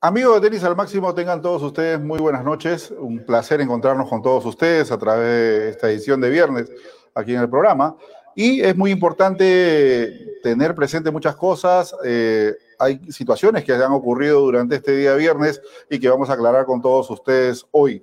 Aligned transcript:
Amigos 0.00 0.40
de 0.40 0.48
Tenis 0.48 0.62
al 0.62 0.76
Máximo, 0.76 1.12
tengan 1.12 1.42
todos 1.42 1.60
ustedes 1.60 1.98
muy 1.98 2.20
buenas 2.20 2.44
noches. 2.44 2.92
Un 2.96 3.26
placer 3.26 3.60
encontrarnos 3.60 4.08
con 4.08 4.22
todos 4.22 4.44
ustedes 4.46 4.92
a 4.92 4.98
través 4.98 5.26
de 5.26 5.68
esta 5.70 5.90
edición 5.90 6.20
de 6.20 6.30
viernes 6.30 6.70
aquí 7.16 7.34
en 7.34 7.40
el 7.40 7.50
programa. 7.50 7.96
Y 8.36 8.60
es 8.60 8.76
muy 8.76 8.92
importante 8.92 10.38
tener 10.44 10.76
presente 10.76 11.10
muchas 11.10 11.34
cosas. 11.34 11.96
Eh, 12.04 12.54
hay 12.78 13.00
situaciones 13.10 13.64
que 13.64 13.72
han 13.72 13.90
ocurrido 13.90 14.38
durante 14.42 14.76
este 14.76 14.96
día 14.96 15.16
viernes 15.16 15.60
y 15.90 15.98
que 15.98 16.08
vamos 16.08 16.30
a 16.30 16.34
aclarar 16.34 16.64
con 16.64 16.80
todos 16.80 17.10
ustedes 17.10 17.66
hoy. 17.72 18.00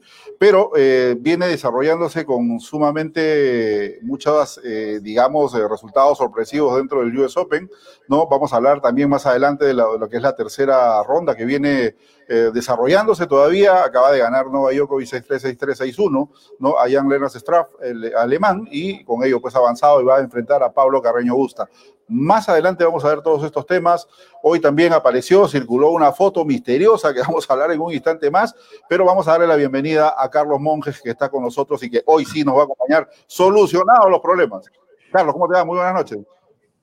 Pero 0.48 0.74
eh, 0.76 1.16
viene 1.20 1.48
desarrollándose 1.48 2.24
con 2.24 2.60
sumamente 2.60 3.98
muchos, 4.04 4.62
eh, 4.64 5.00
digamos, 5.02 5.54
resultados 5.54 6.20
sorpresivos 6.20 6.78
dentro 6.78 7.00
del 7.00 7.18
US 7.18 7.36
Open. 7.36 7.68
¿no? 8.08 8.28
Vamos 8.28 8.54
a 8.54 8.58
hablar 8.58 8.80
también 8.80 9.10
más 9.10 9.26
adelante 9.26 9.66
de, 9.66 9.74
lo 9.74 10.08
que 10.08 10.18
es 10.18 10.22
la 10.22 10.36
tercera 10.36 11.02
ronda 11.02 11.36
que 11.36 11.46
viene 11.46 11.96
eh, 12.28 12.50
desarrollándose 12.52 13.28
todavía, 13.28 13.84
acaba 13.84 14.12
de 14.12 14.18
ganar 14.18 14.48
Nova 14.48 14.72
Djokovic 14.72 15.08
6-3, 15.08 15.58
6-3, 15.60 15.96
6-1, 15.96 16.30
¿no? 16.58 16.80
a 16.80 16.90
Jan 16.90 17.08
Lennart 17.08 17.36
Straff, 17.36 17.68
el 17.84 18.16
alemán, 18.16 18.68
y 18.72 19.04
con 19.04 19.24
ello 19.24 19.40
pues 19.40 19.56
avanzado 19.56 20.02
y 20.02 20.06
va 20.06 20.18
a 20.18 20.22
enfrentar 20.22 20.64
a 20.64 20.74
Pablo 20.74 21.04
Carreño 21.04 21.36
Busta. 21.36 21.70
Más 22.08 22.50
adelante 22.50 22.84
vamos 22.84 23.06
a 23.06 23.10
ver 23.10 23.22
todos 23.22 23.44
estos 23.44 23.68
temas. 23.68 24.08
Hoy 24.42 24.60
también 24.60 24.94
apareció, 24.94 25.48
circuló 25.48 25.90
una 25.90 26.12
foto 26.12 26.46
misteriosa 26.46 27.14
que 27.14 27.22
vamos 27.22 27.48
a 27.48 27.54
hablar 27.54 27.72
en 27.72 27.82
un 27.82 27.94
instante 27.94 28.32
más, 28.32 28.56
pero 28.90 29.06
vamos 29.06 29.28
a 29.28 29.32
darle 29.32 29.48
la 29.48 29.56
bienvenida 29.56 30.16
a 30.18 30.30
Carlos 30.36 30.60
Monjes, 30.60 31.02
que 31.02 31.12
está 31.12 31.30
con 31.30 31.44
nosotros 31.44 31.82
y 31.84 31.90
que 31.90 32.02
hoy 32.06 32.26
sí 32.26 32.44
nos 32.44 32.58
va 32.58 32.62
a 32.62 32.64
acompañar 32.66 33.08
solucionados 33.26 34.12
los 34.12 34.20
problemas. 34.20 34.66
Carlos, 35.10 35.34
¿cómo 35.34 35.48
te 35.48 35.54
va? 35.54 35.64
Muy 35.64 35.78
buenas 35.78 35.94
noches. 35.94 36.20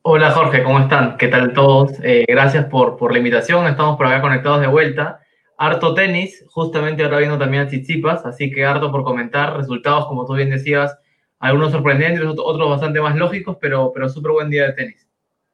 Hola 0.00 0.30
Jorge, 0.30 0.64
¿cómo 0.64 0.80
están? 0.80 1.18
¿Qué 1.18 1.28
tal 1.28 1.52
todos? 1.52 1.92
Eh, 2.02 2.24
gracias 2.26 2.64
por, 2.64 2.96
por 2.96 3.12
la 3.12 3.18
invitación. 3.18 3.66
Estamos 3.66 3.98
por 3.98 4.06
acá 4.06 4.22
conectados 4.22 4.62
de 4.62 4.68
vuelta 4.68 5.20
harto 5.62 5.94
tenis, 5.94 6.44
justamente 6.48 7.04
ahora 7.04 7.18
viendo 7.18 7.38
también 7.38 7.64
a 7.64 7.68
Chichipas, 7.68 8.26
así 8.26 8.50
que 8.50 8.64
harto 8.64 8.90
por 8.90 9.04
comentar, 9.04 9.56
resultados 9.56 10.06
como 10.06 10.26
tú 10.26 10.34
bien 10.34 10.50
decías, 10.50 10.98
algunos 11.38 11.70
sorprendentes, 11.70 12.24
otros 12.24 12.68
bastante 12.68 13.00
más 13.00 13.14
lógicos, 13.14 13.58
pero, 13.60 13.92
pero 13.94 14.08
súper 14.08 14.32
buen 14.32 14.50
día 14.50 14.66
de 14.66 14.72
tenis. 14.72 15.06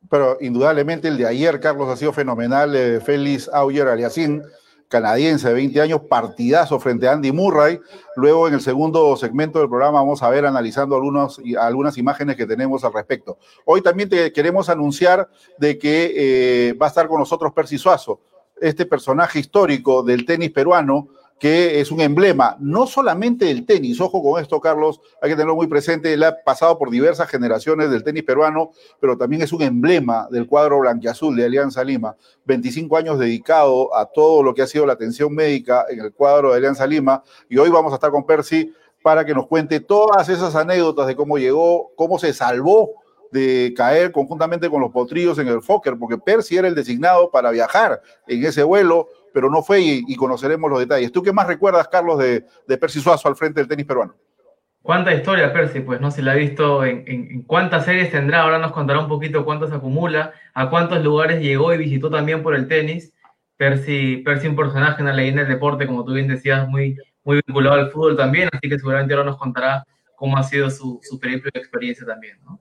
Pero 0.08 0.38
indudablemente 0.40 1.08
el 1.08 1.18
de 1.18 1.26
ayer, 1.26 1.60
Carlos, 1.60 1.88
ha 1.90 1.96
sido 1.96 2.14
fenomenal. 2.14 2.74
Eh, 2.74 3.00
Félix 3.00 3.50
Auger 3.52 3.88
Aliassime, 3.88 4.42
canadiense 4.88 5.48
de 5.48 5.54
20 5.54 5.80
años, 5.80 6.00
partidazo 6.08 6.80
frente 6.80 7.06
a 7.06 7.12
Andy 7.12 7.30
Murray. 7.30 7.78
Luego 8.16 8.48
en 8.48 8.54
el 8.54 8.60
segundo 8.60 9.16
segmento 9.16 9.58
del 9.58 9.68
programa 9.68 10.00
vamos 10.00 10.22
a 10.22 10.30
ver 10.30 10.46
analizando 10.46 10.96
algunos, 10.96 11.40
algunas 11.58 11.98
imágenes 11.98 12.36
que 12.36 12.46
tenemos 12.46 12.84
al 12.84 12.92
respecto. 12.92 13.38
Hoy 13.64 13.82
también 13.82 14.08
te 14.08 14.32
queremos 14.32 14.68
anunciar 14.68 15.28
de 15.58 15.78
que 15.78 16.12
eh, 16.16 16.72
va 16.72 16.86
a 16.86 16.88
estar 16.88 17.06
con 17.06 17.20
nosotros 17.20 17.52
Percy 17.52 17.78
Suazo 17.78 18.20
este 18.60 18.86
personaje 18.86 19.38
histórico 19.38 20.02
del 20.02 20.24
tenis 20.24 20.50
peruano, 20.50 21.08
que 21.38 21.80
es 21.80 21.92
un 21.92 22.00
emblema, 22.00 22.56
no 22.58 22.86
solamente 22.86 23.44
del 23.44 23.64
tenis, 23.64 24.00
ojo 24.00 24.22
con 24.22 24.40
esto, 24.40 24.60
Carlos, 24.60 25.00
hay 25.22 25.30
que 25.30 25.36
tenerlo 25.36 25.54
muy 25.54 25.68
presente, 25.68 26.12
él 26.12 26.24
ha 26.24 26.42
pasado 26.42 26.78
por 26.78 26.90
diversas 26.90 27.28
generaciones 27.28 27.90
del 27.90 28.02
tenis 28.02 28.24
peruano, 28.24 28.72
pero 29.00 29.16
también 29.16 29.42
es 29.42 29.52
un 29.52 29.62
emblema 29.62 30.26
del 30.30 30.46
cuadro 30.46 30.80
blanquiazul 30.80 31.36
de 31.36 31.44
Alianza 31.44 31.84
Lima, 31.84 32.16
25 32.44 32.96
años 32.96 33.18
dedicado 33.18 33.94
a 33.94 34.06
todo 34.06 34.42
lo 34.42 34.52
que 34.52 34.62
ha 34.62 34.66
sido 34.66 34.84
la 34.84 34.94
atención 34.94 35.32
médica 35.32 35.86
en 35.88 36.00
el 36.00 36.12
cuadro 36.12 36.50
de 36.50 36.58
Alianza 36.58 36.86
Lima, 36.86 37.22
y 37.48 37.58
hoy 37.58 37.70
vamos 37.70 37.92
a 37.92 37.96
estar 37.96 38.10
con 38.10 38.26
Percy 38.26 38.72
para 39.02 39.24
que 39.24 39.32
nos 39.32 39.46
cuente 39.46 39.78
todas 39.78 40.28
esas 40.28 40.56
anécdotas 40.56 41.06
de 41.06 41.14
cómo 41.14 41.38
llegó, 41.38 41.92
cómo 41.94 42.18
se 42.18 42.32
salvó 42.32 42.94
de 43.30 43.74
caer 43.76 44.12
conjuntamente 44.12 44.70
con 44.70 44.80
los 44.80 44.90
potrillos 44.90 45.38
en 45.38 45.48
el 45.48 45.62
Fokker, 45.62 45.98
porque 45.98 46.18
Percy 46.18 46.56
era 46.56 46.68
el 46.68 46.74
designado 46.74 47.30
para 47.30 47.50
viajar 47.50 48.00
en 48.26 48.44
ese 48.44 48.62
vuelo, 48.62 49.08
pero 49.38 49.50
no 49.50 49.62
fue 49.62 49.80
y, 49.80 50.16
conoceremos 50.16 50.68
los 50.68 50.80
detalles. 50.80 51.12
¿Tú 51.12 51.22
qué 51.22 51.32
más 51.32 51.46
recuerdas, 51.46 51.86
Carlos, 51.86 52.18
de, 52.18 52.44
de, 52.66 52.76
Percy 52.76 52.98
Suazo 52.98 53.28
al 53.28 53.36
frente 53.36 53.60
del 53.60 53.68
tenis 53.68 53.86
peruano? 53.86 54.16
¿Cuánta 54.82 55.14
historia, 55.14 55.52
Percy? 55.52 55.78
Pues 55.78 56.00
no 56.00 56.10
se 56.10 56.22
la 56.22 56.32
ha 56.32 56.34
visto 56.34 56.84
en, 56.84 57.04
en, 57.06 57.42
cuántas 57.42 57.84
series 57.84 58.10
tendrá, 58.10 58.40
ahora 58.40 58.58
nos 58.58 58.72
contará 58.72 58.98
un 58.98 59.06
poquito 59.06 59.44
cuántos 59.44 59.70
acumula, 59.70 60.32
a 60.54 60.70
cuántos 60.70 61.04
lugares 61.04 61.40
llegó 61.40 61.72
y 61.72 61.78
visitó 61.78 62.10
también 62.10 62.42
por 62.42 62.56
el 62.56 62.66
tenis. 62.66 63.14
Percy, 63.56 64.16
Percy 64.24 64.48
un 64.48 64.56
personaje, 64.56 65.02
una 65.02 65.12
leyenda 65.12 65.42
del 65.42 65.52
deporte, 65.52 65.86
como 65.86 66.04
tú 66.04 66.14
bien 66.14 66.26
decías, 66.26 66.68
muy, 66.68 66.96
muy 67.22 67.40
vinculado 67.46 67.76
al 67.76 67.92
fútbol 67.92 68.16
también, 68.16 68.48
así 68.52 68.68
que 68.68 68.76
seguramente 68.76 69.14
ahora 69.14 69.26
nos 69.26 69.38
contará 69.38 69.84
cómo 70.16 70.36
ha 70.36 70.42
sido 70.42 70.68
su, 70.68 70.98
su 71.00 71.16
periplo 71.20 71.48
de 71.54 71.60
experiencia 71.60 72.04
también, 72.04 72.38
¿no? 72.42 72.58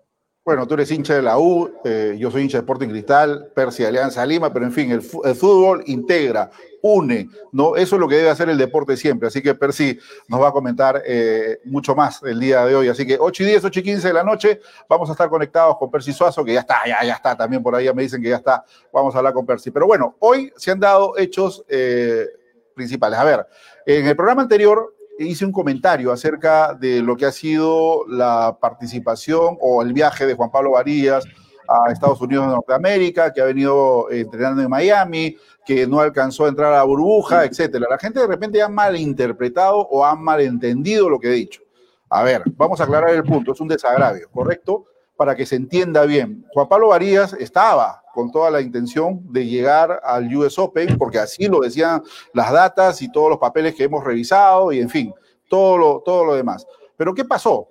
Bueno, 0.48 0.66
tú 0.66 0.76
eres 0.76 0.90
hincha 0.92 1.14
de 1.14 1.22
la 1.22 1.38
U, 1.38 1.70
eh, 1.84 2.16
yo 2.18 2.32
soy 2.32 2.44
hincha 2.44 2.58
de 2.58 2.62
Sporting 2.62 2.88
Cristal, 2.88 3.52
Percy 3.54 3.84
Alianza 3.84 4.26
Lima, 4.26 4.54
pero 4.54 4.64
en 4.64 4.72
fin, 4.72 4.92
el, 4.92 5.02
fútbol 5.02 5.84
integra, 5.88 6.50
une, 6.82 7.30
¿no? 7.52 7.76
Eso 7.76 7.96
es 7.96 8.00
lo 8.00 8.08
que 8.08 8.16
debe 8.16 8.30
hacer 8.30 8.50
el 8.50 8.58
deporte 8.58 8.98
siempre. 8.98 9.28
Así 9.28 9.42
que 9.42 9.56
Percy 9.56 9.98
nos 10.28 10.42
va 10.42 10.50
a 10.50 10.52
comentar 10.52 11.02
eh, 11.06 11.60
mucho 11.66 11.96
más 11.96 12.22
el 12.24 12.40
día 12.40 12.66
de 12.66 12.76
hoy. 12.76 12.90
Así 12.90 13.06
que 13.06 13.18
8 13.20 13.44
y 13.44 13.46
10, 13.46 13.66
8 13.66 13.80
y 13.80 13.84
15 13.84 14.08
de 14.08 14.14
la 14.14 14.24
noche, 14.24 14.60
vamos 14.90 15.10
a 15.10 15.14
estar 15.14 15.30
conectados 15.30 15.78
con 15.78 15.92
Percy 15.92 16.14
Suazo, 16.14 16.44
que 16.44 16.54
ya 16.54 16.62
está, 16.62 16.82
ya, 16.86 17.04
ya 17.04 17.14
está, 17.14 17.36
también 17.36 17.62
por 17.64 17.76
ahí 17.76 17.86
ya 17.86 17.94
me 17.94 18.04
dicen 18.04 18.22
que 18.22 18.30
ya 18.30 18.38
está. 18.38 18.64
Vamos 18.92 19.16
a 19.16 19.20
hablar 19.20 19.34
con 19.34 19.46
Percy. 19.46 19.72
Pero 19.72 19.88
bueno, 19.88 20.16
hoy 20.20 20.52
se 20.56 20.72
han 20.72 20.80
dado 20.80 21.18
hechos 21.18 21.64
eh, 21.68 22.26
principales. 22.74 23.20
A 23.20 23.24
ver, 23.24 23.48
en 23.86 24.08
el 24.08 24.16
programa 24.16 24.42
anterior 24.42 24.94
hice 25.20 25.46
un 25.46 25.52
comentario 25.52 26.12
acerca 26.12 26.74
de 26.74 27.02
lo 27.02 27.16
que 27.18 27.26
ha 27.26 27.32
sido 27.32 28.06
la 28.08 28.58
participación 28.62 29.58
o 29.60 29.82
el 29.82 29.94
viaje 29.94 30.26
de 30.26 30.36
Juan 30.36 30.52
Pablo 30.52 30.72
Varillas 30.72 31.26
a 31.68 31.92
Estados 31.92 32.22
Unidos 32.22 32.48
de 32.48 32.54
Norteamérica, 32.54 33.34
que 33.34 33.42
ha 33.42 33.46
venido 33.46 34.10
entrenando 34.12 34.62
en 34.62 34.70
Miami, 34.70 35.38
que 35.66 35.86
no 35.86 36.00
alcanzó 36.00 36.46
a 36.46 36.50
entrar 36.50 36.74
a 36.74 36.78
la 36.78 36.84
burbuja, 36.84 37.44
etcétera. 37.44 37.88
La 37.90 37.98
gente 37.98 38.20
de 38.20 38.28
repente 38.28 38.62
ha 38.62 38.70
malinterpretado 38.70 39.80
o 39.80 40.06
ha 40.06 40.16
malentendido 40.16 41.10
lo 41.10 41.20
que 41.20 41.28
he 41.28 41.34
dicho. 41.34 41.62
A 42.10 42.24
ver, 42.24 42.44
vamos 42.56 42.80
a 42.80 42.86
aclarar 42.86 43.10
el 43.10 43.24
punto, 43.24 43.52
es 43.52 43.60
un 43.60 43.68
desagravio, 43.68 44.30
¿correcto? 44.32 44.86
Para 45.18 45.36
que 45.36 45.46
se 45.46 45.58
entienda 45.58 46.06
bien. 46.06 46.46
Juan 46.54 46.70
Pablo 46.70 46.90
Varillas 46.90 47.34
estaba 47.34 48.02
con 48.14 48.32
toda 48.32 48.50
la 48.50 48.62
intención 48.62 49.22
de 49.32 49.46
llegar 49.46 50.00
al 50.04 50.34
US 50.36 50.58
Open, 50.58 50.98
porque 50.98 51.20
así 51.20 51.48
lo 51.48 51.60
decían 51.60 52.02
las 52.34 52.52
datas 52.52 53.02
y 53.02 53.12
todos 53.12 53.30
los 53.30 53.38
papeles 53.38 53.76
que 53.76 53.84
hemos 53.84 54.04
revisado 54.04 54.72
y 54.72 54.80
en 54.80 54.90
fin, 54.90 55.14
todo 55.50 55.78
lo, 55.78 56.02
todo 56.06 56.24
lo 56.24 56.36
demás. 56.36 56.66
Pero 56.96 57.14
¿qué 57.14 57.26
pasó? 57.26 57.68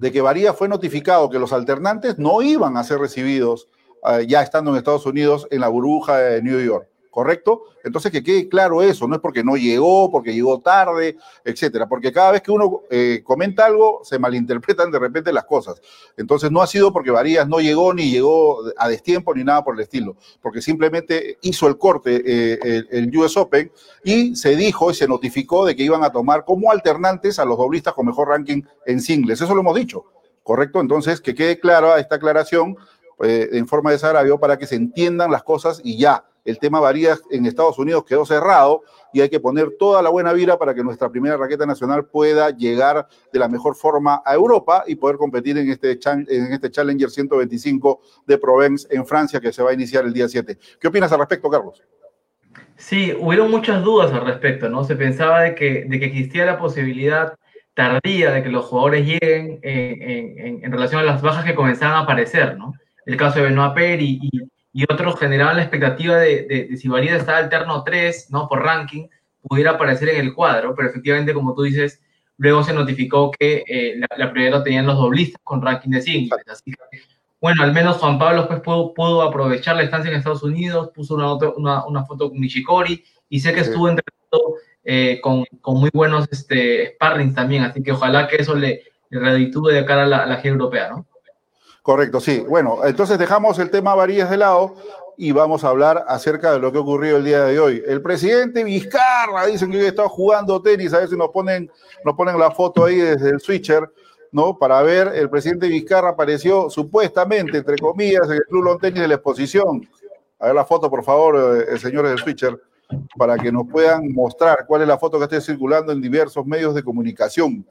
De 0.00 0.10
que 0.10 0.22
Varía 0.22 0.54
fue 0.54 0.66
notificado 0.66 1.28
que 1.28 1.38
los 1.38 1.52
alternantes 1.52 2.18
no 2.18 2.40
iban 2.40 2.78
a 2.78 2.84
ser 2.84 2.98
recibidos 2.98 3.68
eh, 4.08 4.26
ya 4.26 4.40
estando 4.40 4.70
en 4.70 4.78
Estados 4.78 5.04
Unidos 5.04 5.46
en 5.50 5.60
la 5.60 5.68
burbuja 5.68 6.16
de 6.16 6.42
New 6.42 6.58
York. 6.58 6.88
¿Correcto? 7.10 7.64
Entonces 7.82 8.12
que 8.12 8.22
quede 8.22 8.48
claro 8.48 8.82
eso, 8.82 9.08
no 9.08 9.16
es 9.16 9.20
porque 9.20 9.42
no 9.42 9.56
llegó, 9.56 10.10
porque 10.10 10.32
llegó 10.32 10.60
tarde, 10.60 11.16
etcétera, 11.44 11.88
porque 11.88 12.12
cada 12.12 12.32
vez 12.32 12.42
que 12.42 12.52
uno 12.52 12.82
eh, 12.90 13.22
comenta 13.24 13.66
algo 13.66 14.00
se 14.04 14.18
malinterpretan 14.18 14.90
de 14.90 14.98
repente 14.98 15.32
las 15.32 15.44
cosas. 15.44 15.80
Entonces 16.16 16.50
no 16.50 16.62
ha 16.62 16.66
sido 16.66 16.92
porque 16.92 17.10
Varías 17.10 17.48
no 17.48 17.60
llegó 17.60 17.92
ni 17.92 18.10
llegó 18.10 18.62
a 18.76 18.88
destiempo 18.88 19.34
ni 19.34 19.44
nada 19.44 19.64
por 19.64 19.74
el 19.74 19.80
estilo, 19.80 20.16
porque 20.40 20.62
simplemente 20.62 21.38
hizo 21.42 21.66
el 21.66 21.78
corte 21.78 22.22
eh, 22.24 22.84
el, 22.90 23.16
US 23.16 23.36
Open 23.36 23.72
y 24.04 24.36
se 24.36 24.54
dijo 24.56 24.90
y 24.90 24.94
se 24.94 25.08
notificó 25.08 25.66
de 25.66 25.74
que 25.74 25.82
iban 25.82 26.04
a 26.04 26.12
tomar 26.12 26.44
como 26.44 26.70
alternantes 26.70 27.38
a 27.38 27.44
los 27.44 27.58
doblistas 27.58 27.94
con 27.94 28.06
mejor 28.06 28.28
ranking 28.28 28.62
en 28.86 29.00
singles. 29.00 29.40
Eso 29.40 29.54
lo 29.54 29.62
hemos 29.62 29.74
dicho, 29.74 30.04
¿correcto? 30.44 30.80
Entonces 30.80 31.20
que 31.20 31.34
quede 31.34 31.58
clara 31.58 31.98
esta 31.98 32.16
aclaración 32.16 32.76
eh, 33.22 33.50
en 33.52 33.66
forma 33.66 33.90
de 33.90 33.96
desagravio 33.96 34.38
para 34.38 34.56
que 34.58 34.66
se 34.66 34.76
entiendan 34.76 35.30
las 35.30 35.42
cosas 35.42 35.80
y 35.84 35.98
ya 35.98 36.29
el 36.44 36.58
tema 36.58 36.80
varía 36.80 37.16
en 37.30 37.46
Estados 37.46 37.78
Unidos, 37.78 38.04
quedó 38.04 38.24
cerrado 38.24 38.82
y 39.12 39.20
hay 39.20 39.28
que 39.28 39.40
poner 39.40 39.76
toda 39.78 40.02
la 40.02 40.10
buena 40.10 40.32
vira 40.32 40.58
para 40.58 40.74
que 40.74 40.82
nuestra 40.82 41.10
primera 41.10 41.36
raqueta 41.36 41.66
nacional 41.66 42.06
pueda 42.06 42.50
llegar 42.50 43.06
de 43.32 43.38
la 43.38 43.48
mejor 43.48 43.74
forma 43.74 44.22
a 44.24 44.34
Europa 44.34 44.84
y 44.86 44.94
poder 44.94 45.16
competir 45.16 45.58
en 45.58 45.70
este, 45.70 45.98
en 46.06 46.52
este 46.52 46.70
Challenger 46.70 47.10
125 47.10 48.00
de 48.26 48.38
Provence 48.38 48.86
en 48.90 49.06
Francia 49.06 49.40
que 49.40 49.52
se 49.52 49.62
va 49.62 49.70
a 49.70 49.74
iniciar 49.74 50.04
el 50.04 50.12
día 50.12 50.28
7. 50.28 50.58
¿Qué 50.80 50.88
opinas 50.88 51.12
al 51.12 51.18
respecto, 51.18 51.50
Carlos? 51.50 51.82
Sí, 52.76 53.14
hubieron 53.18 53.50
muchas 53.50 53.82
dudas 53.84 54.12
al 54.12 54.24
respecto, 54.24 54.68
¿no? 54.68 54.84
Se 54.84 54.96
pensaba 54.96 55.42
de 55.42 55.54
que, 55.54 55.84
de 55.86 56.00
que 56.00 56.06
existía 56.06 56.46
la 56.46 56.58
posibilidad 56.58 57.34
tardía 57.74 58.32
de 58.32 58.42
que 58.42 58.48
los 58.48 58.66
jugadores 58.66 59.06
lleguen 59.06 59.58
en, 59.62 60.72
relación 60.72 61.00
a 61.00 61.04
las 61.04 61.22
bajas 61.22 61.44
que 61.44 61.54
comenzaban 61.54 61.96
a 61.96 62.00
aparecer, 62.00 62.58
¿no? 62.58 62.74
El 63.06 63.16
caso 63.16 63.38
de 63.38 63.46
Benoit 63.46 63.74
Per 63.74 64.00
y, 64.00 64.18
y, 64.22 64.30
otros 64.88 65.18
generaban 65.18 65.56
la 65.56 65.62
expectativa 65.62 66.16
de, 66.16 66.68
de, 66.70 66.76
si 66.76 66.88
Valida 66.88 67.16
estaba 67.16 67.38
alterno 67.38 67.82
3, 67.82 68.28
¿no? 68.30 68.48
Por 68.48 68.62
ranking, 68.62 69.08
pudiera 69.42 69.72
aparecer 69.72 70.10
en 70.10 70.20
el 70.20 70.34
cuadro, 70.34 70.74
pero 70.74 70.88
efectivamente, 70.88 71.34
como 71.34 71.54
tú 71.54 71.62
dices, 71.62 72.00
luego 72.36 72.62
se 72.62 72.72
notificó 72.72 73.30
que 73.30 73.64
eh, 73.66 74.00
la, 74.16 74.30
prioridad 74.30 74.58
lo 74.58 74.62
tenían 74.62 74.86
los 74.86 74.96
doblistas 74.96 75.40
con 75.44 75.62
ranking 75.62 75.90
de 75.90 76.02
singles. 76.02 76.42
Así 76.48 76.70
que, 76.70 76.78
bueno, 77.40 77.62
al 77.62 77.72
menos 77.72 77.96
Juan 77.98 78.18
Pablo 78.18 78.48
pues, 78.48 78.60
pudo, 78.60 79.22
aprovechar 79.22 79.76
la 79.76 79.82
estancia 79.82 80.10
en 80.10 80.16
Estados 80.16 80.42
Unidos, 80.42 80.90
puso 80.94 81.14
una, 81.14 81.84
una, 81.86 82.04
foto 82.04 82.30
con 82.30 82.40
Nishikori 82.40 83.04
y 83.28 83.40
sé 83.40 83.52
que 83.52 83.60
estuvo 83.60 83.88
entrenando 83.88 84.56
eh, 84.84 85.20
con, 85.22 85.44
con, 85.60 85.80
muy 85.80 85.90
buenos 85.92 86.28
este, 86.30 86.94
sparrings 86.94 87.34
también, 87.34 87.64
así 87.64 87.82
que 87.82 87.92
ojalá 87.92 88.26
que 88.26 88.36
eso 88.36 88.54
le, 88.54 88.84
le 89.10 89.50
de 89.50 89.84
cara 89.84 90.04
a 90.04 90.06
la, 90.06 90.18
a 90.18 90.26
la 90.26 90.40
europea, 90.42 90.88
¿no? 90.90 91.06
Correcto, 91.82 92.20
sí. 92.20 92.44
Bueno, 92.46 92.80
entonces 92.84 93.18
dejamos 93.18 93.58
el 93.58 93.70
tema 93.70 93.94
varillas 93.94 94.30
de 94.30 94.36
lado 94.36 94.74
y 95.16 95.32
vamos 95.32 95.64
a 95.64 95.68
hablar 95.68 96.04
acerca 96.08 96.52
de 96.52 96.58
lo 96.58 96.72
que 96.72 96.78
ocurrió 96.78 97.16
el 97.16 97.24
día 97.24 97.44
de 97.44 97.58
hoy. 97.58 97.82
El 97.86 98.02
presidente 98.02 98.64
Vizcarra, 98.64 99.46
dicen 99.46 99.70
que 99.70 99.78
hoy 99.78 99.86
está 99.86 100.08
jugando 100.08 100.60
tenis, 100.60 100.92
a 100.92 100.98
ver 100.98 101.08
si 101.08 101.16
nos 101.16 101.30
ponen, 101.30 101.70
nos 102.04 102.14
ponen 102.14 102.38
la 102.38 102.50
foto 102.50 102.84
ahí 102.84 102.96
desde 102.96 103.30
el 103.30 103.40
switcher, 103.40 103.90
¿no? 104.30 104.58
Para 104.58 104.82
ver, 104.82 105.08
el 105.14 105.30
presidente 105.30 105.68
Vizcarra 105.68 106.10
apareció 106.10 106.68
supuestamente, 106.68 107.58
entre 107.58 107.76
comillas, 107.78 108.26
en 108.26 108.34
el 108.34 108.44
Club 108.48 108.80
Tenis 108.80 109.00
de 109.00 109.08
la 109.08 109.14
exposición. 109.14 109.88
A 110.38 110.46
ver 110.46 110.54
la 110.54 110.64
foto, 110.64 110.90
por 110.90 111.02
favor, 111.02 111.66
eh, 111.68 111.78
señor 111.78 112.06
del 112.06 112.18
switcher, 112.18 112.58
para 113.16 113.36
que 113.38 113.50
nos 113.50 113.66
puedan 113.68 114.12
mostrar 114.12 114.64
cuál 114.66 114.82
es 114.82 114.88
la 114.88 114.98
foto 114.98 115.18
que 115.18 115.24
está 115.24 115.40
circulando 115.40 115.92
en 115.92 116.00
diversos 116.00 116.44
medios 116.46 116.74
de 116.74 116.82
comunicación 116.82 117.64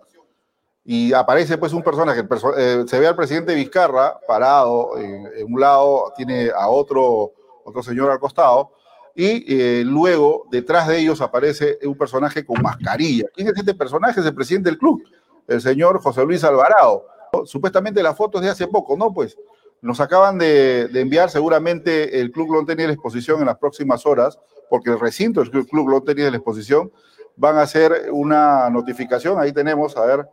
y 0.92 1.14
aparece 1.14 1.60
pues 1.60 1.72
un 1.72 1.84
personaje, 1.84 2.24
eh, 2.58 2.84
se 2.88 3.00
ve 3.00 3.06
al 3.06 3.16
presidente 3.16 3.54
Vizcarra 3.54 4.20
parado 4.28 4.98
en, 4.98 5.46
un 5.48 5.62
lado, 5.62 6.12
tiene 6.18 6.50
a 6.50 6.68
otro, 6.68 7.32
otro 7.64 7.84
señor 7.84 8.10
al 8.10 8.20
costado, 8.20 8.72
y 9.14 9.46
eh, 9.48 9.84
luego 9.86 10.48
detrás 10.50 10.88
de 10.88 10.98
ellos 10.98 11.22
aparece 11.22 11.78
un 11.84 11.96
personaje 11.96 12.44
con 12.44 12.60
mascarilla. 12.64 13.26
¿Quién 13.36 13.50
es 13.50 13.54
este 13.56 13.76
personaje? 13.76 14.20
Es 14.20 14.26
el 14.26 14.34
presidente 14.34 14.72
del 14.72 14.80
club, 14.80 15.04
el 15.48 15.62
señor 15.62 16.02
José 16.02 16.26
Luis 16.26 16.44
Alvarado. 16.44 17.06
Supuestamente 17.46 18.02
la 18.02 18.16
foto 18.16 18.40
es 18.40 18.46
de 18.46 18.50
hace 18.50 18.66
poco, 18.66 18.98
¿no? 18.98 19.14
Pues 19.14 19.38
nos 19.82 20.00
acaban 20.00 20.40
de, 20.40 20.90
enviar 20.96 21.30
seguramente 21.30 22.20
el 22.20 22.32
Club 22.32 22.52
Long 22.52 22.66
de 22.66 22.88
la 22.88 22.94
exposición 22.94 23.42
en 23.42 23.46
las 23.46 23.60
próximas 23.60 24.08
horas, 24.08 24.40
porque 24.72 24.90
el 24.90 25.00
recinto 25.00 25.44
del 25.44 25.68
Club 25.68 25.88
Long 25.88 26.04
de 26.04 26.32
la 26.32 26.38
exposición 26.38 26.92
van 27.36 27.58
a 27.58 27.62
hacer 27.62 28.10
una 28.12 28.72
notificación, 28.72 29.40
ahí 29.40 29.54
tenemos, 29.54 29.96
a 29.96 30.06
ver, 30.06 30.28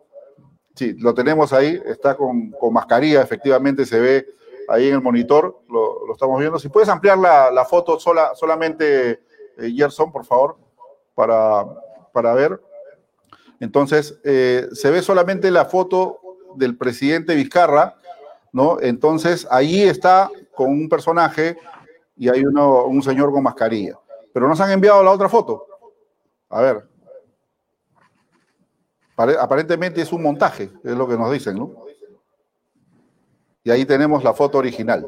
Sí, 0.77 0.93
lo 0.99 1.15
tenemos 1.15 1.55
ahí, 1.55 1.81
está 1.87 2.15
con, 2.15 2.55
mascarilla, 2.71 3.23
efectivamente 3.23 3.87
se 3.87 3.99
ve 3.99 4.27
ahí 4.69 4.89
en 4.89 4.97
el 4.97 5.01
monitor, 5.01 5.59
lo, 5.71 6.13
estamos 6.13 6.39
viendo. 6.39 6.59
Si 6.59 6.69
puedes 6.69 6.91
ampliar 6.91 7.17
la, 7.17 7.65
foto 7.65 7.99
sola, 7.99 8.33
solamente, 8.35 9.23
eh, 9.57 9.73
Gerson, 9.75 10.13
por 10.13 10.27
favor, 10.27 10.59
para, 11.15 11.65
para 12.13 12.35
ver. 12.35 12.61
Entonces, 13.59 14.21
eh, 14.23 14.69
se 14.73 14.91
ve 14.91 15.01
solamente 15.01 15.51
la 15.51 15.65
foto 15.65 16.21
del 16.57 16.77
presidente 16.77 17.35
Vizcarra, 17.35 17.97
¿no? 18.53 18.79
Entonces, 18.79 19.49
ahí 19.51 19.83
está 19.83 20.31
con 20.55 20.69
un 20.69 20.91
personaje 20.91 21.57
y 22.19 22.29
hay 22.29 22.45
uno, 22.45 22.85
un 22.85 23.03
señor 23.03 23.33
con 23.33 23.43
mascarilla. 23.43 23.99
Pero 24.35 24.47
nos 24.47 24.61
han 24.61 24.73
enviado 24.73 25.03
la 25.03 25.13
otra 25.13 25.31
foto. 25.31 25.67
A 26.51 26.61
ver, 26.61 26.87
Aparentemente 29.17 30.03
es 30.03 30.13
un 30.13 30.23
montaje, 30.23 30.71
es 30.85 30.95
lo 30.95 31.09
que 31.09 31.17
nos 31.17 31.33
dicen, 31.33 31.57
¿no? 31.57 31.73
Y 33.65 33.71
ahí 33.71 33.85
tenemos 33.85 34.23
la 34.23 34.35
foto 34.35 34.59
original. 34.59 35.07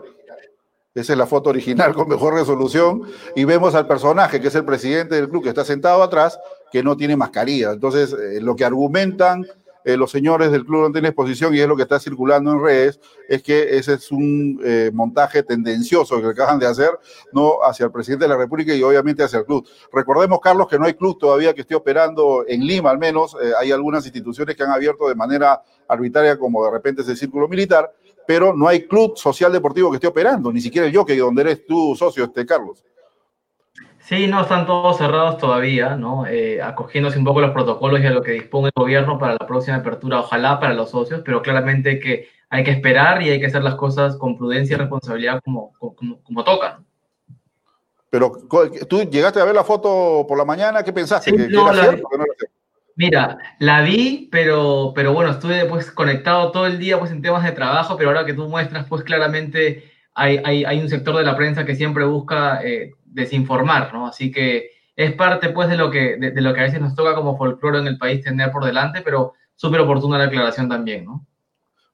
Esa 0.94 1.12
es 1.12 1.18
la 1.18 1.26
foto 1.26 1.50
original 1.50 1.94
con 1.94 2.08
mejor 2.08 2.34
resolución. 2.34 3.02
Y 3.36 3.44
vemos 3.44 3.74
al 3.74 3.86
personaje, 3.86 4.40
que 4.40 4.48
es 4.48 4.54
el 4.54 4.64
presidente 4.64 5.14
del 5.14 5.28
club, 5.28 5.44
que 5.44 5.50
está 5.50 5.64
sentado 5.64 6.02
atrás, 6.02 6.40
que 6.72 6.82
no 6.82 6.96
tiene 6.96 7.16
mascarilla. 7.16 7.72
Entonces, 7.72 8.12
eh, 8.12 8.40
lo 8.40 8.56
que 8.56 8.64
argumentan 8.64 9.46
eh, 9.88 9.96
los 9.96 10.10
señores 10.10 10.52
del 10.52 10.66
Club 10.66 10.92
tiene 10.92 11.08
Exposición, 11.08 11.54
y 11.54 11.60
es 11.60 11.66
lo 11.66 11.74
que 11.74 11.84
está 11.84 11.98
circulando 11.98 12.52
en 12.52 12.62
redes, 12.62 13.00
es 13.26 13.42
que 13.42 13.78
ese 13.78 13.94
es 13.94 14.12
un 14.12 14.60
eh, 14.62 14.90
montaje 14.92 15.42
tendencioso 15.42 16.20
que 16.20 16.26
acaban 16.26 16.58
de 16.58 16.66
hacer, 16.66 16.90
no 17.32 17.62
hacia 17.64 17.86
el 17.86 17.90
presidente 17.90 18.26
de 18.26 18.28
la 18.28 18.36
República 18.36 18.74
y 18.74 18.82
obviamente 18.82 19.22
hacia 19.22 19.38
el 19.38 19.46
club. 19.46 19.66
Recordemos, 19.90 20.40
Carlos, 20.40 20.68
que 20.68 20.78
no 20.78 20.84
hay 20.84 20.92
club 20.92 21.18
todavía 21.18 21.54
que 21.54 21.62
esté 21.62 21.74
operando 21.74 22.44
en 22.46 22.66
Lima, 22.66 22.90
al 22.90 22.98
menos. 22.98 23.34
Eh, 23.42 23.52
hay 23.58 23.72
algunas 23.72 24.04
instituciones 24.04 24.54
que 24.54 24.62
han 24.62 24.72
abierto 24.72 25.08
de 25.08 25.14
manera 25.14 25.62
arbitraria, 25.88 26.38
como 26.38 26.62
de 26.66 26.70
repente 26.70 27.00
es 27.00 27.08
el 27.08 27.16
Círculo 27.16 27.48
Militar, 27.48 27.90
pero 28.26 28.54
no 28.54 28.68
hay 28.68 28.86
club 28.86 29.16
social 29.16 29.50
deportivo 29.50 29.88
que 29.90 29.96
esté 29.96 30.06
operando, 30.06 30.52
ni 30.52 30.60
siquiera 30.60 30.86
el 30.86 31.06
que 31.06 31.16
donde 31.16 31.40
eres 31.40 31.64
tú 31.64 31.96
socio, 31.96 32.24
este 32.24 32.44
Carlos. 32.44 32.84
Sí, 34.08 34.26
no, 34.26 34.40
están 34.40 34.64
todos 34.64 34.96
cerrados 34.96 35.36
todavía, 35.36 35.94
¿no? 35.94 36.26
Eh, 36.26 36.62
acogiéndose 36.62 37.18
un 37.18 37.26
poco 37.26 37.42
los 37.42 37.50
protocolos 37.50 38.00
y 38.00 38.06
a 38.06 38.10
lo 38.10 38.22
que 38.22 38.32
dispone 38.32 38.68
el 38.68 38.72
gobierno 38.74 39.18
para 39.18 39.34
la 39.34 39.46
próxima 39.46 39.76
apertura, 39.76 40.20
ojalá 40.20 40.58
para 40.58 40.72
los 40.72 40.92
socios, 40.92 41.20
pero 41.22 41.42
claramente 41.42 42.00
que 42.00 42.26
hay 42.48 42.64
que 42.64 42.70
esperar 42.70 43.20
y 43.20 43.28
hay 43.28 43.38
que 43.38 43.44
hacer 43.44 43.62
las 43.62 43.74
cosas 43.74 44.16
con 44.16 44.38
prudencia 44.38 44.76
y 44.76 44.78
responsabilidad 44.78 45.42
como, 45.44 45.74
como, 45.74 46.22
como 46.22 46.42
toca. 46.42 46.80
Pero 48.08 48.32
tú 48.88 49.02
llegaste 49.02 49.42
a 49.42 49.44
ver 49.44 49.54
la 49.54 49.62
foto 49.62 50.24
por 50.26 50.38
la 50.38 50.46
mañana, 50.46 50.82
¿qué 50.82 50.94
pensaste? 50.94 51.30
¿Que, 51.30 51.46
no, 51.48 51.70
Mira, 52.96 53.36
la 53.58 53.82
vi, 53.82 54.30
pero, 54.32 54.92
pero 54.94 55.12
bueno, 55.12 55.32
estuve 55.32 55.66
pues 55.66 55.90
conectado 55.90 56.50
todo 56.50 56.64
el 56.64 56.78
día 56.78 56.98
pues 56.98 57.10
en 57.10 57.20
temas 57.20 57.44
de 57.44 57.52
trabajo, 57.52 57.98
pero 57.98 58.08
ahora 58.08 58.24
que 58.24 58.32
tú 58.32 58.48
muestras 58.48 58.86
pues 58.88 59.02
claramente 59.02 59.92
hay, 60.14 60.40
hay, 60.42 60.64
hay 60.64 60.80
un 60.80 60.88
sector 60.88 61.14
de 61.14 61.24
la 61.24 61.36
prensa 61.36 61.66
que 61.66 61.76
siempre 61.76 62.06
busca 62.06 62.62
eh, 62.64 62.94
desinformar, 63.12 63.92
¿no? 63.92 64.06
Así 64.06 64.30
que 64.30 64.70
es 64.96 65.12
parte, 65.14 65.50
pues, 65.50 65.68
de 65.68 65.76
lo 65.76 65.90
que, 65.90 66.16
de, 66.16 66.40
lo 66.40 66.52
que 66.52 66.60
a 66.60 66.64
veces 66.64 66.80
nos 66.80 66.94
toca 66.94 67.14
como 67.14 67.36
folclore 67.36 67.78
en 67.78 67.86
el 67.86 67.98
país 67.98 68.24
tener 68.24 68.50
por 68.50 68.64
delante, 68.64 69.02
pero 69.02 69.34
súper 69.54 69.80
oportuna 69.80 70.18
la 70.18 70.24
aclaración 70.24 70.68
también, 70.68 71.04
¿no? 71.04 71.24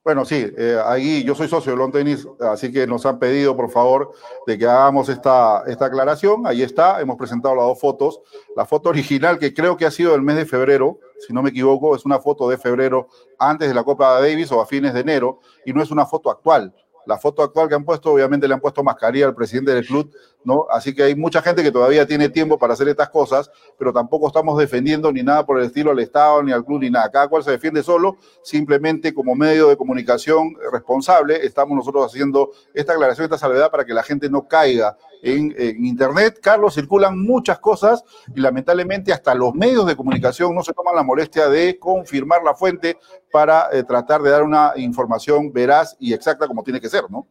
Bueno, 0.05 0.27
sí, 0.27 0.53
eh, 0.59 0.79
ahí 0.85 1.25
yo 1.25 1.35
soy 1.35 1.49
socio 1.49 1.73
de 1.73 1.79
Long 1.79 1.91
Tennis, 1.91 2.29
así 2.41 2.71
que 2.71 2.87
nos 2.87 3.07
han 3.07 3.19
pedido, 3.19 3.57
por 3.57 3.71
favor, 3.71 4.13
de 4.47 4.59
que 4.59 4.67
hagamos 4.67 5.09
esta, 5.09 5.63
esta 5.67 5.87
aclaración. 5.87 6.47
Ahí 6.47 6.63
está, 6.63 7.01
hemos 7.01 7.17
presentado 7.17 7.55
las 7.55 7.65
dos 7.65 7.81
fotos. 7.81 8.21
La 8.55 8.67
foto 8.67 8.91
original, 8.91 9.39
que 9.39 9.55
creo 9.55 9.79
que 9.79 9.87
ha 9.87 9.91
sido 9.91 10.13
del 10.13 10.21
mes 10.21 10.37
de 10.37 10.45
febrero, 10.45 10.99
si 11.27 11.33
no 11.33 11.43
me 11.43 11.49
equivoco, 11.49 11.97
es 11.97 12.05
una 12.05 12.19
foto 12.19 12.51
de 12.51 12.59
febrero 12.59 13.09
antes 13.39 13.67
de 13.67 13.73
la 13.73 13.83
Copa 13.83 14.21
Davis 14.21 14.53
o 14.53 14.61
a 14.61 14.67
fines 14.67 14.93
de 14.93 15.01
enero, 15.01 15.41
y 15.65 15.73
no 15.73 15.83
es 15.83 15.91
una 15.91 16.05
foto 16.05 16.31
actual. 16.31 16.75
La 17.07 17.17
foto 17.17 17.43
actual 17.43 17.69
que 17.69 17.75
han 17.75 17.85
puesto, 17.85 18.13
obviamente 18.13 18.47
le 18.47 18.53
han 18.53 18.61
puesto 18.61 18.83
mascarilla 18.83 19.27
al 19.27 19.35
presidente 19.35 19.73
del 19.73 19.87
club, 19.87 20.11
¿no? 20.45 20.67
Así 20.71 20.95
que 20.95 21.03
hay 21.03 21.15
mucha 21.15 21.43
gente 21.43 21.63
que 21.63 21.73
todavía 21.73 22.07
tiene 22.07 22.29
tiempo 22.29 22.59
para 22.59 22.75
hacer 22.75 22.89
estas 22.89 23.09
cosas, 23.11 23.51
pero 23.79 23.93
tampoco 23.93 24.29
estamos 24.29 24.59
defendiendo 24.59 25.11
ni 25.11 25.23
nada 25.23 25.45
por 25.45 25.59
el 25.59 25.67
estilo 25.67 25.91
al 25.91 25.99
Estado, 25.99 26.43
ni 26.43 26.53
al 26.53 26.65
club, 26.65 26.81
ni 26.81 26.91
nada. 26.91 27.11
Cada 27.11 27.29
cual 27.29 27.43
se 27.43 27.51
defiende 27.51 27.83
solo, 27.83 28.17
simplemente 28.43 29.13
como 29.13 29.35
medio 29.35 29.69
de 29.69 29.77
comunicación 29.77 30.55
responsable, 30.73 31.45
estamos 31.45 31.77
nosotros 31.77 32.07
haciendo 32.07 32.51
esta 32.73 32.93
aclaración, 32.93 33.25
esta 33.25 33.39
salvedad 33.39 33.71
para 33.71 33.85
que 33.85 33.95
la 33.95 34.03
gente 34.03 34.29
no 34.29 34.47
caiga 34.47 34.97
en, 35.25 35.85
Internet, 35.85 36.39
Carlos, 36.43 36.75
circulan 36.75 37.19
muchas 37.19 37.59
cosas 37.59 38.05
y 38.35 38.41
lamentablemente 38.41 39.13
hasta 39.13 39.35
los 39.35 39.55
medios 39.55 39.87
de 39.87 39.97
comunicación 39.97 40.55
no 40.55 40.63
se 40.63 40.75
toman 40.75 40.95
la 40.95 41.03
molestia 41.03 41.49
de 41.49 41.79
confirmar 41.79 42.43
la 42.43 42.55
fuente 42.55 42.99
para 43.33 43.69
eh, 43.73 43.83
tratar 43.85 44.23
de 44.23 44.31
dar 44.31 44.43
una 44.43 44.73
información 44.77 45.53
veraz 45.53 45.97
y 45.99 46.13
exacta 46.13 46.47
como 46.47 46.63
tiene 46.63 46.81
que 46.81 46.91
ser, 46.91 47.11
¿no? 47.11 47.27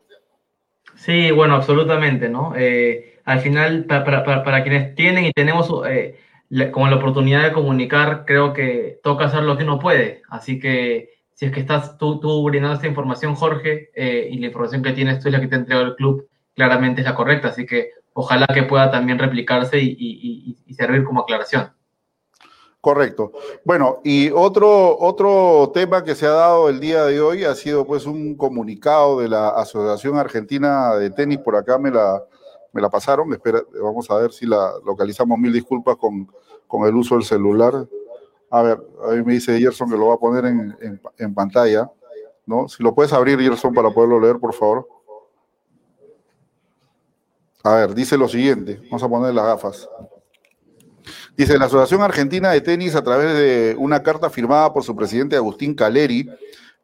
Sí, 1.03 1.31
bueno, 1.31 1.55
absolutamente, 1.55 2.29
¿no? 2.29 2.53
Eh, 2.55 3.19
al 3.25 3.41
final, 3.41 3.83
para, 3.83 4.63
quienes 4.63 4.95
tienen 4.95 5.25
y 5.25 5.33
tenemos 5.33 5.69
eh, 5.85 6.17
como 6.71 6.87
la 6.87 6.95
oportunidad 6.95 7.43
de 7.43 7.51
comunicar, 7.51 8.23
creo 8.25 8.53
que 8.53 9.01
toca 9.03 9.25
hacer 9.25 9.43
lo 9.43 9.57
que 9.57 9.65
uno 9.65 9.79
puede. 9.79 10.21
Así 10.29 10.61
que 10.61 11.09
si 11.33 11.45
es 11.45 11.51
que 11.51 11.59
estás 11.59 11.97
tú, 11.97 12.21
tú 12.21 12.41
brindando 12.45 12.75
esta 12.75 12.87
información, 12.87 13.35
Jorge, 13.35 13.89
y 14.31 14.37
la 14.37 14.45
información 14.45 14.81
que 14.81 14.93
tienes 14.93 15.19
tú 15.19 15.27
es 15.27 15.33
la 15.33 15.41
que 15.41 15.47
te 15.47 15.57
entregó 15.57 15.81
el 15.81 15.95
club, 15.95 16.29
claramente 16.55 17.01
es 17.01 17.07
la 17.07 17.15
correcta, 17.15 17.49
así 17.49 17.65
que 17.65 17.89
ojalá 18.13 18.47
que 18.47 18.63
pueda 18.63 18.89
también 18.89 19.19
replicarse 19.19 19.79
y, 19.81 20.55
servir 20.71 21.03
como 21.03 21.21
aclaración. 21.21 21.73
Correcto. 22.83 23.31
Bueno, 23.63 24.01
y 24.03 24.29
otro, 24.31 24.99
otro 24.99 25.71
tema 25.73 26.03
que 26.03 26.15
se 26.15 26.25
ha 26.25 26.31
dado 26.31 26.67
el 26.67 26.81
día 26.81 27.05
de 27.05 27.21
hoy 27.21 27.45
ha 27.45 27.55
sido 27.55 27.87
pues 27.87 28.05
un 28.05 28.35
comunicado 28.35 29.21
de 29.21 29.29
la 29.29 29.51
Asociación 29.51 30.17
Argentina 30.17 30.93
de 30.95 31.09
Tenis, 31.09 31.37
por 31.37 31.55
acá 31.55 31.77
me 31.77 31.89
la, 31.91 32.21
me 32.73 32.81
la 32.81 32.89
pasaron, 32.89 33.31
Espera, 33.31 33.61
vamos 33.81 34.11
a 34.11 34.17
ver 34.17 34.33
si 34.33 34.45
la 34.45 34.73
localizamos, 34.85 35.39
mil 35.39 35.53
disculpas 35.53 35.95
con, 35.95 36.29
con 36.67 36.85
el 36.85 36.93
uso 36.93 37.15
del 37.15 37.23
celular. 37.23 37.87
A 38.49 38.61
ver, 38.61 38.85
ahí 39.09 39.23
me 39.23 39.31
dice 39.31 39.57
Gerson 39.57 39.89
que 39.89 39.95
lo 39.95 40.07
va 40.07 40.15
a 40.15 40.19
poner 40.19 40.43
en, 40.43 40.99
en, 41.19 41.33
pantalla, 41.33 41.89
¿no? 42.45 42.67
Si 42.67 42.83
lo 42.83 42.93
puedes 42.93 43.13
abrir, 43.13 43.39
Gerson, 43.39 43.73
para 43.73 43.91
poderlo 43.91 44.19
leer, 44.19 44.39
por 44.39 44.53
favor. 44.53 44.89
A 47.63 47.75
ver, 47.75 47.95
dice 47.95 48.17
lo 48.17 48.27
siguiente, 48.27 48.81
vamos 48.91 49.03
a 49.03 49.07
poner 49.07 49.33
las 49.33 49.45
gafas. 49.45 49.89
Dice, 51.35 51.57
la 51.57 51.65
Asociación 51.65 52.03
Argentina 52.03 52.51
de 52.51 52.61
Tenis, 52.61 52.93
a 52.93 53.03
través 53.03 53.35
de 53.35 53.75
una 53.79 54.03
carta 54.03 54.29
firmada 54.29 54.71
por 54.71 54.83
su 54.83 54.95
presidente 54.95 55.35
Agustín 55.35 55.73
Caleri, 55.73 56.29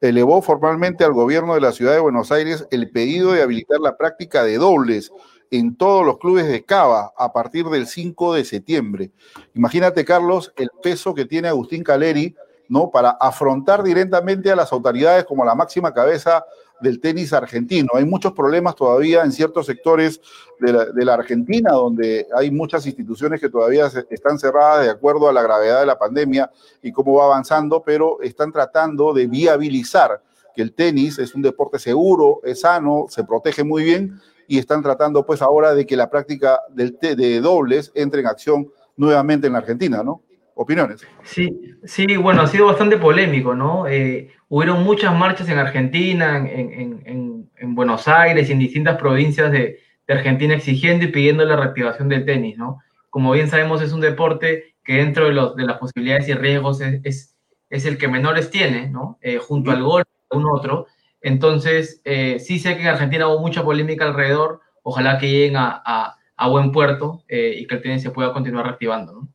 elevó 0.01 0.41
formalmente 0.41 1.03
al 1.03 1.13
gobierno 1.13 1.53
de 1.53 1.61
la 1.61 1.71
ciudad 1.71 1.93
de 1.93 1.99
Buenos 1.99 2.31
Aires 2.31 2.65
el 2.71 2.89
pedido 2.89 3.33
de 3.33 3.43
habilitar 3.43 3.79
la 3.79 3.95
práctica 3.95 4.43
de 4.43 4.57
dobles 4.57 5.11
en 5.51 5.75
todos 5.75 6.03
los 6.03 6.17
clubes 6.17 6.47
de 6.47 6.65
Cava 6.65 7.13
a 7.15 7.31
partir 7.31 7.65
del 7.67 7.85
5 7.85 8.33
de 8.33 8.43
septiembre. 8.45 9.11
Imagínate, 9.53 10.03
Carlos, 10.03 10.51
el 10.57 10.69
peso 10.81 11.13
que 11.13 11.25
tiene 11.25 11.47
Agustín 11.47 11.83
Caleri, 11.83 12.35
¿no? 12.69 12.89
Para 12.89 13.11
afrontar 13.11 13.83
directamente 13.83 14.51
a 14.51 14.55
las 14.55 14.71
autoridades 14.73 15.25
como 15.25 15.45
la 15.45 15.53
máxima 15.53 15.93
cabeza 15.93 16.43
del 16.81 16.99
tenis 16.99 17.33
argentino. 17.33 17.89
Hay 17.93 18.05
muchos 18.05 18.33
problemas 18.33 18.75
todavía 18.75 19.23
en 19.23 19.31
ciertos 19.31 19.65
sectores 19.65 20.21
de 20.59 21.05
la, 21.05 21.13
Argentina, 21.13 21.71
donde 21.71 22.27
hay 22.35 22.51
muchas 22.51 22.85
instituciones 22.85 23.39
que 23.39 23.49
todavía 23.49 23.89
están 24.09 24.37
cerradas 24.37 24.85
de 24.85 24.91
acuerdo 24.91 25.29
a 25.29 25.33
la 25.33 25.41
gravedad 25.41 25.79
de 25.79 25.85
la 25.85 25.97
pandemia 25.97 26.51
y 26.81 26.91
cómo 26.91 27.15
va 27.15 27.25
avanzando, 27.25 27.81
pero 27.81 28.21
están 28.21 28.51
tratando 28.51 29.13
de 29.13 29.27
viabilizar 29.27 30.21
que 30.55 30.61
el 30.61 30.73
tenis 30.73 31.19
es 31.19 31.33
un 31.35 31.41
deporte 31.41 31.79
seguro, 31.79 32.41
es 32.43 32.61
sano, 32.61 33.05
se 33.09 33.23
protege 33.23 33.63
muy 33.63 33.83
bien 33.83 34.19
y 34.47 34.57
están 34.57 34.81
tratando 34.81 35.25
pues 35.25 35.41
ahora 35.41 35.73
de 35.73 35.85
que 35.85 35.95
la 35.95 36.09
práctica 36.09 36.61
del 36.69 36.97
de 36.99 37.39
dobles 37.39 37.91
entre 37.95 38.21
en 38.21 38.27
acción 38.27 38.71
nuevamente 38.97 39.47
en 39.47 39.53
la 39.53 39.59
Argentina, 39.59 40.03
¿no? 40.03 40.21
Opiniones. 40.59 41.07
Sí, 41.23 41.57
sí, 41.85 42.17
bueno, 42.17 42.41
ha 42.41 42.47
sido 42.47 42.65
bastante 42.65 42.97
polémico, 42.97 43.55
¿no? 43.55 43.87
Eh, 43.87 44.29
hubieron 44.49 44.83
muchas 44.83 45.17
marchas 45.17 45.47
en 45.47 45.57
Argentina, 45.57 46.37
en, 46.37 47.47
Buenos 47.61 48.07
Aires 48.07 48.49
y 48.49 48.51
en 48.51 48.59
distintas 48.59 48.97
provincias 48.97 49.51
de, 49.51 49.79
Argentina 50.09 50.55
exigiendo 50.55 51.05
y 51.05 51.09
pidiendo 51.09 51.45
la 51.45 51.55
reactivación 51.55 52.09
del 52.09 52.25
tenis, 52.25 52.57
¿no? 52.57 52.79
Como 53.11 53.31
bien 53.31 53.47
sabemos, 53.47 53.79
es 53.83 53.93
un 53.93 54.01
deporte 54.01 54.75
que 54.83 54.95
dentro 54.95 55.27
de, 55.27 55.33
los, 55.33 55.55
de 55.55 55.65
las 55.65 55.77
posibilidades 55.77 56.27
y 56.27 56.33
riesgos 56.33 56.81
es, 56.81 57.35
es, 57.69 57.85
el 57.85 57.99
que 57.99 58.07
menores 58.07 58.49
tiene, 58.49 58.89
¿no? 58.89 59.19
Eh, 59.21 59.37
junto 59.37 59.69
al 59.69 59.83
golf, 59.83 60.07
un 60.31 60.45
otro. 60.51 60.87
Entonces, 61.21 62.01
eh, 62.05 62.39
sí 62.39 62.57
sé 62.57 62.75
que 62.75 62.81
en 62.81 62.87
Argentina 62.87 63.27
hubo 63.27 63.39
mucha 63.39 63.63
polémica 63.63 64.05
alrededor. 64.05 64.61
Ojalá 64.81 65.19
que 65.19 65.29
lleguen 65.29 65.57
a, 65.57 65.83
a, 65.85 66.47
buen 66.49 66.71
puerto 66.71 67.23
y 67.29 67.67
que 67.67 67.75
el 67.75 67.81
tenis 67.81 68.01
se 68.01 68.09
pueda 68.09 68.33
continuar 68.33 68.65
reactivando, 68.65 69.13
¿no? 69.13 69.29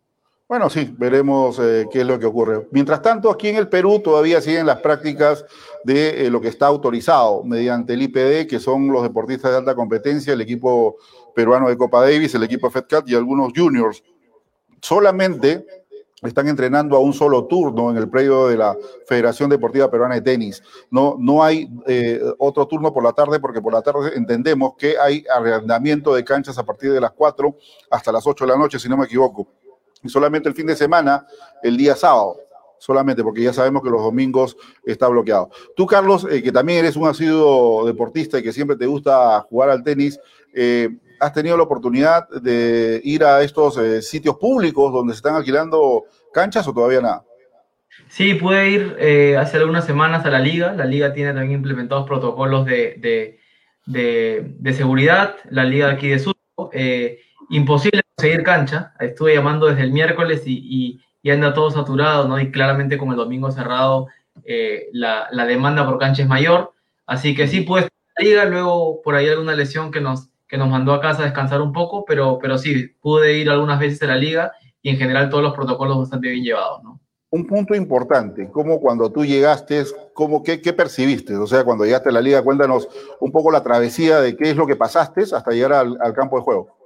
Bueno, 0.55 0.71
sí, 0.71 0.95
veremos 0.97 1.59
eh, 1.59 1.89
qué 1.91 2.03
es 2.03 2.07
lo 2.07 2.17
que 2.17 2.27
ocurre. 2.27 2.69
Mientras 2.71 3.03
tanto, 3.03 3.29
aquí 3.29 3.49
en 3.49 3.57
el 3.57 3.67
Perú 3.67 3.99
todavía 3.99 4.41
siguen 4.41 4.67
las 4.67 4.79
prácticas 4.79 5.45
de 5.83 6.27
eh, 6.27 6.31
lo 6.31 6.41
que 6.41 6.47
está 6.47 6.69
autorizado 6.69 7.43
mediante 7.43 7.95
el 7.95 8.03
IPD, 8.03 8.47
que 8.49 8.61
son 8.61 8.87
los 8.87 9.03
deportistas 9.03 9.51
de 9.51 9.57
alta 9.57 9.75
competencia, 9.75 10.33
el 10.33 10.41
equipo 10.41 10.99
peruano 11.35 11.69
de 11.69 11.77
Copa 11.77 12.03
Davis, 12.03 12.37
el 12.37 12.45
equipo 12.45 12.71
FedCat 12.71 13.09
y 13.09 13.17
algunos 13.17 13.53
juniors. 13.53 14.05
Solamente 14.81 15.67
están 16.23 16.47
entrenando 16.47 16.97
a 16.97 17.01
un 17.01 17.13
solo 17.13 17.47
turno 17.47 17.91
en 17.91 17.97
el 17.97 18.09
predio 18.09 18.47
de 18.47 18.57
la 18.57 18.77
Federación 19.09 19.51
Deportiva 19.51 19.91
Peruana 19.91 20.15
de 20.15 20.21
Tenis. 20.21 20.63
No, 20.89 21.17
no 21.19 21.43
hay 21.43 21.69
eh, 21.89 22.21
otro 22.39 22.69
turno 22.69 22.93
por 22.93 23.03
la 23.03 23.13
tarde 23.13 23.41
porque 23.41 23.61
por 23.61 23.73
la 23.73 23.83
tarde 23.83 24.13
entendemos 24.15 24.75
que 24.79 24.97
hay 24.99 25.25
arrendamiento 25.35 26.15
de 26.15 26.23
canchas 26.23 26.57
a 26.59 26.65
partir 26.65 26.93
de 26.93 27.01
las 27.01 27.11
4 27.11 27.57
hasta 27.91 28.13
las 28.13 28.25
8 28.25 28.45
de 28.47 28.53
la 28.53 28.57
noche, 28.57 28.79
si 28.79 28.89
no 28.89 28.97
me 28.97 29.07
equivoco 29.07 29.49
y 30.05 30.09
solamente 30.09 30.49
el 30.49 30.55
fin 30.55 30.67
de 30.67 30.77
semana, 30.77 31.27
el 31.63 31.77
día 31.77 31.97
sábado, 31.97 32.37
solamente 32.79 33.23
porque 33.23 33.43
ya 33.43 33.53
sabemos 33.53 33.83
que 33.83 33.89
los 33.89 34.03
domingos 34.03 34.57
está 34.85 35.09
bloqueado. 35.09 35.51
Tú, 35.75 35.87
Carlos, 35.87 36.27
eh, 36.31 36.43
que 36.43 36.53
también 36.53 36.81
eres 36.81 36.97
un 36.97 37.09
asiduo 37.09 37.87
deportista 37.87 38.39
y 38.39 38.43
que 38.43 38.53
siempre 38.53 38.77
te 38.77 38.85
gusta 38.85 39.41
jugar 39.49 39.71
al 39.71 39.83
tenis, 39.83 40.21
eh, 40.55 40.91
¿has 41.19 41.33
tenido 41.33 41.57
la 41.57 41.63
oportunidad 41.63 42.29
de 42.29 43.01
ir 43.03 43.25
a 43.25 43.43
estos 43.43 43.79
eh, 43.79 44.03
sitios 44.03 44.37
públicos 44.37 44.93
donde 44.93 45.15
se 45.15 45.19
están 45.19 45.35
alquilando 45.35 46.05
canchas 46.33 46.69
o 46.69 46.75
todavía 46.75 47.01
nada? 47.01 47.25
Sí, 48.09 48.35
pude 48.35 48.71
ir 48.71 49.37
hace 49.39 49.57
algunas 49.57 49.87
semanas 49.87 50.27
a 50.27 50.31
la 50.31 50.39
liga. 50.39 50.73
La 50.73 50.85
liga 50.85 51.13
tiene 51.15 51.33
también 51.33 51.53
implementados 51.53 52.07
protocolos 52.07 52.67
de, 52.67 53.39
de, 53.87 54.73
seguridad, 54.75 55.37
la 55.51 55.65
liga 55.65 55.87
de 55.87 55.93
aquí 55.95 56.09
de 56.09 56.19
Sur. 56.19 56.35
Imposible 57.51 58.03
conseguir 58.17 58.43
cancha. 58.43 58.93
Estuve 59.01 59.35
llamando 59.35 59.67
desde 59.67 59.83
el 59.83 59.93
miércoles 59.93 60.43
y, 60.47 61.01
anda 61.31 61.55
todo 61.55 61.71
saturado, 61.71 62.29
¿no? 62.29 62.39
Y 62.39 62.51
claramente 62.51 62.99
con 62.99 63.11
el 63.11 63.17
domingo 63.17 63.51
cerrado, 63.51 64.09
eh, 64.45 64.89
la, 64.93 65.29
demanda 65.47 65.87
por 65.87 65.99
cancha 65.99 66.23
es 66.23 66.29
mayor. 66.29 66.73
Así 67.07 67.35
que 67.35 67.49
sí, 67.49 67.67
la 67.67 67.89
liga, 68.19 68.45
luego 68.45 69.01
por 69.03 69.15
ahí 69.15 69.29
alguna 69.29 69.55
lesión 69.55 69.91
que 69.91 70.01
nos, 70.01 70.29
que 70.47 70.59
nos 70.59 70.69
mandó 70.69 70.93
a 70.93 71.01
casa 71.01 71.23
a 71.23 71.25
descansar 71.25 71.61
un 71.61 71.73
poco, 71.73 72.05
pero, 72.05 72.39
pero 72.41 72.59
sí, 72.59 72.89
pude 73.01 73.39
ir 73.39 73.51
algunas 73.51 73.81
veces 73.81 74.03
a 74.03 74.07
la 74.07 74.17
liga 74.17 74.53
y 74.83 74.91
en 74.91 74.97
general 74.97 75.31
todos 75.31 75.43
los 75.43 75.55
protocolos 75.55 75.99
bastante 75.99 76.29
bien 76.29 76.45
llevados, 76.45 76.83
¿no? 76.83 77.01
Un 77.31 77.49
punto 77.49 77.75
importante, 77.75 78.49
como 78.49 78.79
cuando 78.79 79.11
tú 79.11 79.25
llegaste, 79.25 79.83
cómo, 80.13 80.45
qué, 80.45 80.61
qué, 80.63 80.73
percibiste? 80.73 81.35
O 81.35 81.49
sea, 81.49 81.65
cuando 81.65 81.85
llegaste 81.85 82.11
a 82.11 82.13
la 82.13 82.21
liga, 82.21 82.43
cuéntanos 82.43 82.89
un 83.19 83.33
poco 83.33 83.51
la 83.51 83.65
travesía 83.65 84.21
de 84.21 84.37
qué 84.37 84.51
es 84.51 84.57
lo 84.57 84.69
que 84.69 84.77
pasaste 84.77 85.23
hasta 85.23 85.51
llegar 85.51 85.73
al 85.73 86.15
campo 86.15 86.37
de 86.37 86.45
juego. 86.45 86.84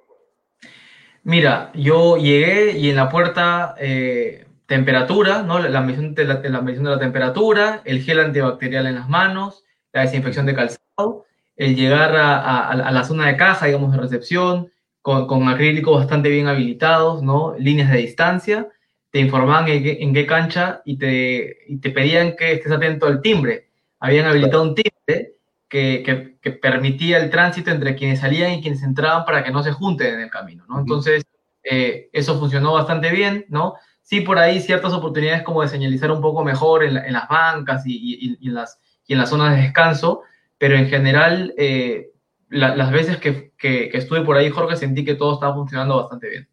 Mira, 1.28 1.70
yo 1.75 2.16
llegué 2.16 2.78
y 2.78 2.88
en 2.88 2.97
la 2.97 3.11
puerta 3.11 3.75
eh, 3.78 4.47
temperatura, 4.64 5.42
¿no? 5.42 5.58
La, 5.58 5.82
medición 5.82 6.14
de 6.14 6.25
la, 6.25 6.40
la, 6.42 6.62
medición 6.62 6.87
de 6.87 6.92
la 6.92 6.99
temperatura, 6.99 7.82
el 7.85 8.00
gel 8.02 8.20
antibacterial 8.20 8.87
en 8.87 8.94
las 8.94 9.11
manos, 9.11 9.62
la 9.92 10.00
desinfección 10.00 10.47
de 10.47 10.54
calzado, 10.54 11.26
el 11.54 11.76
llegar 11.76 12.16
a, 12.16 12.75
la 12.75 13.04
zona 13.04 13.26
de 13.26 13.37
caja, 13.37 13.66
digamos, 13.66 13.92
de 13.92 13.99
recepción, 13.99 14.73
con, 15.02 15.47
acrílicos 15.50 15.99
bastante 15.99 16.30
bien 16.30 16.47
habilitados, 16.47 17.23
¿no? 17.23 17.54
Líneas 17.58 17.90
de 17.92 17.99
distancia, 17.99 18.68
te 19.11 19.18
informaban 19.20 19.68
en 19.68 20.14
qué, 20.14 20.26
cancha 20.26 20.80
y 20.87 20.97
te, 20.97 21.58
y 21.68 21.76
te 21.76 21.90
pedían 21.90 22.37
que 22.37 22.52
estés 22.52 22.73
atento 22.73 23.04
al 23.04 23.20
timbre. 23.20 23.68
Habían 24.00 24.25
habilitado 24.25 24.62
un 24.62 24.75
timbre 24.75 25.35
que, 25.68 26.38
permitía 26.62 27.18
el 27.18 27.30
tránsito 27.30 27.70
entre 27.70 27.94
quienes 27.94 28.20
salían 28.20 28.52
y 28.52 28.62
quienes 28.62 28.82
entraban 28.82 29.25
para 29.25 29.44
que 29.44 29.50
no 29.50 29.62
se 29.62 29.72
junten 29.72 30.14
en 30.14 30.20
el 30.20 30.30
camino, 30.30 30.64
¿no? 30.68 30.80
Entonces, 30.80 31.25
eh, 31.62 32.08
eso 32.12 32.38
funcionó 32.38 32.72
bastante 32.72 33.10
bien, 33.10 33.44
¿no? 33.48 33.75
Sí, 34.02 34.22
por 34.22 34.38
ahí 34.38 34.60
ciertas 34.60 34.94
oportunidades 34.94 35.42
como 35.42 35.60
de 35.60 35.68
señalizar 35.68 36.10
un 36.10 36.22
poco 36.22 36.42
mejor 36.42 36.82
en, 36.84 36.94
las 36.94 37.28
bancas 37.28 37.82
y, 37.84 38.38
en 38.40 38.54
las, 38.54 38.80
y 39.06 39.12
en 39.12 39.18
las 39.18 39.28
zonas 39.28 39.54
de 39.54 39.62
descanso, 39.62 40.22
pero 40.56 40.76
en 40.76 40.88
general, 40.88 41.54
eh, 41.58 42.12
las 42.48 42.90
veces 42.90 43.18
que, 43.18 43.52
que, 43.58 43.90
estuve 43.92 44.22
por 44.22 44.37
ahí, 44.37 44.48
Jorge, 44.48 44.76
sentí 44.76 45.04
que 45.04 45.14
todo 45.14 45.34
estaba 45.34 45.54
funcionando 45.54 45.98
bastante 45.98 46.30
bien. 46.30 46.48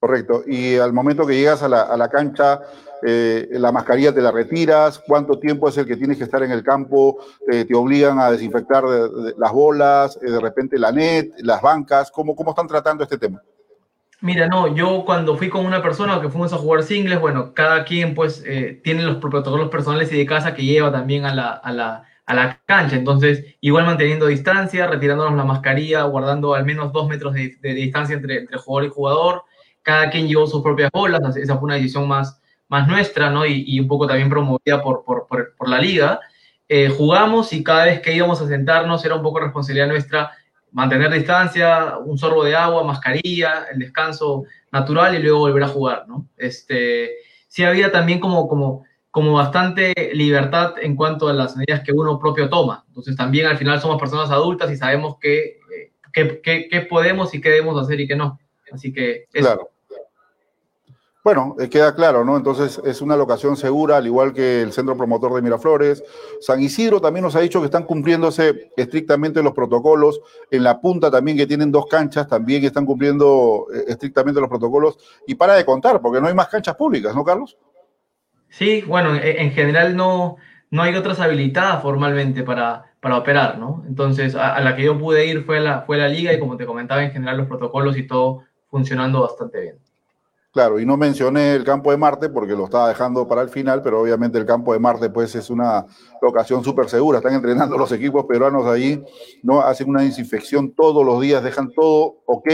Correcto. 0.00 0.42
Y 0.46 0.76
al 0.76 0.94
momento 0.94 1.26
que 1.26 1.36
llegas 1.36 1.62
a 1.62 1.68
la, 1.68 1.82
a 1.82 1.96
la 1.98 2.08
cancha, 2.08 2.62
eh, 3.02 3.48
la 3.52 3.70
mascarilla 3.70 4.14
te 4.14 4.22
la 4.22 4.32
retiras, 4.32 4.98
cuánto 4.98 5.38
tiempo 5.38 5.68
es 5.68 5.76
el 5.76 5.86
que 5.86 5.96
tienes 5.96 6.16
que 6.16 6.24
estar 6.24 6.42
en 6.42 6.50
el 6.50 6.62
campo, 6.62 7.18
eh, 7.52 7.66
te 7.66 7.74
obligan 7.74 8.18
a 8.18 8.30
desinfectar 8.30 8.82
las 9.36 9.52
bolas, 9.52 10.18
eh, 10.22 10.30
de 10.30 10.40
repente 10.40 10.78
la 10.78 10.90
net, 10.90 11.30
las 11.38 11.60
bancas, 11.60 12.10
¿cómo, 12.10 12.34
¿cómo 12.34 12.50
están 12.50 12.66
tratando 12.66 13.04
este 13.04 13.18
tema? 13.18 13.42
Mira, 14.22 14.48
no, 14.48 14.74
yo 14.74 15.04
cuando 15.04 15.36
fui 15.36 15.50
con 15.50 15.66
una 15.66 15.82
persona 15.82 16.18
que 16.20 16.30
fuimos 16.30 16.52
a 16.54 16.58
jugar 16.58 16.82
singles, 16.82 17.20
bueno, 17.20 17.52
cada 17.52 17.84
quien 17.84 18.14
pues 18.14 18.44
tiene 18.82 19.02
los 19.02 19.16
protocolos 19.16 19.70
personales 19.70 20.12
y 20.12 20.18
de 20.18 20.26
casa 20.26 20.54
que 20.54 20.64
lleva 20.64 20.92
también 20.92 21.24
a 21.24 21.34
la, 21.34 21.52
a 21.52 21.72
la, 21.72 22.04
a 22.26 22.34
la 22.34 22.60
cancha, 22.66 22.96
entonces 22.96 23.56
igual 23.62 23.86
manteniendo 23.86 24.26
distancia, 24.26 24.86
retirándonos 24.86 25.38
la 25.38 25.44
mascarilla, 25.44 26.02
guardando 26.02 26.54
al 26.54 26.66
menos 26.66 26.92
dos 26.92 27.08
metros 27.08 27.32
de, 27.32 27.56
de 27.62 27.72
distancia 27.72 28.14
entre, 28.14 28.40
entre 28.40 28.58
jugador 28.58 28.90
y 28.90 28.92
jugador, 28.92 29.42
cada 29.82 30.10
quien 30.10 30.28
llevó 30.28 30.46
sus 30.46 30.62
propias 30.62 30.90
bolas, 30.92 31.36
esa 31.36 31.56
fue 31.56 31.66
una 31.66 31.74
decisión 31.74 32.06
más, 32.06 32.40
más 32.68 32.86
nuestra, 32.88 33.30
¿no? 33.30 33.46
Y, 33.46 33.78
un 33.80 33.88
poco 33.88 34.06
también 34.06 34.28
promovida 34.28 34.82
por, 34.82 35.04
por, 35.04 35.26
por, 35.26 35.68
la 35.68 35.78
liga. 35.78 36.20
Eh, 36.68 36.88
jugamos 36.88 37.52
y 37.52 37.64
cada 37.64 37.86
vez 37.86 38.00
que 38.00 38.14
íbamos 38.14 38.40
a 38.40 38.46
sentarnos 38.46 39.04
era 39.04 39.16
un 39.16 39.22
poco 39.22 39.40
responsabilidad 39.40 39.88
nuestra 39.88 40.32
mantener 40.72 41.10
distancia, 41.12 41.98
un 41.98 42.16
sorbo 42.16 42.44
de 42.44 42.54
agua, 42.54 42.84
mascarilla, 42.84 43.66
el 43.72 43.78
descanso 43.78 44.44
natural 44.72 45.14
y 45.14 45.22
luego 45.22 45.40
volver 45.40 45.64
a 45.64 45.68
jugar, 45.68 46.04
¿no? 46.06 46.28
Este, 46.36 47.10
sí 47.48 47.64
había 47.64 47.90
también 47.90 48.20
como, 48.20 48.48
como, 48.48 48.84
como 49.10 49.32
bastante 49.32 49.92
libertad 50.14 50.74
en 50.80 50.94
cuanto 50.94 51.28
a 51.28 51.32
las 51.32 51.56
medidas 51.56 51.82
que 51.82 51.92
uno 51.92 52.18
propio 52.18 52.48
toma. 52.48 52.84
Entonces 52.88 53.16
también 53.16 53.46
al 53.46 53.58
final 53.58 53.80
somos 53.80 54.00
personas 54.00 54.30
adultas 54.30 54.70
y 54.70 54.76
sabemos 54.76 55.16
qué, 55.20 55.58
qué, 56.12 56.68
qué, 56.70 56.80
podemos 56.82 57.34
y 57.34 57.40
qué 57.40 57.50
debemos 57.50 57.80
hacer 57.82 58.00
y 58.00 58.06
qué 58.06 58.16
no. 58.16 58.38
Así 58.72 58.92
que 58.92 59.26
eso. 59.32 59.46
Claro. 59.46 59.70
Bueno, 61.22 61.54
eh, 61.60 61.68
queda 61.68 61.94
claro, 61.94 62.24
¿no? 62.24 62.34
Entonces 62.38 62.80
es 62.82 63.02
una 63.02 63.14
locación 63.14 63.54
segura, 63.54 63.98
al 63.98 64.06
igual 64.06 64.32
que 64.32 64.62
el 64.62 64.72
centro 64.72 64.96
promotor 64.96 65.34
de 65.34 65.42
Miraflores. 65.42 66.02
San 66.40 66.62
Isidro 66.62 66.98
también 66.98 67.24
nos 67.24 67.36
ha 67.36 67.40
dicho 67.40 67.60
que 67.60 67.66
están 67.66 67.84
cumpliéndose 67.84 68.70
estrictamente 68.74 69.42
los 69.42 69.52
protocolos. 69.52 70.22
En 70.50 70.64
la 70.64 70.80
punta 70.80 71.10
también, 71.10 71.36
que 71.36 71.46
tienen 71.46 71.70
dos 71.70 71.86
canchas, 71.86 72.26
también 72.26 72.64
están 72.64 72.86
cumpliendo 72.86 73.66
eh, 73.74 73.84
estrictamente 73.88 74.40
los 74.40 74.48
protocolos. 74.48 74.98
Y 75.26 75.34
para 75.34 75.54
de 75.54 75.64
contar, 75.66 76.00
porque 76.00 76.22
no 76.22 76.28
hay 76.28 76.34
más 76.34 76.48
canchas 76.48 76.74
públicas, 76.76 77.14
¿no, 77.14 77.22
Carlos? 77.22 77.58
Sí, 78.48 78.82
bueno, 78.86 79.14
en 79.14 79.52
general 79.52 79.94
no, 79.94 80.36
no 80.70 80.82
hay 80.82 80.96
otras 80.96 81.20
habilitadas 81.20 81.82
formalmente 81.82 82.42
para, 82.42 82.94
para 82.98 83.18
operar, 83.18 83.58
¿no? 83.58 83.84
Entonces, 83.86 84.34
a, 84.34 84.58
la 84.60 84.74
que 84.74 84.84
yo 84.84 84.98
pude 84.98 85.26
ir 85.26 85.44
fue 85.44 85.60
la, 85.60 85.82
fue 85.82 85.98
la 85.98 86.08
liga 86.08 86.32
y 86.32 86.40
como 86.40 86.56
te 86.56 86.66
comentaba, 86.66 87.04
en 87.04 87.12
general 87.12 87.36
los 87.36 87.46
protocolos 87.46 87.96
y 87.96 88.06
todo 88.06 88.44
funcionando 88.70 89.22
bastante 89.22 89.60
bien. 89.60 89.78
Claro, 90.52 90.80
y 90.80 90.86
no 90.86 90.96
mencioné 90.96 91.54
el 91.54 91.62
campo 91.62 91.92
de 91.92 91.96
Marte 91.96 92.28
porque 92.28 92.54
lo 92.54 92.64
estaba 92.64 92.88
dejando 92.88 93.28
para 93.28 93.42
el 93.42 93.50
final, 93.50 93.82
pero 93.82 94.00
obviamente 94.00 94.36
el 94.36 94.44
campo 94.44 94.72
de 94.72 94.80
Marte 94.80 95.08
pues 95.08 95.32
es 95.36 95.48
una 95.48 95.86
locación 96.20 96.64
súper 96.64 96.88
segura. 96.88 97.18
Están 97.18 97.34
entrenando 97.34 97.78
los 97.78 97.92
equipos 97.92 98.24
peruanos 98.24 98.66
allí, 98.66 99.00
¿no? 99.44 99.60
Hacen 99.60 99.88
una 99.88 100.02
desinfección 100.02 100.72
todos 100.72 101.06
los 101.06 101.20
días, 101.20 101.44
dejan 101.44 101.70
todo 101.70 102.16
ok 102.26 102.48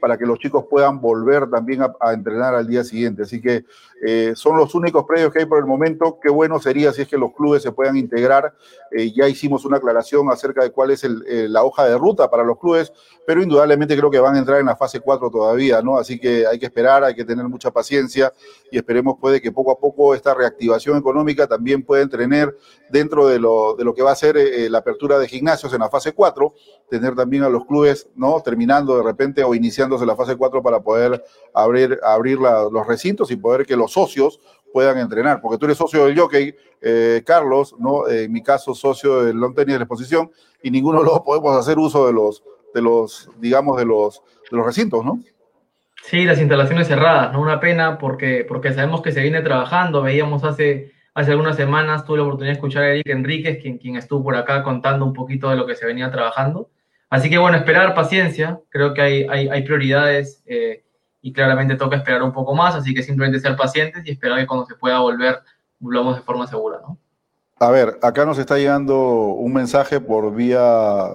para 0.00 0.16
que 0.16 0.26
los 0.26 0.38
chicos 0.38 0.64
puedan 0.68 1.00
volver 1.00 1.48
también 1.50 1.82
a, 1.82 2.12
entrenar 2.12 2.54
al 2.54 2.66
día 2.66 2.82
siguiente. 2.82 3.22
Así 3.22 3.40
que 3.40 3.64
eh, 4.02 4.32
son 4.34 4.56
los 4.56 4.74
únicos 4.74 5.04
predios 5.04 5.32
que 5.32 5.40
hay 5.40 5.46
por 5.46 5.58
el 5.58 5.66
momento. 5.66 6.18
Qué 6.20 6.30
bueno 6.30 6.58
sería 6.58 6.92
si 6.92 7.02
es 7.02 7.08
que 7.08 7.18
los 7.18 7.32
clubes 7.34 7.62
se 7.62 7.70
puedan 7.70 7.96
integrar. 7.96 8.54
Eh, 8.90 9.12
ya 9.12 9.28
hicimos 9.28 9.64
una 9.64 9.76
aclaración 9.76 10.30
acerca 10.30 10.62
de 10.62 10.70
cuál 10.70 10.90
es 10.90 11.04
eh, 11.04 11.10
la 11.48 11.62
hoja 11.62 11.84
de 11.84 11.96
ruta 11.98 12.30
para 12.30 12.42
los 12.42 12.58
clubes, 12.58 12.92
pero 13.26 13.42
indudablemente 13.42 13.96
creo 13.96 14.10
que 14.10 14.18
van 14.18 14.34
a 14.36 14.38
entrar 14.38 14.58
en 14.58 14.66
la 14.66 14.76
fase 14.76 15.00
4 15.00 15.30
todavía, 15.30 15.82
¿no? 15.82 15.98
Así 15.98 16.18
que 16.18 16.46
hay 16.46 16.58
que 16.58 16.66
esperar, 16.66 17.04
hay 17.04 17.14
que 17.14 17.24
tener 17.24 17.46
mucha 17.46 17.70
paciencia 17.70 18.32
y 18.72 18.78
esperemos 18.78 19.18
puede 19.20 19.40
que 19.40 19.52
poco 19.52 19.70
a 19.70 19.78
poco 19.78 20.14
esta 20.14 20.34
reactivación 20.34 20.96
económica 20.96 21.46
también 21.46 21.84
pueda 21.84 22.08
tener 22.08 22.56
dentro 22.88 23.28
de 23.28 23.38
lo, 23.38 23.76
de 23.76 23.84
lo 23.84 23.94
que 23.94 24.02
va 24.02 24.12
a 24.12 24.16
ser 24.16 24.36
la 24.70 24.78
apertura 24.78 25.18
de 25.18 25.28
gimnasios 25.28 25.72
en 25.72 25.80
la 25.80 25.88
fase 25.88 26.12
4, 26.12 26.54
tener 26.88 27.14
también 27.14 27.44
a 27.44 27.48
los 27.48 27.66
clubes, 27.66 28.08
¿no? 28.16 28.40
Terminando 28.40 28.96
de 28.96 29.02
repente 29.02 29.44
o 29.44 29.54
iniciándose 29.90 30.06
la 30.06 30.16
fase 30.16 30.36
4 30.36 30.62
para 30.62 30.80
poder 30.80 31.22
abrir, 31.54 31.98
abrir 32.02 32.38
los 32.38 32.86
recintos 32.86 33.30
y 33.30 33.36
poder 33.36 33.66
que 33.66 33.76
los 33.76 33.92
socios 33.92 34.40
puedan 34.72 34.98
entrenar, 34.98 35.40
porque 35.40 35.58
tú 35.58 35.64
eres 35.66 35.78
socio 35.78 36.06
del 36.06 36.18
jockey, 36.18 36.54
eh, 36.80 37.22
Carlos, 37.26 37.74
¿no? 37.78 38.08
en 38.08 38.30
mi 38.32 38.42
caso 38.42 38.74
socio 38.74 39.24
del 39.24 39.36
long 39.36 39.54
tenis 39.54 39.74
de 39.74 39.78
la 39.80 39.84
exposición, 39.84 40.30
y 40.62 40.70
ninguno 40.70 41.00
de 41.02 41.06
los 41.06 41.20
podemos 41.20 41.56
hacer 41.56 41.78
uso 41.78 42.06
de 42.06 42.12
los, 42.12 42.44
de 42.72 42.82
los, 42.82 43.28
digamos, 43.38 43.76
de 43.76 43.84
los, 43.84 44.22
de 44.50 44.56
los 44.56 44.66
recintos, 44.66 45.04
¿no? 45.04 45.20
Sí, 46.02 46.24
las 46.24 46.40
instalaciones 46.40 46.88
cerradas, 46.88 47.32
¿no? 47.32 47.40
Una 47.42 47.60
pena 47.60 47.98
porque, 47.98 48.46
porque 48.48 48.72
sabemos 48.72 49.02
que 49.02 49.12
se 49.12 49.20
viene 49.20 49.42
trabajando, 49.42 50.00
veíamos 50.00 50.44
hace, 50.44 50.92
hace 51.12 51.32
algunas 51.32 51.56
semanas, 51.56 52.04
tuve 52.04 52.18
la 52.18 52.22
oportunidad 52.22 52.52
de 52.52 52.58
escuchar 52.58 52.84
a 52.84 52.90
Eric 52.90 53.08
Enríquez, 53.08 53.58
quien, 53.60 53.76
quien 53.76 53.96
estuvo 53.96 54.22
por 54.24 54.36
acá 54.36 54.62
contando 54.62 55.04
un 55.04 55.12
poquito 55.12 55.50
de 55.50 55.56
lo 55.56 55.66
que 55.66 55.74
se 55.74 55.84
venía 55.84 56.10
trabajando, 56.10 56.70
Así 57.10 57.28
que 57.28 57.38
bueno, 57.38 57.56
esperar 57.56 57.92
paciencia, 57.94 58.60
creo 58.68 58.94
que 58.94 59.02
hay, 59.02 59.48
hay, 59.48 59.62
prioridades 59.64 60.44
eh, 60.46 60.84
y 61.20 61.32
claramente 61.32 61.74
toca 61.74 61.96
esperar 61.96 62.22
un 62.22 62.32
poco 62.32 62.54
más, 62.54 62.76
así 62.76 62.94
que 62.94 63.02
simplemente 63.02 63.40
ser 63.40 63.56
pacientes 63.56 64.06
y 64.06 64.12
esperar 64.12 64.38
que 64.38 64.46
cuando 64.46 64.64
se 64.64 64.76
pueda 64.76 65.00
volver 65.00 65.40
volvamos 65.80 66.16
de 66.16 66.22
forma 66.22 66.46
segura, 66.46 66.78
¿no? 66.80 66.96
A 67.58 67.70
ver, 67.70 67.98
acá 68.00 68.24
nos 68.24 68.38
está 68.38 68.56
llegando 68.56 68.96
un 69.34 69.52
mensaje 69.52 70.00
por 70.00 70.34
vía, 70.34 71.06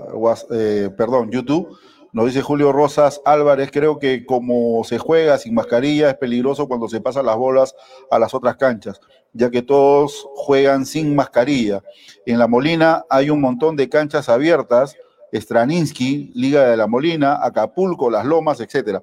eh, 0.51 0.89
perdón, 0.95 1.31
YouTube. 1.31 1.75
Nos 2.11 2.27
dice 2.27 2.41
Julio 2.41 2.71
Rosas 2.71 3.19
Álvarez, 3.25 3.71
creo 3.71 3.97
que 3.97 4.25
como 4.25 4.83
se 4.83 4.99
juega 4.99 5.37
sin 5.37 5.55
mascarilla 5.55 6.09
es 6.09 6.15
peligroso 6.15 6.67
cuando 6.67 6.87
se 6.87 7.01
pasan 7.01 7.25
las 7.25 7.35
bolas 7.35 7.75
a 8.11 8.19
las 8.19 8.33
otras 8.33 8.57
canchas, 8.57 9.01
ya 9.33 9.49
que 9.49 9.63
todos 9.63 10.27
juegan 10.35 10.85
sin 10.85 11.15
mascarilla. 11.15 11.81
En 12.25 12.37
La 12.37 12.47
Molina 12.47 13.05
hay 13.09 13.31
un 13.31 13.41
montón 13.41 13.75
de 13.75 13.89
canchas 13.89 14.29
abiertas 14.29 14.95
Straninsky, 15.33 16.31
Liga 16.35 16.69
de 16.69 16.77
la 16.77 16.87
Molina, 16.87 17.39
Acapulco, 17.43 18.09
Las 18.09 18.25
Lomas, 18.25 18.59
etcétera. 18.59 19.01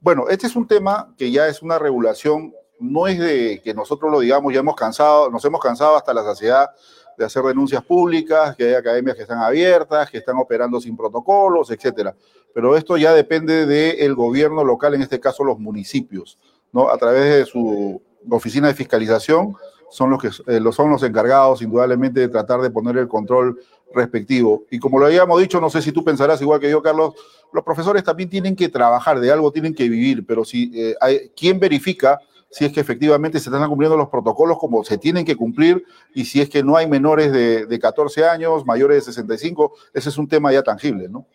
Bueno, 0.00 0.28
este 0.28 0.46
es 0.46 0.56
un 0.56 0.66
tema 0.66 1.14
que 1.16 1.30
ya 1.30 1.48
es 1.48 1.62
una 1.62 1.78
regulación, 1.78 2.52
no 2.78 3.06
es 3.06 3.18
de 3.18 3.60
que 3.64 3.72
nosotros 3.72 4.12
lo 4.12 4.20
digamos, 4.20 4.52
ya 4.52 4.60
hemos 4.60 4.76
cansado, 4.76 5.30
nos 5.30 5.44
hemos 5.44 5.60
cansado 5.60 5.96
hasta 5.96 6.12
la 6.12 6.22
saciedad 6.22 6.68
de 7.16 7.24
hacer 7.24 7.42
denuncias 7.42 7.82
públicas, 7.84 8.56
que 8.56 8.64
hay 8.64 8.74
academias 8.74 9.16
que 9.16 9.22
están 9.22 9.38
abiertas, 9.38 10.10
que 10.10 10.18
están 10.18 10.36
operando 10.36 10.80
sin 10.80 10.96
protocolos, 10.96 11.70
etcétera. 11.70 12.14
Pero 12.52 12.76
esto 12.76 12.96
ya 12.96 13.12
depende 13.12 13.66
del 13.66 14.14
gobierno 14.14 14.64
local, 14.64 14.94
en 14.94 15.02
este 15.02 15.20
caso 15.20 15.44
los 15.44 15.58
municipios, 15.58 16.38
¿no? 16.72 16.88
A 16.88 16.98
través 16.98 17.24
de 17.24 17.46
su 17.46 18.00
oficina 18.28 18.68
de 18.68 18.74
fiscalización, 18.74 19.56
son 19.90 20.10
los 20.10 20.20
que 20.20 20.28
eh, 20.28 20.60
son 20.72 20.90
los 20.90 21.02
encargados 21.02 21.62
indudablemente 21.62 22.20
de 22.20 22.28
tratar 22.28 22.60
de 22.60 22.70
poner 22.70 22.96
el 22.96 23.06
control 23.06 23.60
respectivo. 23.94 24.64
Y 24.70 24.78
como 24.78 24.98
lo 24.98 25.06
habíamos 25.06 25.40
dicho, 25.40 25.60
no 25.60 25.70
sé 25.70 25.82
si 25.82 25.92
tú 25.92 26.04
pensarás 26.04 26.40
igual 26.42 26.60
que 26.60 26.70
yo, 26.70 26.82
Carlos, 26.82 27.14
los 27.52 27.64
profesores 27.64 28.04
también 28.04 28.28
tienen 28.28 28.56
que 28.56 28.68
trabajar, 28.68 29.20
de 29.20 29.30
algo 29.30 29.52
tienen 29.52 29.74
que 29.74 29.88
vivir, 29.88 30.26
pero 30.26 30.44
si 30.44 30.70
eh, 30.74 30.94
hay, 31.00 31.30
¿quién 31.36 31.60
verifica 31.60 32.18
si 32.50 32.64
es 32.64 32.72
que 32.72 32.80
efectivamente 32.80 33.40
se 33.40 33.50
están 33.50 33.68
cumpliendo 33.68 33.96
los 33.96 34.08
protocolos 34.08 34.58
como 34.58 34.84
se 34.84 34.96
tienen 34.96 35.24
que 35.24 35.34
cumplir 35.34 35.84
y 36.14 36.24
si 36.24 36.40
es 36.40 36.48
que 36.48 36.62
no 36.62 36.76
hay 36.76 36.88
menores 36.88 37.32
de, 37.32 37.66
de 37.66 37.78
14 37.78 38.26
años, 38.26 38.64
mayores 38.64 38.98
de 38.98 39.12
65? 39.12 39.74
Ese 39.92 40.08
es 40.08 40.18
un 40.18 40.28
tema 40.28 40.52
ya 40.52 40.62
tangible, 40.62 41.08
¿no? 41.08 41.26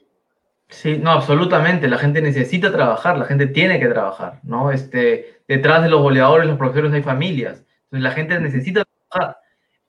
Sí, 0.70 0.98
no, 0.98 1.12
absolutamente. 1.12 1.88
La 1.88 1.98
gente 1.98 2.22
necesita 2.22 2.72
trabajar, 2.72 3.18
la 3.18 3.26
gente 3.26 3.48
tiene 3.48 3.80
que 3.80 3.88
trabajar, 3.88 4.40
¿no? 4.44 4.72
Este, 4.72 5.42
detrás 5.48 5.82
de 5.82 5.90
los 5.90 6.02
goleadores, 6.02 6.48
los 6.48 6.58
profesores 6.58 6.94
hay 6.94 7.02
familias. 7.02 7.64
Entonces 7.86 8.04
la 8.04 8.12
gente 8.12 8.40
necesita 8.40 8.86
trabajar. 8.86 9.38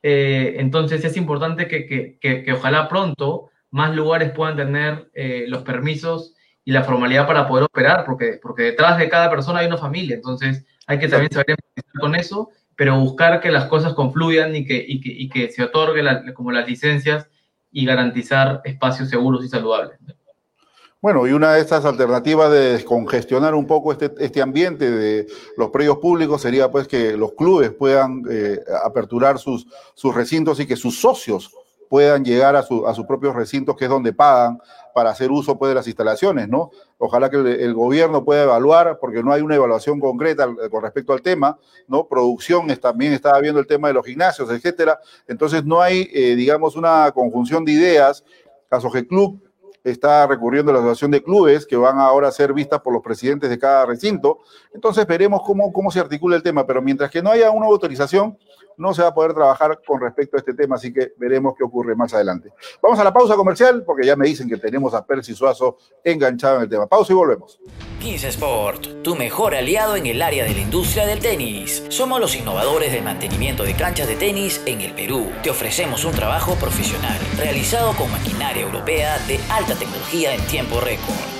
Eh, 0.03 0.57
entonces 0.59 1.05
es 1.05 1.17
importante 1.17 1.69
que, 1.69 2.53
ojalá 2.53 2.89
pronto 2.89 3.51
más 3.71 3.95
lugares 3.95 4.33
puedan 4.33 4.57
tener 4.57 5.11
eh, 5.15 5.45
los 5.47 5.63
permisos 5.63 6.35
y 6.65 6.73
la 6.73 6.85
formalidad 6.85 7.27
para 7.27 7.47
poder 7.47 7.65
operar, 7.65 8.05
porque, 8.05 8.39
porque 8.43 8.65
detrás 8.65 8.99
de 8.99 9.09
cada 9.09 9.31
persona 9.31 9.61
hay 9.61 9.67
una 9.67 9.79
familia, 9.79 10.17
entonces 10.17 10.65
hay 10.87 10.99
que 10.99 11.09
también 11.09 11.33
saber 11.33 11.57
con 12.01 12.15
eso, 12.15 12.51
pero 12.77 12.99
buscar 12.99 13.41
que 13.41 13.51
las 13.51 13.67
cosas 13.67 13.95
confluyan 13.95 14.57
y 14.57 14.65
que, 14.65 14.85
y 14.87 15.29
que, 15.29 15.51
se 15.51 15.63
otorgue 15.63 16.03
como 16.35 16.51
las 16.51 16.67
licencias 16.67 17.29
y 17.71 17.85
garantizar 17.85 18.61
espacios 18.65 19.09
seguros 19.09 19.45
y 19.45 19.49
saludables. 19.49 19.99
Bueno, 21.03 21.27
y 21.27 21.33
una 21.33 21.55
de 21.55 21.63
estas 21.63 21.87
alternativas 21.87 22.51
de 22.51 22.73
descongestionar 22.73 23.55
un 23.55 23.67
poco 23.67 23.91
este, 23.91 24.13
este 24.19 24.43
ambiente 24.43 24.91
de 24.91 25.27
los 25.57 25.71
predios 25.71 25.97
públicos 25.97 26.43
sería 26.43 26.71
pues 26.71 26.87
que 26.87 27.17
los 27.17 27.33
clubes 27.33 27.71
puedan 27.71 28.23
eh, 28.31 28.61
aperturar 28.85 29.39
sus, 29.39 29.67
sus 29.95 30.15
recintos 30.15 30.61
y 30.61 30.67
que 30.67 30.77
sus 30.77 31.01
socios 31.01 31.57
puedan 31.89 32.23
llegar 32.23 32.55
a, 32.55 32.63
su, 32.63 32.87
a, 32.87 32.95
sus 32.95 33.07
propios 33.07 33.35
recintos, 33.35 33.77
que 33.77 33.87
es 33.87 33.91
donde 33.91 34.13
pagan 34.13 34.59
para 34.95 35.09
hacer 35.09 35.31
uso 35.31 35.59
pues, 35.59 35.71
de 35.71 35.75
las 35.75 35.87
instalaciones, 35.87 36.49
¿no? 36.49 36.71
Ojalá 36.99 37.31
que 37.31 37.37
el, 37.39 37.73
gobierno 37.75 38.23
pueda 38.23 38.43
evaluar, 38.43 38.99
porque 39.01 39.23
no 39.23 39.33
hay 39.33 39.41
una 39.41 39.55
evaluación 39.55 40.01
concreta 40.01 40.49
con 40.71 40.83
respecto 40.83 41.15
al 41.15 41.23
tema, 41.23 41.59
¿no? 41.89 42.07
Producción 42.09 42.69
también 42.77 43.15
estaba 43.15 43.41
viendo 43.41 43.59
el 43.59 43.67
tema 43.67 43.89
de 43.89 43.95
los 43.95 44.05
gimnasios, 44.05 44.51
etcétera. 44.51 45.01
Entonces 45.27 45.65
no 45.65 45.81
hay, 45.81 46.09
eh, 46.13 46.37
digamos, 46.37 46.77
una 46.77 47.11
conjunción 47.13 47.65
de 47.65 47.73
ideas. 47.73 48.23
Caso 48.69 48.89
G 48.91 49.09
Club 49.09 49.50
está 49.85 50.27
recurriendo 50.27 50.71
a 50.71 50.75
la 50.75 50.81
Asociación 50.81 51.11
de 51.11 51.23
Clubes, 51.23 51.67
que 51.67 51.77
van 51.77 51.99
ahora 51.99 52.29
a 52.29 52.33
ser 52.33 52.53
vistas 52.53 52.81
por 52.81 52.93
los 52.93 53.03
presidentes 53.03 53.51
de 53.51 53.59
cada 53.59 53.87
recinto. 53.87 54.41
Entonces 54.75 55.07
veremos 55.07 55.43
cómo, 55.45 55.73
cómo 55.73 55.91
se 55.91 56.01
articula 56.01 56.37
el 56.37 56.43
tema, 56.43 56.67
pero 56.67 56.83
mientras 56.83 57.11
que 57.11 57.23
no 57.23 57.31
haya 57.31 57.51
una 57.51 57.67
autorización, 57.67 58.39
no 58.77 58.95
se 58.95 59.03
va 59.03 59.09
a 59.09 59.15
poder 59.15 59.35
trabajar 59.35 59.81
con 59.87 60.01
respecto 60.01 60.37
a 60.37 60.41
este 60.41 60.55
tema, 60.55 60.77
así 60.77 60.93
que 60.93 61.13
veremos 61.17 61.55
qué 61.57 61.65
ocurre 61.65 61.95
más 61.95 62.13
adelante. 62.15 62.53
Vamos 62.83 62.99
a 62.99 63.05
la 63.05 63.13
pausa 63.13 63.35
comercial, 63.37 63.85
porque 63.85 64.07
ya 64.07 64.17
me 64.17 64.27
dicen 64.27 64.49
que 64.49 64.57
tenemos 64.57 64.95
a 64.95 65.05
Percy 65.05 65.35
Suazo 65.35 65.79
enganchado 66.03 66.57
en 66.57 66.63
el 66.63 66.69
tema. 66.69 66.87
Pausa 66.87 67.13
y 67.13 67.17
volvemos. 67.17 67.61
15 68.01 68.29
Sport, 68.29 69.03
tu 69.03 69.15
mejor 69.15 69.55
aliado 69.55 69.97
en 69.97 70.07
el 70.07 70.23
área 70.23 70.45
de 70.45 70.55
la 70.55 70.61
industria 70.61 71.07
del 71.07 71.21
tenis. 71.21 71.85
Somos 71.89 72.21
los 72.21 72.35
innovadores 72.35 72.93
del 72.93 73.05
mantenimiento 73.05 73.65
de 73.65 73.75
canchas 73.75 74.09
de 74.09 74.17
tenis 74.17 74.63
en 74.67 74.81
el 74.81 74.95
Perú. 74.95 75.31
Te 75.43 75.51
ofrecemos 75.51 76.05
un 76.05 76.13
trabajo 76.13 76.55
profesional, 76.55 77.19
realizado 77.37 77.93
con 77.95 78.11
maquinaria 78.11 78.63
europea 78.63 79.19
de 79.27 79.39
alta 79.51 79.75
tecnología 79.75 80.35
en 80.35 80.41
tiempo 80.47 80.81
récord 80.81 81.40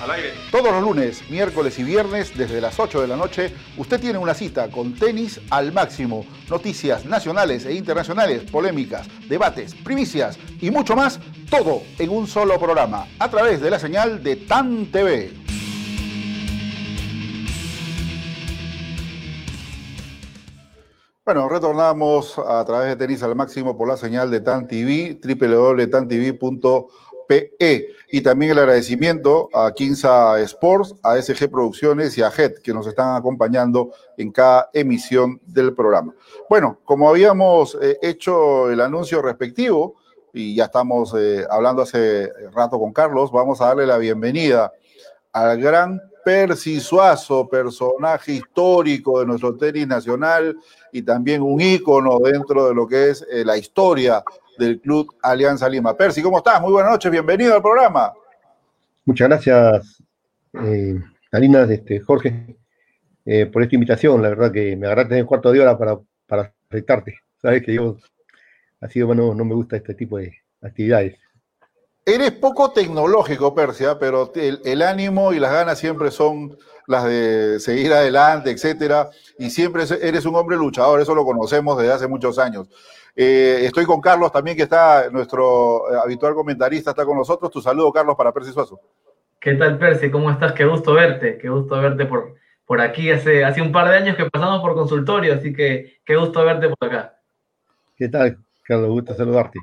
Al 0.00 0.10
aire. 0.10 0.32
Todos 0.50 0.72
los 0.72 0.82
lunes, 0.82 1.28
miércoles 1.30 1.78
y 1.78 1.84
viernes, 1.84 2.36
desde 2.36 2.60
las 2.60 2.78
8 2.78 3.00
de 3.00 3.08
la 3.08 3.16
noche, 3.16 3.52
usted 3.76 4.00
tiene 4.00 4.18
una 4.18 4.34
cita 4.34 4.70
con 4.70 4.94
tenis 4.94 5.40
al 5.50 5.72
máximo. 5.72 6.26
Noticias 6.48 7.04
nacionales 7.04 7.66
e 7.66 7.74
internacionales, 7.74 8.42
polémicas, 8.50 9.08
debates, 9.28 9.74
primicias 9.74 10.38
y 10.60 10.70
mucho 10.70 10.96
más, 10.96 11.20
todo 11.50 11.82
en 11.98 12.10
un 12.10 12.26
solo 12.26 12.58
programa, 12.58 13.06
a 13.18 13.28
través 13.28 13.60
de 13.60 13.70
la 13.70 13.78
señal 13.78 14.22
de 14.22 14.36
TAN 14.36 14.86
TV. 14.90 15.48
Bueno, 21.28 21.46
retornamos 21.46 22.38
a 22.38 22.64
través 22.64 22.88
de 22.88 22.96
Tenis 22.96 23.22
al 23.22 23.36
Máximo 23.36 23.76
por 23.76 23.86
la 23.86 23.98
señal 23.98 24.30
de 24.30 24.40
TAN 24.40 24.66
TV, 24.66 25.20
www.tantv.pe. 27.28 27.88
Y 28.10 28.22
también 28.22 28.52
el 28.52 28.58
agradecimiento 28.58 29.50
a 29.52 29.72
Quinza 29.72 30.40
Sports, 30.40 30.94
a 31.02 31.20
SG 31.20 31.50
Producciones 31.50 32.16
y 32.16 32.22
a 32.22 32.30
JET, 32.30 32.62
que 32.62 32.72
nos 32.72 32.86
están 32.86 33.16
acompañando 33.16 33.90
en 34.16 34.32
cada 34.32 34.70
emisión 34.72 35.38
del 35.44 35.74
programa. 35.74 36.14
Bueno, 36.48 36.78
como 36.84 37.10
habíamos 37.10 37.76
eh, 37.82 37.98
hecho 38.00 38.70
el 38.70 38.80
anuncio 38.80 39.20
respectivo, 39.20 39.96
y 40.32 40.54
ya 40.54 40.64
estamos 40.64 41.14
eh, 41.18 41.44
hablando 41.50 41.82
hace 41.82 42.30
rato 42.54 42.78
con 42.78 42.92
Carlos, 42.92 43.30
vamos 43.30 43.60
a 43.60 43.66
darle 43.66 43.86
la 43.86 43.98
bienvenida 43.98 44.72
al 45.32 45.60
gran 45.60 46.00
Percy 46.24 46.80
Suazo, 46.80 47.48
personaje 47.48 48.32
histórico 48.32 49.20
de 49.20 49.26
nuestro 49.26 49.56
tenis 49.56 49.86
nacional 49.86 50.56
y 50.92 51.02
también 51.02 51.42
un 51.42 51.60
ícono 51.60 52.18
dentro 52.20 52.68
de 52.68 52.74
lo 52.74 52.86
que 52.86 53.10
es 53.10 53.26
eh, 53.30 53.44
la 53.44 53.56
historia 53.56 54.22
del 54.58 54.80
Club 54.80 55.14
Alianza 55.22 55.68
Lima. 55.68 55.96
Percy, 55.96 56.20
¿cómo 56.20 56.38
estás? 56.38 56.60
Muy 56.60 56.72
buenas 56.72 56.92
noches, 56.92 57.10
bienvenido 57.10 57.54
al 57.54 57.62
programa. 57.62 58.12
Muchas 59.04 59.28
gracias, 59.28 60.02
eh, 60.64 61.00
este, 61.32 62.00
Jorge, 62.00 62.56
eh, 63.24 63.46
por 63.46 63.62
esta 63.62 63.76
invitación. 63.76 64.20
La 64.20 64.30
verdad 64.30 64.52
que 64.52 64.76
me 64.76 64.86
agarraste 64.86 65.14
en 65.14 65.20
el 65.20 65.26
cuarto 65.26 65.52
de 65.52 65.60
hora 65.60 65.78
para, 65.78 65.98
para 66.26 66.52
afectarte. 66.68 67.20
Sabes 67.40 67.62
que 67.64 67.72
yo, 67.72 67.96
así 68.80 69.00
bueno, 69.02 69.32
no 69.34 69.44
me 69.44 69.54
gusta 69.54 69.76
este 69.76 69.94
tipo 69.94 70.18
de 70.18 70.34
actividades. 70.60 71.16
Eres 72.08 72.32
poco 72.32 72.70
tecnológico, 72.70 73.54
Persia, 73.54 73.98
pero 73.98 74.32
el, 74.34 74.80
ánimo 74.80 75.34
y 75.34 75.38
las 75.38 75.52
ganas 75.52 75.78
siempre 75.78 76.10
son 76.10 76.56
las 76.86 77.04
de 77.04 77.60
seguir 77.60 77.92
adelante, 77.92 78.50
etcétera. 78.50 79.10
Y 79.38 79.50
siempre 79.50 79.84
eres 80.00 80.24
un 80.24 80.34
hombre 80.34 80.56
luchador, 80.56 81.02
eso 81.02 81.14
lo 81.14 81.26
conocemos 81.26 81.76
desde 81.76 81.92
hace 81.92 82.08
muchos 82.08 82.38
años. 82.38 82.68
Eh, 83.20 83.64
estoy 83.66 83.84
con 83.84 84.00
Carlos 84.00 84.30
también, 84.30 84.56
que 84.56 84.62
está 84.62 85.10
nuestro 85.10 85.92
eh, 85.92 85.98
habitual 86.04 86.34
comentarista, 86.34 86.90
está 86.90 87.04
con 87.04 87.16
nosotros. 87.16 87.50
Tu 87.50 87.60
saludo, 87.60 87.92
Carlos, 87.92 88.14
para 88.14 88.30
Percy 88.30 88.52
Suazo. 88.52 88.78
¿Qué 89.40 89.54
tal, 89.54 89.76
Percy? 89.76 90.08
¿Cómo 90.08 90.30
estás? 90.30 90.52
Qué 90.52 90.64
gusto 90.64 90.92
verte, 90.92 91.36
qué 91.36 91.48
gusto 91.48 91.80
verte 91.80 92.06
por, 92.06 92.36
por 92.64 92.80
aquí. 92.80 93.10
Hace, 93.10 93.44
hace 93.44 93.60
un 93.60 93.72
par 93.72 93.88
de 93.88 93.96
años 93.96 94.16
que 94.16 94.30
pasamos 94.30 94.60
por 94.60 94.74
consultorio, 94.74 95.34
así 95.34 95.52
que 95.52 95.98
qué 96.04 96.14
gusto 96.14 96.44
verte 96.44 96.68
por 96.68 96.88
acá. 96.88 97.18
¿Qué 97.96 98.08
tal, 98.08 98.38
Carlos? 98.62 98.90
Gusto 98.90 99.14
saludarte. 99.14 99.58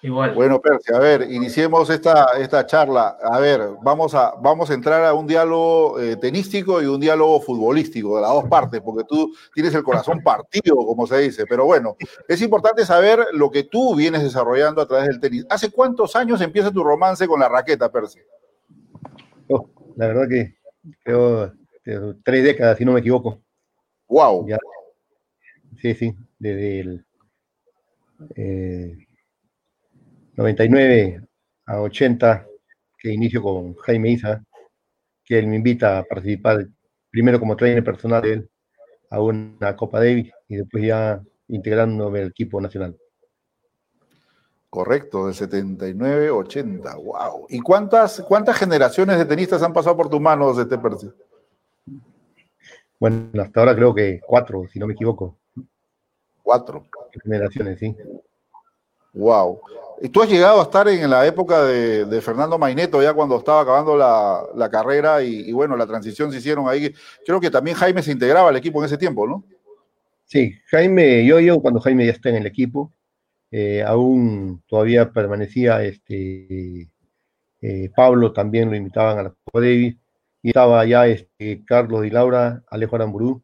Igual. 0.00 0.32
Bueno, 0.34 0.60
Percy, 0.60 0.94
a 0.94 1.00
ver, 1.00 1.22
iniciemos 1.28 1.90
esta, 1.90 2.26
esta 2.38 2.64
charla. 2.64 3.18
A 3.20 3.40
ver, 3.40 3.60
vamos 3.82 4.14
a, 4.14 4.32
vamos 4.40 4.70
a 4.70 4.74
entrar 4.74 5.04
a 5.04 5.12
un 5.12 5.26
diálogo 5.26 5.98
eh, 5.98 6.14
tenístico 6.16 6.80
y 6.80 6.86
un 6.86 7.00
diálogo 7.00 7.40
futbolístico, 7.40 8.14
de 8.14 8.22
las 8.22 8.30
dos 8.30 8.44
partes, 8.44 8.80
porque 8.80 9.02
tú 9.08 9.34
tienes 9.52 9.74
el 9.74 9.82
corazón 9.82 10.22
partido, 10.22 10.76
como 10.76 11.04
se 11.08 11.18
dice. 11.18 11.46
Pero 11.46 11.64
bueno, 11.64 11.96
es 12.28 12.40
importante 12.42 12.86
saber 12.86 13.26
lo 13.32 13.50
que 13.50 13.64
tú 13.64 13.96
vienes 13.96 14.22
desarrollando 14.22 14.80
a 14.80 14.86
través 14.86 15.08
del 15.08 15.18
tenis. 15.18 15.44
¿Hace 15.50 15.72
cuántos 15.72 16.14
años 16.14 16.40
empieza 16.40 16.70
tu 16.70 16.84
romance 16.84 17.26
con 17.26 17.40
la 17.40 17.48
raqueta, 17.48 17.90
Percy? 17.90 18.20
Oh, 19.48 19.68
la 19.96 20.06
verdad 20.06 20.28
que 20.28 20.54
creo 21.02 21.52
tres 22.22 22.44
décadas, 22.44 22.78
si 22.78 22.84
no 22.84 22.92
me 22.92 23.00
equivoco. 23.00 23.40
¡Wow! 24.06 24.46
Sí, 25.80 25.94
sí, 25.94 26.14
desde 26.38 26.80
el. 26.80 27.04
Eh, 28.36 29.07
99 30.38 31.20
a 31.66 31.80
80, 31.80 32.46
que 32.96 33.12
inicio 33.12 33.42
con 33.42 33.74
Jaime 33.74 34.10
Isa, 34.10 34.44
que 35.24 35.36
él 35.36 35.48
me 35.48 35.56
invita 35.56 35.98
a 35.98 36.04
participar 36.04 36.64
primero 37.10 37.40
como 37.40 37.56
trainer 37.56 37.82
personal 37.82 38.22
de 38.22 38.32
él 38.34 38.50
a 39.10 39.20
una 39.20 39.74
Copa 39.74 39.98
Davis 39.98 40.30
y 40.46 40.56
después 40.56 40.84
ya 40.84 41.20
integrándome 41.48 42.20
al 42.20 42.28
equipo 42.28 42.60
nacional. 42.60 42.96
Correcto, 44.70 45.26
de 45.26 45.34
79 45.34 46.30
80, 46.30 46.94
wow. 46.94 47.46
¿Y 47.48 47.58
cuántas, 47.58 48.20
cuántas 48.20 48.56
generaciones 48.58 49.18
de 49.18 49.24
tenistas 49.24 49.60
han 49.64 49.72
pasado 49.72 49.96
por 49.96 50.08
tus 50.08 50.20
manos, 50.20 50.56
este 50.56 50.78
Percy? 50.78 51.10
Bueno, 53.00 53.42
hasta 53.42 53.58
ahora 53.58 53.74
creo 53.74 53.92
que 53.92 54.20
cuatro, 54.24 54.68
si 54.72 54.78
no 54.78 54.86
me 54.86 54.92
equivoco. 54.92 55.36
Cuatro. 56.44 56.86
Generaciones, 57.24 57.80
sí. 57.80 57.96
Wow. 59.18 59.60
¿Y 60.00 60.08
tú 60.10 60.22
has 60.22 60.28
llegado 60.30 60.60
a 60.60 60.62
estar 60.62 60.86
en 60.86 61.10
la 61.10 61.26
época 61.26 61.64
de, 61.64 62.20
Fernando 62.20 62.56
Maineto, 62.56 63.02
ya 63.02 63.12
cuando 63.12 63.36
estaba 63.36 63.62
acabando 63.62 63.96
la, 63.96 64.70
carrera 64.70 65.22
y, 65.22 65.50
bueno, 65.52 65.76
la 65.76 65.88
transición 65.88 66.30
se 66.30 66.38
hicieron 66.38 66.68
ahí. 66.68 66.94
Creo 67.26 67.40
que 67.40 67.50
también 67.50 67.76
Jaime 67.76 68.00
se 68.02 68.12
integraba 68.12 68.48
al 68.48 68.56
equipo 68.56 68.78
en 68.78 68.86
ese 68.86 68.96
tiempo, 68.96 69.26
¿no? 69.26 69.44
Sí, 70.24 70.54
Jaime, 70.70 71.26
yo, 71.26 71.40
yo 71.40 71.60
cuando 71.60 71.80
Jaime 71.80 72.06
ya 72.06 72.12
está 72.12 72.28
en 72.28 72.36
el 72.36 72.46
equipo, 72.46 72.92
eh, 73.50 73.82
aún 73.82 74.62
todavía 74.68 75.10
permanecía 75.10 75.82
este 75.82 76.88
eh, 77.60 77.90
Pablo, 77.96 78.32
también 78.32 78.70
lo 78.70 78.76
invitaban 78.76 79.18
a 79.18 79.22
la 79.24 79.30
Copa 79.30 79.66
y 79.66 79.98
estaba 80.42 80.84
ya 80.84 81.08
este, 81.08 81.64
Carlos 81.64 82.06
y 82.06 82.10
Laura, 82.10 82.62
Alejo 82.68 82.94
Aramburú, 82.94 83.42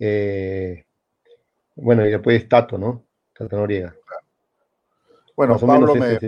eh, 0.00 0.84
bueno, 1.76 2.04
y 2.04 2.10
después 2.10 2.48
Tato, 2.48 2.76
¿no? 2.76 3.04
Tato 3.32 3.56
Noriega. 3.56 3.94
Bueno, 5.40 5.58
Pablo, 5.58 5.94
me, 5.94 6.18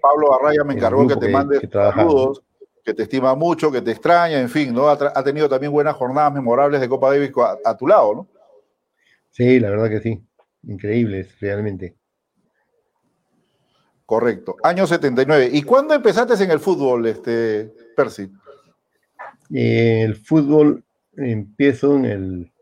Pablo 0.00 0.32
Arraya 0.32 0.64
me 0.64 0.72
encargó 0.72 1.06
que 1.06 1.16
te 1.16 1.28
mande 1.28 1.60
saludos, 1.70 2.42
que 2.82 2.94
te 2.94 3.02
estima 3.02 3.34
mucho, 3.34 3.70
que 3.70 3.82
te 3.82 3.90
extraña, 3.90 4.40
en 4.40 4.48
fin, 4.48 4.72
¿no? 4.72 4.88
Ha, 4.88 5.22
tenido 5.22 5.46
también 5.46 5.70
buenas 5.70 5.94
jornadas 5.94 6.32
memorables 6.32 6.80
de 6.80 6.88
Copa 6.88 7.10
Davis 7.10 7.32
a, 7.62 7.76
tu 7.76 7.86
lado, 7.86 8.14
¿no? 8.14 8.28
Sí, 9.28 9.60
la 9.60 9.68
verdad 9.68 9.90
que 9.90 10.00
sí. 10.00 10.24
Increíbles, 10.62 11.38
realmente. 11.38 11.96
Correcto. 14.06 14.56
Año 14.62 14.86
79. 14.86 15.50
¿Y 15.52 15.62
cuándo 15.62 15.92
empezaste 15.92 16.42
en 16.42 16.50
el 16.50 16.58
fútbol, 16.58 17.04
este, 17.08 17.74
Percy? 17.94 18.32
Eh, 19.52 20.00
el 20.02 20.16
fútbol 20.16 20.82
empiezo 21.14 21.94
en 21.96 22.04
el 22.06 22.52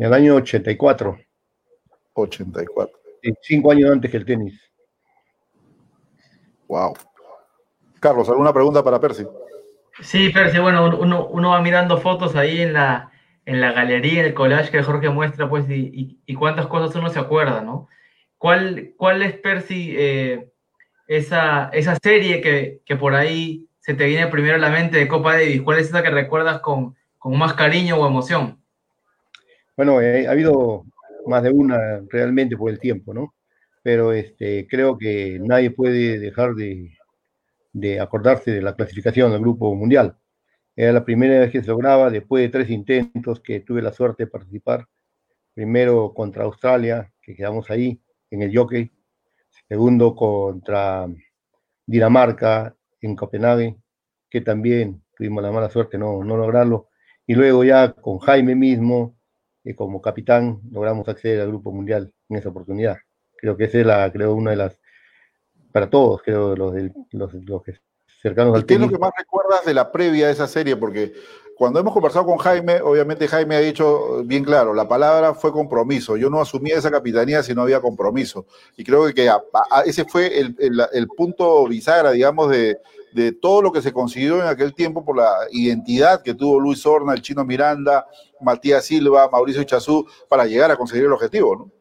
En 0.00 0.06
el 0.06 0.14
año 0.14 0.36
84. 0.36 1.18
84. 2.14 2.98
cinco 3.42 3.70
años 3.70 3.90
antes 3.90 4.10
que 4.10 4.16
el 4.16 4.24
tenis. 4.24 4.58
Wow. 6.68 6.94
Carlos, 8.00 8.26
¿alguna 8.30 8.50
pregunta 8.50 8.82
para 8.82 8.98
Percy? 8.98 9.26
Sí, 10.00 10.30
Percy, 10.30 10.58
bueno, 10.58 10.98
uno, 10.98 11.50
va 11.50 11.60
mirando 11.60 11.98
fotos 11.98 12.34
ahí 12.34 12.62
en 12.62 12.72
la, 12.72 13.12
en 13.44 13.60
la 13.60 13.72
galería, 13.72 14.20
en 14.20 14.26
el 14.28 14.34
collage 14.34 14.70
que 14.70 14.82
Jorge 14.82 15.10
muestra, 15.10 15.50
pues, 15.50 15.66
y, 15.68 16.34
cuántas 16.34 16.66
cosas 16.68 16.96
uno 16.96 17.10
se 17.10 17.18
acuerda, 17.18 17.60
¿no? 17.60 17.86
¿Cuál, 18.38 18.94
cuál 18.96 19.20
es, 19.20 19.34
Percy, 19.34 19.94
eh, 19.98 20.50
esa, 21.08 21.68
esa 21.74 21.98
serie 22.02 22.40
que, 22.40 22.96
por 22.96 23.14
ahí 23.14 23.68
se 23.80 23.92
te 23.92 24.06
viene 24.06 24.28
primero 24.28 24.54
a 24.54 24.58
la 24.58 24.70
mente 24.70 24.96
de 24.96 25.08
Copa 25.08 25.34
Davis? 25.34 25.60
¿Cuál 25.60 25.78
es 25.78 25.88
esa 25.88 26.02
que 26.02 26.08
recuerdas 26.08 26.60
con, 26.60 26.96
con 27.18 27.36
más 27.36 27.52
cariño 27.52 27.96
o 27.96 28.06
emoción? 28.06 28.59
Bueno, 29.76 30.00
eh, 30.00 30.26
ha 30.26 30.32
habido 30.32 30.84
más 31.26 31.42
de 31.42 31.50
una 31.50 32.02
realmente 32.08 32.56
por 32.56 32.70
el 32.70 32.78
tiempo, 32.78 33.14
¿no? 33.14 33.34
Pero 33.82 34.12
este, 34.12 34.66
creo 34.68 34.98
que 34.98 35.38
nadie 35.40 35.70
puede 35.70 36.18
dejar 36.18 36.54
de, 36.54 38.00
acordarse 38.00 38.50
de 38.50 38.62
la 38.62 38.74
clasificación 38.74 39.32
del 39.32 39.40
Grupo 39.40 39.74
Mundial. 39.74 40.16
Era 40.76 40.92
la 40.92 41.04
primera 41.04 41.40
vez 41.40 41.50
que 41.50 41.62
se 41.62 41.68
lograba, 41.68 42.10
después 42.10 42.42
de 42.42 42.48
tres 42.50 42.70
intentos 42.70 43.40
que 43.40 43.60
tuve 43.60 43.82
la 43.82 43.92
suerte 43.92 44.24
de 44.24 44.30
participar. 44.30 44.86
Primero 45.54 46.12
contra 46.14 46.44
Australia, 46.44 47.12
que 47.22 47.34
quedamos 47.34 47.70
ahí 47.70 48.00
en 48.30 48.42
el 48.42 48.56
jockey. 48.56 48.90
Segundo 49.68 50.14
contra 50.14 51.06
Dinamarca 51.86 52.76
en 53.00 53.16
Copenhague, 53.16 53.76
que 54.28 54.40
también 54.40 55.02
tuvimos 55.16 55.42
la 55.42 55.52
mala 55.52 55.70
suerte 55.70 55.96
de 55.96 56.04
no, 56.04 56.22
no 56.24 56.36
lograrlo. 56.36 56.88
Y 57.26 57.34
luego 57.34 57.64
ya 57.64 57.92
con 57.92 58.18
Jaime 58.18 58.54
mismo, 58.54 59.19
y 59.64 59.74
como 59.74 60.00
capitán 60.00 60.60
logramos 60.70 61.08
acceder 61.08 61.40
al 61.40 61.48
Grupo 61.48 61.72
Mundial 61.72 62.12
en 62.28 62.36
esa 62.36 62.48
oportunidad. 62.48 62.98
Creo 63.36 63.56
que 63.56 63.64
esa 63.64 63.78
es 63.78 63.86
la, 63.86 64.10
creo, 64.12 64.34
una 64.34 64.50
de 64.50 64.56
las, 64.56 64.78
para 65.72 65.88
todos, 65.88 66.22
creo, 66.22 66.54
los, 66.56 66.74
los, 67.12 67.34
los 67.34 67.62
que 67.62 67.74
cercanos 68.20 68.54
al 68.54 68.66
¿Qué 68.66 68.74
es 68.74 68.80
lo 68.80 68.88
que 68.88 68.98
más 68.98 69.12
recuerdas 69.16 69.64
de 69.64 69.74
la 69.74 69.90
previa 69.90 70.26
de 70.26 70.32
esa 70.32 70.46
serie? 70.46 70.76
Porque 70.76 71.12
cuando 71.56 71.80
hemos 71.80 71.92
conversado 71.92 72.24
con 72.24 72.38
Jaime, 72.38 72.80
obviamente 72.80 73.28
Jaime 73.28 73.56
ha 73.56 73.60
dicho 73.60 74.22
bien 74.24 74.44
claro, 74.44 74.72
la 74.74 74.88
palabra 74.88 75.34
fue 75.34 75.52
compromiso. 75.52 76.16
Yo 76.16 76.30
no 76.30 76.40
asumía 76.40 76.78
esa 76.78 76.90
capitanía 76.90 77.42
si 77.42 77.54
no 77.54 77.62
había 77.62 77.80
compromiso. 77.80 78.46
Y 78.76 78.84
creo 78.84 79.06
que, 79.06 79.14
que 79.14 79.30
ese 79.84 80.04
fue 80.04 80.38
el, 80.38 80.56
el, 80.58 80.80
el 80.92 81.08
punto 81.08 81.66
bisagra, 81.66 82.12
digamos, 82.12 82.50
de, 82.50 82.78
de 83.12 83.32
todo 83.32 83.62
lo 83.62 83.72
que 83.72 83.82
se 83.82 83.92
consiguió 83.92 84.36
en 84.40 84.48
aquel 84.48 84.74
tiempo 84.74 85.04
por 85.04 85.16
la 85.16 85.32
identidad 85.50 86.22
que 86.22 86.34
tuvo 86.34 86.60
Luis 86.60 86.84
Horna, 86.86 87.12
el 87.12 87.22
chino 87.22 87.44
Miranda, 87.44 88.06
Matías 88.40 88.84
Silva, 88.84 89.28
Mauricio 89.30 89.62
Chazú, 89.64 90.06
para 90.28 90.46
llegar 90.46 90.70
a 90.70 90.76
conseguir 90.76 91.06
el 91.06 91.12
objetivo, 91.12 91.56
¿no? 91.56 91.72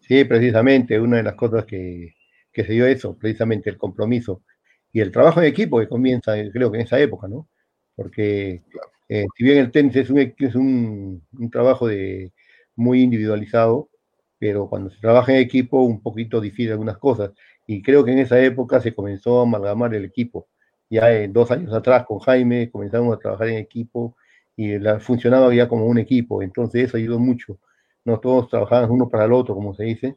Sí, 0.00 0.24
precisamente, 0.24 1.00
una 1.00 1.18
de 1.18 1.22
las 1.22 1.34
cosas 1.34 1.64
que, 1.64 2.14
se 2.54 2.64
dio 2.64 2.86
eso, 2.86 3.16
precisamente 3.16 3.70
el 3.70 3.78
compromiso 3.78 4.42
y 4.92 5.00
el 5.00 5.10
trabajo 5.10 5.40
en 5.40 5.46
equipo 5.46 5.80
que 5.80 5.88
comienza, 5.88 6.34
creo 6.52 6.70
que 6.70 6.78
en 6.78 6.84
esa 6.84 6.98
época, 7.00 7.28
¿no? 7.28 7.48
Porque 7.96 8.62
Eh, 9.08 9.26
si 9.36 9.44
bien 9.44 9.58
el 9.58 9.70
tenis 9.70 9.96
es 9.96 10.10
un, 10.10 10.18
es 10.38 10.54
un, 10.54 11.22
un 11.38 11.50
trabajo 11.50 11.86
de, 11.86 12.32
muy 12.76 13.02
individualizado, 13.02 13.90
pero 14.38 14.68
cuando 14.68 14.90
se 14.90 15.00
trabaja 15.00 15.32
en 15.32 15.38
equipo 15.38 15.82
un 15.82 16.02
poquito 16.02 16.40
difiere 16.40 16.72
algunas 16.72 16.98
cosas. 16.98 17.32
Y 17.66 17.82
creo 17.82 18.04
que 18.04 18.12
en 18.12 18.18
esa 18.18 18.40
época 18.40 18.80
se 18.80 18.94
comenzó 18.94 19.40
a 19.40 19.42
amalgamar 19.44 19.94
el 19.94 20.04
equipo. 20.04 20.48
Ya 20.90 21.12
en 21.12 21.32
dos 21.32 21.50
años 21.50 21.72
atrás 21.72 22.04
con 22.06 22.18
Jaime 22.20 22.70
comenzamos 22.70 23.14
a 23.16 23.18
trabajar 23.18 23.48
en 23.48 23.58
equipo 23.58 24.16
y 24.56 24.78
la, 24.78 25.00
funcionaba 25.00 25.54
ya 25.54 25.68
como 25.68 25.86
un 25.86 25.98
equipo, 25.98 26.42
entonces 26.42 26.84
eso 26.84 26.96
ayudó 26.96 27.18
mucho. 27.18 27.58
No 28.04 28.20
todos 28.20 28.48
trabajaban 28.50 28.90
uno 28.90 29.08
para 29.08 29.24
el 29.26 29.32
otro, 29.32 29.54
como 29.54 29.74
se 29.74 29.84
dice, 29.84 30.16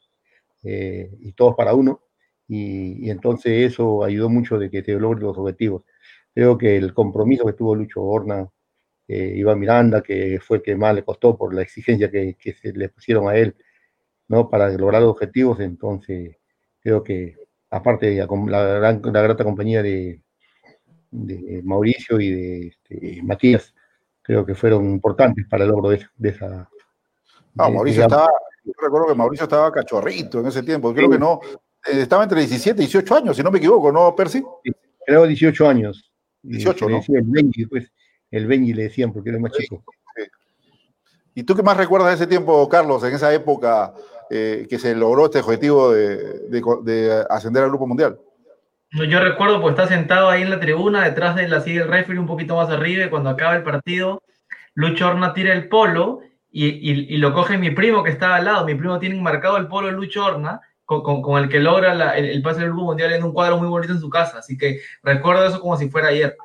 eh, 0.64 1.12
y 1.22 1.34
todos 1.34 1.56
para 1.56 1.74
uno, 1.74 2.02
y, 2.48 3.08
y, 3.08 3.12
entonces 3.12 3.72
eso 3.74 4.04
ayudó 4.04 4.30
mucho 4.30 4.58
de 4.60 4.70
que 4.70 4.84
se 4.84 4.94
logren 4.94 5.24
los 5.24 5.38
objetivos. 5.38 5.84
Creo 6.34 6.58
que 6.58 6.78
el 6.78 6.94
compromiso 6.94 7.46
que 7.46 7.54
tuvo 7.54 7.76
Lucho 7.76 8.04
Horna, 8.04 8.50
eh, 9.08 9.34
Iván 9.38 9.60
Miranda, 9.60 10.02
que 10.04 10.40
fue 10.42 10.58
el 10.58 10.64
que 10.64 10.76
más 10.76 10.96
le 10.96 11.04
costó 11.04 11.38
por 11.38 11.54
la 11.54 11.62
exigencia 11.62 12.10
que, 12.12 12.36
que 12.36 12.54
se 12.54 12.74
le 12.74 12.90
pusieron 12.90 13.28
a 13.30 13.36
él, 13.38 13.56
¿no? 14.28 14.50
Para 14.50 14.70
lograr 14.72 15.02
los 15.02 15.12
objetivos, 15.12 15.60
entonces 15.60 16.38
creo 16.82 17.04
que 17.04 17.36
aparte 17.70 18.08
de 18.08 18.18
la, 18.18 18.28
la, 18.28 18.64
gran, 18.80 19.02
la 19.04 19.22
grata 19.22 19.44
compañía 19.44 19.84
de, 19.84 20.22
de 21.12 21.62
Mauricio 21.64 22.20
y 22.20 22.32
de 22.32 22.68
este, 22.68 23.22
Matías, 23.24 23.74
creo 24.26 24.46
que 24.46 24.56
fueron 24.56 24.90
importantes 24.90 25.46
para 25.48 25.64
el 25.64 25.70
logro 25.70 25.90
de, 25.90 26.06
de 26.18 26.30
esa. 26.30 26.70
No, 27.54 27.72
Mauricio 27.72 28.04
estaba, 28.04 28.28
yo 28.64 28.74
recuerdo 28.82 29.08
que 29.08 29.16
Mauricio 29.16 29.44
estaba 29.44 29.72
cachorrito 29.72 30.40
en 30.40 30.48
ese 30.48 30.64
tiempo, 30.64 30.94
creo 30.94 31.06
sí. 31.06 31.14
que 31.14 31.20
no, 31.20 31.40
eh, 31.86 32.02
estaba 32.02 32.24
entre 32.24 32.40
17 32.40 32.82
y 32.82 32.86
18 32.86 33.16
años, 33.16 33.38
si 33.38 33.44
no 33.44 33.52
me 33.52 33.60
equivoco, 33.60 33.92
¿no, 33.92 34.16
Percy? 34.16 34.44
Sí, 34.64 34.72
creo 35.06 35.28
18 35.28 35.70
años. 35.70 36.12
18, 36.42 36.90
y, 36.90 36.92
¿no? 36.92 37.02
El 37.08 37.24
Benji, 37.26 37.66
pues, 37.68 37.92
el 38.32 38.48
Benji 38.48 38.74
le 38.74 38.84
decían 38.84 39.14
porque 39.14 39.30
era 39.30 39.40
más 39.40 39.52
chico. 39.52 39.84
¿Y 41.34 41.44
tú 41.44 41.56
qué 41.56 41.64
más 41.64 41.78
recuerdas 41.78 42.10
de 42.10 42.16
ese 42.16 42.28
tiempo, 42.28 42.68
Carlos, 42.70 43.04
en 43.04 43.14
esa 43.14 43.34
época 43.34 43.94
eh, 44.30 44.66
que 44.70 44.80
se 44.80 44.96
logró 44.96 45.26
este 45.26 45.40
objetivo 45.40 45.92
de, 45.92 46.40
de, 46.50 46.64
de 46.84 47.26
ascender 47.30 47.64
al 47.64 47.70
Grupo 47.70 47.88
Mundial? 47.88 48.18
Yo 49.04 49.20
recuerdo, 49.20 49.62
pues 49.62 49.74
está 49.74 49.88
sentado 49.88 50.30
ahí 50.30 50.42
en 50.42 50.50
la 50.50 50.60
tribuna, 50.60 51.04
detrás 51.04 51.36
de 51.36 51.50
la 51.50 51.60
silla 51.60 51.82
del 51.82 51.90
referee, 51.90 52.18
un 52.18 52.28
poquito 52.28 52.56
más 52.56 52.70
arriba, 52.70 53.04
y 53.04 53.10
cuando 53.10 53.30
acaba 53.30 53.54
el 53.56 53.64
partido, 53.64 54.24
Lucho 54.74 55.08
Horna 55.08 55.34
tira 55.34 55.54
el 55.54 55.68
polo 55.68 56.22
y, 56.50 56.68
y, 56.68 57.18
lo 57.18 57.34
coge 57.34 57.58
mi 57.58 57.72
primo 57.72 58.04
que 58.04 58.12
estaba 58.12 58.38
al 58.38 58.46
lado. 58.46 58.66
Mi 58.66 58.76
primo 58.76 58.98
tiene 58.98 59.20
marcado 59.20 59.58
el 59.58 59.68
polo 59.68 59.88
de 59.88 59.94
Lucho 59.94 60.24
Horna, 60.24 60.62
con, 60.86 61.04
con, 61.04 61.22
con 61.22 61.44
el 61.44 61.50
que 61.50 61.60
logra 61.60 62.16
el, 62.16 62.26
el, 62.26 62.42
pase 62.42 62.62
del 62.62 62.70
Grupo 62.70 62.86
Mundial 62.86 63.12
en 63.12 63.26
un 63.26 63.34
cuadro 63.34 63.58
muy 63.58 63.68
bonito 63.68 63.92
en 63.92 64.00
su 64.00 64.10
casa. 64.10 64.38
Así 64.38 64.58
que 64.58 64.80
recuerdo 65.04 65.46
eso 65.46 65.60
como 65.60 65.76
si 65.76 65.90
fuera 65.90 66.08
ayer. 66.08 66.38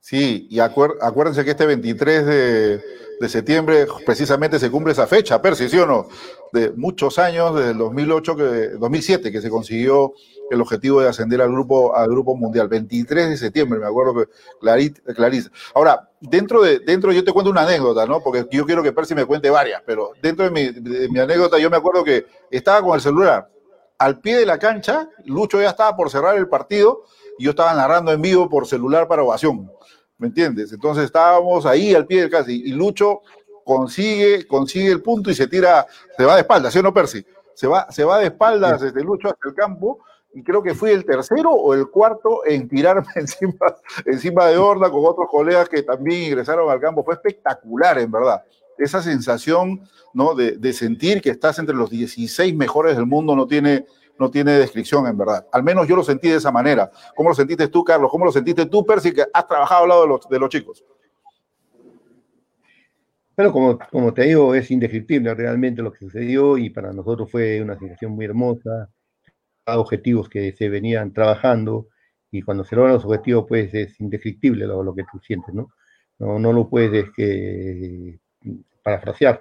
Sí, 0.00 0.46
y 0.48 0.58
acuér, 0.58 0.92
acuérdense 1.02 1.44
que 1.44 1.50
este 1.50 1.66
23 1.66 2.24
de, 2.24 2.80
de 3.20 3.28
septiembre 3.28 3.86
precisamente 4.06 4.58
se 4.58 4.70
cumple 4.70 4.92
esa 4.92 5.06
fecha, 5.06 5.42
Percy, 5.42 5.68
¿sí 5.68 5.78
o 5.78 5.86
no? 5.86 6.08
De 6.52 6.70
muchos 6.70 7.18
años, 7.18 7.54
desde 7.54 7.72
el 7.72 7.78
2008, 7.78 8.36
que, 8.36 8.42
2007, 8.78 9.30
que 9.32 9.40
se 9.42 9.50
consiguió 9.50 10.14
el 10.50 10.60
objetivo 10.60 11.00
de 11.00 11.08
ascender 11.08 11.40
al 11.40 11.50
grupo, 11.50 11.96
al 11.96 12.08
grupo 12.08 12.36
mundial. 12.36 12.68
23 12.68 13.30
de 13.30 13.36
septiembre, 13.36 13.78
me 13.78 13.86
acuerdo 13.86 14.14
que 14.14 15.14
Clarice. 15.14 15.50
Ahora, 15.74 16.10
dentro 16.20 16.62
de, 16.62 16.80
dentro 16.80 17.12
yo 17.12 17.24
te 17.24 17.32
cuento 17.32 17.50
una 17.50 17.62
anécdota, 17.62 18.06
¿no? 18.06 18.20
Porque 18.20 18.46
yo 18.50 18.66
quiero 18.66 18.82
que 18.82 18.92
Percy 18.92 19.14
me 19.14 19.24
cuente 19.24 19.50
varias, 19.50 19.82
pero 19.84 20.12
dentro 20.22 20.44
de 20.44 20.50
mi, 20.50 20.68
de 20.70 21.08
mi 21.08 21.18
anécdota 21.18 21.58
yo 21.58 21.70
me 21.70 21.76
acuerdo 21.76 22.04
que 22.04 22.26
estaba 22.50 22.82
con 22.82 22.94
el 22.94 23.00
celular 23.00 23.50
al 23.98 24.20
pie 24.20 24.36
de 24.36 24.46
la 24.46 24.58
cancha, 24.58 25.08
Lucho 25.24 25.60
ya 25.60 25.70
estaba 25.70 25.96
por 25.96 26.08
cerrar 26.08 26.36
el 26.36 26.48
partido 26.48 27.02
y 27.36 27.44
yo 27.44 27.50
estaba 27.50 27.74
narrando 27.74 28.12
en 28.12 28.22
vivo 28.22 28.48
por 28.48 28.66
celular 28.66 29.08
para 29.08 29.22
ovación. 29.22 29.68
¿me 30.18 30.26
entiendes? 30.26 30.72
Entonces 30.72 31.04
estábamos 31.04 31.64
ahí 31.64 31.94
al 31.94 32.06
pie 32.06 32.22
del 32.22 32.30
casi 32.30 32.62
y 32.64 32.72
Lucho 32.72 33.20
consigue, 33.64 34.46
consigue 34.46 34.90
el 34.90 35.02
punto 35.02 35.30
y 35.30 35.34
se 35.34 35.46
tira, 35.46 35.86
se 36.16 36.24
va 36.24 36.34
de 36.34 36.40
espaldas, 36.40 36.72
¿sí 36.72 36.80
o 36.80 36.82
no, 36.82 36.92
Percy? 36.92 37.24
Se 37.54 37.66
va, 37.66 37.90
se 37.90 38.04
va 38.04 38.18
de 38.18 38.26
espaldas 38.26 38.80
desde 38.80 39.02
Lucho 39.02 39.28
hasta 39.28 39.48
el 39.48 39.54
campo 39.54 40.00
y 40.34 40.42
creo 40.42 40.62
que 40.62 40.74
fui 40.74 40.90
el 40.90 41.04
tercero 41.04 41.50
o 41.50 41.74
el 41.74 41.88
cuarto 41.88 42.44
en 42.46 42.68
tirarme 42.68 43.06
encima, 43.14 43.54
encima 44.04 44.46
de 44.46 44.58
Horda 44.58 44.90
con 44.90 45.04
otros 45.04 45.28
colegas 45.30 45.68
que 45.68 45.82
también 45.82 46.24
ingresaron 46.24 46.70
al 46.70 46.80
campo. 46.80 47.04
Fue 47.04 47.14
espectacular, 47.14 47.98
en 47.98 48.10
verdad. 48.10 48.42
Esa 48.76 49.02
sensación 49.02 49.80
¿no? 50.12 50.34
de, 50.34 50.52
de 50.52 50.72
sentir 50.72 51.20
que 51.20 51.30
estás 51.30 51.58
entre 51.58 51.74
los 51.74 51.90
16 51.90 52.54
mejores 52.54 52.96
del 52.96 53.06
mundo 53.06 53.34
no 53.34 53.46
tiene, 53.46 53.86
no 54.18 54.30
tiene 54.30 54.52
descripción, 54.52 55.06
en 55.06 55.16
verdad. 55.16 55.46
Al 55.50 55.62
menos 55.64 55.88
yo 55.88 55.96
lo 55.96 56.04
sentí 56.04 56.28
de 56.28 56.36
esa 56.36 56.52
manera. 56.52 56.90
¿Cómo 57.16 57.30
lo 57.30 57.34
sentiste 57.34 57.68
tú, 57.68 57.82
Carlos? 57.82 58.10
¿Cómo 58.10 58.24
lo 58.24 58.32
sentiste 58.32 58.66
tú, 58.66 58.84
Percy, 58.84 59.12
que 59.12 59.24
has 59.32 59.46
trabajado 59.48 59.82
al 59.82 59.88
lado 59.88 60.02
de 60.02 60.08
los, 60.08 60.28
de 60.28 60.38
los 60.38 60.48
chicos? 60.50 60.84
Bueno, 63.36 63.52
como, 63.52 63.78
como 63.90 64.12
te 64.12 64.22
digo, 64.24 64.54
es 64.54 64.70
indescriptible 64.70 65.32
realmente 65.32 65.80
lo 65.80 65.92
que 65.92 65.98
sucedió 65.98 66.58
y 66.58 66.70
para 66.70 66.92
nosotros 66.92 67.30
fue 67.30 67.62
una 67.62 67.78
situación 67.78 68.12
muy 68.12 68.24
hermosa, 68.24 68.90
objetivos 69.76 70.28
que 70.28 70.52
se 70.52 70.68
venían 70.68 71.12
trabajando 71.12 71.88
y 72.30 72.42
cuando 72.42 72.64
se 72.64 72.76
logran 72.76 72.94
los 72.94 73.04
objetivos, 73.04 73.46
pues 73.48 73.72
es 73.74 74.00
indescriptible 74.00 74.66
lo, 74.66 74.82
lo 74.82 74.94
que 74.94 75.04
tú 75.10 75.18
sientes, 75.20 75.54
¿no? 75.54 75.72
No, 76.18 76.38
no 76.38 76.52
lo 76.52 76.68
puedes 76.68 77.10
que, 77.14 78.18
parafrasear, 78.82 79.40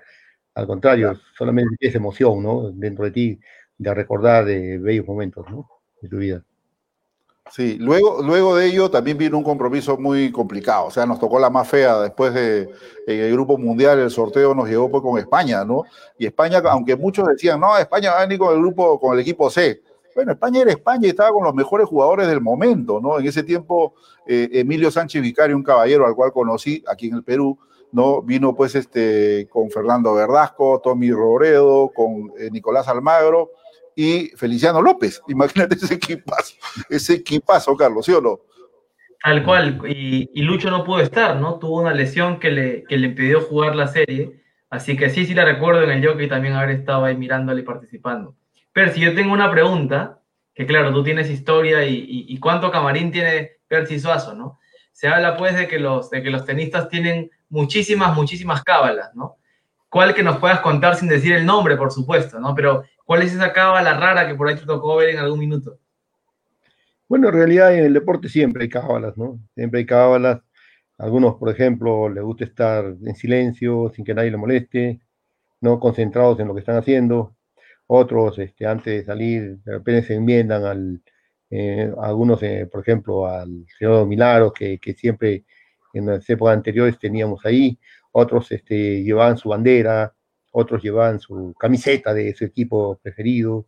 al 0.53 0.67
contrario, 0.67 1.19
solamente 1.37 1.75
es 1.79 1.95
emoción, 1.95 2.43
¿no? 2.43 2.71
Dentro 2.71 3.05
de 3.05 3.11
ti, 3.11 3.39
de 3.77 3.93
recordar 3.93 4.45
de 4.45 4.77
bellos 4.77 5.07
momentos 5.07 5.45
¿no? 5.49 5.69
de 6.01 6.09
tu 6.09 6.17
vida. 6.17 6.43
Sí, 7.51 7.77
luego, 7.79 8.21
luego 8.21 8.57
de 8.57 8.65
ello 8.65 8.91
también 8.91 9.17
vino 9.17 9.37
un 9.37 9.43
compromiso 9.43 9.97
muy 9.97 10.33
complicado, 10.33 10.87
o 10.87 10.91
sea, 10.91 11.05
nos 11.05 11.17
tocó 11.17 11.39
la 11.39 11.49
más 11.49 11.65
fea 11.65 12.01
después 12.01 12.33
de 12.33 12.69
el 13.07 13.31
Grupo 13.31 13.57
Mundial, 13.57 13.99
el 13.99 14.11
sorteo 14.11 14.53
nos 14.53 14.67
llegó 14.67 14.91
pues 14.91 15.01
con 15.01 15.17
España, 15.17 15.63
¿no? 15.63 15.83
Y 16.17 16.25
España, 16.25 16.61
aunque 16.65 16.97
muchos 16.97 17.25
decían, 17.25 17.61
no, 17.61 17.77
España 17.77 18.11
va 18.11 18.17
a 18.17 18.21
venir 18.23 18.37
con 18.37 18.53
el 18.53 18.59
grupo, 18.59 18.99
con 18.99 19.13
el 19.13 19.21
equipo 19.21 19.49
C. 19.49 19.81
Bueno, 20.17 20.32
España 20.32 20.62
era 20.62 20.71
España 20.71 21.06
y 21.06 21.10
estaba 21.10 21.30
con 21.30 21.43
los 21.43 21.53
mejores 21.53 21.86
jugadores 21.86 22.27
del 22.27 22.41
momento, 22.41 22.99
¿no? 22.99 23.19
En 23.19 23.27
ese 23.27 23.43
tiempo, 23.43 23.93
eh, 24.25 24.49
Emilio 24.51 24.89
Sánchez 24.89 25.21
Vicario, 25.21 25.56
un 25.56 25.62
caballero 25.62 26.08
al 26.08 26.15
cual 26.15 26.32
conocí 26.32 26.84
aquí 26.88 27.10
en 27.10 27.17
el 27.17 27.23
Perú, 27.23 27.60
¿no? 27.91 28.23
Vino 28.23 28.56
pues 28.56 28.73
este, 28.73 29.47
con 29.47 29.69
Fernando 29.69 30.15
Verdasco, 30.15 30.82
Tommy 30.84 31.12
Robredo, 31.12 31.91
con 31.93 32.32
eh, 32.39 32.49
Nicolás 32.51 32.88
Almagro, 32.88 33.51
y 33.95 34.30
Feliciano 34.30 34.82
López. 34.82 35.21
Imagínate 35.27 35.75
ese 35.75 35.93
equipazo, 35.93 36.56
ese 36.89 37.13
equipazo, 37.13 37.77
Carlos, 37.77 38.03
¿sí 38.03 38.13
o 38.13 38.19
no? 38.19 38.39
Tal 39.23 39.45
cual, 39.45 39.80
y, 39.88 40.41
Lucho 40.41 40.71
no 40.71 40.84
pudo 40.84 41.01
estar, 41.01 41.36
¿no? 41.36 41.60
Tuvo 41.60 41.80
una 41.80 41.93
lesión 41.93 42.39
que 42.39 42.49
le, 42.49 42.84
que 42.86 42.97
le 42.97 43.10
impidió 43.10 43.41
jugar 43.41 43.75
la 43.75 43.86
serie, 43.86 44.41
así 44.71 44.97
que 44.97 45.12
sí, 45.12 45.27
sí 45.27 45.36
la 45.36 45.45
recuerdo 45.45 45.84
en 45.84 45.91
el 45.91 46.03
jockey 46.03 46.27
también 46.27 46.56
haber 46.56 46.71
estado 46.71 47.06
ahí 47.06 47.15
mirándole 47.15 47.62
y 47.62 47.65
participando. 47.65 48.36
Percy, 48.77 49.01
yo 49.01 49.15
tengo 49.15 49.33
una 49.33 49.49
pregunta, 49.49 50.21
que 50.53 50.65
claro, 50.65 50.93
tú 50.93 51.03
tienes 51.03 51.29
historia 51.29 51.83
y, 51.85 52.37
cuánto 52.39 52.69
camarín 52.69 53.11
tiene 53.11 53.53
Percy 53.67 53.99
Suazo, 53.99 54.35
¿no? 54.35 54.59
Se 54.91 55.07
habla 55.07 55.35
pues 55.35 55.55
de 55.55 55.67
que 55.67 55.79
los, 55.79 56.09
de 56.09 56.21
que 56.21 56.29
los 56.29 56.45
tenistas 56.45 56.87
tienen 56.87 57.31
muchísimas, 57.49 58.15
muchísimas 58.15 58.63
cábalas, 58.63 59.15
¿no? 59.15 59.37
¿Cuál 59.89 60.13
que 60.13 60.21
nos 60.21 60.37
puedas 60.37 60.59
contar 60.59 60.95
sin 60.95 61.07
decir 61.07 61.33
el 61.33 61.45
nombre, 61.45 61.75
por 61.75 61.91
supuesto, 61.91 62.39
¿no? 62.39 62.53
Pero 62.53 62.83
¿Cuál 63.07 63.21
es 63.21 63.33
esa 63.33 63.53
cábala 63.53 63.97
rara 63.97 64.27
que 64.27 64.35
por 64.35 64.49
ahí 64.49 64.55
te 64.57 64.65
tocó 64.65 64.97
ver 64.97 65.11
en 65.11 65.19
algún 65.19 65.39
minuto? 65.39 65.79
Bueno, 67.07 67.29
en 67.29 67.35
realidad 67.35 67.73
en 67.73 67.85
el 67.85 67.93
deporte 67.93 68.27
siempre 68.27 68.63
hay 68.63 68.69
cábalas, 68.69 69.15
¿no? 69.15 69.39
Siempre 69.55 69.79
hay 69.79 69.85
cábalas. 69.85 70.41
Algunos, 70.97 71.35
por 71.35 71.49
ejemplo, 71.49 72.09
les 72.09 72.21
gusta 72.21 72.43
estar 72.43 72.83
en 72.85 73.15
silencio, 73.15 73.93
sin 73.95 74.03
que 74.03 74.13
nadie 74.13 74.29
le 74.29 74.35
moleste, 74.35 74.99
no 75.61 75.79
concentrados 75.79 76.37
en 76.41 76.49
lo 76.49 76.53
que 76.53 76.59
están 76.59 76.75
haciendo. 76.75 77.37
Otros, 77.88 78.38
este, 78.39 78.65
antes 78.65 78.93
de 79.00 79.06
salir, 79.06 79.58
de 79.63 79.71
repente 79.73 80.08
se 80.08 80.15
enmiendan 80.15 80.65
al, 80.65 81.02
eh, 81.50 81.91
algunos, 82.02 82.41
eh, 82.43 82.67
por 82.71 82.82
ejemplo, 82.82 83.28
al 83.28 83.65
señor 83.78 84.08
Milagros, 84.08 84.54
que, 84.54 84.80
que, 84.80 84.93
siempre 84.93 85.45
en 85.93 86.08
las 86.08 86.30
épocas 86.30 86.58
anteriores 86.58 87.00
teníamos 87.00 87.45
ahí. 87.45 87.80
Otros 88.12 88.52
este, 88.52 89.04
llevaban 89.04 89.38
su 89.38 89.50
bandera, 89.50 90.13
otros 90.52 90.84
llevaban 90.84 91.19
su 91.19 91.54
camiseta 91.60 92.13
de 92.13 92.34
su 92.36 92.45
equipo 92.45 93.00
preferido, 93.02 93.67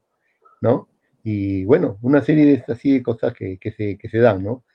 ¿no? 0.61 0.89
Y 1.23 1.65
bueno, 1.65 1.99
una 2.01 2.21
serie 2.21 2.45
de 2.45 2.63
así 2.73 2.93
de 2.93 3.03
cosas 3.03 3.33
que, 3.33 3.57
que, 3.59 3.71
se, 3.71 3.97
que 3.97 4.09
se 4.09 4.19
dan, 4.19 4.43
¿no? 4.43 4.65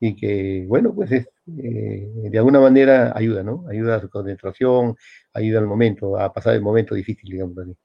Y 0.00 0.16
que, 0.16 0.64
bueno, 0.68 0.94
pues 0.94 1.12
es, 1.12 1.28
eh, 1.58 2.08
de 2.30 2.38
alguna 2.38 2.60
manera 2.60 3.12
ayuda, 3.16 3.42
¿no? 3.42 3.66
Ayuda 3.68 3.96
a 3.96 4.00
su 4.00 4.10
concentración, 4.10 4.96
ayuda 5.34 5.60
al 5.60 5.66
momento, 5.66 6.18
a 6.18 6.32
pasar 6.32 6.54
el 6.54 6.62
momento 6.62 6.94
difícil, 6.94 7.30
digamos 7.30 7.58
así. 7.58 7.76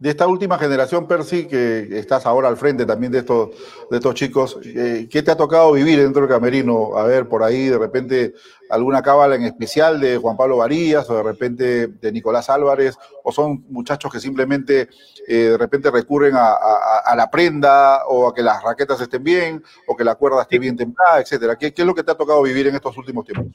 De 0.00 0.10
esta 0.10 0.28
última 0.28 0.58
generación, 0.58 1.08
Percy, 1.08 1.46
que 1.46 1.98
estás 1.98 2.24
ahora 2.24 2.46
al 2.46 2.56
frente 2.56 2.86
también 2.86 3.10
de 3.10 3.18
estos, 3.18 3.50
de 3.90 3.96
estos 3.96 4.14
chicos, 4.14 4.56
eh, 4.64 5.08
¿qué 5.10 5.24
te 5.24 5.32
ha 5.32 5.36
tocado 5.36 5.72
vivir 5.72 5.98
dentro 5.98 6.22
del 6.22 6.30
camerino? 6.30 6.96
A 6.96 7.02
ver, 7.02 7.28
por 7.28 7.42
ahí 7.42 7.66
de 7.66 7.78
repente 7.78 8.34
alguna 8.70 9.02
cábala 9.02 9.34
en 9.34 9.42
especial 9.42 10.00
de 10.00 10.16
Juan 10.16 10.36
Pablo 10.36 10.58
Varillas 10.58 11.10
o 11.10 11.16
de 11.16 11.22
repente 11.24 11.88
de 11.88 12.12
Nicolás 12.12 12.48
Álvarez, 12.48 12.96
o 13.24 13.32
son 13.32 13.64
muchachos 13.70 14.12
que 14.12 14.20
simplemente 14.20 14.88
eh, 15.26 15.34
de 15.34 15.58
repente 15.58 15.90
recurren 15.90 16.34
a, 16.36 17.14
la 17.16 17.28
prenda 17.28 18.06
o 18.06 18.28
a 18.28 18.34
que 18.34 18.42
las 18.42 18.62
raquetas 18.62 19.00
estén 19.00 19.24
bien 19.24 19.64
o 19.88 19.96
que 19.96 20.04
la 20.04 20.14
cuerda 20.14 20.42
esté 20.42 20.60
bien 20.60 20.76
templada, 20.76 21.20
etcétera. 21.20 21.56
¿Qué, 21.56 21.74
¿Qué, 21.74 21.82
es 21.82 21.86
lo 21.86 21.94
que 21.94 22.04
te 22.04 22.12
ha 22.12 22.16
tocado 22.16 22.40
vivir 22.42 22.68
en 22.68 22.76
estos 22.76 22.96
últimos 22.96 23.24
tiempos? 23.24 23.52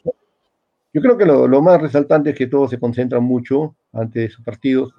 Yo 0.93 1.01
creo 1.01 1.17
que 1.17 1.25
lo, 1.25 1.47
lo 1.47 1.62
más 1.62 1.82
resaltante 1.82 2.32
es 2.32 2.38
que 2.38 2.47
todos 2.47 2.69
se 2.69 2.79
concentran 2.79 3.23
mucho 3.23 3.75
antes 3.93 4.23
de 4.23 4.29
sus 4.29 4.43
partidos 4.43 4.93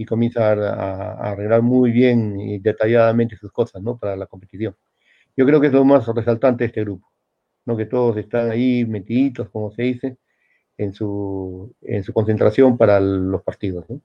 y 0.00 0.06
comienza 0.06 0.52
a, 0.52 1.30
arreglar 1.30 1.60
muy 1.60 1.90
bien 1.90 2.40
y 2.40 2.58
detalladamente 2.58 3.36
sus 3.36 3.52
cosas, 3.52 3.82
¿no? 3.82 3.98
Para 3.98 4.16
la 4.16 4.24
competición. 4.24 4.74
Yo 5.36 5.44
creo 5.44 5.60
que 5.60 5.66
es 5.66 5.74
lo 5.74 5.84
más 5.84 6.06
resaltante 6.06 6.64
de 6.64 6.68
este 6.68 6.80
grupo, 6.80 7.06
¿no? 7.66 7.76
Que 7.76 7.84
todos 7.84 8.16
están 8.16 8.50
ahí 8.50 8.86
metiditos, 8.86 9.50
como 9.50 9.70
se 9.72 9.82
dice, 9.82 10.16
en 10.78 10.94
su, 10.94 11.74
en 11.82 12.02
su 12.02 12.14
concentración 12.14 12.78
para 12.78 12.98
los 12.98 13.42
partidos, 13.42 13.90
¿no? 13.90 14.00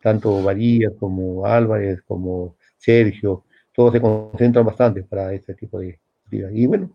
Tanto 0.00 0.40
Varías 0.40 0.92
como 1.00 1.44
Álvarez, 1.46 2.00
como 2.02 2.56
Sergio, 2.76 3.44
todos 3.74 3.92
se 3.92 4.00
concentran 4.00 4.64
bastante 4.64 5.02
para 5.02 5.32
este 5.34 5.54
tipo 5.54 5.80
de 5.80 5.98
actividad. 6.26 6.50
Y 6.50 6.66
bueno, 6.66 6.90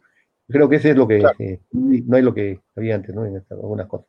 creo 0.47 0.69
que 0.69 0.77
ese 0.77 0.91
es 0.91 0.95
lo 0.95 1.05
que, 1.09 1.21
eh, 1.39 1.59
no 1.73 2.15
hay 2.15 2.23
lo 2.23 2.33
que 2.33 2.61
había 2.73 2.95
antes, 2.95 3.13
¿no? 3.13 3.25
En 3.25 3.43
algunas 3.49 3.87
cosas. 3.87 4.07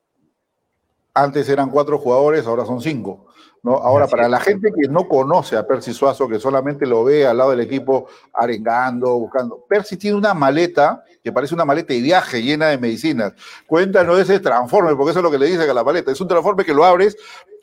Antes 1.15 1.49
eran 1.49 1.71
cuatro 1.71 1.99
jugadores, 1.99 2.47
ahora 2.47 2.65
son 2.65 2.81
cinco. 2.81 3.27
¿no? 3.63 3.75
Ahora, 3.75 4.07
para 4.07 4.29
la 4.29 4.41
gente 4.41 4.73
que 4.73 4.89
no 4.89 5.07
conoce 5.07 5.57
a 5.57 5.67
Percy 5.67 5.93
Suazo, 5.93 6.29
que 6.29 6.39
solamente 6.39 6.87
lo 6.87 7.05
ve 7.05 7.27
al 7.27 7.37
lado 7.37 7.51
del 7.51 7.61
equipo 7.61 8.07
arengando, 8.33 9.19
buscando, 9.19 9.65
Percy 9.69 9.97
tiene 9.97 10.17
una 10.17 10.33
maleta 10.33 11.05
que 11.23 11.33
parece 11.33 11.55
una 11.55 11.67
maleta 11.67 11.93
de 11.93 12.01
viaje 12.01 12.43
llena 12.43 12.69
de 12.69 12.79
medicinas. 12.79 13.35
Cuéntanos 13.67 14.17
de 14.17 14.23
ese 14.23 14.41
transforme, 14.41 14.95
porque 14.97 15.11
eso 15.11 15.21
es 15.21 15.25
lo 15.25 15.31
que 15.31 15.39
le 15.39 15.47
dicen 15.47 15.69
a 15.69 15.75
la 15.75 15.85
maleta. 15.85 16.11
Es 16.11 16.21
un 16.21 16.29
transforme 16.29 16.65
que 16.65 16.73
lo 16.73 16.85
abres, 16.85 17.17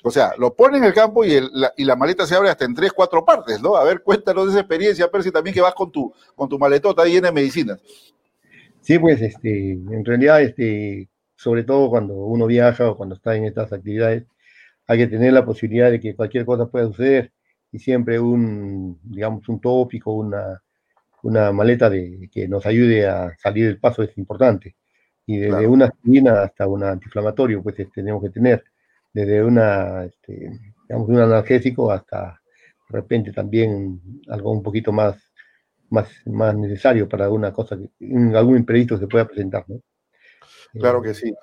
o 0.03 0.11
sea, 0.11 0.33
lo 0.37 0.53
pones 0.53 0.79
en 0.79 0.85
el 0.85 0.93
campo 0.93 1.25
y, 1.25 1.39
la, 1.51 1.73
y 1.75 1.83
la 1.83 1.95
maleta 1.95 2.27
se 2.27 2.35
abre 2.35 2.49
hasta 2.49 2.65
en 2.65 2.75
tres, 2.75 2.93
cuatro 2.93 3.25
partes, 3.25 3.61
¿no? 3.61 3.75
A 3.75 3.83
ver, 3.83 4.03
cuéntanos 4.03 4.45
de 4.45 4.51
esa 4.51 4.59
experiencia, 4.59 5.09
Percy, 5.09 5.31
también 5.31 5.53
que 5.53 5.61
vas 5.61 5.73
con 5.73 5.91
tu, 5.91 6.13
con 6.35 6.47
tu 6.47 6.59
maletota 6.59 7.03
llena 7.05 7.29
de 7.29 7.33
medicinas. 7.33 7.79
Sí, 8.81 8.99
pues, 8.99 9.21
este, 9.21 9.71
en 9.71 10.05
realidad, 10.05 10.41
este, 10.41 11.09
sobre 11.37 11.63
todo 11.63 11.89
cuando 11.89 12.15
uno 12.15 12.47
viaja 12.47 12.89
o 12.89 12.97
cuando 12.97 13.15
está 13.15 13.35
en 13.35 13.45
estas 13.45 13.71
actividades, 13.71 14.25
hay 14.87 14.97
que 14.99 15.07
tener 15.07 15.33
la 15.33 15.45
posibilidad 15.45 15.91
de 15.91 15.99
que 15.99 16.15
cualquier 16.15 16.45
cosa 16.45 16.67
pueda 16.67 16.87
suceder 16.87 17.31
y 17.71 17.79
siempre 17.79 18.19
un, 18.19 18.99
digamos, 19.03 19.47
un 19.49 19.59
tópico, 19.61 20.13
una, 20.13 20.61
una 21.23 21.51
maleta 21.51 21.89
de, 21.89 22.29
que 22.31 22.47
nos 22.47 22.65
ayude 22.65 23.07
a 23.07 23.35
salir 23.37 23.67
del 23.67 23.79
paso 23.79 24.03
es 24.03 24.17
importante. 24.17 24.75
Y 25.25 25.37
desde 25.37 25.67
una 25.67 25.85
aspirina 25.87 26.41
hasta 26.43 26.67
un 26.67 26.83
antiinflamatorio, 26.83 27.61
pues 27.61 27.79
este, 27.79 27.91
tenemos 27.95 28.23
que 28.23 28.29
tener, 28.29 28.63
desde 29.13 29.43
una, 29.43 30.05
este, 30.05 30.51
digamos, 30.87 31.09
un 31.09 31.19
analgésico 31.19 31.91
hasta 31.91 32.41
de 32.89 32.99
repente 32.99 33.33
también 33.33 34.01
algo 34.29 34.51
un 34.51 34.63
poquito 34.63 34.91
más, 34.93 35.17
más, 35.89 36.09
más 36.25 36.55
necesario 36.55 37.09
para 37.09 37.25
alguna 37.25 37.51
cosa, 37.51 37.77
que, 37.77 37.89
algún 38.35 38.57
imprevisto 38.57 38.97
se 38.97 39.07
pueda 39.07 39.27
presentar, 39.27 39.65
¿no? 39.67 39.81
Claro 40.73 41.01
que 41.01 41.13
sí. 41.13 41.33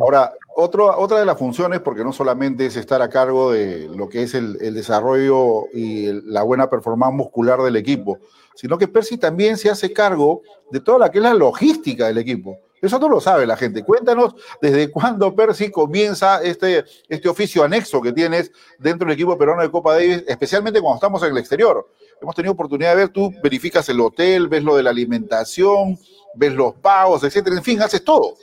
Ahora, 0.00 0.34
otro, 0.54 0.98
otra 0.98 1.18
de 1.18 1.26
las 1.26 1.38
funciones, 1.38 1.80
porque 1.80 2.04
no 2.04 2.12
solamente 2.12 2.66
es 2.66 2.76
estar 2.76 3.02
a 3.02 3.08
cargo 3.08 3.52
de 3.52 3.88
lo 3.88 4.08
que 4.08 4.22
es 4.22 4.34
el, 4.34 4.56
desarrollo 4.74 5.66
y 5.72 6.12
la 6.24 6.42
buena 6.42 6.68
performance 6.68 7.14
muscular 7.14 7.60
del 7.62 7.76
equipo, 7.76 8.18
sino 8.54 8.78
que 8.78 8.88
Percy 8.88 9.18
también 9.18 9.56
se 9.56 9.70
hace 9.70 9.92
cargo 9.92 10.42
de 10.70 10.80
toda 10.80 10.98
la 10.98 11.10
que 11.10 11.18
es 11.18 11.24
la 11.24 11.34
logística 11.34 12.06
del 12.06 12.18
equipo. 12.18 12.58
Eso 12.80 12.98
no 12.98 13.08
lo 13.08 13.20
sabe 13.20 13.46
la 13.46 13.56
gente. 13.56 13.82
Cuéntanos 13.82 14.34
desde 14.60 14.90
cuándo 14.90 15.34
Percy 15.34 15.70
comienza 15.70 16.42
este, 16.42 16.84
este 17.08 17.28
oficio 17.28 17.64
anexo 17.64 18.02
que 18.02 18.12
tienes 18.12 18.52
dentro 18.78 19.06
del 19.06 19.14
equipo 19.14 19.36
peruano 19.38 19.62
de 19.62 19.70
Copa 19.70 19.94
Davis, 19.94 20.24
especialmente 20.26 20.80
cuando 20.80 20.96
estamos 20.96 21.22
en 21.22 21.30
el 21.30 21.38
exterior. 21.38 21.88
Hemos 22.20 22.34
tenido 22.34 22.52
oportunidad 22.52 22.90
de 22.90 22.96
ver, 22.96 23.08
tú 23.08 23.32
verificas 23.42 23.88
el 23.88 24.00
hotel, 24.00 24.48
ves 24.48 24.62
lo 24.62 24.76
de 24.76 24.82
la 24.82 24.90
alimentación, 24.90 25.98
ves 26.34 26.52
los 26.52 26.74
pagos, 26.74 27.24
etcétera. 27.24 27.56
En 27.56 27.62
fin, 27.62 27.80
haces 27.80 28.04
todo. 28.04 28.34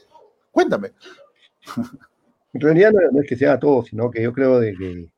Cuéntame. 0.53 0.91
En 2.53 2.61
realidad 2.61 2.91
no, 2.91 3.19
es 3.19 3.27
que 3.27 3.35
sea 3.35 3.59
todo, 3.59 3.83
sino 3.83 4.11
que 4.11 4.21
yo 4.21 4.31
creo 4.31 4.59
de 4.59 4.75
que... 4.75 5.09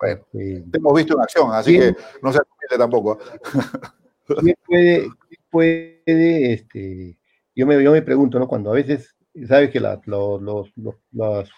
Bueno, 0.00 0.26
eh, 0.32 0.64
te 0.70 0.78
hemos 0.78 0.94
visto 0.94 1.14
en 1.14 1.20
acción, 1.20 1.50
así 1.52 1.78
que 1.78 1.94
no 2.22 2.32
se 2.32 2.38
atiende 2.38 2.78
tampoco. 2.78 3.18
puede, 4.66 5.08
puede 5.50 6.52
este, 6.52 7.18
yo, 7.54 7.66
me, 7.66 7.82
yo 7.82 7.92
me 7.92 8.00
pregunto, 8.00 8.38
¿no? 8.38 8.48
Cuando 8.48 8.70
a 8.70 8.74
veces, 8.74 9.14
sabes 9.46 9.70
que 9.70 9.80
los, 9.80 9.98
los, 10.06 10.72
los, 11.12 11.50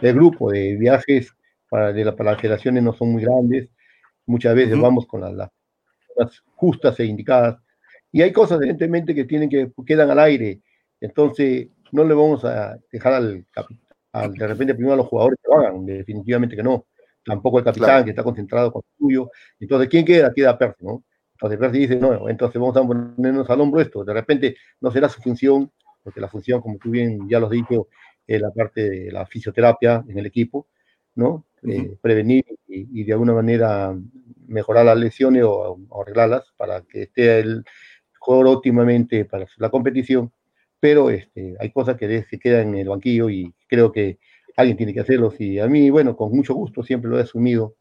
el 0.00 0.14
grupo 0.14 0.50
de 0.50 0.76
viajes 0.76 1.34
para, 1.68 1.92
de 1.92 2.04
la, 2.04 2.16
para 2.16 2.32
las 2.32 2.40
generaciones 2.40 2.82
no 2.82 2.94
son 2.94 3.12
muy 3.12 3.22
grandes, 3.22 3.68
muchas 4.24 4.54
veces 4.54 4.80
vamos 4.80 5.06
con 5.06 5.20
las, 5.20 5.34
las 5.34 6.42
justas 6.54 6.98
e 7.00 7.04
indicadas, 7.04 7.58
y 8.10 8.22
hay 8.22 8.32
cosas 8.32 8.58
evidentemente 8.58 9.14
que 9.14 9.24
tienen 9.24 9.50
que 9.50 9.70
quedan 9.84 10.10
al 10.10 10.20
aire, 10.20 10.62
entonces 11.00 11.68
no 11.92 12.04
le 12.04 12.14
vamos 12.14 12.44
a 12.44 12.78
dejar 12.90 13.14
al, 13.14 13.44
al 14.12 14.34
de 14.34 14.46
repente 14.46 14.74
primero 14.74 14.94
a 14.94 14.96
los 14.96 15.06
jugadores 15.06 15.38
que 15.42 15.50
lo 15.50 15.60
hagan, 15.60 15.86
definitivamente 15.86 16.56
que 16.56 16.62
no. 16.62 16.86
Tampoco 17.24 17.58
el 17.58 17.64
capitán 17.64 18.04
que 18.04 18.10
está 18.10 18.22
concentrado 18.22 18.72
con 18.72 18.82
el 18.82 18.98
suyo. 18.98 19.30
Entonces, 19.60 19.88
¿quién 19.88 20.04
queda? 20.04 20.32
Queda 20.32 20.56
Percy, 20.56 20.84
¿no? 20.84 21.04
Entonces 21.32 21.58
Percy 21.58 21.78
dice, 21.78 21.96
no, 21.96 22.28
entonces 22.28 22.60
vamos 22.60 22.76
a 22.76 22.82
ponernos 22.82 23.48
al 23.50 23.60
hombro 23.60 23.80
esto. 23.80 24.04
De 24.04 24.14
repente 24.14 24.56
no 24.80 24.90
será 24.90 25.08
su 25.08 25.20
función, 25.20 25.70
porque 26.02 26.20
la 26.20 26.28
función, 26.28 26.60
como 26.60 26.78
tú 26.78 26.90
bien 26.90 27.28
ya 27.28 27.38
lo 27.38 27.46
has 27.46 27.52
dicho, 27.52 27.88
es 28.26 28.40
la 28.40 28.50
parte 28.50 28.88
de 28.88 29.12
la 29.12 29.26
fisioterapia 29.26 30.04
en 30.08 30.18
el 30.18 30.26
equipo, 30.26 30.66
¿no? 31.14 31.44
Eh, 31.62 31.96
prevenir 32.00 32.44
y, 32.66 33.04
de 33.04 33.12
alguna 33.12 33.34
manera 33.34 33.96
mejorar 34.46 34.86
las 34.86 34.96
lesiones 34.96 35.42
o, 35.42 35.78
o, 35.88 36.02
arreglarlas 36.02 36.52
para 36.56 36.82
que 36.82 37.02
esté 37.02 37.40
el 37.40 37.64
jugador 38.18 38.58
óptimamente 38.58 39.24
para 39.24 39.46
la 39.56 39.70
competición 39.70 40.32
pero 40.80 41.10
este, 41.10 41.56
hay 41.60 41.70
cosas 41.70 41.96
que 41.96 42.24
se 42.24 42.38
quedan 42.38 42.68
en 42.68 42.76
el 42.76 42.88
banquillo 42.88 43.28
y 43.30 43.52
creo 43.68 43.92
que 43.92 44.18
alguien 44.56 44.76
tiene 44.76 44.94
que 44.94 45.00
hacerlo. 45.00 45.32
Y 45.38 45.58
a 45.58 45.66
mí, 45.66 45.90
bueno, 45.90 46.16
con 46.16 46.32
mucho 46.32 46.54
gusto 46.54 46.82
siempre 46.82 47.10
lo 47.10 47.18
he 47.18 47.22
asumido, 47.22 47.76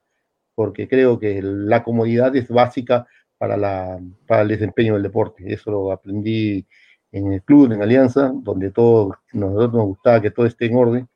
porque 0.56 0.88
creo 0.88 1.20
que 1.20 1.42
la 1.42 1.84
comodidad 1.84 2.36
es 2.36 2.50
básica 2.50 3.08
para, 3.38 3.58
la, 3.58 4.00
para 4.28 4.42
el 4.44 4.48
desempeño 4.50 4.94
del 4.94 5.04
deporte. 5.04 5.52
Eso 5.54 5.72
lo 5.72 5.92
aprendí 5.92 6.66
en 7.12 7.34
el 7.34 7.44
club, 7.44 7.72
en 7.72 7.82
Alianza, 7.82 8.32
donde 8.34 8.72
todos 8.72 9.16
nosotros 9.34 9.74
nos 9.74 9.88
gustaba 9.88 10.22
que 10.22 10.32
todo 10.32 10.46
esté 10.46 10.66
en 10.66 10.76
orden. 10.76 11.08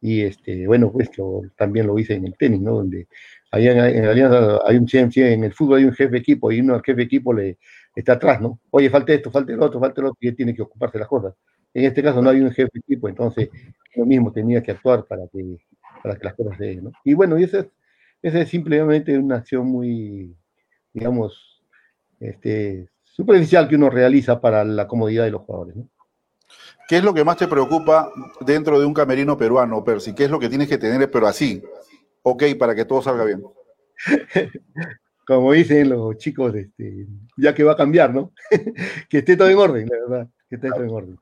Y 0.00 0.22
este, 0.22 0.66
bueno, 0.66 0.90
pues 0.90 1.10
yo 1.16 1.42
también 1.56 1.86
lo 1.86 1.96
hice 1.98 2.14
en 2.14 2.26
el 2.26 2.36
tenis, 2.36 2.60
¿no? 2.60 2.74
Donde 2.74 3.06
en, 3.52 3.78
en 3.78 4.04
Alianza 4.04 4.58
hay 4.66 4.76
un 4.76 4.88
en 4.92 5.44
el 5.44 5.52
fútbol 5.52 5.78
hay 5.78 5.84
un 5.84 5.92
jefe 5.92 6.10
de 6.10 6.18
equipo 6.18 6.50
y 6.50 6.60
uno 6.60 6.74
al 6.74 6.82
jefe 6.82 6.96
de 6.96 7.04
equipo 7.04 7.32
le, 7.32 7.58
está 7.94 8.14
atrás, 8.14 8.40
¿no? 8.40 8.58
Oye, 8.70 8.90
falta 8.90 9.12
esto, 9.12 9.30
falta 9.30 9.52
el 9.52 9.62
otro, 9.62 9.80
falta 9.80 10.00
el 10.00 10.06
otro, 10.08 10.18
y 10.20 10.28
él 10.28 10.36
tiene 10.36 10.54
que 10.54 10.62
ocuparse 10.62 10.98
las 10.98 11.08
cosas. 11.08 11.34
En 11.74 11.84
este 11.84 12.02
caso 12.02 12.20
no 12.20 12.30
hay 12.30 12.40
un 12.40 12.50
jefe 12.50 12.70
de 12.72 12.80
equipo, 12.80 13.08
entonces 13.08 13.48
yo 13.94 14.04
mismo 14.04 14.32
tenía 14.32 14.62
que 14.62 14.72
actuar 14.72 15.04
para 15.06 15.22
que, 15.32 15.58
para 16.02 16.16
que 16.16 16.24
las 16.24 16.34
cosas 16.34 16.56
se 16.58 16.64
den, 16.64 16.84
¿no? 16.84 16.92
Y 17.04 17.14
bueno, 17.14 17.38
y 17.38 17.44
esa 17.44 17.60
es, 17.60 17.66
esa 18.22 18.40
es 18.40 18.48
simplemente 18.48 19.16
una 19.18 19.36
acción 19.36 19.66
muy, 19.66 20.36
digamos, 20.92 21.62
este, 22.20 22.88
superficial 23.02 23.68
que 23.68 23.76
uno 23.76 23.90
realiza 23.90 24.40
para 24.40 24.64
la 24.64 24.86
comodidad 24.86 25.24
de 25.24 25.30
los 25.30 25.42
jugadores, 25.42 25.76
¿no? 25.76 25.88
¿Qué 26.88 26.98
es 26.98 27.04
lo 27.04 27.14
que 27.14 27.24
más 27.24 27.38
te 27.38 27.48
preocupa 27.48 28.12
dentro 28.40 28.78
de 28.78 28.84
un 28.84 28.92
camerino 28.92 29.36
peruano, 29.36 29.82
Percy? 29.82 30.14
¿Qué 30.14 30.24
es 30.24 30.30
lo 30.30 30.38
que 30.38 30.50
tienes 30.50 30.68
que 30.68 30.76
tener, 30.76 31.10
pero 31.10 31.26
así? 31.26 31.62
Ok, 32.22 32.44
para 32.58 32.74
que 32.74 32.84
todo 32.84 33.00
salga 33.00 33.24
bien. 33.24 33.42
como 35.36 35.52
dicen 35.52 35.90
los 35.90 36.16
chicos, 36.16 36.54
este, 36.54 37.06
ya 37.36 37.54
que 37.54 37.64
va 37.64 37.72
a 37.72 37.76
cambiar, 37.76 38.12
¿no? 38.14 38.32
que 39.08 39.18
esté 39.18 39.36
todo 39.36 39.48
en 39.48 39.58
orden, 39.58 39.88
la 39.88 39.98
verdad, 39.98 40.28
que 40.48 40.56
esté 40.56 40.70
todo 40.70 40.84
en 40.84 40.90
orden. 40.90 41.16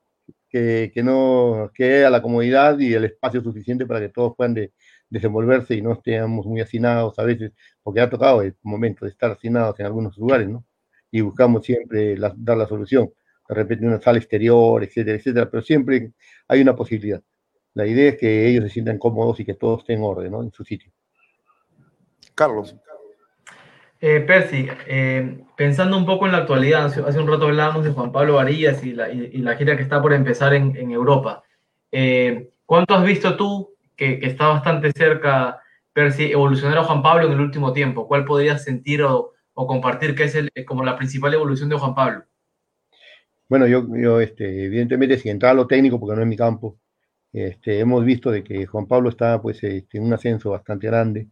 Que, 0.48 0.90
que 0.92 1.02
no 1.02 1.70
que 1.72 1.98
haya 1.98 2.10
la 2.10 2.22
comodidad 2.22 2.76
y 2.80 2.92
el 2.92 3.04
espacio 3.04 3.40
suficiente 3.40 3.86
para 3.86 4.00
que 4.00 4.08
todos 4.08 4.34
puedan 4.36 4.56
desenvolverse 5.08 5.76
y 5.76 5.82
no 5.82 5.92
estemos 5.92 6.44
muy 6.46 6.60
hacinados 6.60 7.18
a 7.18 7.24
veces, 7.24 7.52
porque 7.82 8.00
ha 8.00 8.10
tocado 8.10 8.42
el 8.42 8.56
momento 8.62 9.04
de 9.04 9.12
estar 9.12 9.30
hacinados 9.30 9.78
en 9.78 9.86
algunos 9.86 10.16
lugares, 10.18 10.48
¿no? 10.48 10.64
Y 11.10 11.20
buscamos 11.20 11.64
siempre 11.64 12.16
dar 12.16 12.56
la 12.56 12.66
solución. 12.66 13.10
De 13.48 13.54
repente 13.54 13.86
una 13.86 14.00
sala 14.00 14.18
exterior, 14.18 14.82
etcétera, 14.82 15.18
etcétera, 15.18 15.50
pero 15.50 15.62
siempre 15.62 16.12
hay 16.48 16.60
una 16.62 16.74
posibilidad. 16.74 17.22
La 17.74 17.86
idea 17.86 18.10
es 18.10 18.18
que 18.18 18.48
ellos 18.48 18.64
se 18.64 18.70
sientan 18.70 18.98
cómodos 18.98 19.38
y 19.40 19.44
que 19.44 19.54
todo 19.54 19.78
esté 19.78 19.94
en 19.94 20.02
orden, 20.02 20.32
¿no? 20.32 20.42
En 20.42 20.52
su 20.52 20.64
sitio. 20.64 20.92
Carlos. 22.34 22.76
Eh, 24.02 24.20
Percy, 24.20 24.66
eh, 24.86 25.44
pensando 25.56 25.98
un 25.98 26.06
poco 26.06 26.24
en 26.24 26.32
la 26.32 26.38
actualidad, 26.38 26.86
hace, 26.86 27.18
un 27.18 27.28
rato 27.28 27.46
hablábamos 27.46 27.84
de 27.84 27.90
Juan 27.90 28.12
Pablo 28.12 28.34
Varillas 28.34 28.82
y 28.82 28.92
la, 28.94 29.56
gira 29.56 29.76
que 29.76 29.82
está 29.82 30.00
por 30.00 30.14
empezar 30.14 30.54
en, 30.54 30.90
Europa. 30.90 31.42
Eh, 31.92 32.48
¿Cuánto 32.64 32.94
has 32.94 33.04
visto 33.04 33.36
tú, 33.36 33.74
que, 33.96 34.20
está 34.22 34.48
bastante 34.48 34.90
cerca 34.92 35.60
pero 35.92 36.12
si 36.12 36.30
evolucionar 36.30 36.78
a 36.78 36.84
Juan 36.84 37.02
Pablo 37.02 37.26
en 37.26 37.32
el 37.32 37.40
último 37.40 37.72
tiempo, 37.72 38.06
¿cuál 38.06 38.24
podrías 38.24 38.62
sentir 38.64 39.02
o, 39.02 39.34
compartir 39.52 40.14
que 40.14 40.24
es 40.24 40.38
como 40.64 40.82
la 40.82 40.96
principal 40.96 41.34
evolución 41.34 41.68
de 41.68 41.76
Juan 41.76 41.94
Pablo? 41.94 42.24
Bueno, 43.48 43.66
yo, 43.66 43.84
yo 43.94 44.20
este, 44.20 44.64
evidentemente, 44.64 45.18
si 45.18 45.28
entrar 45.28 45.50
a 45.50 45.54
lo 45.54 45.66
técnico, 45.66 46.00
porque 46.00 46.16
no 46.16 46.22
es 46.22 46.28
mi 46.28 46.36
campo, 46.36 46.78
este, 47.32 47.80
hemos 47.80 48.02
visto 48.04 48.30
de 48.30 48.42
que 48.42 48.64
Juan 48.64 48.86
Pablo 48.86 49.10
está 49.10 49.42
pues, 49.42 49.62
este, 49.62 49.98
en 49.98 50.04
un 50.04 50.14
ascenso 50.14 50.50
bastante 50.50 50.86
grande 50.86 51.28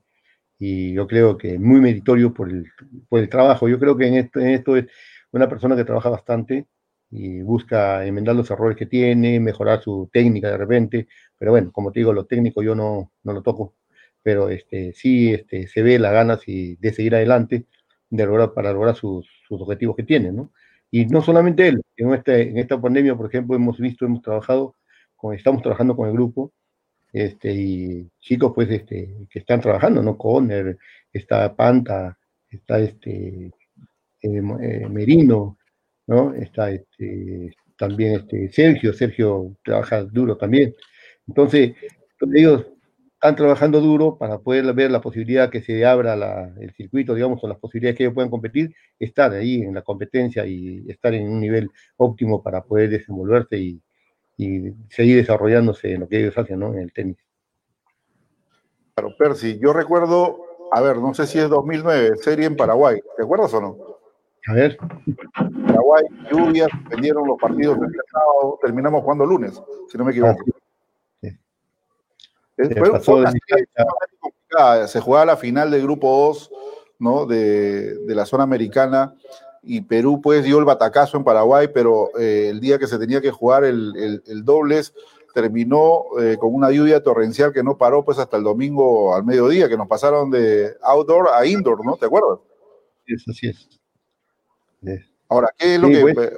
y 0.59 0.93
yo 0.95 1.07
creo 1.07 1.39
que 1.39 1.59
muy 1.59 1.81
meritorio 1.81 2.35
por 2.35 2.51
el, 2.51 2.67
por 3.09 3.21
el 3.21 3.29
trabajo. 3.29 3.69
Yo 3.69 3.79
creo 3.79 3.97
que 3.97 4.07
en 4.07 4.15
esto, 4.15 4.41
en 4.41 4.49
esto 4.49 4.77
es 4.77 4.87
una 5.33 5.49
persona 5.49 5.77
que 5.77 5.85
trabaja 5.85 6.11
bastante 6.11 6.67
y 7.11 7.41
busca 7.43 8.05
enmendar 8.07 8.37
los 8.37 8.51
errores 8.51 8.77
que 8.77 8.87
tiene, 8.87 9.41
mejorar 9.41 9.83
su 9.83 10.11
técnica 10.13 10.51
de 10.51 10.59
repente, 10.59 11.09
pero 11.39 11.53
bueno, 11.53 11.73
como 11.73 11.93
te 11.93 12.01
digo, 12.01 12.13
lo 12.13 12.27
técnico 12.27 12.63
yo 12.63 12.75
no, 12.75 13.13
no 13.23 13.33
lo 13.33 13.43
toco, 13.43 13.77
pero 14.23 14.51
este, 14.51 14.93
sí 14.93 15.33
este, 15.33 15.69
se 15.69 15.83
ve 15.83 15.99
las 15.99 16.13
ganas 16.13 16.47
y 16.47 16.77
de 16.77 16.93
seguir 16.93 17.15
adelante 17.15 17.67
de 18.11 18.27
lograr, 18.27 18.53
para 18.55 18.73
lograr 18.73 18.95
sus, 18.97 19.27
sus 19.47 19.61
objetivos 19.61 19.97
que 19.97 20.03
tiene, 20.03 20.33
¿no? 20.33 20.53
Y 20.91 21.07
no 21.07 21.23
solamente 21.23 21.69
él, 21.69 21.83
en, 21.97 22.15
este, 22.15 22.43
en 22.51 22.59
esta 22.59 22.81
pandemia, 22.81 23.15
por 23.17 23.27
ejemplo, 23.27 23.57
hemos 23.57 23.79
visto, 23.79 24.07
hemos 24.07 24.23
trabajado, 24.23 24.77
con, 25.17 25.35
estamos 25.35 25.63
trabajando 25.63 25.97
con 25.97 26.09
el 26.09 26.15
grupo, 26.15 26.53
este, 27.13 27.53
y 27.53 28.11
chicos 28.21 28.53
pues 28.55 28.71
este, 28.71 29.27
que 29.31 29.39
están 29.39 29.61
trabajando, 29.61 30.03
¿no? 30.03 30.17
Conner, 30.17 30.79
está 31.13 31.55
Panta, 31.55 32.19
está 32.51 32.79
este, 32.79 33.51
eh, 34.23 34.43
eh, 34.61 34.89
Merino, 34.89 35.59
¿no? 36.07 36.35
Está 36.35 36.71
este, 36.71 37.55
también 37.77 38.15
este, 38.15 38.51
Sergio, 38.51 38.93
Sergio 38.93 39.57
trabaja 39.65 40.05
duro 40.05 40.37
también. 40.37 40.75
Entonces, 41.27 41.75
ellos 42.35 42.67
están 43.15 43.37
trabajando 43.37 43.81
duro 43.81 44.17
para 44.17 44.39
poder 44.39 44.73
ver 44.75 44.91
la 44.91 45.01
posibilidad 45.01 45.51
que 45.51 45.61
se 45.63 45.85
abra 45.85 46.53
el 46.61 46.73
circuito, 46.75 47.15
digamos, 47.15 47.43
o 47.43 47.49
las 47.49 47.59
posibilidades 47.59 47.97
que 47.99 48.05
ellos 48.05 48.15
puedan 48.15 48.31
competir, 48.31 48.75
estar 48.99 49.33
ahí 49.33 49.63
en 49.63 49.75
la 49.75 49.83
competencia 49.83 50.47
y 50.47 50.85
estar 50.89 51.15
en 51.15 51.29
un 51.29 51.41
nivel 51.41 51.71
óptimo 51.97 52.43
para 52.43 52.63
poder 52.63 52.91
desenvolverse 52.91 53.59
y, 53.59 53.83
seguir 54.89 55.17
desarrollándose 55.17 55.93
en 55.93 56.01
lo 56.01 56.09
que 56.09 56.21
ellos 56.21 56.39
hacen, 56.39 56.61
¿no? 56.61 56.73
En 56.73 56.81
el 56.81 56.93
tenis. 56.93 57.17
Claro, 58.95 59.15
Percy, 59.19 59.59
yo 59.59 59.73
recuerdo, 59.73 60.39
a 60.73 60.81
ver, 60.81 60.99
no 60.99 61.13
sé 61.15 61.27
si 61.27 61.39
es 61.39 61.49
2009, 61.49 62.17
serie 62.17 62.47
en 62.47 62.57
Paraguay, 62.57 63.01
¿te 63.17 63.23
acuerdas 63.23 63.53
o 63.55 63.61
no? 63.61 63.77
A 64.47 64.55
ver. 64.55 64.79
Paraguay, 65.67 66.05
lluvias, 66.31 66.69
vendieron 66.89 67.27
los 67.27 67.39
partidos 67.39 67.79
el 67.79 67.93
sábado, 68.11 68.59
terminamos 68.63 69.03
jugando 69.03 69.27
lunes, 69.27 69.61
si 69.91 69.99
no 69.99 70.05
me 70.05 70.13
equivoco. 70.13 70.45
Se 74.87 75.01
jugaba 75.01 75.27
la 75.27 75.37
final 75.37 75.71
del 75.71 75.83
grupo 75.83 76.27
2 76.29 76.51
¿no? 76.99 77.27
de, 77.27 77.99
la 78.07 78.25
zona 78.27 78.45
americana 78.45 79.15
y 79.69 79.83
Perú 79.83 80.23
pues 80.23 80.43
dio 80.45 80.59
el 80.59 80.65
batacazo 80.65 81.19
en 81.19 81.25
Paraguay, 81.25 81.69
pero 81.73 82.11
eh, 82.19 82.49
el 82.49 82.59
día 82.59 82.79
que 82.79 82.87
se 82.87 82.99
tenía 82.99 83.21
que 83.21 83.31
jugar 83.31 83.65
el, 83.65 84.23
dobles 84.43 84.95
terminó 85.35 86.05
eh, 86.19 86.39
con 86.41 86.55
una 86.55 86.71
lluvia 86.71 87.03
torrencial 87.03 87.53
que 87.53 87.63
no 87.63 87.77
paró 87.77 88.03
pues 88.03 88.19
hasta 88.19 88.39
el 88.39 88.45
domingo 88.45 89.15
al 89.15 89.25
mediodía, 89.25 89.69
que 89.69 89.77
nos 89.77 89.87
pasaron 89.87 90.31
de 90.31 90.75
outdoor 90.83 91.29
a 91.35 91.45
indoor, 91.45 91.85
¿no? 91.85 91.97
¿Te 91.97 92.07
acuerdas? 92.07 92.39
Sí, 93.07 93.15
así 93.31 93.49
es. 93.49 93.69
Ahora, 95.29 95.49
¿qué 95.57 95.75
es 95.75 95.81
lo 95.81 95.89
que... 95.89 96.15
Pues. 96.15 96.33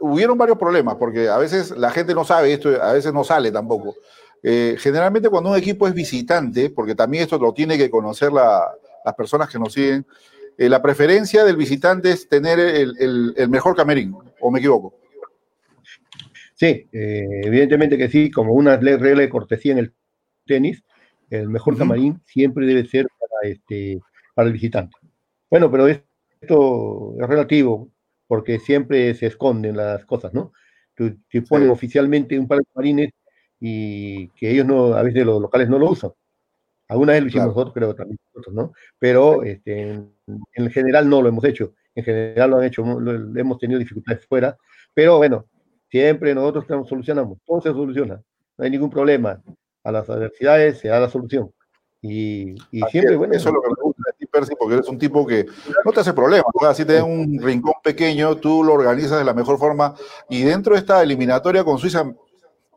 Hubieron 0.00 0.36
varios 0.36 0.58
problemas, 0.58 0.96
porque 0.96 1.28
a 1.28 1.36
veces 1.36 1.70
la 1.76 1.90
gente 1.90 2.14
no 2.14 2.24
sabe 2.24 2.54
esto, 2.54 2.70
a 2.82 2.92
veces 2.92 3.12
no 3.12 3.22
sale 3.22 3.52
tampoco. 3.52 3.94
Eh, 4.42 4.76
generalmente 4.78 5.28
cuando 5.28 5.50
un 5.50 5.56
equipo 5.56 5.86
es 5.86 5.94
visitante, 5.94 6.70
porque 6.70 6.96
también 6.96 7.22
esto 7.22 7.38
lo 7.38 7.52
tiene 7.52 7.78
que 7.78 7.90
conocer 7.90 8.32
las 8.32 9.14
personas 9.14 9.48
que 9.48 9.58
nos 9.58 9.74
siguen, 9.74 10.04
eh, 10.58 10.68
la 10.68 10.82
preferencia 10.82 11.44
del 11.44 11.56
visitante 11.56 12.10
es 12.10 12.28
tener 12.28 12.58
el, 12.58 13.34
mejor 13.48 13.76
camerín, 13.76 14.14
¿o 14.40 14.50
me 14.50 14.58
equivoco? 14.58 14.98
Sí, 16.54 16.88
eh, 16.92 17.26
evidentemente 17.44 17.98
que 17.98 18.08
sí, 18.08 18.30
como 18.30 18.52
una 18.52 18.76
regla 18.76 19.22
de 19.22 19.28
cortesía 19.28 19.72
en 19.72 19.78
el 19.78 19.94
tenis, 20.46 20.82
el 21.30 21.48
mejor 21.48 21.76
camarín 21.76 22.20
siempre 22.26 22.66
debe 22.66 22.86
ser 22.86 23.06
para, 23.18 23.50
este, 23.50 24.00
para 24.34 24.46
el 24.48 24.52
visitante. 24.52 24.96
Bueno, 25.50 25.70
pero 25.70 25.88
esto 25.88 27.14
es 27.20 27.28
relativo, 27.28 27.90
porque 28.26 28.58
siempre 28.58 29.14
se 29.14 29.26
esconden 29.26 29.76
las 29.76 30.04
cosas, 30.04 30.32
¿no? 30.34 30.52
Te 30.94 31.42
ponen 31.42 31.70
oficialmente 31.70 32.38
un 32.38 32.46
par 32.46 32.58
de 32.58 32.64
camarines 32.72 33.10
y 33.58 34.28
que 34.30 34.50
ellos 34.50 34.66
no, 34.66 34.94
a 34.94 35.02
veces 35.02 35.24
los 35.24 35.40
locales 35.40 35.68
no 35.68 35.78
lo 35.78 35.90
usan. 35.90 36.12
Alguna 36.88 37.14
vez 37.14 37.22
lo 37.22 37.28
hicimos 37.28 37.48
nosotros, 37.48 37.74
creo 37.74 37.94
también 37.94 38.18
nosotros, 38.34 38.54
¿no? 38.54 38.72
Pero 38.98 39.42
este, 39.42 39.80
en, 39.80 40.12
general 40.70 41.08
no 41.08 41.22
lo 41.22 41.28
hemos 41.28 41.44
hecho. 41.44 41.72
En 41.94 42.04
general 42.04 42.50
lo 42.50 42.56
han 42.58 42.64
hecho, 42.64 42.82
hemos 42.82 43.58
tenido 43.58 43.78
dificultades 43.78 44.26
fuera, 44.26 44.56
pero 44.94 45.18
bueno, 45.18 45.46
siempre 45.90 46.34
nosotros 46.34 46.64
solucionamos, 46.88 47.38
todo 47.44 47.60
se 47.60 47.68
soluciona, 47.68 48.22
no 48.56 48.64
hay 48.64 48.70
ningún 48.70 48.90
problema. 48.90 49.42
A 49.84 49.90
las 49.90 50.08
adversidades 50.08 50.78
se 50.78 50.88
da 50.88 51.00
la 51.00 51.08
solución. 51.08 51.50
Y, 52.00 52.56
siempre, 52.90 53.16
bueno. 53.16 53.34
Eso 53.34 53.48
es 53.48 53.54
lo 53.54 53.62
que 53.62 53.68
me 53.68 53.82
gusta 53.82 54.02
de 54.06 54.12
ti, 54.18 54.26
Percy, 54.26 54.54
porque 54.58 54.74
eres 54.74 54.88
un 54.88 54.98
tipo 54.98 55.24
que 55.24 55.46
no 55.84 55.92
te 55.92 56.00
hace 56.00 56.12
problema. 56.12 56.44
Si 56.74 56.84
te 56.84 57.00
un 57.00 57.38
rincón 57.40 57.74
pequeño, 57.82 58.36
tú 58.36 58.64
lo 58.64 58.72
organizas 58.72 59.18
de 59.18 59.24
la 59.24 59.34
mejor 59.34 59.58
forma. 59.58 59.94
Y 60.28 60.42
dentro 60.42 60.74
de 60.74 60.80
esta 60.80 61.02
eliminatoria 61.02 61.62
con 61.62 61.78
Suiza, 61.78 62.12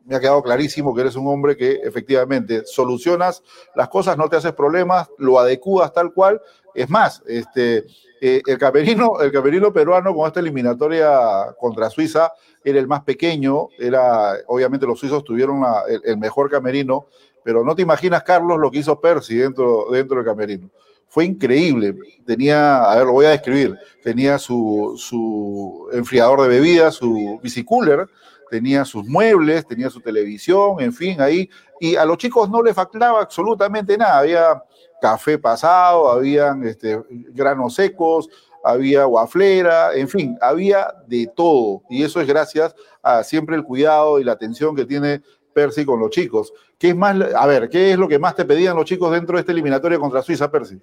me 0.06 0.16
ha 0.16 0.20
quedado 0.20 0.42
clarísimo 0.42 0.94
que 0.94 1.00
eres 1.02 1.16
un 1.16 1.26
hombre 1.26 1.56
que 1.56 1.80
efectivamente 1.82 2.62
solucionas 2.64 3.42
las 3.74 3.88
cosas, 3.88 4.16
no 4.16 4.28
te 4.28 4.36
haces 4.36 4.52
problemas, 4.52 5.08
lo 5.18 5.38
adecuas 5.38 5.92
tal 5.92 6.12
cual. 6.12 6.40
Es 6.74 6.88
más, 6.88 7.22
este, 7.26 7.86
eh, 8.20 8.40
el, 8.46 8.58
camerino, 8.58 9.20
el 9.20 9.32
camerino 9.32 9.72
peruano 9.72 10.14
con 10.14 10.26
esta 10.26 10.40
eliminatoria 10.40 11.54
contra 11.58 11.90
Suiza 11.90 12.32
era 12.62 12.78
el 12.78 12.86
más 12.86 13.02
pequeño, 13.02 13.68
era, 13.78 14.34
obviamente 14.46 14.86
los 14.86 14.98
suizos 14.98 15.24
tuvieron 15.24 15.62
el, 16.04 16.16
mejor 16.16 16.50
camerino, 16.50 17.06
pero 17.42 17.64
no 17.64 17.74
te 17.74 17.82
imaginas, 17.82 18.22
Carlos, 18.22 18.58
lo 18.58 18.70
que 18.70 18.78
hizo 18.78 19.00
Percy 19.00 19.36
dentro, 19.36 19.86
dentro 19.90 20.16
del 20.16 20.24
camerino. 20.24 20.70
Fue 21.08 21.24
increíble. 21.24 21.94
Tenía, 22.26 22.84
a 22.84 22.96
ver, 22.96 23.06
lo 23.06 23.12
voy 23.12 23.26
a 23.26 23.30
describir, 23.30 23.78
tenía 24.02 24.38
su, 24.38 24.94
su 24.98 25.88
enfriador 25.92 26.42
de 26.42 26.48
bebidas, 26.48 26.96
su 26.96 27.38
bicicooler, 27.42 28.08
tenía 28.50 28.84
sus 28.84 29.06
muebles, 29.06 29.66
tenía 29.66 29.90
su 29.90 30.00
televisión, 30.00 30.80
en 30.80 30.92
fin, 30.92 31.20
ahí. 31.20 31.48
Y 31.80 31.96
a 31.96 32.04
los 32.04 32.18
chicos 32.18 32.48
no 32.50 32.62
les 32.62 32.74
faltaba 32.74 33.20
absolutamente 33.20 33.96
nada. 33.96 34.18
Había 34.18 34.62
café 35.00 35.38
pasado, 35.38 36.10
habían 36.10 36.64
este, 36.64 37.00
granos 37.08 37.74
secos, 37.74 38.28
había 38.64 39.04
guaflera, 39.04 39.94
en 39.94 40.08
fin, 40.08 40.36
había 40.40 40.92
de 41.06 41.30
todo. 41.34 41.82
Y 41.88 42.02
eso 42.02 42.20
es 42.20 42.26
gracias 42.26 42.74
a 43.02 43.22
siempre 43.22 43.56
el 43.56 43.62
cuidado 43.62 44.18
y 44.18 44.24
la 44.24 44.32
atención 44.32 44.74
que 44.74 44.84
tiene 44.84 45.22
Percy 45.54 45.84
con 45.84 46.00
los 46.00 46.10
chicos. 46.10 46.52
¿Qué 46.78 46.88
es 46.88 46.96
más, 46.96 47.16
a 47.34 47.46
ver, 47.46 47.68
qué 47.68 47.92
es 47.92 47.98
lo 47.98 48.08
que 48.08 48.18
más 48.18 48.34
te 48.34 48.44
pedían 48.44 48.76
los 48.76 48.84
chicos 48.84 49.12
dentro 49.12 49.36
de 49.36 49.40
esta 49.40 49.52
eliminatoria 49.52 49.98
contra 49.98 50.22
Suiza, 50.22 50.50
Percy? 50.50 50.80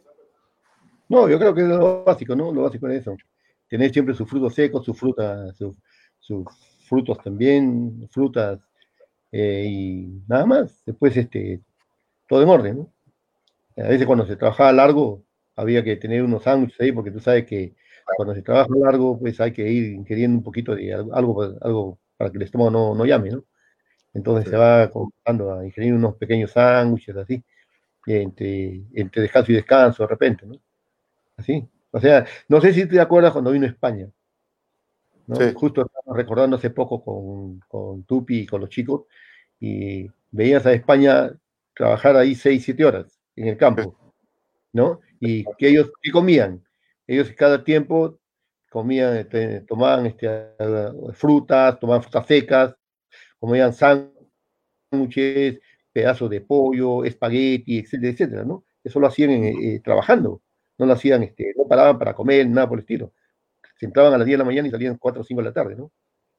No, 1.09 1.27
yo 1.27 1.37
creo 1.37 1.53
que 1.53 1.61
es 1.61 1.67
lo 1.67 2.03
básico, 2.03 2.35
¿no? 2.35 2.51
Lo 2.51 2.63
básico 2.63 2.87
es 2.87 3.01
eso. 3.01 3.15
Tener 3.67 3.91
siempre 3.91 4.15
sus 4.15 4.27
frutos 4.27 4.55
secos, 4.55 4.85
sus 4.85 4.97
frutas, 4.97 5.55
sus 6.19 6.45
frutos 6.93 7.17
también, 7.23 8.07
frutas 8.11 8.59
eh, 9.31 9.65
y 9.67 10.23
nada 10.27 10.45
más. 10.45 10.83
Después, 10.85 11.17
este, 11.17 11.61
todo 12.27 12.43
en 12.43 12.49
orden, 12.49 12.77
¿no? 12.77 12.93
A 13.83 13.87
veces 13.89 14.05
cuando 14.05 14.27
se 14.27 14.35
trabajaba 14.35 14.71
largo, 14.71 15.23
había 15.55 15.83
que 15.83 15.95
tener 15.95 16.21
unos 16.23 16.43
sándwiches 16.43 16.79
ahí, 16.79 16.91
porque 16.91 17.09
tú 17.09 17.19
sabes 17.19 17.45
que 17.45 17.73
cuando 18.15 18.35
se 18.35 18.43
trabaja 18.43 18.69
largo, 18.75 19.19
pues 19.19 19.41
hay 19.41 19.51
que 19.53 19.67
ir 19.67 19.93
ingiriendo 19.93 20.37
un 20.37 20.43
poquito 20.43 20.75
de 20.75 20.93
algo, 20.93 21.41
algo 21.61 21.99
para 22.15 22.29
que 22.31 22.37
el 22.37 22.43
estómago 22.43 22.69
no, 22.69 22.95
no 22.95 23.05
llame, 23.05 23.31
¿no? 23.31 23.43
Entonces 24.13 24.51
se 24.51 24.55
va 24.55 24.87
comenzando 24.91 25.57
a 25.57 25.65
ingerir 25.65 25.95
unos 25.95 26.15
pequeños 26.17 26.51
sándwiches 26.51 27.15
así, 27.17 27.43
entre, 28.05 28.83
entre 28.93 29.23
descanso 29.23 29.51
y 29.51 29.55
descanso 29.55 30.03
de 30.03 30.07
repente, 30.09 30.45
¿no? 30.45 30.55
Así. 31.37 31.67
O 31.91 31.99
sea, 31.99 32.27
no 32.47 32.61
sé 32.61 32.73
si 32.73 32.87
te 32.87 32.99
acuerdas 32.99 33.33
cuando 33.33 33.51
vino 33.51 33.65
a 33.65 33.69
España. 33.69 34.07
Justo 35.27 35.85
estamos 35.85 36.17
recordando 36.17 36.57
hace 36.57 36.69
poco 36.69 37.03
con, 37.03 37.59
con 37.67 38.03
Tupi 38.03 38.39
y 38.39 38.45
con 38.45 38.61
los 38.61 38.69
chicos, 38.69 39.03
y 39.59 40.07
veías 40.31 40.65
a 40.65 40.73
España 40.73 41.31
trabajar 41.73 42.17
ahí 42.17 42.35
6, 42.35 42.63
7 42.63 42.85
horas 42.85 43.19
en 43.35 43.47
el 43.47 43.57
campo, 43.57 43.95
¿no? 44.73 44.99
Y 45.19 45.45
que 45.57 45.69
ellos, 45.69 45.91
¿qué 46.01 46.11
comían? 46.11 46.63
Ellos 47.07 47.31
cada 47.37 47.63
tiempo 47.63 48.19
comían, 48.69 49.15
este, 49.17 49.61
tomaban 49.61 50.05
este, 50.07 50.49
frutas, 51.13 51.79
tomaban 51.79 52.03
frutas 52.03 52.27
secas, 52.27 52.75
comían 53.39 53.73
sándwiches, 54.91 55.59
pedazos 55.93 56.29
de 56.29 56.41
pollo, 56.41 57.05
espagueti, 57.05 57.79
etcétera, 57.79 58.11
etcétera, 58.11 58.43
¿no? 58.43 58.65
Eso 58.83 58.99
lo 58.99 59.07
hacían 59.07 59.31
eh, 59.31 59.79
trabajando, 59.83 60.41
no 60.77 60.85
lo 60.85 60.93
hacían, 60.93 61.23
este, 61.23 61.53
no 61.55 61.65
paraban 61.67 61.97
para 61.97 62.13
comer, 62.13 62.47
nada 62.49 62.67
por 62.67 62.79
el 62.79 62.81
estilo 62.81 63.13
se 63.83 63.87
entraban 63.87 64.13
a 64.13 64.17
las 64.17 64.25
10 64.25 64.35
de 64.35 64.37
la 64.37 64.45
mañana 64.45 64.67
y 64.69 64.71
salían 64.71 64.95
4 64.95 65.21
o 65.21 65.25
5 65.25 65.41
de 65.41 65.45
la 65.45 65.53
tarde, 65.53 65.75
¿no? 65.75 65.91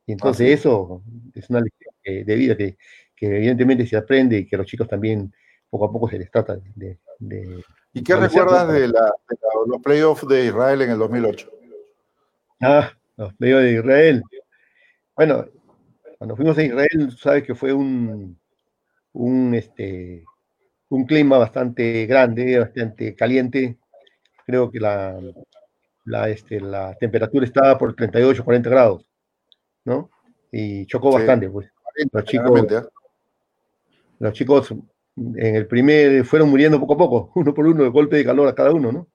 Y 0.07 0.13
entonces 0.13 0.49
eso 0.49 1.03
es 1.35 1.51
una 1.51 1.61
lección 1.61 1.95
de 2.05 2.37
vida 2.37 2.57
que, 2.57 2.79
evidentemente 3.21 3.87
se 3.87 3.97
aprende 3.97 4.39
y 4.39 4.47
que 4.47 4.57
los 4.57 4.67
chicos 4.67 4.89
también 4.89 5.31
poco 5.69 5.85
a 5.85 5.93
poco 5.93 6.09
se 6.09 6.19
les 6.19 6.31
trata 6.31 6.57
de... 6.75 6.99
¿Y 7.93 8.03
qué 8.03 8.17
recuerdas 8.17 8.73
de, 8.73 8.89
los 8.89 9.83
playoffs 9.83 10.27
de 10.27 10.47
Israel 10.47 10.83
en 10.83 10.91
el 10.91 10.99
2008? 10.99 11.51
Ah, 12.63 12.91
los 13.17 13.35
playoffs 13.35 13.65
de 13.65 13.73
Israel. 13.75 14.23
Bueno, 15.15 15.47
cuando 16.17 16.37
fuimos 16.37 16.57
a 16.57 16.63
Israel, 16.63 17.15
sabes 17.19 17.45
que 17.45 17.55
fue 17.55 17.75
un, 17.75 18.39
un, 19.13 19.55
este, 19.55 20.25
un 20.89 21.05
clima 21.05 21.37
bastante 21.37 22.07
grande, 22.07 22.59
bastante 22.59 23.15
caliente. 23.15 23.79
Creo 24.47 24.71
que 24.71 24.81
la, 24.81 25.19
la, 26.05 26.29
este, 26.29 26.61
la 26.61 26.95
temperatura 26.95 27.45
estaba 27.45 27.79
por 27.79 27.95
38, 27.95 28.45
40 28.45 28.71
grados, 28.71 29.11
¿no? 29.85 30.11
Y 30.53 30.87
chocó 30.87 31.13
bastante, 31.13 31.49
pues. 31.49 31.71
Los 32.13 32.25
chicos, 32.25 32.73
¿eh? 32.73 32.83
los 34.19 34.33
chicos 34.33 34.71
en 35.17 35.57
el 35.57 35.67
primer 35.67 36.25
fueron 36.25 36.51
muriendo 36.51 36.81
poco 36.81 36.95
a 36.95 36.99
poco, 36.99 37.33
uno 37.37 37.55
por 37.55 37.67
uno, 37.67 37.85
de 37.85 37.91
golpe 37.91 38.17
de 38.17 38.25
calor 38.25 38.49
a 38.49 38.55
cada 38.55 38.73
uno, 38.73 38.93
¿no? 38.93 39.09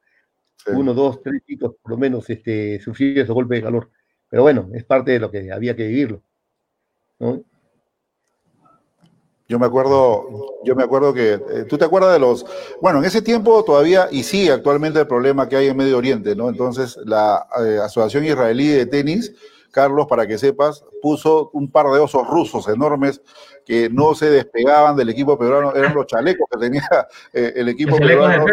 Uno, 0.68 0.94
dos, 0.94 1.22
tres 1.24 1.42
chicos 1.46 1.76
por 1.82 1.92
lo 1.92 1.98
menos 1.98 2.30
este, 2.30 2.80
sufrieron 2.82 3.24
ese 3.24 3.32
golpe 3.32 3.56
de 3.56 3.64
calor. 3.64 3.90
Pero 4.30 4.44
bueno, 4.44 4.70
es 4.74 4.84
parte 4.84 5.12
de 5.12 5.20
lo 5.20 5.32
que 5.32 5.52
había 5.52 5.76
que 5.76 5.88
vivirlo. 5.88 6.22
¿no? 7.18 7.44
Yo 9.50 9.58
me 9.58 9.66
acuerdo, 9.66 10.60
yo 10.64 10.76
me 10.76 10.84
acuerdo 10.84 11.12
que, 11.12 11.34
eh, 11.34 11.66
tú 11.68 11.76
te 11.76 11.86
acuerdas 11.86 12.14
de 12.14 12.20
los, 12.20 12.46
bueno, 12.82 13.00
en 13.00 13.06
ese 13.06 13.24
tiempo 13.24 13.64
todavía, 13.64 14.08
y 14.12 14.22
sí, 14.22 14.48
actualmente 14.48 15.00
el 15.00 15.08
problema 15.08 15.50
que 15.50 15.56
hay 15.56 15.68
en 15.68 15.76
Medio 15.76 15.98
Oriente, 15.98 16.36
¿no? 16.36 16.50
Entonces, 16.50 17.00
la 17.04 17.48
eh, 17.60 17.80
Asociación 17.84 18.26
Israelí 18.26 18.68
de 18.68 18.86
Tenis, 18.86 19.34
Carlos, 19.72 20.06
para 20.08 20.28
que 20.28 20.38
sepas, 20.38 20.86
puso 21.02 21.50
un 21.54 21.72
par 21.72 21.88
de 21.88 21.98
osos 21.98 22.28
rusos 22.28 22.68
enormes 22.68 23.24
que 23.66 23.90
no 23.90 24.14
se 24.14 24.30
despegaban 24.30 24.96
del 24.96 25.10
equipo 25.10 25.36
peruano, 25.36 25.74
eran 25.74 25.96
los 25.96 26.06
chalecos 26.06 26.48
que 26.52 26.60
tenía 26.60 26.88
eh, 27.34 27.54
el 27.56 27.70
equipo 27.70 27.98
peruano 27.98 28.46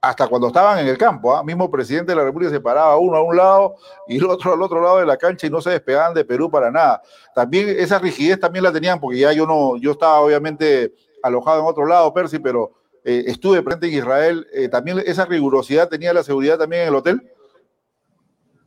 hasta 0.00 0.28
cuando 0.28 0.48
estaban 0.48 0.78
en 0.78 0.88
el 0.88 0.96
campo. 0.96 1.34
¿ah? 1.34 1.42
Mismo 1.42 1.70
presidente 1.70 2.12
de 2.12 2.16
la 2.16 2.24
República 2.24 2.50
se 2.50 2.60
paraba 2.60 2.96
uno 2.98 3.16
a 3.16 3.22
un 3.22 3.36
lado 3.36 3.76
y 4.06 4.16
el 4.16 4.24
otro 4.26 4.52
al 4.52 4.62
otro 4.62 4.80
lado 4.80 4.98
de 4.98 5.06
la 5.06 5.16
cancha 5.16 5.46
y 5.46 5.50
no 5.50 5.60
se 5.60 5.70
despegaban 5.70 6.14
de 6.14 6.24
Perú 6.24 6.50
para 6.50 6.70
nada. 6.70 7.02
También 7.34 7.68
esa 7.68 7.98
rigidez 7.98 8.38
también 8.38 8.62
la 8.62 8.72
tenían 8.72 9.00
porque 9.00 9.18
ya 9.18 9.32
yo 9.32 9.46
no, 9.46 9.76
yo 9.76 9.92
estaba 9.92 10.20
obviamente 10.20 10.94
alojado 11.22 11.60
en 11.60 11.66
otro 11.66 11.86
lado, 11.86 12.12
Percy, 12.14 12.38
pero 12.38 12.72
eh, 13.04 13.24
estuve 13.26 13.62
presente 13.62 13.88
en 13.88 13.94
Israel. 13.94 14.46
Eh, 14.52 14.68
también 14.68 15.02
esa 15.04 15.24
rigurosidad 15.24 15.88
tenía 15.88 16.12
la 16.12 16.22
seguridad 16.22 16.58
también 16.58 16.82
en 16.82 16.88
el 16.88 16.94
hotel. 16.94 17.32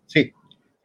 Sí, 0.06 0.34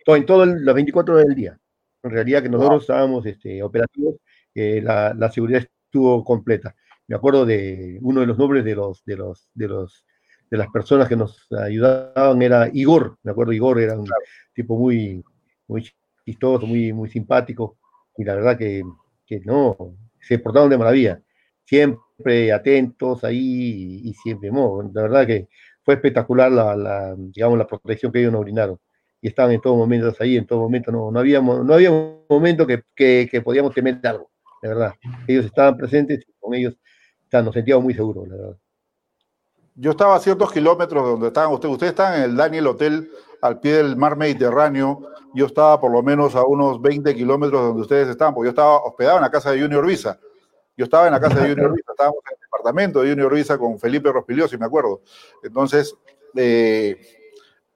todo, 0.05 0.17
en 0.17 0.27
todas 0.27 0.49
las 0.49 0.75
24 0.75 1.15
horas 1.15 1.27
del 1.27 1.35
día. 1.35 1.59
En 2.05 2.11
realidad 2.11 2.43
que 2.43 2.49
nosotros 2.49 2.83
estábamos 2.83 3.27
este, 3.27 3.61
operativos, 3.65 4.15
eh, 4.55 4.81
la, 4.81 5.13
la 5.13 5.31
seguridad 5.33 5.67
estuvo 5.87 6.23
completa. 6.23 6.77
Me 7.09 7.17
acuerdo 7.17 7.45
de 7.45 7.99
uno 8.03 8.21
de 8.21 8.27
los 8.27 8.39
nombres 8.39 8.65
de 8.65 8.77
los, 8.77 9.05
de 9.05 9.17
los, 9.17 9.51
de 9.55 9.69
los 9.69 10.06
de 10.51 10.57
las 10.57 10.69
personas 10.69 11.09
que 11.09 11.17
nos 11.17 11.47
ayudaban 11.53 12.41
era 12.43 12.69
Igor, 12.73 13.19
me 13.23 13.33
acuerdo, 13.33 13.53
Igor 13.53 13.81
era 13.81 13.99
un 13.99 14.09
tipo 14.55 14.79
muy, 14.79 15.23
muy 15.67 15.85
chistoso, 16.25 16.67
muy, 16.67 16.93
muy 16.93 17.09
simpático, 17.09 17.79
y 18.17 18.25
la 18.25 18.35
verdad 18.35 18.57
que, 18.57 18.83
que 19.27 19.41
no, 19.41 19.77
se 20.21 20.39
portaron 20.39 20.71
de 20.71 20.79
maravilla, 20.79 21.21
siempre 21.65 22.53
atentos 22.53 23.25
ahí 23.25 24.01
y, 24.05 24.15
siempre, 24.15 24.51
no, 24.51 24.83
la 24.95 25.03
verdad 25.03 25.27
que 25.27 25.49
fue 25.83 25.95
espectacular 25.95 26.51
la, 26.51 26.77
la, 26.77 27.15
digamos, 27.17 27.59
la 27.59 27.67
protección 27.67 28.13
que 28.13 28.21
ellos 28.21 28.33
nos 28.33 28.43
brindaron. 28.43 28.79
Y 29.21 29.29
estaban 29.29 29.53
en 29.53 29.61
todos 29.61 29.77
momentos 29.77 30.21
ahí, 30.21 30.37
en 30.37 30.47
todo 30.47 30.61
momento, 30.61 30.93
no, 30.93 31.11
no, 31.11 31.21
había, 31.21 31.41
no 31.41 31.73
había 31.73 31.91
un 31.91 32.25
momento 32.29 32.67
que, 32.67 32.83
que, 32.95 33.29
que 33.31 33.41
podíamos 33.41 33.75
temer 33.75 33.99
algo, 34.05 34.31
de 34.63 34.69
verdad. 34.69 34.95
Ellos 35.27 35.47
estaban 35.47 35.77
presentes 35.77 36.25
y 36.29 36.33
con 36.39 36.55
ellos 36.55 36.77
nos 37.33 37.55
sentíamos 37.55 37.85
muy 37.85 37.95
seguros, 37.95 38.29
la 38.29 38.37
verdad. 38.37 38.57
Yo 39.79 39.91
estaba 39.91 40.17
a 40.17 40.21
ciertos 40.21 40.51
kilómetros 40.53 41.05
de 41.05 41.11
donde 41.11 41.27
estaban 41.29 41.53
ustedes. 41.53 41.73
Ustedes 41.75 41.91
están 41.91 42.15
en 42.15 42.23
el 42.23 42.37
Daniel 42.37 42.67
Hotel 42.67 43.11
al 43.43 43.61
pie 43.61 43.75
del 43.75 43.97
mar 43.97 44.17
Mediterráneo. 44.17 45.03
Yo 45.35 45.45
estaba 45.47 45.79
por 45.79 45.93
lo 45.93 46.03
menos 46.03 46.35
a 46.35 46.45
unos 46.45 46.81
20 46.81 47.15
kilómetros 47.15 47.61
de 47.61 47.67
donde 47.67 47.83
ustedes 47.83 48.09
estaban, 48.09 48.35
porque 48.35 48.47
yo 48.47 48.51
estaba 48.51 48.79
hospedado 48.79 49.19
en 49.19 49.23
la 49.23 49.31
casa 49.31 49.51
de 49.51 49.61
Junior 49.61 49.87
Visa. 49.87 50.19
Yo 50.79 50.85
estaba 50.85 51.07
en 51.07 51.13
la 51.13 51.21
casa 51.21 51.41
de 51.41 51.51
Junior 51.51 51.75
Visa, 51.75 51.93
estábamos 51.93 52.21
en 52.27 52.37
el 52.37 52.41
departamento 52.41 53.03
de 53.03 53.11
Junior 53.11 53.35
Visa 53.35 53.59
con 53.59 53.79
Felipe 53.79 54.11
Rospilio, 54.11 54.49
si 54.49 54.57
me 54.57 54.65
acuerdo. 54.65 55.03
Entonces, 55.43 55.95
eh, 56.35 56.99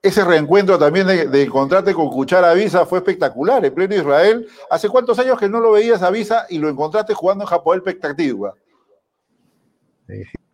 ese 0.01 0.25
reencuentro 0.25 0.79
también 0.79 1.05
de, 1.05 1.43
encontrarte 1.43 1.93
con 1.93 2.09
Cuchara 2.09 2.53
Visa 2.55 2.87
fue 2.87 2.97
espectacular 2.97 3.63
en 3.63 3.73
pleno 3.73 3.95
Israel. 3.95 4.47
¿Hace 4.71 4.89
cuántos 4.89 5.19
años 5.19 5.37
que 5.37 5.47
no 5.47 5.59
lo 5.59 5.73
veías 5.73 6.01
a 6.01 6.09
Visa 6.09 6.47
y 6.49 6.57
lo 6.57 6.67
encontraste 6.67 7.13
jugando 7.13 7.43
en 7.43 7.47
Japón 7.47 7.77
Espectativa? 7.77 8.55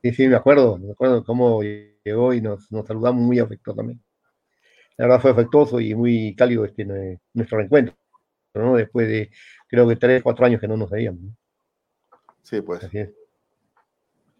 Sí, 0.01 0.13
Sí, 0.13 0.27
me 0.27 0.35
acuerdo, 0.35 0.77
me 0.77 0.91
acuerdo 0.91 1.23
cómo 1.23 1.61
llegó 1.61 2.33
y 2.33 2.41
nos, 2.41 2.67
saludamos 2.85 3.21
muy 3.21 3.39
afectuosamente. 3.39 4.03
La 4.97 5.05
verdad 5.05 5.21
fue 5.21 5.31
afectuoso 5.31 5.79
y 5.79 5.93
muy 5.93 6.35
cálido 6.35 6.65
este, 6.65 6.85
nuestro 7.33 7.57
reencuentro, 7.57 7.95
¿no? 8.55 8.75
Después 8.75 9.07
de, 9.07 9.29
creo 9.67 9.87
que 9.87 9.95
tres, 9.95 10.23
cuatro 10.23 10.45
años 10.45 10.59
que 10.59 10.67
no 10.67 10.77
nos 10.77 10.89
veíamos. 10.89 11.21
Sí, 12.43 12.61
pues. 12.61 12.83
Así 12.83 12.99
es. 12.99 13.09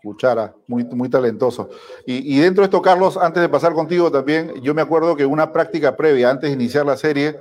Cuchara, 0.02 0.56
muy, 0.68 0.84
muy 0.86 1.10
talentoso. 1.10 1.70
Y, 2.06 2.36
y, 2.36 2.40
dentro 2.40 2.62
de 2.62 2.66
esto, 2.66 2.82
Carlos, 2.82 3.18
antes 3.18 3.42
de 3.42 3.50
pasar 3.50 3.74
contigo 3.74 4.12
también, 4.12 4.62
yo 4.62 4.74
me 4.74 4.82
acuerdo 4.82 5.16
que 5.16 5.26
una 5.26 5.52
práctica 5.52 5.96
previa, 5.98 6.30
antes 6.30 6.50
de 6.50 6.56
iniciar 6.56 6.86
la 6.86 6.98
serie, 6.98 7.40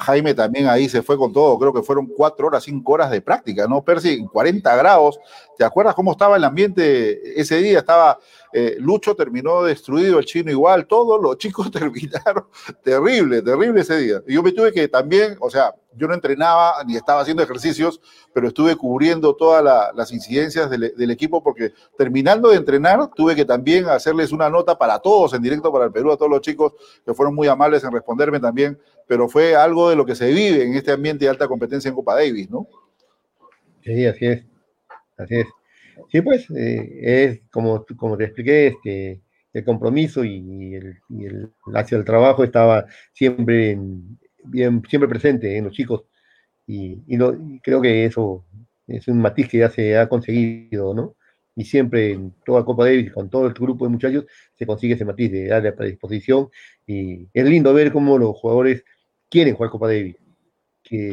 Jaime 0.00 0.34
también 0.34 0.68
ahí 0.68 0.88
se 0.88 1.02
fue 1.02 1.16
con 1.16 1.32
todo, 1.32 1.58
creo 1.58 1.72
que 1.72 1.82
fueron 1.82 2.06
cuatro 2.06 2.48
horas, 2.48 2.64
cinco 2.64 2.92
horas 2.92 3.10
de 3.10 3.20
práctica, 3.20 3.66
¿no? 3.66 3.82
Percy, 3.82 4.24
40 4.24 4.76
grados, 4.76 5.18
¿te 5.56 5.64
acuerdas 5.64 5.94
cómo 5.94 6.12
estaba 6.12 6.36
el 6.36 6.44
ambiente 6.44 7.40
ese 7.40 7.56
día? 7.58 7.78
Estaba, 7.78 8.18
eh, 8.52 8.76
Lucho 8.78 9.14
terminó 9.14 9.62
destruido, 9.62 10.18
el 10.18 10.24
chino 10.24 10.50
igual, 10.50 10.86
todos 10.86 11.20
los 11.22 11.38
chicos 11.38 11.70
terminaron, 11.72 12.46
terrible, 12.82 13.42
terrible 13.42 13.80
ese 13.80 13.98
día. 13.98 14.22
Y 14.26 14.34
yo 14.34 14.42
me 14.42 14.52
tuve 14.52 14.72
que 14.72 14.88
también, 14.88 15.36
o 15.40 15.50
sea, 15.50 15.74
yo 15.96 16.06
no 16.06 16.14
entrenaba 16.14 16.74
ni 16.86 16.96
estaba 16.96 17.20
haciendo 17.20 17.42
ejercicios, 17.42 18.00
pero 18.32 18.48
estuve 18.48 18.76
cubriendo 18.76 19.34
todas 19.34 19.92
las 19.94 20.12
incidencias 20.12 20.70
del, 20.70 21.10
equipo 21.10 21.42
porque 21.42 21.72
terminando 21.98 22.50
de 22.50 22.56
entrenar 22.56 23.10
tuve 23.14 23.34
que 23.34 23.44
también 23.44 23.88
hacerles 23.88 24.32
una 24.32 24.48
nota 24.48 24.78
para 24.78 24.98
todos 25.00 25.34
en 25.34 25.42
directo 25.42 25.72
para 25.72 25.86
el 25.86 25.92
Perú, 25.92 26.12
a 26.12 26.16
todos 26.16 26.30
los 26.30 26.40
chicos 26.40 26.72
que 27.04 27.14
fueron 27.14 27.34
muy 27.34 27.48
amables 27.48 27.82
en 27.82 27.92
responderme 27.92 28.38
también, 28.38 28.78
pero 29.10 29.28
fue 29.28 29.56
algo 29.56 29.90
de 29.90 29.96
lo 29.96 30.06
que 30.06 30.14
se 30.14 30.28
vive 30.28 30.62
en 30.62 30.74
este 30.74 30.92
ambiente 30.92 31.24
de 31.24 31.30
alta 31.32 31.48
competencia 31.48 31.88
en 31.88 31.96
Copa 31.96 32.14
Davis, 32.14 32.48
¿no? 32.48 32.68
Sí, 33.82 34.06
así 34.06 34.24
es, 34.24 34.44
así 35.18 35.34
es. 35.34 35.46
Sí, 36.12 36.20
pues 36.20 36.48
eh, 36.56 37.00
es 37.02 37.40
como, 37.50 37.84
como 37.96 38.16
te 38.16 38.26
expliqué, 38.26 38.68
este, 38.68 39.20
el 39.52 39.64
compromiso 39.64 40.24
y, 40.24 40.76
el, 40.76 40.96
y 41.08 41.24
el 41.24 41.50
hacia 41.74 41.98
el 41.98 42.04
trabajo 42.04 42.44
estaba 42.44 42.86
siempre 43.12 43.72
en, 43.72 44.16
bien, 44.44 44.80
siempre 44.88 45.08
presente 45.08 45.56
en 45.56 45.64
los 45.64 45.72
chicos 45.72 46.04
y, 46.68 47.02
creo 47.64 47.82
que 47.82 48.04
eso 48.04 48.44
es 48.86 49.08
un 49.08 49.20
matiz 49.20 49.48
que 49.48 49.58
ya 49.58 49.70
se 49.70 49.98
ha 49.98 50.08
conseguido, 50.08 50.94
¿no? 50.94 51.16
Y 51.56 51.64
siempre 51.64 52.12
en 52.12 52.32
toda 52.46 52.64
Copa 52.64 52.84
Davis, 52.84 53.12
con 53.12 53.28
todo 53.28 53.48
el 53.48 53.54
grupo 53.54 53.86
de 53.86 53.90
muchachos, 53.90 54.26
se 54.56 54.66
consigue 54.66 54.94
ese 54.94 55.04
matiz 55.04 55.32
de 55.32 55.48
darle 55.48 55.72
predisposición 55.72 56.48
y 56.86 57.26
es 57.34 57.44
lindo 57.44 57.74
ver 57.74 57.90
cómo 57.90 58.16
los 58.16 58.36
jugadores 58.36 58.84
quieren 59.30 59.54
jugar 59.54 59.70
Copa 59.70 59.86
Davis, 59.86 60.16
que 60.82 61.12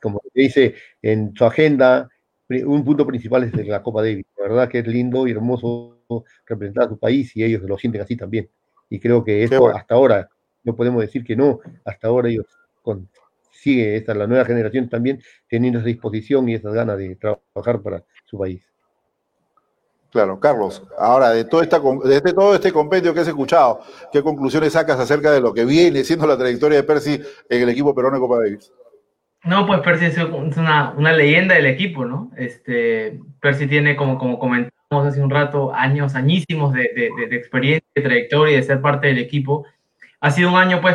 como 0.00 0.20
te 0.20 0.40
dice 0.40 0.74
en 1.00 1.34
su 1.34 1.44
agenda, 1.44 2.08
un 2.48 2.84
punto 2.84 3.06
principal 3.06 3.44
es 3.44 3.66
la 3.66 3.82
Copa 3.82 4.02
Davis. 4.02 4.26
La 4.36 4.44
verdad 4.44 4.68
que 4.68 4.80
es 4.80 4.86
lindo 4.86 5.26
y 5.26 5.30
hermoso 5.30 6.02
representar 6.46 6.84
a 6.84 6.88
tu 6.88 6.98
país 6.98 7.34
y 7.34 7.42
ellos 7.42 7.62
lo 7.62 7.78
sienten 7.78 8.02
así 8.02 8.16
también. 8.16 8.48
Y 8.90 9.00
creo 9.00 9.24
que 9.24 9.42
esto 9.42 9.68
hasta 9.68 9.94
ahora, 9.94 10.28
no 10.62 10.76
podemos 10.76 11.00
decir 11.00 11.24
que 11.24 11.34
no, 11.34 11.60
hasta 11.84 12.08
ahora 12.08 12.28
ellos 12.28 12.46
sigue 13.50 13.96
esta, 13.96 14.14
la 14.14 14.26
nueva 14.26 14.44
generación 14.44 14.90
también 14.90 15.22
teniendo 15.48 15.78
esa 15.78 15.88
disposición 15.88 16.48
y 16.48 16.54
esas 16.54 16.74
ganas 16.74 16.98
de 16.98 17.16
trabajar 17.16 17.80
para 17.82 18.04
su 18.26 18.38
país. 18.38 18.62
Claro, 20.14 20.38
Carlos, 20.38 20.80
ahora 20.96 21.30
de 21.30 21.44
todo, 21.44 21.60
de 21.60 22.16
este, 22.16 22.32
todo 22.32 22.54
este 22.54 22.72
compendio 22.72 23.12
que 23.12 23.18
has 23.18 23.26
escuchado, 23.26 23.80
¿qué 24.12 24.22
conclusiones 24.22 24.74
sacas 24.74 25.00
acerca 25.00 25.32
de 25.32 25.40
lo 25.40 25.52
que 25.52 25.64
viene 25.64 26.04
siendo 26.04 26.24
la 26.24 26.38
trayectoria 26.38 26.76
de 26.76 26.84
Percy 26.84 27.20
en 27.50 27.62
el 27.62 27.68
equipo 27.68 27.92
peruano 27.92 28.18
de 28.18 28.20
Copa 28.20 28.38
Davis? 28.38 28.72
No, 29.42 29.66
pues 29.66 29.80
Percy 29.80 30.04
es 30.04 30.16
una, 30.56 30.94
una, 30.96 31.12
leyenda 31.12 31.56
del 31.56 31.66
equipo, 31.66 32.04
¿no? 32.04 32.30
Este, 32.36 33.18
Percy 33.40 33.66
tiene, 33.66 33.96
como, 33.96 34.16
como 34.16 34.38
comentamos 34.38 35.04
hace 35.04 35.20
un 35.20 35.30
rato, 35.30 35.74
años, 35.74 36.14
añísimos 36.14 36.72
de, 36.72 36.92
de, 36.94 37.26
de 37.26 37.36
experiencia, 37.36 37.88
de 37.96 38.02
trayectoria, 38.02 38.56
de 38.56 38.62
ser 38.62 38.80
parte 38.80 39.08
del 39.08 39.18
equipo. 39.18 39.66
Ha 40.20 40.30
sido 40.30 40.50
un 40.50 40.58
año, 40.58 40.80
pues, 40.80 40.94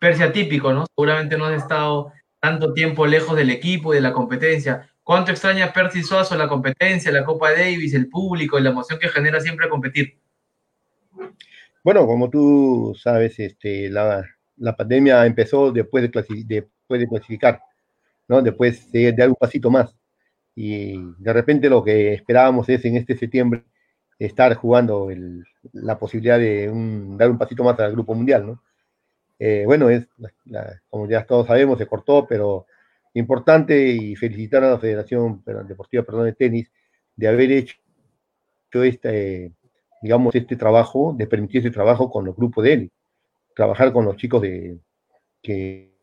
Percy 0.00 0.22
atípico, 0.22 0.70
¿no? 0.74 0.84
Seguramente 0.94 1.38
no 1.38 1.46
has 1.46 1.62
estado 1.62 2.12
tanto 2.40 2.74
tiempo 2.74 3.06
lejos 3.06 3.38
del 3.38 3.48
equipo 3.48 3.94
y 3.94 3.96
de 3.96 4.02
la 4.02 4.12
competencia. 4.12 4.90
¿Cuánto 5.04 5.30
extraña 5.30 5.70
Percy 5.70 6.02
Suazo 6.02 6.34
la 6.34 6.48
competencia, 6.48 7.12
la 7.12 7.24
Copa 7.24 7.52
Davis, 7.52 7.92
el 7.92 8.08
público 8.08 8.58
y 8.58 8.62
la 8.62 8.70
emoción 8.70 8.98
que 8.98 9.10
genera 9.10 9.38
siempre 9.38 9.68
competir? 9.68 10.18
Bueno, 11.84 12.06
como 12.06 12.30
tú 12.30 12.96
sabes, 12.98 13.38
este, 13.38 13.90
la, 13.90 14.24
pandemia 14.76 15.26
empezó 15.26 15.70
después 15.70 16.02
de, 16.02 16.44
después 16.46 17.00
de 17.00 17.06
clasificar, 17.06 17.60
¿no? 18.26 18.40
Después 18.40 18.90
de, 18.90 19.12
dar 19.12 19.28
un 19.28 19.34
pasito 19.34 19.70
más. 19.70 19.94
y 20.56 20.96
de 21.18 21.32
repente 21.32 21.68
lo 21.68 21.84
que 21.84 22.14
esperábamos 22.14 22.68
es 22.70 22.84
en 22.86 22.96
este 22.96 23.16
septiembre 23.16 23.64
estar 24.18 24.54
jugando 24.54 25.08
la 25.72 25.98
posibilidad 25.98 26.38
de 26.38 26.66
dar 27.18 27.30
un 27.30 27.38
pasito 27.38 27.62
más 27.64 27.78
al 27.80 27.92
Grupo 27.92 28.14
Mundial, 28.14 28.46
¿no? 28.46 28.62
Eh, 29.38 29.64
bueno, 29.66 29.90
es, 29.90 30.06
como 30.88 31.08
ya 31.08 31.26
todos 31.26 31.46
sabemos, 31.46 31.76
se 31.78 31.86
cortó, 31.86 32.26
pero 32.26 32.66
importante 33.14 33.88
y 33.88 34.16
felicitar 34.16 34.64
a 34.64 34.70
la 34.70 34.78
Federación 34.78 35.42
Deportiva 35.66 36.02
perdón, 36.02 36.26
de 36.26 36.32
Tenis 36.34 36.70
de 37.16 37.28
haber 37.28 37.52
hecho 37.52 37.76
este, 38.72 39.52
digamos, 40.02 40.34
este 40.34 40.56
trabajo, 40.56 41.14
de 41.16 41.26
permitir 41.26 41.58
este 41.58 41.70
trabajo 41.70 42.10
con 42.10 42.24
los 42.24 42.36
grupos 42.36 42.64
de 42.64 42.72
él, 42.72 42.92
trabajar 43.54 43.92
con 43.92 44.04
los 44.04 44.16
chicos 44.16 44.42
de, 44.42 44.78
que, 45.42 45.94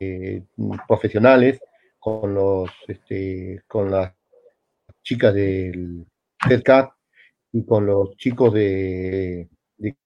eh, 0.00 0.42
profesionales, 0.88 1.60
con 1.98 2.34
los, 2.34 2.70
este, 2.88 3.62
con 3.66 3.90
las 3.90 4.14
chicas 5.02 5.34
del 5.34 6.06
CEDCAT 6.48 6.90
y 7.52 7.64
con 7.64 7.86
los 7.86 8.16
chicos 8.16 8.54
de, 8.54 9.48
de, 9.76 9.96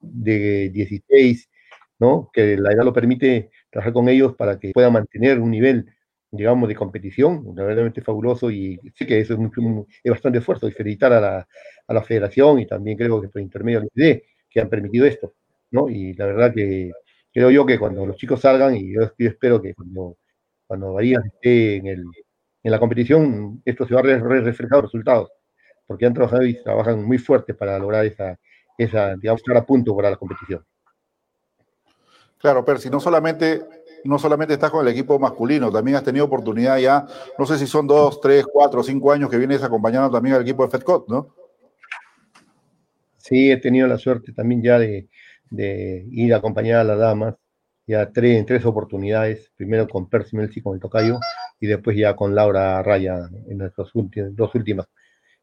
de 0.00 0.70
16, 0.70 1.50
¿no? 1.98 2.30
Que 2.32 2.56
la 2.56 2.72
edad 2.72 2.84
lo 2.84 2.92
permite 2.92 3.50
trabajar 3.70 3.92
con 3.92 4.08
ellos 4.08 4.34
para 4.36 4.58
que 4.58 4.72
puedan 4.72 4.92
mantener 4.92 5.40
un 5.40 5.50
nivel 5.50 5.86
digamos, 6.30 6.68
de 6.68 6.74
competición, 6.74 7.54
verdaderamente 7.54 8.02
fabuloso 8.02 8.50
y 8.50 8.78
sí 8.94 9.06
que 9.06 9.20
eso 9.20 9.34
es, 9.34 9.40
es 10.02 10.10
bastante 10.10 10.38
esfuerzo 10.38 10.68
y 10.68 10.72
felicitar 10.72 11.12
a 11.12 11.20
la, 11.20 11.48
a 11.86 11.94
la, 11.94 12.02
federación 12.02 12.60
y 12.60 12.66
también 12.66 12.98
creo 12.98 13.20
que 13.20 13.28
por 13.28 13.40
intermedio 13.40 13.80
del 13.80 13.90
ICD 13.94 14.22
que 14.50 14.60
han 14.60 14.68
permitido 14.68 15.06
esto, 15.06 15.34
¿no? 15.70 15.88
Y 15.88 16.14
la 16.14 16.26
verdad 16.26 16.52
que 16.54 16.90
creo 17.32 17.50
yo 17.50 17.66
que 17.66 17.78
cuando 17.78 18.06
los 18.06 18.16
chicos 18.16 18.40
salgan 18.40 18.76
y 18.76 18.94
yo, 18.94 19.02
espero 19.18 19.60
que 19.60 19.74
cuando, 19.74 20.16
cuando 20.66 20.94
Bahía 20.94 21.20
esté 21.24 21.76
en, 21.76 21.86
el, 21.86 22.04
en 22.62 22.70
la 22.70 22.78
competición, 22.78 23.62
esto 23.64 23.86
se 23.86 23.94
va 23.94 24.00
a 24.00 24.02
reflejar 24.02 24.78
los 24.78 24.92
resultados, 24.92 25.30
porque 25.86 26.06
han 26.06 26.14
trabajado 26.14 26.44
y 26.44 26.62
trabajan 26.62 27.04
muy 27.04 27.18
fuerte 27.18 27.54
para 27.54 27.78
lograr 27.78 28.04
esa, 28.06 28.38
esa 28.76 29.16
digamos, 29.16 29.40
estar 29.40 29.56
a 29.56 29.64
punto 29.64 29.94
para 29.94 30.10
la 30.10 30.16
competición. 30.16 30.64
Claro, 32.38 32.64
Percy, 32.64 32.90
no 32.90 33.00
solamente 33.00 33.62
no 34.06 34.18
solamente 34.18 34.54
estás 34.54 34.70
con 34.70 34.86
el 34.86 34.92
equipo 34.92 35.18
masculino, 35.18 35.70
también 35.70 35.96
has 35.96 36.04
tenido 36.04 36.24
oportunidad 36.24 36.78
ya, 36.78 37.06
no 37.38 37.46
sé 37.46 37.58
si 37.58 37.66
son 37.66 37.86
dos, 37.86 38.20
tres, 38.20 38.46
cuatro, 38.50 38.82
cinco 38.82 39.12
años 39.12 39.30
que 39.30 39.38
vienes 39.38 39.62
acompañando 39.62 40.10
también 40.10 40.36
al 40.36 40.42
equipo 40.42 40.64
de 40.64 40.70
FedCot, 40.70 41.08
¿no? 41.08 41.34
Sí, 43.16 43.50
he 43.50 43.56
tenido 43.56 43.88
la 43.88 43.98
suerte 43.98 44.32
también 44.32 44.62
ya 44.62 44.78
de, 44.78 45.08
ir 46.10 46.34
a 46.34 46.38
acompañar 46.38 46.80
a 46.80 46.84
las 46.84 46.98
damas, 46.98 47.34
ya 47.86 48.12
tres, 48.12 48.38
en 48.38 48.46
tres 48.46 48.64
oportunidades, 48.64 49.50
primero 49.56 49.88
con 49.88 50.08
Percy 50.08 50.36
Melzi, 50.36 50.62
con 50.62 50.74
el 50.74 50.80
tocayo, 50.80 51.18
y 51.60 51.66
después 51.66 51.96
ya 51.96 52.14
con 52.14 52.34
Laura 52.34 52.82
Raya 52.82 53.28
en 53.48 53.58
las 53.58 53.72
dos 53.74 53.92
últimas. 54.54 54.86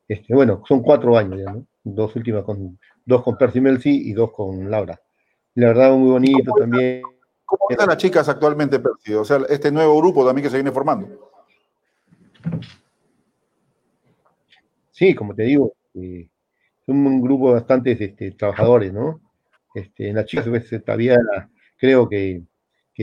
Este, 0.07 0.33
bueno, 0.33 0.63
son 0.67 0.81
cuatro 0.81 1.17
años. 1.17 1.41
Dos 1.83 2.15
últimas 2.15 2.43
con, 2.43 2.79
dos 3.05 3.23
con 3.23 3.37
Percy 3.37 3.59
y 4.09 4.13
dos 4.13 4.31
con 4.31 4.69
Laura. 4.69 4.99
la 5.55 5.67
verdad, 5.67 5.93
muy 5.93 6.11
bonito 6.11 6.53
también 6.57 7.01
¿Cómo 7.57 7.69
están 7.69 7.87
las 7.87 7.97
chicas 7.97 8.27
actualmente, 8.27 8.79
Percy? 8.79 9.13
O 9.13 9.23
sea, 9.23 9.39
este 9.47 9.71
nuevo 9.71 9.95
grupo 9.99 10.25
también 10.25 10.43
que 10.43 10.49
se 10.49 10.57
viene 10.57 10.71
formando. 10.71 11.29
Sí, 14.91 15.13
como 15.13 15.35
te 15.35 15.43
digo, 15.43 15.73
eh, 15.93 16.27
un 16.87 17.21
grupo 17.21 17.51
bastante 17.53 17.91
este, 17.91 18.31
trabajadores, 18.31 18.91
¿no? 18.91 19.21
Este, 19.75 20.09
en 20.09 20.15
las 20.15 20.25
chicas 20.25 20.47
pues, 20.47 20.67
todavía 20.83 21.17
creo 21.77 22.09
que, 22.09 22.43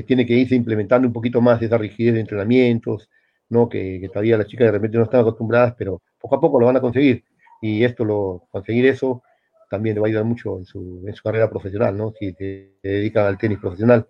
tiene 0.07 0.26
que 0.26 0.34
irse 0.34 0.55
implementando 0.57 1.07
un 1.07 1.12
poquito 1.12 1.40
más 1.40 1.62
esa 1.62 1.78
rigidez 1.78 2.14
de 2.14 2.20
entrenamientos, 2.20 3.09
¿no? 3.48 3.68
Que, 3.68 4.09
todavía 4.12 4.36
las 4.36 4.48
chicas 4.48 4.66
de 4.66 4.72
repente 4.72 4.98
no 4.98 5.05
están 5.05 5.20
acostumbradas, 5.20 5.74
pero 5.78 6.03
poco 6.20 6.36
a 6.36 6.40
poco 6.40 6.59
lo 6.59 6.66
van 6.66 6.76
a 6.76 6.80
conseguir. 6.80 7.24
Y 7.62 7.84
esto, 7.84 8.05
lo, 8.05 8.48
conseguir 8.51 8.86
eso, 8.86 9.22
también 9.68 9.94
le 9.94 10.01
va 10.01 10.07
a 10.07 10.09
ayudar 10.09 10.24
mucho 10.24 10.59
en 10.59 10.64
su, 10.64 11.05
en 11.07 11.14
su 11.14 11.22
carrera 11.22 11.48
profesional, 11.48 11.96
¿no? 11.96 12.12
Si 12.18 12.32
se 12.32 12.72
dedican 12.82 13.26
al 13.26 13.38
tenis 13.38 13.59
profesional 13.59 14.09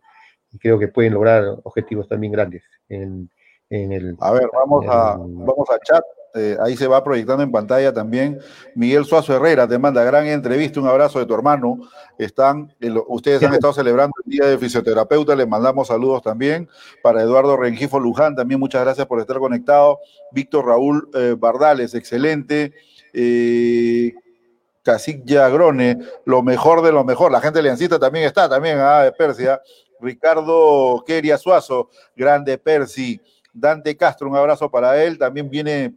y 0.53 0.59
creo 0.59 0.79
que 0.79 0.89
pueden 0.89 1.15
lograr 1.15 1.45
objetivos 1.65 2.09
también 2.09 2.33
grandes 2.33 2.63
en, 2.89 3.31
el... 3.71 4.17
A 4.21 4.33
ver, 4.33 4.49
vamos, 4.53 4.85
a, 4.89 5.17
vamos 5.17 5.71
a 5.71 5.79
chat. 5.79 6.05
Eh, 6.35 6.57
ahí 6.61 6.77
se 6.77 6.87
va 6.87 7.03
proyectando 7.03 7.43
en 7.43 7.51
pantalla 7.51 7.93
también. 7.93 8.39
Miguel 8.75 9.05
Suazo 9.05 9.35
Herrera 9.35 9.67
te 9.67 9.79
manda 9.79 10.05
gran 10.05 10.27
entrevista, 10.27 10.81
un 10.81 10.87
abrazo 10.87 11.19
de 11.19 11.27
tu 11.27 11.35
hermano. 11.35 11.79
Están, 12.19 12.73
ustedes 13.09 13.43
han 13.43 13.55
estado 13.55 13.73
celebrando 13.73 14.13
el 14.25 14.31
Día 14.31 14.47
de 14.47 14.59
Fisioterapeuta, 14.59 15.35
les 15.35 15.49
mandamos 15.49 15.89
saludos 15.89 16.23
también. 16.23 16.69
Para 17.03 17.23
Eduardo 17.23 17.57
Rengifo 17.57 17.99
Luján, 17.99 18.37
también 18.37 18.61
muchas 18.61 18.83
gracias 18.83 19.07
por 19.07 19.21
estar 19.21 19.39
conectado. 19.39 19.99
Víctor 20.33 20.67
Raúl 20.67 21.09
eh, 21.15 21.35
Bardales, 21.39 21.95
excelente. 21.95 22.75
Eh, 23.13 24.13
Cacique 24.83 25.23
Yagrone, 25.25 25.99
lo 26.25 26.43
mejor 26.43 26.83
de 26.83 26.93
lo 26.93 27.05
mejor. 27.05 27.33
La 27.33 27.41
gente 27.41 27.59
de 27.59 27.65
Leancita 27.65 27.99
también 27.99 28.25
está, 28.25 28.49
también, 28.49 28.79
ah, 28.79 29.03
de 29.03 29.13
Persia. 29.13 29.61
Ricardo 30.01 31.03
Keria 31.07 31.39
Suazo, 31.39 31.91
grande 32.17 32.59
Percy, 32.59 33.21
Dante 33.53 33.97
Castro, 33.97 34.29
un 34.29 34.37
abrazo 34.37 34.71
para 34.71 35.03
él, 35.03 35.19
también 35.19 35.51
viene 35.51 35.95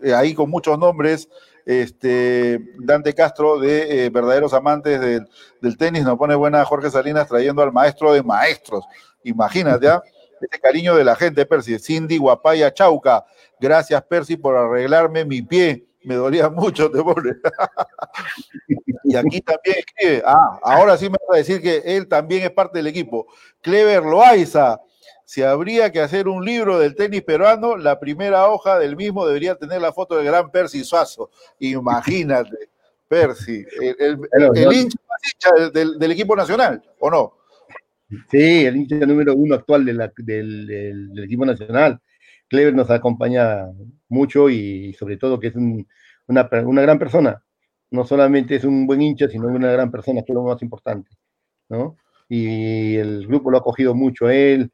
eh, 0.00 0.14
ahí 0.14 0.34
con 0.34 0.50
muchos 0.50 0.78
nombres, 0.78 1.28
este, 1.64 2.60
Dante 2.78 3.14
Castro 3.14 3.58
de 3.58 4.06
eh, 4.06 4.10
Verdaderos 4.10 4.54
Amantes 4.54 5.00
del, 5.00 5.76
Tenis, 5.76 6.04
nos 6.04 6.16
pone 6.16 6.34
buena 6.34 6.64
Jorge 6.64 6.90
Salinas 6.90 7.28
trayendo 7.28 7.62
al 7.62 7.72
maestro 7.72 8.12
de 8.12 8.22
maestros, 8.22 8.84
imagínate, 9.24 9.88
¿ah? 9.88 10.02
ese 10.40 10.60
cariño 10.60 10.94
de 10.94 11.04
la 11.04 11.16
gente, 11.16 11.46
Percy, 11.46 11.78
Cindy 11.78 12.18
Guapaya 12.18 12.72
Chauca, 12.72 13.24
gracias 13.58 14.02
Percy 14.02 14.36
por 14.36 14.56
arreglarme 14.56 15.24
mi 15.24 15.42
pie, 15.42 15.85
me 16.06 16.14
dolía 16.14 16.48
mucho, 16.50 16.90
te 16.90 17.02
pone. 17.02 17.32
y 19.04 19.16
aquí 19.16 19.40
también 19.40 19.76
escribe, 19.78 20.22
ah, 20.24 20.58
ahora 20.62 20.96
sí 20.96 21.10
me 21.10 21.18
va 21.28 21.34
a 21.34 21.38
decir 21.38 21.60
que 21.60 21.82
él 21.84 22.08
también 22.08 22.44
es 22.44 22.50
parte 22.50 22.78
del 22.78 22.86
equipo. 22.86 23.26
Clever 23.60 24.04
Loaiza, 24.04 24.80
si 25.24 25.42
habría 25.42 25.90
que 25.90 26.00
hacer 26.00 26.28
un 26.28 26.44
libro 26.44 26.78
del 26.78 26.94
tenis 26.94 27.22
peruano, 27.22 27.76
la 27.76 27.98
primera 27.98 28.48
hoja 28.48 28.78
del 28.78 28.96
mismo 28.96 29.26
debería 29.26 29.56
tener 29.56 29.82
la 29.82 29.92
foto 29.92 30.16
del 30.16 30.26
gran 30.26 30.50
Percy 30.50 30.84
Suazo. 30.84 31.30
Imagínate, 31.58 32.70
Percy, 33.08 33.64
el, 33.98 34.18
hincha, 34.72 34.98
del, 35.72 36.10
equipo 36.12 36.36
nacional, 36.36 36.82
¿o 37.00 37.10
no? 37.10 37.32
Sí, 38.30 38.64
el 38.64 38.76
hincha 38.76 39.04
número 39.04 39.34
uno 39.34 39.56
actual 39.56 39.84
del, 39.84 39.98
del 40.16 41.24
equipo 41.24 41.44
nacional. 41.44 42.00
Clever 42.48 42.74
nos 42.74 42.88
acompaña 42.90 43.66
mucho 44.08 44.50
y 44.50 44.92
sobre 44.94 45.16
todo 45.16 45.40
que 45.40 45.48
es 45.48 45.56
una, 45.56 46.48
gran 46.48 46.98
persona. 46.98 47.42
No 47.90 48.04
solamente 48.04 48.56
es 48.56 48.64
un 48.64 48.86
buen 48.86 49.02
hincha, 49.02 49.28
sino 49.28 49.48
una 49.48 49.70
gran 49.72 49.90
persona, 49.90 50.22
que 50.22 50.32
es 50.32 50.34
lo 50.34 50.42
más 50.44 50.62
importante, 50.62 51.10
¿no? 51.68 51.96
Y 52.28 52.96
el 52.96 53.26
grupo 53.26 53.50
lo 53.50 53.58
ha 53.58 53.62
cogido 53.62 53.94
mucho 53.94 54.26
a 54.26 54.34
él, 54.34 54.72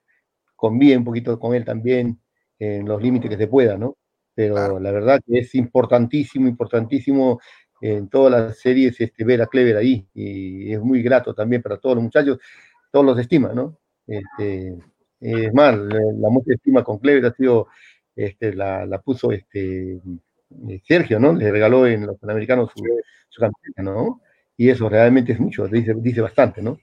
convive 0.57 0.97
un 0.97 1.05
poquito 1.05 1.39
con 1.39 1.55
él 1.55 1.64
también, 1.64 2.20
en 2.59 2.87
los 2.87 3.03
límites 3.03 3.30
que 3.30 3.37
se 3.37 3.49
pueda, 3.49 3.76
¿no? 3.76 3.97
Pero 4.35 4.78
la 4.80 4.93
verdad 4.93 5.20
que 5.26 5.41
es 5.41 5.55
importantísimo, 5.55 6.49
importantísimo 6.49 7.41
en 7.83 8.09
todas 8.09 8.33
las 8.33 8.61
series 8.61 9.01
este, 9.01 9.24
ver 9.24 9.43
a 9.43 9.47
Clever 9.49 9.76
ahí, 9.76 10.07
y 10.14 10.72
es 10.72 10.80
muy 10.80 11.03
grato 11.03 11.35
también 11.35 11.62
para 11.62 11.78
todos 11.78 11.97
los 11.97 12.05
muchachos, 12.05 12.39
todos 12.91 13.05
los 13.05 13.18
estima, 13.18 13.53
¿no? 13.53 13.78
Este, 14.07 14.78
es 15.20 15.53
más, 15.55 15.76
la 15.76 16.30
mucha 16.30 16.55
estima 16.55 16.85
con 16.85 16.99
Clever 16.99 17.26
ha 17.26 17.35
sido 17.35 17.68
este, 18.15 18.55
la, 18.55 19.01
puso 19.05 19.33
este, 19.33 20.01
eh, 20.69 20.83
Sergio, 20.87 21.19
¿no? 21.19 21.33
Le 21.33 21.51
regaló 21.51 21.87
en 21.87 22.07
los 22.07 22.19
Panamericanos 22.19 22.71
su, 22.75 22.85
su 23.29 23.41
camiseta, 23.41 23.83
¿no? 23.83 24.21
Y 24.57 24.69
eso 24.69 24.89
realmente 24.89 25.33
es 25.33 25.41
mucho, 25.41 25.67
dice, 25.67 25.95
dice 25.97 26.21
bastante, 26.21 26.63
¿no? 26.63 26.79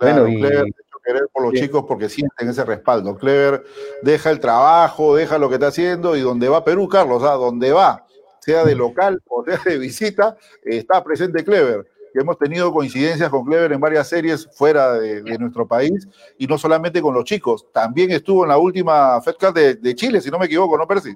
bueno, 0.00 0.26
y, 0.26 0.40
Clever, 0.40 0.64
querer 1.04 1.28
por 1.32 1.44
los 1.44 1.54
chicos 1.54 1.84
porque 1.86 2.08
sienten 2.08 2.48
ese 2.48 2.64
respaldo. 2.64 3.16
Clever 3.16 3.64
deja 4.02 4.30
el 4.30 4.40
trabajo, 4.40 5.16
deja 5.16 5.38
lo 5.38 5.48
que 5.48 5.56
está 5.56 5.68
haciendo 5.68 6.16
y 6.16 6.20
donde 6.20 6.48
va 6.48 6.64
Perú, 6.64 6.88
Carlos, 6.88 7.22
a 7.22 7.32
donde 7.32 7.72
va, 7.72 8.06
sea 8.40 8.64
de 8.64 8.74
local 8.74 9.20
o 9.28 9.44
sea 9.44 9.60
de 9.64 9.78
visita, 9.78 10.36
está 10.62 11.02
presente 11.02 11.44
Clever 11.44 11.86
que 12.12 12.20
hemos 12.20 12.38
tenido 12.38 12.72
coincidencias 12.72 13.28
con 13.28 13.44
Clever 13.44 13.72
en 13.72 13.80
varias 13.80 14.08
series 14.08 14.48
fuera 14.56 14.94
de, 14.94 15.38
nuestro 15.38 15.66
país, 15.66 16.08
y 16.38 16.46
no 16.46 16.58
solamente 16.58 17.00
con 17.00 17.14
los 17.14 17.24
chicos, 17.24 17.66
también 17.72 18.10
estuvo 18.10 18.44
en 18.44 18.48
la 18.48 18.58
última 18.58 19.20
FedCat 19.20 19.54
de, 19.54 19.74
de 19.76 19.94
Chile, 19.94 20.20
si 20.20 20.30
no 20.30 20.38
me 20.38 20.46
equivoco, 20.46 20.76
¿no, 20.76 20.86
Percy? 20.86 21.14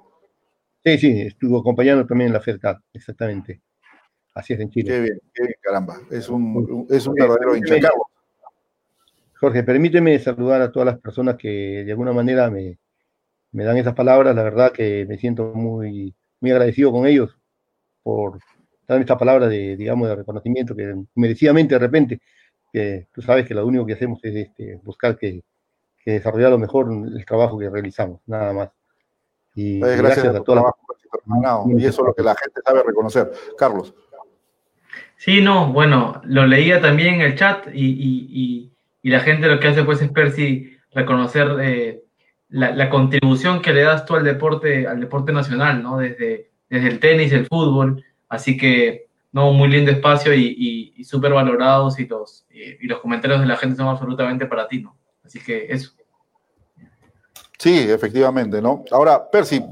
Sí, 0.84 0.98
sí, 0.98 1.20
estuvo 1.22 1.60
acompañando 1.60 2.06
también 2.06 2.28
en 2.28 2.34
la 2.34 2.40
FedCat, 2.40 2.78
exactamente. 2.92 3.62
Así 4.34 4.52
es 4.52 4.60
en 4.60 4.70
Chile. 4.70 4.90
Qué 4.90 5.00
bien, 5.00 5.20
qué 5.32 5.42
bien, 5.44 5.54
caramba. 5.60 5.96
Es 6.10 6.28
un, 6.28 6.86
es 6.90 7.06
un 7.06 7.14
verdadero 7.14 7.56
hincha. 7.56 7.76
Jorge, 9.40 9.62
permíteme 9.62 10.18
saludar 10.18 10.60
a 10.60 10.72
todas 10.72 10.86
las 10.86 10.98
personas 10.98 11.36
que 11.36 11.84
de 11.84 11.90
alguna 11.90 12.12
manera 12.12 12.50
me, 12.50 12.78
me 13.52 13.64
dan 13.64 13.76
esas 13.76 13.94
palabras. 13.94 14.34
La 14.34 14.42
verdad 14.42 14.72
que 14.72 15.06
me 15.08 15.18
siento 15.18 15.52
muy, 15.54 16.14
muy 16.40 16.50
agradecido 16.50 16.90
con 16.92 17.06
ellos 17.06 17.38
por, 18.02 18.38
dar 18.86 19.00
esta 19.00 19.18
palabra 19.18 19.48
de, 19.48 19.76
digamos, 19.76 20.08
de 20.08 20.16
reconocimiento 20.16 20.74
que 20.74 20.94
merecidamente 21.14 21.74
de 21.74 21.78
repente, 21.78 22.20
que 22.72 23.06
tú 23.12 23.22
sabes 23.22 23.46
que 23.46 23.54
lo 23.54 23.66
único 23.66 23.86
que 23.86 23.94
hacemos 23.94 24.20
es 24.22 24.34
este, 24.34 24.80
buscar 24.82 25.16
que, 25.16 25.42
que 26.04 26.12
desarrollar 26.12 26.50
lo 26.50 26.58
mejor 26.58 26.88
el 26.90 27.24
trabajo 27.24 27.58
que 27.58 27.70
realizamos, 27.70 28.20
nada 28.26 28.52
más. 28.52 28.70
Y 29.54 29.78
gracias, 29.80 30.34
a 30.34 30.42
todos 30.42 30.64
y 31.68 31.84
eso 31.84 32.02
es 32.02 32.06
lo 32.08 32.14
que 32.14 32.22
la 32.22 32.34
gente 32.34 32.60
sabe 32.64 32.82
reconocer. 32.82 33.30
Carlos. 33.56 33.94
Sí, 35.16 35.40
no, 35.40 35.72
bueno, 35.72 36.20
lo 36.24 36.46
leía 36.46 36.80
también 36.80 37.14
en 37.14 37.20
el 37.22 37.36
chat 37.36 37.68
y, 37.72 38.70
la 39.02 39.20
gente 39.20 39.48
lo 39.48 39.60
que 39.60 39.68
hace 39.68 39.84
pues 39.84 40.00
es 40.00 40.10
Percy 40.10 40.78
reconocer 40.92 41.48
eh, 41.60 42.04
la, 42.48 42.88
contribución 42.88 43.60
que 43.60 43.72
le 43.72 43.82
das 43.82 44.06
tú 44.06 44.14
al 44.14 44.24
deporte, 44.24 44.86
al 44.86 45.00
deporte 45.00 45.32
nacional, 45.32 45.82
¿no? 45.82 45.98
Desde, 45.98 46.50
desde 46.70 46.88
el 46.88 47.00
tenis, 47.00 47.32
el 47.32 47.46
fútbol, 47.46 48.02
así 48.34 48.56
que, 48.56 49.06
no, 49.32 49.52
muy 49.52 49.68
lindo 49.68 49.90
espacio 49.90 50.34
y, 50.34 50.92
y 50.96 51.04
súper 51.04 51.32
valorados 51.32 51.98
y 51.98 52.06
los, 52.06 52.46
y 52.50 52.86
los 52.86 53.00
comentarios 53.00 53.40
de 53.40 53.46
la 53.46 53.56
gente 53.56 53.76
son 53.76 53.88
absolutamente 53.88 54.46
para 54.46 54.68
ti, 54.68 54.80
¿no? 54.80 54.96
Así 55.24 55.40
que 55.40 55.66
eso. 55.68 55.92
Sí, 57.58 57.78
efectivamente, 57.78 58.60
¿no? 58.60 58.84
Ahora, 58.90 59.30
Percy, 59.30 59.64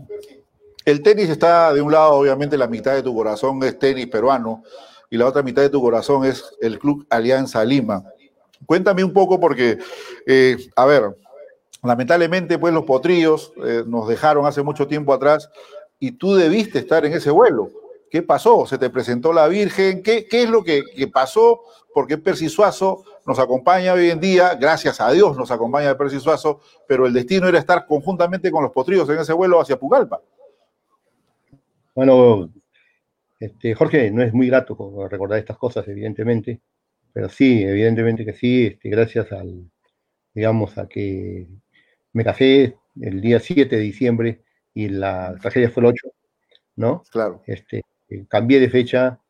el 0.84 1.02
tenis 1.02 1.28
está 1.28 1.72
de 1.72 1.80
un 1.80 1.92
lado, 1.92 2.14
obviamente, 2.14 2.56
la 2.56 2.66
mitad 2.66 2.94
de 2.94 3.02
tu 3.02 3.14
corazón 3.14 3.62
es 3.62 3.78
tenis 3.78 4.06
peruano 4.06 4.62
y 5.10 5.16
la 5.16 5.26
otra 5.26 5.42
mitad 5.42 5.62
de 5.62 5.68
tu 5.68 5.80
corazón 5.80 6.24
es 6.24 6.42
el 6.60 6.78
Club 6.78 7.06
Alianza 7.10 7.64
Lima. 7.64 8.02
Cuéntame 8.66 9.04
un 9.04 9.12
poco 9.12 9.38
porque, 9.38 9.78
eh, 10.26 10.56
a 10.74 10.86
ver, 10.86 11.16
lamentablemente, 11.82 12.58
pues 12.58 12.72
los 12.72 12.84
potrillos 12.84 13.52
eh, 13.64 13.84
nos 13.86 14.08
dejaron 14.08 14.46
hace 14.46 14.62
mucho 14.62 14.86
tiempo 14.86 15.12
atrás 15.12 15.50
y 15.98 16.12
tú 16.12 16.34
debiste 16.34 16.78
estar 16.78 17.04
en 17.04 17.12
ese 17.12 17.30
vuelo. 17.30 17.70
¿Qué 18.12 18.20
pasó? 18.20 18.66
¿Se 18.66 18.76
te 18.76 18.90
presentó 18.90 19.32
la 19.32 19.48
Virgen? 19.48 20.02
¿Qué, 20.02 20.26
qué 20.28 20.42
es 20.42 20.50
lo 20.50 20.62
que, 20.62 20.82
que 20.94 21.08
pasó? 21.08 21.62
Porque 21.94 22.18
Percy 22.18 22.50
Suazo 22.50 23.04
nos 23.26 23.38
acompaña 23.38 23.94
hoy 23.94 24.10
en 24.10 24.20
día, 24.20 24.54
gracias 24.54 25.00
a 25.00 25.10
Dios 25.10 25.34
nos 25.38 25.50
acompaña 25.50 25.96
Percy 25.96 26.20
Suazo, 26.20 26.60
pero 26.86 27.06
el 27.06 27.14
destino 27.14 27.48
era 27.48 27.58
estar 27.58 27.86
conjuntamente 27.86 28.50
con 28.50 28.64
los 28.64 28.70
potrillos 28.70 29.08
en 29.08 29.18
ese 29.18 29.32
vuelo 29.32 29.62
hacia 29.62 29.78
Pugalpa. 29.78 30.20
Bueno, 31.94 32.50
este, 33.40 33.74
Jorge, 33.74 34.10
no 34.10 34.22
es 34.22 34.34
muy 34.34 34.48
grato 34.48 35.08
recordar 35.08 35.38
estas 35.38 35.56
cosas, 35.56 35.88
evidentemente, 35.88 36.60
pero 37.14 37.30
sí, 37.30 37.62
evidentemente 37.62 38.26
que 38.26 38.34
sí, 38.34 38.66
este, 38.66 38.90
gracias 38.90 39.32
al, 39.32 39.70
digamos, 40.34 40.76
a 40.76 40.86
que 40.86 41.48
me 42.12 42.24
casé 42.24 42.76
el 43.00 43.22
día 43.22 43.40
7 43.40 43.74
de 43.74 43.80
diciembre 43.80 44.42
y 44.74 44.90
la 44.90 45.34
tragedia 45.40 45.70
fue 45.70 45.84
el 45.84 45.86
8, 45.86 46.08
¿no? 46.76 47.04
Claro. 47.10 47.42
Este, 47.46 47.80
cambié 48.28 48.60
de 48.60 48.70
fecha 48.70 49.20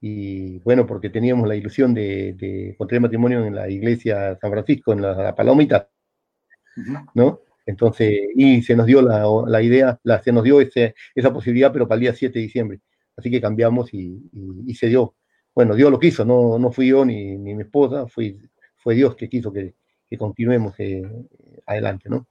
y 0.00 0.58
bueno, 0.60 0.86
porque 0.86 1.10
teníamos 1.10 1.46
la 1.46 1.56
ilusión 1.56 1.92
de, 1.92 2.34
de 2.34 2.74
contraer 2.78 3.02
matrimonio 3.02 3.44
en 3.44 3.54
la 3.54 3.68
iglesia 3.68 4.38
San 4.40 4.50
Francisco, 4.50 4.92
en 4.92 5.02
la, 5.02 5.34
Palomita, 5.34 5.90
¿no? 7.14 7.40
Entonces, 7.66 8.18
y 8.34 8.62
se 8.62 8.74
nos 8.74 8.86
dio 8.86 9.02
la, 9.02 9.62
idea, 9.62 10.00
la, 10.02 10.22
se 10.22 10.32
nos 10.32 10.44
dio 10.44 10.60
ese, 10.60 10.94
esa 11.14 11.32
posibilidad, 11.32 11.72
pero 11.72 11.86
para 11.86 11.96
el 11.96 12.00
día 12.02 12.14
7 12.14 12.38
de 12.38 12.42
diciembre. 12.44 12.80
Así 13.16 13.30
que 13.30 13.40
cambiamos 13.40 13.92
y, 13.92 14.74
se 14.74 14.88
dio. 14.88 15.14
Bueno, 15.54 15.74
Dios 15.74 15.90
lo 15.90 15.98
quiso, 15.98 16.24
no, 16.24 16.58
no 16.58 16.72
fui 16.72 16.88
yo 16.88 17.04
ni, 17.04 17.36
mi 17.36 17.60
esposa, 17.60 18.06
fue, 18.06 18.36
fue 18.76 18.94
Dios 18.94 19.14
que 19.16 19.28
quiso 19.28 19.52
que, 19.52 19.74
continuemos 20.18 20.74
eh, 20.78 21.02
adelante, 21.66 22.08
¿no? 22.08 22.26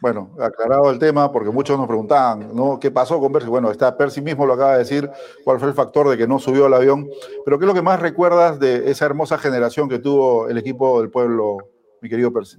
Bueno, 0.00 0.30
aclarado 0.40 0.90
el 0.90 0.98
tema, 0.98 1.30
porque 1.30 1.50
muchos 1.50 1.78
nos 1.78 1.86
preguntaban, 1.86 2.54
¿no? 2.54 2.80
¿Qué 2.80 2.90
pasó 2.90 3.20
con 3.20 3.32
Percy? 3.32 3.48
Bueno, 3.48 3.70
está 3.70 3.96
Percy 3.96 4.22
mismo 4.22 4.46
lo 4.46 4.54
acaba 4.54 4.72
de 4.72 4.78
decir, 4.78 5.10
cuál 5.44 5.58
fue 5.58 5.68
el 5.68 5.74
factor 5.74 6.08
de 6.08 6.16
que 6.16 6.26
no 6.26 6.38
subió 6.38 6.66
al 6.66 6.74
avión, 6.74 7.08
pero 7.44 7.58
¿qué 7.58 7.64
es 7.64 7.68
lo 7.68 7.74
que 7.74 7.82
más 7.82 8.00
recuerdas 8.00 8.58
de 8.58 8.90
esa 8.90 9.04
hermosa 9.04 9.38
generación 9.38 9.88
que 9.88 9.98
tuvo 9.98 10.48
el 10.48 10.56
equipo 10.56 11.00
del 11.00 11.10
pueblo, 11.10 11.58
mi 12.00 12.08
querido 12.08 12.32
Percy? 12.32 12.58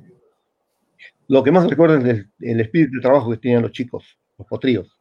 Lo 1.27 1.43
que 1.43 1.51
más 1.51 1.67
recuerdo 1.69 1.97
es 1.97 2.25
el, 2.39 2.59
espíritu 2.59 2.97
de 2.97 3.01
trabajo 3.01 3.31
que 3.31 3.37
tenían 3.37 3.63
los 3.63 3.71
chicos, 3.71 4.17
los 4.37 4.47
potríos. 4.47 4.99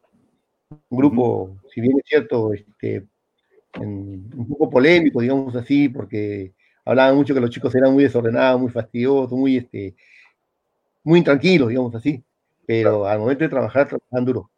Un 0.88 0.98
grupo, 0.98 1.56
si 1.74 1.80
bien 1.80 1.98
es 1.98 2.04
cierto, 2.06 2.54
este, 2.54 3.06
un 3.78 4.46
poco 4.48 4.70
polémico, 4.70 5.20
digamos 5.20 5.54
así, 5.54 5.88
porque 5.88 6.54
hablaban 6.84 7.16
mucho 7.16 7.34
que 7.34 7.40
los 7.40 7.50
chicos 7.50 7.74
eran 7.74 7.92
muy 7.92 8.04
desordenados, 8.04 8.60
muy 8.60 8.70
fastidiosos, 8.70 9.32
muy, 9.32 9.58
este, 9.58 9.94
muy 11.04 11.18
intranquilos, 11.18 11.68
digamos 11.68 11.94
así. 11.94 12.24
Pero 12.66 13.06
al 13.06 13.18
momento 13.18 13.44
de 13.44 13.50
trabajar, 13.50 13.88
trabajaban 13.88 14.24
duro, 14.24 14.50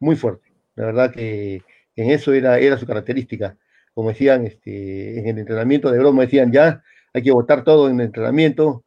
muy 0.00 0.16
fuerte. 0.16 0.52
La 0.74 0.86
verdad 0.86 1.12
que 1.12 1.62
en 1.96 2.10
eso 2.10 2.32
era, 2.32 2.58
era 2.58 2.78
su 2.78 2.86
característica. 2.86 3.56
Como 3.94 4.10
decían, 4.10 4.46
este, 4.46 5.18
en 5.18 5.26
el 5.28 5.38
entrenamiento 5.38 5.90
de 5.90 5.98
broma 5.98 6.22
decían 6.22 6.52
ya, 6.52 6.82
hay 7.14 7.22
que 7.22 7.32
votar 7.32 7.64
todo 7.64 7.88
en 7.88 7.98
el 8.00 8.06
entrenamiento, 8.06 8.84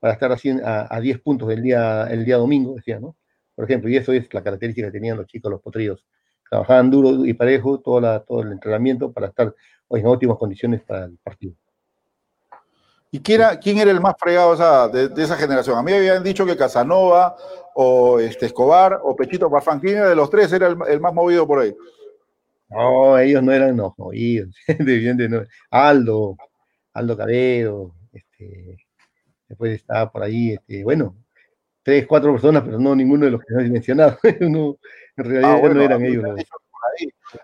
para 0.00 0.14
estar 0.14 0.32
así 0.32 0.50
a, 0.64 0.98
10 1.00 1.20
puntos 1.20 1.48
del 1.48 1.62
día, 1.62 2.08
el 2.10 2.24
día 2.24 2.38
domingo, 2.38 2.74
decía, 2.74 2.98
¿no? 2.98 3.16
Por 3.54 3.66
ejemplo, 3.66 3.90
y 3.90 3.96
eso 3.96 4.12
es 4.12 4.32
la 4.32 4.42
característica 4.42 4.88
que 4.88 4.92
tenían 4.92 5.18
los 5.18 5.26
chicos, 5.26 5.50
los 5.52 5.60
potrillos. 5.60 6.04
Trabajaban 6.48 6.90
duro 6.90 7.24
y 7.26 7.34
parejo 7.34 7.80
todo, 7.80 8.00
la, 8.00 8.20
todo 8.20 8.42
el 8.42 8.52
entrenamiento 8.52 9.12
para 9.12 9.28
estar 9.28 9.54
en 9.90 10.06
óptimas 10.06 10.38
condiciones 10.38 10.80
para 10.82 11.04
el 11.04 11.18
partido. 11.18 11.54
¿Y 13.12 13.20
quién 13.20 13.40
era, 13.40 13.58
quién 13.58 13.78
era 13.78 13.90
el 13.90 14.00
más 14.00 14.14
fregado 14.18 14.88
de, 14.88 15.22
esa 15.22 15.36
generación? 15.36 15.76
A 15.76 15.82
mí 15.82 15.90
me 15.90 15.98
habían 15.98 16.22
dicho 16.22 16.46
que 16.46 16.56
Casanova 16.56 17.36
o 17.74 18.20
este, 18.20 18.46
Escobar 18.46 19.00
o 19.02 19.16
Pechito 19.16 19.50
Parfán. 19.50 19.80
¿Quién 19.80 20.02
de 20.02 20.14
los 20.14 20.30
tres 20.30 20.52
era 20.52 20.68
el, 20.68 21.00
más 21.00 21.12
movido 21.12 21.46
por 21.46 21.60
ahí? 21.60 21.74
No, 22.68 23.18
ellos 23.18 23.42
no 23.42 23.52
eran 23.52 23.76
los 23.76 23.92
movidos. 23.98 24.54
Aldo, 25.70 26.36
Aldo 26.92 27.16
Cabero, 27.16 27.94
este, 28.12 28.78
Después 29.50 29.80
estaba 29.80 30.12
por 30.12 30.22
ahí, 30.22 30.52
este, 30.52 30.84
bueno, 30.84 31.16
tres, 31.82 32.06
cuatro 32.06 32.30
personas, 32.30 32.62
pero 32.62 32.78
no 32.78 32.94
ninguno 32.94 33.24
de 33.24 33.32
los 33.32 33.40
que 33.40 33.52
no 33.52 33.60
he 33.60 33.68
mencionado. 33.68 34.16
en 34.22 34.78
realidad 35.16 35.60
ah, 35.64 35.68
no 35.74 35.82
eran 35.82 36.04
ellos. 36.04 36.24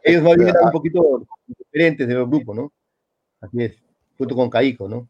Ellos 0.04 0.22
más 0.22 0.36
bien 0.36 0.48
eran 0.50 0.66
un 0.66 0.70
poquito 0.70 1.26
diferentes 1.44 2.06
de 2.06 2.14
los 2.14 2.28
grupos, 2.30 2.54
¿no? 2.54 2.72
Así 3.40 3.60
es, 3.60 3.76
junto 4.16 4.36
con 4.36 4.48
Caico, 4.48 4.88
¿no? 4.88 5.08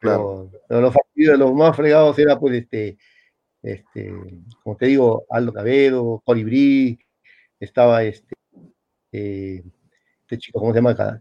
Pero, 0.00 0.50
los, 0.68 0.94
los 1.14 1.54
más 1.54 1.76
fregados 1.76 2.18
era 2.18 2.38
pues 2.38 2.54
este, 2.54 2.98
este, 3.62 4.12
como 4.62 4.76
te 4.76 4.86
digo, 4.86 5.26
Aldo 5.30 5.52
Cabero, 5.52 6.22
Colibrí, 6.24 6.98
estaba 7.58 8.02
este, 8.02 8.36
eh, 9.12 9.62
este 10.22 10.38
chico, 10.38 10.60
¿cómo 10.60 10.72
se 10.72 10.78
llama? 10.78 11.18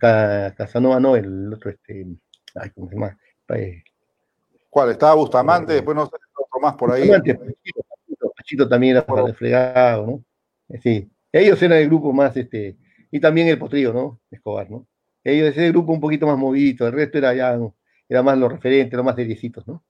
Casanova, 0.55 0.99
no, 0.99 1.15
el 1.15 1.53
otro, 1.53 1.71
este, 1.71 2.05
ay, 2.55 2.69
¿cómo 2.71 2.89
se 2.89 2.95
llama? 2.95 3.17
Eh, 3.55 3.83
¿Cuál? 4.69 4.91
Estaba 4.91 5.15
Bustamante, 5.15 5.73
después 5.73 5.95
no 5.95 6.05
sé, 6.05 6.15
otro 6.35 6.59
más 6.61 6.75
por 6.75 6.91
ahí. 6.91 7.09
Pachito, 8.35 8.67
también 8.67 8.97
era 8.97 9.05
para 9.05 9.33
fregado, 9.33 10.05
¿no? 10.05 10.23
Eh, 10.69 10.79
sí, 10.81 11.09
ellos 11.31 11.61
eran 11.61 11.79
el 11.79 11.87
grupo 11.87 12.13
más, 12.13 12.35
este, 12.37 12.77
y 13.09 13.19
también 13.19 13.47
el 13.47 13.57
potrillo, 13.57 13.93
¿no? 13.93 14.19
Escobar, 14.29 14.69
¿no? 14.69 14.85
Ellos, 15.23 15.49
ese 15.49 15.69
grupo 15.69 15.91
un 15.91 15.99
poquito 15.99 16.27
más 16.27 16.37
movido, 16.37 16.87
el 16.87 16.93
resto 16.93 17.17
era 17.17 17.33
ya, 17.33 17.57
era 18.09 18.23
más 18.23 18.37
los 18.37 18.51
referentes, 18.51 18.95
los 18.95 19.05
más 19.05 19.15
seriecitos, 19.15 19.67
¿no? 19.67 19.83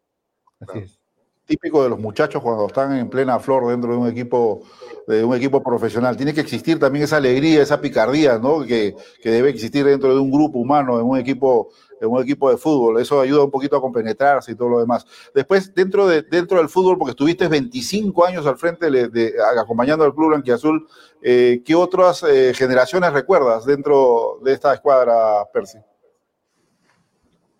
Así 0.59 0.79
es 0.79 0.99
típico 1.47 1.81
de 1.81 1.89
los 1.89 1.97
muchachos 1.97 2.43
cuando 2.43 2.67
están 2.67 2.95
en 2.95 3.09
plena 3.09 3.39
flor 3.39 3.67
dentro 3.69 3.91
de 3.93 3.97
un 3.97 4.07
equipo 4.07 4.63
de 5.07 5.23
un 5.23 5.35
equipo 5.35 5.63
profesional. 5.63 6.17
Tiene 6.17 6.33
que 6.33 6.41
existir 6.41 6.77
también 6.77 7.05
esa 7.05 7.17
alegría, 7.17 7.63
esa 7.63 7.79
picardía, 7.79 8.37
¿no? 8.37 8.65
Que, 8.65 8.93
que, 9.23 9.31
debe 9.31 9.49
existir 9.49 9.85
dentro 9.85 10.13
de 10.13 10.19
un 10.19 10.29
grupo 10.29 10.59
humano, 10.59 10.99
en 10.99 11.05
un 11.05 11.17
equipo, 11.17 11.69
en 12.01 12.09
un 12.09 12.21
equipo 12.21 12.51
de 12.51 12.57
fútbol. 12.57 12.99
Eso 12.99 13.21
ayuda 13.21 13.45
un 13.45 13.51
poquito 13.51 13.77
a 13.77 13.81
compenetrarse 13.81 14.51
y 14.51 14.55
todo 14.55 14.67
lo 14.67 14.79
demás. 14.79 15.05
Después, 15.33 15.73
dentro, 15.73 16.07
de, 16.07 16.23
dentro 16.23 16.57
del 16.57 16.67
fútbol, 16.67 16.97
porque 16.97 17.11
estuviste 17.11 17.47
25 17.47 18.25
años 18.25 18.45
al 18.45 18.57
frente 18.57 18.91
de, 18.91 19.33
acompañando 19.57 20.03
al 20.03 20.13
Club 20.13 20.27
Blanquiazul, 20.27 20.85
eh, 21.21 21.61
¿qué 21.65 21.73
otras 21.73 22.23
eh, 22.23 22.53
generaciones 22.53 23.13
recuerdas 23.13 23.65
dentro 23.65 24.39
de 24.43 24.51
esta 24.51 24.73
escuadra, 24.73 25.45
Percy? 25.53 25.77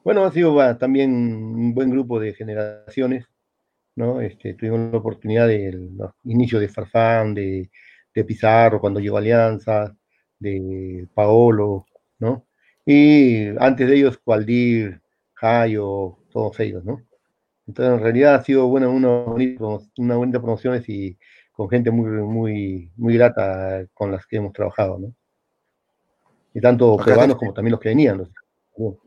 Bueno, 0.07 0.23
ha 0.23 0.31
sido 0.31 0.77
también 0.77 1.11
un 1.11 1.73
buen 1.73 1.89
grupo 1.89 2.17
de 2.17 2.33
generaciones 2.33 3.25
¿no? 3.97 4.21
Este, 4.21 4.53
tuvimos 4.53 4.89
la 4.89 4.99
oportunidad 4.99 5.49
de 5.49 5.73
los 5.73 6.11
inicios 6.23 6.61
de 6.61 6.69
Farfán, 6.69 7.33
de, 7.33 7.69
Pizarro, 8.25 8.79
cuando 8.79 9.01
llegó 9.01 9.17
Alianza, 9.17 9.93
de 10.39 11.05
Paolo, 11.13 11.87
¿no? 12.19 12.45
Y 12.85 13.47
antes 13.59 13.89
de 13.89 13.97
ellos, 13.97 14.17
Cualdir, 14.19 15.01
Jayo, 15.33 16.19
todos 16.31 16.57
ellos, 16.61 16.85
¿no? 16.85 17.01
Entonces, 17.67 17.95
en 17.95 18.01
realidad 18.01 18.35
ha 18.35 18.43
sido 18.45 18.67
bueno, 18.67 18.89
una, 18.89 19.09
una 19.97 20.15
buena 20.15 20.39
promociones 20.39 20.87
y 20.87 21.17
con 21.51 21.69
gente 21.69 21.91
muy, 21.91 22.09
muy, 22.21 22.91
muy 22.95 23.13
grata 23.15 23.85
con 23.93 24.09
las 24.13 24.25
que 24.25 24.37
hemos 24.37 24.53
trabajado, 24.53 24.99
¿no? 24.99 25.13
Y 26.53 26.61
tanto 26.61 26.95
peruanos 26.95 27.35
como 27.35 27.53
también 27.53 27.73
los 27.73 27.81
que 27.81 27.89
venían. 27.89 28.19
¿no? 28.19 28.97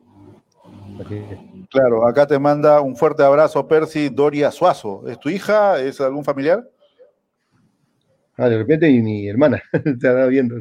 Claro, 1.70 2.06
acá 2.06 2.26
te 2.26 2.38
manda 2.38 2.80
un 2.80 2.96
fuerte 2.96 3.22
abrazo 3.22 3.66
Percy 3.66 4.08
Doria 4.08 4.50
Suazo. 4.50 5.04
¿Es 5.08 5.18
tu 5.18 5.28
hija? 5.28 5.80
¿Es 5.80 6.00
algún 6.00 6.24
familiar? 6.24 6.68
Ah, 8.36 8.48
de 8.48 8.58
repente 8.58 8.88
y 8.88 9.00
mi 9.00 9.28
hermana 9.28 9.62
está 9.84 10.26
viendo. 10.26 10.56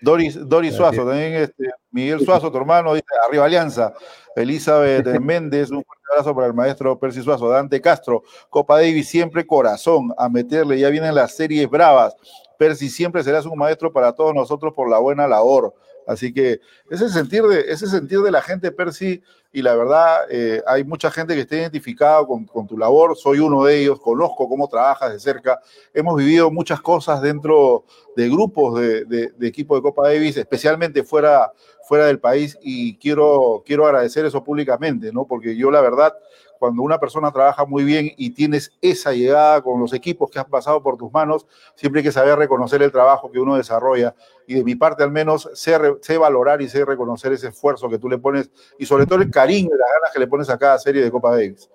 Doris, 0.00 0.36
Doris 0.48 0.74
Suazo, 0.74 1.06
también 1.06 1.34
este, 1.34 1.70
Miguel 1.92 2.20
Suazo, 2.24 2.50
tu 2.50 2.58
hermano, 2.58 2.92
dice, 2.92 3.06
arriba 3.26 3.44
Alianza. 3.44 3.94
Elizabeth 4.34 5.06
Méndez, 5.20 5.70
un 5.70 5.84
fuerte 5.84 6.04
abrazo 6.10 6.34
para 6.34 6.48
el 6.48 6.54
maestro 6.54 6.98
Percy 6.98 7.22
Suazo. 7.22 7.48
Dante 7.48 7.80
Castro, 7.80 8.24
Copa 8.50 8.76
Davis, 8.76 9.08
siempre 9.08 9.46
corazón, 9.46 10.12
a 10.18 10.28
meterle, 10.28 10.78
ya 10.78 10.88
vienen 10.88 11.14
las 11.14 11.36
series 11.36 11.70
bravas. 11.70 12.16
Percy 12.58 12.88
siempre 12.88 13.22
serás 13.22 13.46
un 13.46 13.56
maestro 13.56 13.92
para 13.92 14.12
todos 14.12 14.34
nosotros 14.34 14.72
por 14.74 14.90
la 14.90 14.98
buena 14.98 15.28
labor. 15.28 15.72
Así 16.06 16.32
que 16.32 16.60
ese 16.90 17.08
sentir 17.08 17.42
de, 17.44 17.60
ese 17.68 17.86
sentir 17.86 18.20
de 18.20 18.30
la 18.30 18.42
gente, 18.42 18.72
Percy, 18.72 19.22
y 19.52 19.62
la 19.62 19.74
verdad, 19.74 20.20
eh, 20.30 20.62
hay 20.66 20.82
mucha 20.82 21.10
gente 21.10 21.34
que 21.34 21.42
está 21.42 21.56
identificada 21.56 22.24
con, 22.26 22.66
tu 22.66 22.78
labor, 22.78 23.16
soy 23.16 23.38
uno 23.38 23.64
de 23.64 23.80
ellos, 23.80 24.00
conozco 24.00 24.48
cómo 24.48 24.66
trabajas 24.66 25.12
de 25.12 25.20
cerca, 25.20 25.60
hemos 25.92 26.16
vivido 26.16 26.50
muchas 26.50 26.80
cosas 26.80 27.20
dentro 27.20 27.84
de 28.16 28.28
grupos 28.30 28.80
de, 28.80 29.04
de, 29.04 29.46
equipo 29.46 29.76
de 29.76 29.82
Copa 29.82 30.08
Davis, 30.08 30.38
especialmente 30.38 31.02
fuera, 31.02 31.52
fuera 31.86 32.06
del 32.06 32.18
país, 32.18 32.58
y 32.62 32.96
quiero, 32.96 33.62
quiero 33.64 33.86
agradecer 33.86 34.24
eso 34.24 34.42
públicamente, 34.42 35.12
¿no? 35.12 35.26
Porque 35.26 35.54
yo 35.54 35.70
la 35.70 35.82
verdad 35.82 36.14
cuando 36.62 36.84
una 36.84 37.00
persona 37.00 37.32
trabaja 37.32 37.64
muy 37.66 37.82
bien 37.82 38.12
y 38.16 38.30
tienes 38.30 38.70
esa 38.80 39.12
llegada 39.12 39.60
con 39.62 39.80
los 39.80 39.92
equipos 39.92 40.30
que 40.30 40.38
han 40.38 40.48
pasado 40.48 40.80
por 40.80 40.96
tus 40.96 41.10
manos, 41.10 41.44
siempre 41.74 41.98
hay 41.98 42.04
que 42.04 42.12
saber 42.12 42.38
reconocer 42.38 42.80
el 42.84 42.92
trabajo 42.92 43.32
que 43.32 43.40
uno 43.40 43.56
desarrolla. 43.56 44.14
Y 44.46 44.54
de 44.54 44.62
mi 44.62 44.76
parte, 44.76 45.02
al 45.02 45.10
menos, 45.10 45.50
sé, 45.54 45.76
sé 46.02 46.18
valorar 46.18 46.62
y 46.62 46.68
sé 46.68 46.84
reconocer 46.84 47.32
ese 47.32 47.48
esfuerzo 47.48 47.90
que 47.90 47.98
tú 47.98 48.08
le 48.08 48.16
pones 48.16 48.48
y 48.78 48.86
sobre 48.86 49.06
todo 49.06 49.20
el 49.20 49.28
cariño 49.28 49.70
y 49.74 49.76
las 49.76 49.88
ganas 49.92 50.12
que 50.12 50.20
le 50.20 50.28
pones 50.28 50.48
a 50.50 50.56
cada 50.56 50.78
serie 50.78 51.02
de 51.02 51.10
Copa 51.10 51.32
Davis. 51.32 51.68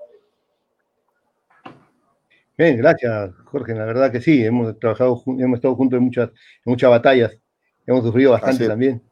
Bien, 2.57 2.77
gracias, 2.77 3.35
Jorge. 3.43 3.73
La 3.73 3.83
verdad 3.83 4.09
que 4.09 4.21
sí, 4.21 4.45
hemos 4.45 4.79
trabajado, 4.79 5.21
hemos 5.25 5.57
estado 5.57 5.75
juntos 5.75 5.97
en 5.97 6.05
muchas, 6.05 6.29
muchas 6.63 6.89
batallas, 6.89 7.38
hemos 7.85 8.05
sufrido 8.05 8.31
bastante 8.31 8.65
también 8.65 9.03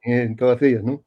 en 0.00 0.34
todas 0.34 0.62
ellas, 0.62 0.82
¿no? 0.82 1.04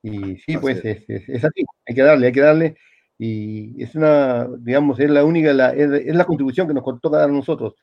Y 0.00 0.36
sí, 0.36 0.56
pues 0.58 0.84
es. 0.84 1.02
es, 1.08 1.44
así, 1.44 1.64
hay 1.88 1.94
que 1.96 2.02
darle, 2.02 2.26
hay 2.28 2.32
que 2.32 2.40
darle 2.40 2.76
y 3.24 3.80
es 3.80 3.94
una, 3.94 4.48
digamos, 4.58 4.98
es 4.98 5.08
la 5.08 5.24
única, 5.24 5.52
la, 5.52 5.70
es, 5.70 6.12
la 6.12 6.24
contribución 6.24 6.66
que 6.66 6.74
nos 6.74 6.82
toca 7.00 7.18
dar 7.18 7.28
a 7.28 7.32
nosotros. 7.32 7.76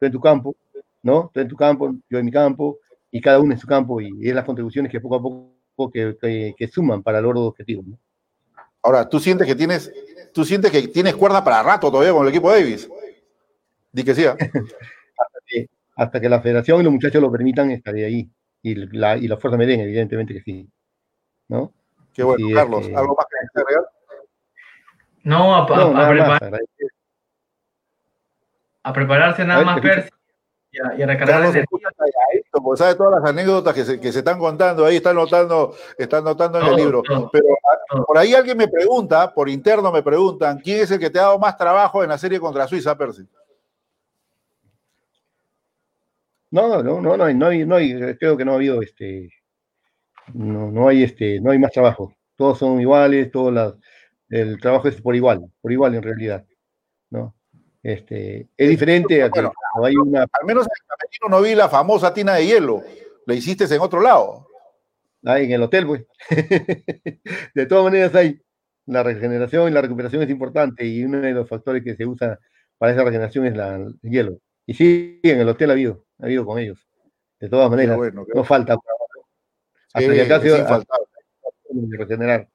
Tú 0.00 0.06
en 0.06 0.10
tu 0.10 0.20
campo, 0.22 0.56
¿no? 1.02 1.30
Tú 1.34 1.40
en 1.40 1.48
tu 1.48 1.54
campo, 1.54 1.94
yo 2.08 2.18
en 2.18 2.24
mi 2.24 2.32
campo, 2.32 2.78
y 3.10 3.20
cada 3.20 3.40
uno 3.40 3.52
en 3.52 3.58
su 3.58 3.66
campo, 3.66 4.00
y 4.00 4.26
es 4.26 4.34
las 4.34 4.46
contribuciones 4.46 4.90
que 4.90 5.02
poco 5.02 5.16
a 5.16 5.22
poco 5.22 5.90
que, 5.92 6.54
que, 6.56 6.68
suman 6.68 7.02
para 7.02 7.20
lograr 7.20 7.44
objetivo. 7.44 7.82
¿no? 7.86 7.98
Ahora, 8.82 9.06
¿tú 9.06 9.20
sientes 9.20 9.46
que 9.46 9.54
tienes, 9.54 9.92
tú 10.32 10.46
sientes 10.46 10.70
que 10.70 10.88
tienes 10.88 11.14
cuerda 11.14 11.44
para 11.44 11.62
rato 11.62 11.90
todavía 11.90 12.14
con 12.14 12.22
el 12.22 12.30
equipo 12.30 12.50
Davis? 12.50 12.88
Di 13.92 14.02
que 14.02 14.14
sí. 14.14 14.24
¿ah? 14.24 14.32
hasta, 14.38 15.38
que, 15.46 15.68
hasta 15.94 16.20
que 16.22 16.28
la 16.30 16.40
federación 16.40 16.80
y 16.80 16.84
los 16.84 16.92
muchachos 16.94 17.20
lo 17.20 17.30
permitan, 17.30 17.70
estaré 17.70 18.06
ahí. 18.06 18.30
Y 18.62 18.76
la, 18.96 19.18
y 19.18 19.28
la 19.28 19.36
fuerza 19.36 19.58
me 19.58 19.66
den, 19.66 19.80
evidentemente 19.80 20.32
que 20.32 20.40
sí. 20.40 20.66
¿No? 21.48 21.70
Qué 22.14 22.22
bueno, 22.22 22.46
Carlos. 22.54 22.86
¿Algo 22.96 23.14
más 23.14 23.26
que 23.26 23.60
agregar? 23.60 23.97
No, 25.28 25.54
a, 25.54 25.66
preparar, 25.66 26.60
a 28.82 28.92
prepararse 28.94 29.44
nada 29.44 29.62
más, 29.62 29.78
Percy, 29.78 30.08
y 30.72 30.78
a, 30.80 30.94
y 30.96 31.02
a 31.02 31.06
recargar 31.06 31.52
porque 32.50 32.78
sabe 32.78 32.94
todas 32.94 33.20
las 33.20 33.30
anécdotas 33.30 33.74
que 33.74 33.84
se, 33.84 34.00
que 34.00 34.10
se, 34.10 34.20
están 34.20 34.38
contando 34.38 34.86
ahí, 34.86 34.96
están 34.96 35.16
notando, 35.16 35.74
están 35.98 36.24
notando 36.24 36.60
en 36.62 36.66
el 36.68 36.76
libro. 36.76 37.02
Pero 37.30 37.44
ah, 37.90 38.02
por 38.06 38.16
ahí 38.16 38.32
alguien 38.32 38.56
me 38.56 38.68
pregunta, 38.68 39.34
por 39.34 39.50
interno 39.50 39.92
me 39.92 40.02
preguntan, 40.02 40.60
¿quién 40.60 40.80
es 40.80 40.90
el 40.92 40.98
que 40.98 41.10
te 41.10 41.18
ha 41.18 41.24
dado 41.24 41.38
más 41.38 41.58
trabajo 41.58 42.02
en 42.02 42.08
la 42.08 42.16
serie 42.16 42.40
contra 42.40 42.66
Suiza, 42.66 42.96
Percy? 42.96 43.28
No, 46.50 46.82
no, 46.82 47.02
no, 47.02 47.16
no 47.18 47.24
hay, 47.24 47.34
no 47.34 47.48
hay, 47.48 47.66
no 47.66 47.74
hay, 47.74 48.16
creo 48.16 48.34
que 48.34 48.46
no 48.46 48.52
ha 48.52 48.54
habido 48.54 48.80
este, 48.80 49.28
no, 50.32 50.70
no 50.70 50.88
hay 50.88 51.02
este, 51.02 51.38
no 51.38 51.50
hay 51.50 51.58
más 51.58 51.72
trabajo. 51.72 52.14
Todos 52.34 52.60
son 52.60 52.80
iguales, 52.80 53.30
todas 53.30 53.52
las, 53.52 53.74
el 54.30 54.60
trabajo 54.60 54.88
es 54.88 55.00
por 55.00 55.16
igual, 55.16 55.44
por 55.60 55.72
igual 55.72 55.94
en 55.94 56.02
realidad, 56.02 56.44
¿no? 57.10 57.34
Este, 57.82 58.48
es 58.56 58.68
diferente 58.68 59.22
a 59.22 59.30
que 59.30 59.40
hay 59.40 59.96
una... 59.96 60.22
Al 60.22 60.44
menos 60.44 60.66
en 60.66 60.72
el 60.72 60.86
camerino 60.86 61.28
no 61.30 61.42
vi 61.42 61.54
la 61.54 61.68
famosa 61.68 62.12
tina 62.12 62.34
de 62.34 62.46
hielo, 62.46 62.82
la 63.26 63.34
hiciste 63.34 63.64
en 63.72 63.80
otro 63.80 64.00
lado. 64.00 64.46
Ahí 65.24 65.46
en 65.46 65.52
el 65.52 65.62
hotel, 65.62 65.86
pues. 65.86 66.06
de 67.54 67.66
todas 67.66 67.84
maneras 67.84 68.14
hay, 68.14 68.40
la 68.86 69.02
regeneración 69.02 69.68
y 69.68 69.72
la 69.72 69.82
recuperación 69.82 70.22
es 70.22 70.30
importante 70.30 70.84
y 70.84 71.04
uno 71.04 71.20
de 71.20 71.32
los 71.32 71.48
factores 71.48 71.82
que 71.82 71.94
se 71.94 72.06
usa 72.06 72.38
para 72.78 72.92
esa 72.92 73.04
regeneración 73.04 73.46
es 73.46 73.56
la, 73.56 73.76
el 73.76 73.98
hielo. 74.02 74.38
Y 74.66 74.74
sí, 74.74 75.20
en 75.22 75.40
el 75.40 75.48
hotel 75.48 75.70
ha 75.70 75.72
habido, 75.72 76.04
ha 76.20 76.26
habido 76.26 76.44
con 76.44 76.58
ellos. 76.58 76.78
De 77.40 77.48
todas 77.48 77.70
maneras, 77.70 77.98
no 78.34 78.44
falta. 78.44 78.76
Hasta 79.92 80.12
que 80.12 80.22
acá 80.22 80.40
se 80.40 80.64
regenerar. 81.90 82.48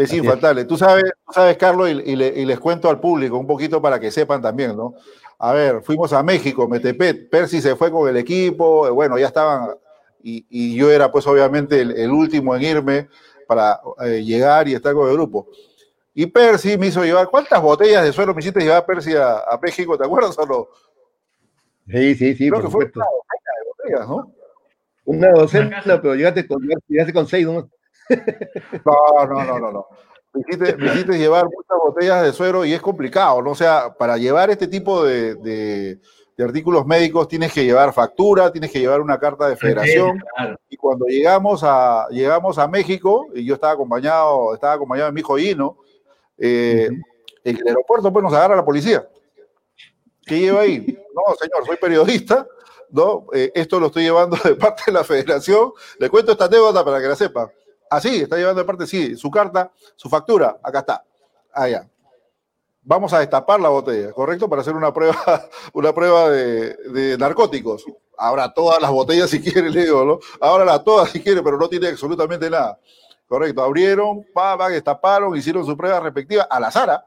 Es 0.00 0.14
infaltable. 0.14 0.64
Tú 0.64 0.78
sabes, 0.78 1.04
sabes 1.30 1.58
Carlos, 1.58 1.90
y, 1.90 2.16
les 2.16 2.58
cuento 2.58 2.88
al 2.88 3.00
público 3.00 3.36
un 3.36 3.46
poquito 3.46 3.82
para 3.82 4.00
que 4.00 4.10
sepan 4.10 4.40
también, 4.40 4.74
¿no? 4.74 4.94
A 5.38 5.52
ver, 5.52 5.82
fuimos 5.82 6.12
a 6.14 6.22
México, 6.22 6.66
Metepet, 6.66 7.28
Percy 7.28 7.60
se 7.60 7.76
fue 7.76 7.90
con 7.90 8.08
el 8.08 8.16
equipo, 8.16 8.86
eh, 8.86 8.90
bueno, 8.90 9.18
ya 9.18 9.26
estaban, 9.26 9.76
y, 10.22 10.74
yo 10.74 10.90
era 10.90 11.12
pues 11.12 11.26
obviamente 11.26 11.82
el, 11.82 12.10
último 12.10 12.56
en 12.56 12.62
irme 12.62 13.08
para 13.46 13.78
eh, 14.02 14.24
llegar 14.24 14.68
y 14.68 14.74
estar 14.74 14.94
con 14.94 15.06
el 15.06 15.14
grupo. 15.14 15.48
Y 16.14 16.26
Percy 16.26 16.78
me 16.78 16.86
hizo 16.86 17.04
llevar, 17.04 17.28
¿cuántas 17.28 17.60
botellas 17.60 18.02
de 18.02 18.12
suelo 18.12 18.34
me 18.34 18.40
hiciste 18.40 18.60
llevar 18.60 18.86
Percy 18.86 19.14
a, 19.16 19.58
México? 19.60 19.98
¿Te 19.98 20.04
acuerdas 20.04 20.38
o 20.38 20.46
no? 20.46 20.68
Sí, 21.88 22.14
sí, 22.14 22.34
sí. 22.34 22.48
Creo 22.48 22.62
que 22.62 22.70
fue 22.70 22.84
una 22.84 23.04
docena 23.04 23.52
de 23.58 23.68
botellas, 23.68 24.08
¿no? 24.08 24.32
Una 25.04 25.30
docena, 25.32 25.82
pero 25.84 26.14
llegaste 26.14 26.46
con, 26.46 26.66
llegaste 26.88 27.12
con 27.12 27.26
seis, 27.26 27.46
¿no? 27.46 27.68
No, 28.84 29.26
no, 29.26 29.44
no, 29.44 29.58
no, 29.58 29.72
no. 29.72 29.86
Me 30.32 30.42
hiciste, 30.42 31.18
llevar 31.18 31.44
muchas 31.44 31.76
botellas 31.82 32.22
de 32.22 32.32
suero 32.32 32.64
y 32.64 32.72
es 32.72 32.80
complicado, 32.80 33.42
¿no? 33.42 33.50
O 33.50 33.54
sea, 33.54 33.92
para 33.98 34.16
llevar 34.16 34.50
este 34.50 34.68
tipo 34.68 35.04
de, 35.04 35.98
artículos 36.38 36.86
médicos 36.86 37.28
tienes 37.28 37.52
que 37.52 37.64
llevar 37.64 37.92
factura, 37.92 38.50
tienes 38.50 38.70
que 38.70 38.78
llevar 38.78 39.00
una 39.00 39.18
carta 39.18 39.48
de 39.48 39.56
federación. 39.56 40.22
Y 40.68 40.76
cuando 40.76 41.06
llegamos 41.06 41.62
a, 41.64 42.06
llegamos 42.10 42.58
a 42.58 42.68
México, 42.68 43.26
y 43.34 43.44
yo 43.44 43.54
estaba 43.54 43.72
acompañado, 43.72 44.54
estaba 44.54 44.74
acompañado 44.74 45.08
de 45.08 45.12
mi 45.12 45.20
hijo 45.20 45.38
Hino, 45.38 45.76
eh, 46.38 46.88
en 47.44 47.56
el 47.56 47.68
aeropuerto 47.68 48.12
pues 48.12 48.22
nos 48.22 48.32
agarra 48.32 48.56
la 48.56 48.64
policía. 48.64 49.06
¿Qué 50.24 50.38
lleva 50.38 50.60
ahí? 50.60 50.86
No, 51.12 51.34
señor, 51.34 51.66
soy 51.66 51.76
periodista, 51.76 52.46
¿no? 52.90 53.26
Eh, 53.32 53.50
esto 53.54 53.80
lo 53.80 53.86
estoy 53.86 54.04
llevando 54.04 54.36
de 54.44 54.54
parte 54.54 54.84
de 54.86 54.92
la 54.92 55.04
federación. 55.04 55.72
Le 55.98 56.08
cuento 56.08 56.32
esta 56.32 56.44
anécdota 56.44 56.84
para 56.84 57.00
que 57.00 57.08
la 57.08 57.16
sepa. 57.16 57.50
Ah, 57.92 58.00
sí, 58.00 58.22
está 58.22 58.36
llevando 58.36 58.60
de 58.60 58.64
parte, 58.64 58.86
sí, 58.86 59.16
su 59.16 59.28
carta, 59.32 59.72
su 59.96 60.08
factura, 60.08 60.56
acá 60.62 60.78
está. 60.78 61.04
Allá. 61.52 61.88
Vamos 62.82 63.12
a 63.12 63.18
destapar 63.18 63.58
la 63.58 63.68
botella, 63.68 64.12
¿correcto? 64.12 64.48
Para 64.48 64.62
hacer 64.62 64.76
una 64.76 64.94
prueba, 64.94 65.16
una 65.72 65.92
prueba 65.92 66.30
de, 66.30 67.16
narcóticos. 67.18 67.84
Ahora 68.16 68.54
todas 68.54 68.80
las 68.80 68.92
botellas 68.92 69.28
si 69.28 69.40
quiere, 69.40 69.70
le 69.70 69.82
digo, 69.82 70.04
¿no? 70.04 70.20
Ahora 70.40 70.78
todas 70.84 71.10
si 71.10 71.20
quiere, 71.20 71.42
pero 71.42 71.58
no 71.58 71.68
tiene 71.68 71.88
absolutamente 71.88 72.48
nada. 72.48 72.78
Correcto, 73.26 73.60
abrieron, 73.60 74.24
pa, 74.32 74.56
pa, 74.56 74.68
destaparon, 74.68 75.36
hicieron 75.36 75.66
su 75.66 75.76
prueba 75.76 75.98
respectiva 75.98 76.44
a 76.44 76.60
la 76.60 76.70
Sara. 76.70 77.04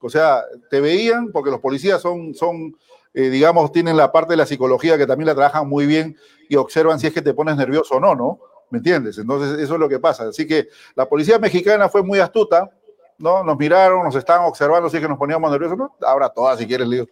O 0.00 0.08
sea, 0.08 0.42
te 0.70 0.80
veían, 0.80 1.32
porque 1.32 1.50
los 1.50 1.60
policías 1.60 2.00
son, 2.00 2.34
son 2.34 2.74
eh, 3.12 3.28
digamos, 3.28 3.72
tienen 3.72 3.96
la 3.98 4.10
parte 4.10 4.32
de 4.32 4.38
la 4.38 4.46
psicología 4.46 4.96
que 4.96 5.06
también 5.06 5.26
la 5.26 5.34
trabajan 5.34 5.68
muy 5.68 5.84
bien 5.86 6.16
y 6.48 6.56
observan 6.56 6.98
si 6.98 7.08
es 7.08 7.12
que 7.12 7.22
te 7.22 7.34
pones 7.34 7.56
nervioso 7.56 7.96
o 7.96 8.00
no, 8.00 8.14
¿no? 8.14 8.40
¿Me 8.74 8.78
entiendes? 8.78 9.16
Entonces, 9.18 9.60
eso 9.60 9.74
es 9.74 9.78
lo 9.78 9.88
que 9.88 10.00
pasa. 10.00 10.24
Así 10.24 10.48
que 10.48 10.66
la 10.96 11.08
policía 11.08 11.38
mexicana 11.38 11.88
fue 11.88 12.02
muy 12.02 12.18
astuta, 12.18 12.68
¿no? 13.18 13.44
Nos 13.44 13.56
miraron, 13.56 14.02
nos 14.02 14.16
estaban 14.16 14.46
observando, 14.46 14.88
así 14.88 15.00
que 15.00 15.06
nos 15.06 15.16
poníamos 15.16 15.48
nerviosos, 15.48 15.78
¿no? 15.78 15.94
Ahora 16.04 16.28
todas, 16.28 16.58
si 16.58 16.66
quieres, 16.66 16.90
digo. 16.90 17.06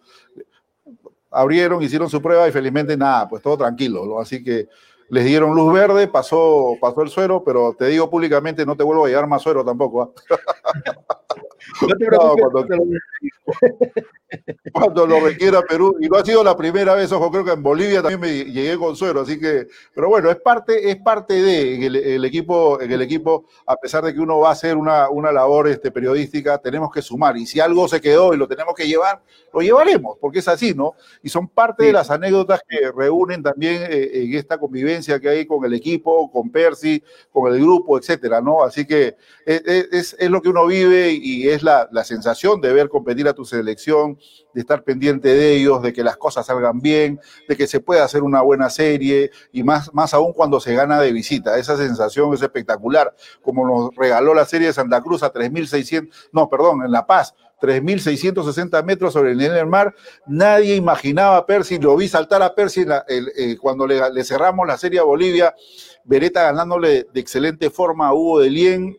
Abrieron, 1.31 1.81
hicieron 1.81 2.09
su 2.09 2.21
prueba 2.21 2.45
y 2.49 2.51
felizmente 2.51 2.97
nada, 2.97 3.29
pues 3.29 3.41
todo 3.41 3.57
tranquilo. 3.59 4.19
Así 4.19 4.43
que 4.43 4.67
les 5.07 5.23
dieron 5.23 5.55
luz 5.55 5.71
verde, 5.71 6.09
pasó, 6.09 6.75
pasó 6.81 7.01
el 7.01 7.09
suero, 7.09 7.41
pero 7.45 7.73
te 7.79 7.85
digo 7.85 8.09
públicamente, 8.09 8.65
no 8.65 8.75
te 8.75 8.83
vuelvo 8.83 9.05
a 9.05 9.07
llevar 9.07 9.27
más 9.27 9.41
suero 9.41 9.63
tampoco. 9.63 10.13
cuando, 14.73 15.05
lo 15.05 15.19
requiera 15.19 15.61
Perú, 15.61 15.97
y 15.99 16.07
no 16.07 16.17
ha 16.17 16.25
sido 16.25 16.43
la 16.43 16.55
primera 16.55 16.95
vez, 16.95 17.11
ojo, 17.11 17.31
creo 17.31 17.45
que 17.45 17.51
en 17.51 17.63
Bolivia 17.63 18.01
también 18.01 18.19
me 18.19 18.51
llegué 18.51 18.77
con 18.77 18.95
suero, 18.95 19.21
así 19.21 19.39
que, 19.39 19.67
pero 19.93 20.09
bueno, 20.09 20.29
es 20.29 20.37
parte, 20.37 20.89
es 20.89 20.97
parte 20.97 21.41
de 21.41 21.85
el, 21.85 22.25
equipo, 22.25 22.81
en 22.81 22.91
el 22.91 23.01
equipo, 23.01 23.45
a 23.65 23.75
pesar 23.75 24.03
de 24.03 24.13
que 24.13 24.19
uno 24.19 24.39
va 24.39 24.49
a 24.49 24.53
hacer 24.53 24.77
una, 24.77 25.09
una 25.09 25.31
labor 25.31 25.67
este, 25.67 25.91
periodística, 25.91 26.57
tenemos 26.57 26.91
que 26.91 27.01
sumar, 27.01 27.37
y 27.37 27.45
si 27.45 27.59
algo 27.59 27.87
se 27.87 28.01
quedó 28.01 28.33
y 28.33 28.37
lo 28.37 28.47
tenemos 28.47 28.73
que 28.75 28.87
llevar, 28.87 29.21
lo 29.53 29.61
llevaremos, 29.61 30.17
porque 30.19 30.39
es 30.39 30.47
así, 30.47 30.73
¿no? 30.73 30.93
Y 31.21 31.29
son 31.29 31.47
parte 31.47 31.85
de 31.85 31.93
las 31.93 32.09
anécdotas 32.09 32.61
que 32.67 32.91
reúnen 32.91 33.43
también 33.43 33.83
eh, 33.83 34.09
en 34.13 34.33
esta 34.33 34.57
convivencia 34.57 35.19
que 35.19 35.29
hay 35.29 35.45
con 35.45 35.63
el 35.65 35.73
equipo, 35.73 36.31
con 36.31 36.49
Percy, 36.49 37.03
con 37.31 37.53
el 37.53 37.61
grupo, 37.61 37.99
etcétera, 37.99 38.41
¿no? 38.41 38.63
Así 38.63 38.85
que 38.85 39.15
es, 39.45 39.61
es, 39.65 40.15
es 40.17 40.29
lo 40.29 40.41
que 40.41 40.49
uno 40.49 40.65
vive 40.65 41.11
y 41.11 41.49
es 41.49 41.52
la, 41.61 41.87
sensación 42.03 42.61
de 42.61 42.73
ver 42.73 42.89
competir 42.89 43.27
a 43.27 43.33
tu 43.33 43.45
selección, 43.45 44.17
de 44.53 44.61
estar 44.61 44.83
pendiente 44.83 45.27
de 45.27 45.55
ellos, 45.55 45.83
de 45.83 45.93
que 45.93 46.03
las 46.03 46.17
cosas 46.17 46.47
salgan 46.47 46.79
bien, 46.79 47.19
de 47.47 47.55
que 47.55 47.67
se 47.67 47.79
pueda 47.79 48.03
hacer 48.03 48.23
una 48.23 48.41
buena 48.41 48.71
serie 48.71 49.29
y 49.51 49.63
más, 49.63 49.93
más 49.93 50.15
aún 50.15 50.33
cuando 50.33 50.59
se 50.59 50.73
gana 50.73 50.99
de 50.99 51.11
visita. 51.11 51.59
Esa 51.59 51.77
sensación 51.77 52.33
es 52.33 52.41
espectacular, 52.41 53.13
como 53.41 53.67
nos 53.67 53.95
regaló 53.95 54.33
la 54.33 54.45
serie 54.45 54.67
de 54.67 54.73
Santa 54.73 55.01
Cruz 55.01 55.21
a 55.21 55.31
3.600, 55.31 56.09
no, 56.31 56.49
perdón, 56.49 56.83
en 56.85 56.91
La 56.91 57.05
Paz, 57.05 57.35
3.660 57.63 58.83
metros 58.83 59.13
sobre 59.13 59.31
el 59.31 59.37
nivel 59.37 59.53
del 59.53 59.67
mar. 59.67 59.95
Nadie 60.27 60.75
imaginaba 60.75 61.37
a 61.37 61.45
Percy, 61.45 61.79
lo 61.79 61.95
vi 61.95 62.09
saltar 62.09 62.41
a 62.41 62.53
Percy 62.53 62.85
eh, 63.07 63.57
cuando 63.59 63.87
le, 63.87 64.23
cerramos 64.25 64.67
la 64.67 64.77
serie 64.77 64.99
a 64.99 65.03
Bolivia, 65.03 65.55
Beretta 66.03 66.43
ganándole 66.43 67.07
de 67.13 67.19
excelente 67.21 67.69
forma 67.69 68.07
a 68.07 68.13
Hugo 68.13 68.41
de 68.41 68.49
Lien, 68.49 68.97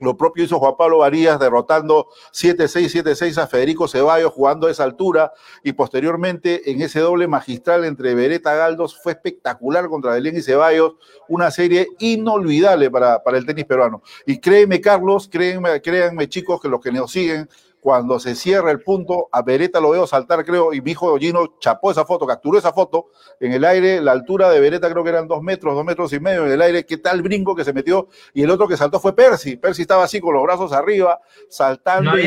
lo 0.00 0.16
propio 0.16 0.44
hizo 0.44 0.58
Juan 0.58 0.74
Pablo 0.76 0.98
Varías 0.98 1.38
derrotando 1.38 2.08
7-6, 2.32 3.04
7-6 3.04 3.38
a 3.38 3.46
Federico 3.46 3.86
Ceballos 3.86 4.32
jugando 4.32 4.66
a 4.66 4.70
esa 4.70 4.84
altura 4.84 5.32
y 5.62 5.72
posteriormente 5.72 6.70
en 6.70 6.80
ese 6.82 7.00
doble 7.00 7.28
magistral 7.28 7.84
entre 7.84 8.14
Beretta 8.14 8.54
Galdos 8.54 8.98
fue 9.00 9.12
espectacular 9.12 9.88
contra 9.88 10.12
Belén 10.12 10.36
y 10.36 10.42
Ceballos, 10.42 10.94
una 11.28 11.50
serie 11.50 11.88
inolvidable 11.98 12.90
para, 12.90 13.22
para 13.22 13.38
el 13.38 13.46
tenis 13.46 13.66
peruano. 13.66 14.02
Y 14.26 14.38
créeme 14.38 14.80
Carlos, 14.80 15.28
créanme, 15.30 15.80
créanme 15.80 16.28
chicos 16.28 16.60
que 16.60 16.68
los 16.68 16.80
que 16.80 16.92
nos 16.92 17.12
siguen, 17.12 17.48
cuando 17.80 18.20
se 18.20 18.34
cierra 18.34 18.70
el 18.70 18.82
punto, 18.82 19.28
a 19.32 19.42
Beretta 19.42 19.80
lo 19.80 19.90
veo 19.90 20.06
saltar, 20.06 20.44
creo, 20.44 20.72
y 20.72 20.80
mi 20.80 20.92
hijo 20.92 21.16
Gino 21.18 21.56
chapó 21.58 21.90
esa 21.90 22.04
foto, 22.04 22.26
capturó 22.26 22.58
esa 22.58 22.72
foto 22.72 23.06
en 23.40 23.52
el 23.52 23.64
aire, 23.64 24.00
la 24.00 24.12
altura 24.12 24.50
de 24.50 24.60
Beretta 24.60 24.90
creo 24.90 25.02
que 25.02 25.10
eran 25.10 25.26
dos 25.26 25.42
metros, 25.42 25.74
dos 25.74 25.84
metros 25.84 26.12
y 26.12 26.20
medio 26.20 26.46
en 26.46 26.52
el 26.52 26.62
aire, 26.62 26.84
qué 26.84 26.98
tal 26.98 27.22
brinco 27.22 27.56
que 27.56 27.64
se 27.64 27.72
metió, 27.72 28.08
y 28.34 28.42
el 28.42 28.50
otro 28.50 28.68
que 28.68 28.76
saltó 28.76 29.00
fue 29.00 29.14
Percy, 29.14 29.56
Percy 29.56 29.82
estaba 29.82 30.04
así 30.04 30.20
con 30.20 30.34
los 30.34 30.42
brazos 30.42 30.72
arriba, 30.72 31.20
saltando, 31.48 32.18
y, 32.18 32.26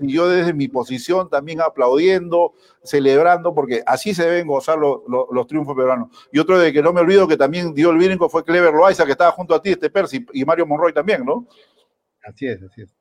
y 0.00 0.12
yo 0.12 0.28
desde 0.28 0.52
mi 0.52 0.68
posición 0.68 1.28
también 1.28 1.60
aplaudiendo, 1.60 2.54
celebrando, 2.82 3.54
porque 3.54 3.82
así 3.86 4.14
se 4.14 4.24
deben 4.24 4.46
gozar 4.46 4.78
los, 4.78 5.00
los, 5.08 5.46
triunfos 5.46 5.76
peruanos. 5.76 6.08
Y 6.32 6.38
otro 6.38 6.58
de 6.58 6.72
que 6.72 6.82
no 6.82 6.92
me 6.92 7.00
olvido 7.00 7.28
que 7.28 7.36
también 7.36 7.74
dio 7.74 7.90
el 7.90 7.98
brinco 7.98 8.28
fue 8.28 8.44
Clever 8.44 8.72
Loaiza, 8.72 9.04
que 9.04 9.12
estaba 9.12 9.32
junto 9.32 9.54
a 9.54 9.60
ti, 9.60 9.70
este 9.70 9.90
Percy, 9.90 10.24
y 10.32 10.44
Mario 10.44 10.66
Monroy 10.66 10.92
también, 10.92 11.24
¿no? 11.24 11.46
Así 12.22 12.46
es, 12.46 12.62
así 12.62 12.82
es. 12.82 12.97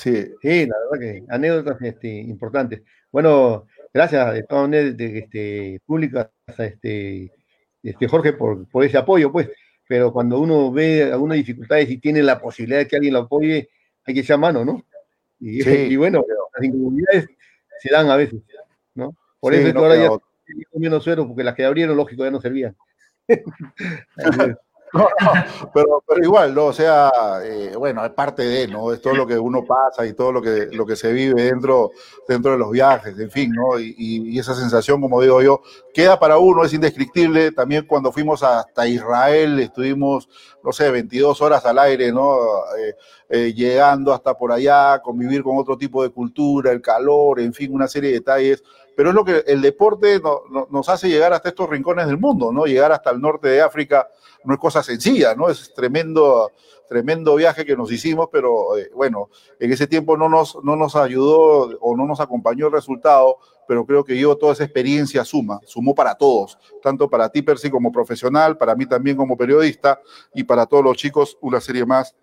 Sí. 0.00 0.32
sí, 0.40 0.66
la 0.66 0.74
verdad 0.90 0.98
que 0.98 1.24
anécdotas 1.28 1.82
este, 1.82 2.08
importantes. 2.08 2.80
Bueno, 3.12 3.66
gracias 3.92 4.32
de 4.32 4.42
todas 4.44 4.62
maneras 4.62 4.94
este, 4.98 5.78
públicas 5.84 6.30
a 6.46 6.64
este, 6.64 7.30
este 7.82 8.08
Jorge 8.08 8.32
por, 8.32 8.66
por 8.68 8.82
ese 8.82 8.96
apoyo, 8.96 9.30
pues. 9.30 9.50
Pero 9.86 10.10
cuando 10.10 10.38
uno 10.38 10.72
ve 10.72 11.02
algunas 11.12 11.36
dificultades 11.36 11.90
y 11.90 11.98
tiene 11.98 12.22
la 12.22 12.40
posibilidad 12.40 12.78
de 12.78 12.88
que 12.88 12.96
alguien 12.96 13.12
lo 13.12 13.20
apoye, 13.20 13.68
hay 14.06 14.14
que 14.14 14.20
echar 14.20 14.38
mano, 14.38 14.64
¿no? 14.64 14.86
Y, 15.38 15.60
y 15.92 15.96
bueno, 15.96 16.24
las 16.54 16.64
incomodidades 16.64 17.28
se 17.78 17.92
dan 17.92 18.08
a 18.08 18.16
veces, 18.16 18.40
¿no? 18.94 19.14
Por 19.38 19.52
eso 19.52 19.70
no, 19.74 19.80
ahora 19.80 19.96
ya 19.96 20.08
comiendo 20.72 21.00
suero, 21.00 21.26
porque 21.26 21.44
las 21.44 21.54
que 21.54 21.64
abrieron, 21.64 21.96
lógico, 21.96 22.24
ya 22.24 22.30
no 22.30 22.40
servían. 22.40 22.74
pero, 25.74 26.02
pero 26.06 26.24
igual, 26.24 26.54
¿no? 26.54 26.66
O 26.66 26.72
sea, 26.72 27.10
eh, 27.42 27.74
bueno, 27.76 28.04
es 28.04 28.10
parte 28.12 28.42
de, 28.42 28.66
¿no? 28.68 28.92
Es 28.92 29.00
todo 29.00 29.14
lo 29.14 29.26
que 29.26 29.38
uno 29.38 29.64
pasa 29.64 30.04
y 30.04 30.14
todo 30.14 30.32
lo 30.32 30.42
que, 30.42 30.68
lo 30.72 30.84
que 30.84 30.96
se 30.96 31.12
vive 31.12 31.42
dentro, 31.42 31.92
dentro 32.26 32.52
de 32.52 32.58
los 32.58 32.70
viajes, 32.70 33.18
en 33.18 33.30
fin, 33.30 33.52
¿no? 33.52 33.78
Y, 33.78 33.94
y, 33.96 34.38
esa 34.38 34.54
sensación, 34.54 35.00
como 35.00 35.20
digo 35.20 35.42
yo, 35.42 35.62
queda 35.94 36.18
para 36.18 36.38
uno, 36.38 36.64
es 36.64 36.72
indescriptible. 36.72 37.52
También 37.52 37.86
cuando 37.86 38.10
fuimos 38.10 38.42
hasta 38.42 38.86
Israel, 38.86 39.60
estuvimos, 39.60 40.28
no 40.64 40.72
sé, 40.72 40.90
22 40.90 41.40
horas 41.40 41.64
al 41.66 41.78
aire, 41.78 42.12
¿no? 42.12 42.36
Eh, 42.78 42.94
eh, 43.32 43.54
llegando 43.54 44.12
hasta 44.12 44.36
por 44.36 44.50
allá, 44.50 45.00
convivir 45.00 45.44
con 45.44 45.56
otro 45.56 45.78
tipo 45.78 46.02
de 46.02 46.10
cultura, 46.10 46.72
el 46.72 46.82
calor, 46.82 47.38
en 47.38 47.54
fin, 47.54 47.72
una 47.72 47.86
serie 47.86 48.10
de 48.10 48.16
detalles 48.16 48.64
pero 49.00 49.08
es 49.08 49.16
lo 49.16 49.24
que 49.24 49.44
el 49.46 49.62
deporte 49.62 50.20
nos 50.68 50.88
hace 50.90 51.08
llegar 51.08 51.32
hasta 51.32 51.48
estos 51.48 51.70
rincones 51.70 52.06
del 52.06 52.18
mundo, 52.18 52.52
¿no? 52.52 52.66
Llegar 52.66 52.92
hasta 52.92 53.08
el 53.08 53.18
norte 53.18 53.48
de 53.48 53.62
África 53.62 54.06
no 54.44 54.52
es 54.52 54.60
cosa 54.60 54.82
sencilla, 54.82 55.34
¿no? 55.34 55.48
Es 55.48 55.72
tremendo, 55.72 56.50
tremendo 56.86 57.34
viaje 57.34 57.64
que 57.64 57.74
nos 57.78 57.90
hicimos, 57.90 58.28
pero 58.30 58.76
eh, 58.76 58.90
bueno, 58.94 59.30
en 59.58 59.72
ese 59.72 59.86
tiempo 59.86 60.18
no 60.18 60.28
nos, 60.28 60.62
no 60.62 60.76
nos 60.76 60.96
ayudó 60.96 61.78
o 61.80 61.96
no 61.96 62.04
nos 62.04 62.20
acompañó 62.20 62.66
el 62.66 62.72
resultado, 62.72 63.38
pero 63.66 63.86
creo 63.86 64.04
que 64.04 64.18
yo 64.18 64.36
toda 64.36 64.52
esa 64.52 64.64
experiencia 64.64 65.24
suma, 65.24 65.60
sumó 65.64 65.94
para 65.94 66.14
todos, 66.14 66.58
tanto 66.82 67.08
para 67.08 67.30
ti, 67.30 67.40
Percy, 67.40 67.70
como 67.70 67.90
profesional, 67.90 68.58
para 68.58 68.74
mí 68.74 68.84
también 68.84 69.16
como 69.16 69.34
periodista, 69.34 69.98
y 70.34 70.44
para 70.44 70.66
todos 70.66 70.84
los 70.84 70.98
chicos, 70.98 71.38
una 71.40 71.62
serie 71.62 71.86
más 71.86 72.14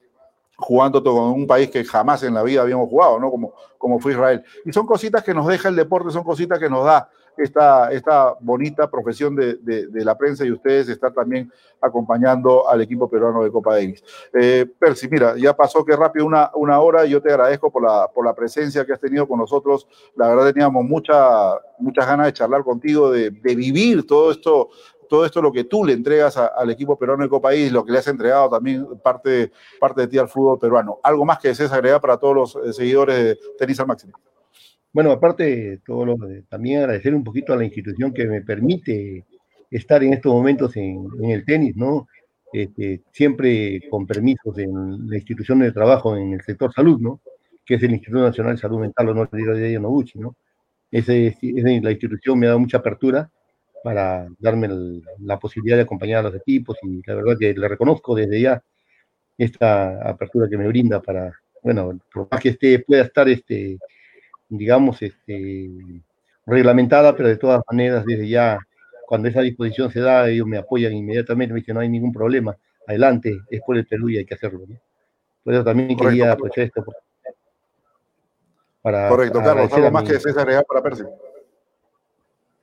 jugando 0.58 1.04
con 1.04 1.32
un 1.32 1.48
país 1.48 1.70
que 1.70 1.84
jamás 1.86 2.24
en 2.24 2.34
la 2.34 2.44
vida 2.44 2.62
habíamos 2.62 2.90
jugado, 2.90 3.20
¿no? 3.20 3.30
Como, 3.30 3.54
como 3.78 4.00
fue 4.00 4.14
Israel. 4.14 4.44
Y 4.66 4.74
son 4.74 4.86
cositas 4.86 5.24
que 5.24 5.34
nos 5.34 5.48
deja 5.48 5.70
el 5.70 5.76
deporte, 5.76 6.12
son 6.12 6.24
cositas 6.24 6.60
que 6.60 6.70
nos 6.70 6.84
da 6.84 7.10
esta, 7.38 7.92
esta 7.92 8.36
bonita 8.40 8.90
profesión 8.90 9.36
de, 9.36 9.88
la 9.94 10.18
prensa 10.18 10.46
y 10.46 10.52
ustedes 10.52 10.90
están 10.90 11.14
también 11.14 11.52
acompañando 11.80 12.68
al 12.68 12.82
equipo 12.82 13.08
peruano 13.08 13.44
de 13.44 13.52
Copa 13.52 13.76
Davis. 13.76 14.04
Eh, 14.34 14.66
Percy, 14.80 15.08
mira, 15.08 15.36
ya 15.38 15.56
pasó 15.56 15.86
que 15.86 15.96
rápido 15.96 16.26
una, 16.26 16.50
una 16.56 16.80
hora 16.80 17.06
y 17.06 17.12
yo 17.12 17.22
te 17.22 17.30
agradezco 17.30 17.72
por 17.72 17.84
la, 17.84 18.08
por 18.08 18.26
la 18.26 18.34
presencia 18.34 18.86
que 18.86 18.94
has 18.94 19.00
tenido 19.00 19.28
con 19.28 19.40
nosotros. 19.40 19.88
La 20.16 20.28
verdad 20.30 20.52
teníamos 20.52 20.84
mucha, 20.84 21.54
muchas 21.78 22.08
ganas 22.08 22.26
de 22.26 22.34
charlar 22.34 22.64
contigo, 22.64 23.12
de, 23.12 23.30
de 23.30 23.56
vivir 23.56 24.08
todo 24.08 24.32
esto 24.32 24.70
todo 25.08 25.26
esto 25.26 25.42
lo 25.42 25.52
que 25.52 25.64
tú 25.64 25.86
le 25.86 25.94
entregas 25.94 26.38
al 26.38 26.70
equipo 26.70 26.98
peruano 26.98 27.24
de 27.24 27.30
Copa 27.30 27.54
y 27.56 27.70
lo 27.70 27.84
que 27.84 27.92
le 27.92 28.00
has 28.00 28.08
entregado 28.08 28.50
también 28.50 28.86
parte, 29.04 29.52
parte 29.80 30.02
de 30.02 30.08
ti 30.08 30.18
al 30.18 30.30
fútbol 30.30 30.60
peruano. 30.60 31.00
¿Algo 31.04 31.26
más 31.26 31.40
que 31.40 31.50
desees 31.50 31.72
agregar 31.72 32.02
para 32.02 32.18
todos 32.18 32.36
los 32.36 32.56
eh, 32.56 32.74
seguidores 32.74 33.16
de 33.18 33.38
Tenis 33.58 33.80
al 33.80 33.88
Máximo? 33.88 34.14
Bueno, 34.94 35.12
aparte, 35.12 35.82
todo 35.86 36.06
lo, 36.06 36.16
también 36.50 36.80
agradecer 36.80 37.14
un 37.14 37.24
poquito 37.24 37.54
a 37.54 37.58
la 37.58 37.66
institución 37.66 38.14
que 38.14 38.26
me 38.26 38.42
permite 38.42 39.26
estar 39.70 40.04
en 40.04 40.14
estos 40.14 40.34
momentos 40.34 40.76
en, 40.78 41.08
el 41.24 41.46
tenis, 41.46 41.76
¿no? 41.76 42.08
Este, 42.52 43.04
siempre 43.12 43.82
con 43.90 44.08
permisos 44.08 44.58
en 44.58 45.10
la 45.10 45.18
institución 45.18 45.60
de 45.60 45.72
trabajo 45.72 46.16
en 46.16 46.34
el 46.34 46.42
sector 46.42 46.74
salud, 46.74 47.00
¿no? 47.00 47.22
Que 47.66 47.76
es 47.76 47.84
el 47.84 47.92
Instituto 47.92 48.24
Nacional 48.24 48.56
de 48.56 48.62
Salud 48.62 48.80
Mental, 48.80 49.14
no 49.14 49.26
de 49.26 49.80
Noguchi, 49.80 50.20
¿no? 50.20 50.36
Ese, 50.90 51.28
ese, 51.28 51.82
la 51.82 51.92
institución 51.92 52.40
me 52.40 52.46
ha 52.46 52.50
dado 52.50 52.60
mucha 52.60 52.78
apertura 52.78 53.30
para 53.88 54.28
darme 54.38 54.68
la 55.22 55.40
posibilidad 55.40 55.78
de 55.78 55.84
acompañar 55.84 56.20
a 56.20 56.24
los 56.24 56.36
equipos 56.36 56.78
y 56.84 57.02
la 57.06 57.16
verdad 57.16 57.38
que 57.40 57.54
le 57.54 57.70
reconozco 57.70 58.16
desde 58.16 58.42
ya 58.42 58.62
esta 59.38 60.10
apertura 60.10 60.50
que 60.50 60.58
me 60.58 60.68
brinda 60.68 61.02
para, 61.02 61.32
bueno, 61.64 61.98
por 62.14 62.28
más 62.30 62.42
que 62.42 62.50
esté, 62.50 62.80
pueda 62.80 63.04
estar, 63.04 63.30
este, 63.30 63.78
digamos, 64.50 65.02
este, 65.02 65.70
reglamentada, 66.46 67.16
pero 67.16 67.30
de 67.30 67.38
todas 67.38 67.62
maneras 67.72 68.04
desde 68.06 68.28
ya, 68.28 68.60
cuando 69.06 69.30
esa 69.30 69.40
disposición 69.40 69.90
se 69.90 70.02
da, 70.02 70.28
ellos 70.28 70.48
me 70.48 70.58
apoyan 70.58 70.92
inmediatamente, 70.92 71.54
me 71.54 71.62
dicen 71.62 71.76
no 71.76 71.80
hay 71.80 71.88
ningún 71.88 72.12
problema, 72.12 72.58
adelante, 72.86 73.40
es 73.50 73.62
por 73.66 73.78
el 73.78 73.88
Perú 73.88 74.10
y 74.10 74.18
hay 74.18 74.26
que 74.26 74.34
hacerlo. 74.34 74.66
Por 75.46 75.54
eso 75.54 75.64
también 75.64 75.96
quería 75.96 76.34
aprovechar 76.34 76.66
esto. 76.66 76.84
Para, 78.82 79.08
Correcto, 79.08 79.40
Carlos, 79.40 79.72
algo 79.72 79.92
más 79.92 80.04
que 80.04 80.20
César 80.20 80.66
para 80.68 80.84
Percy. 80.84 81.06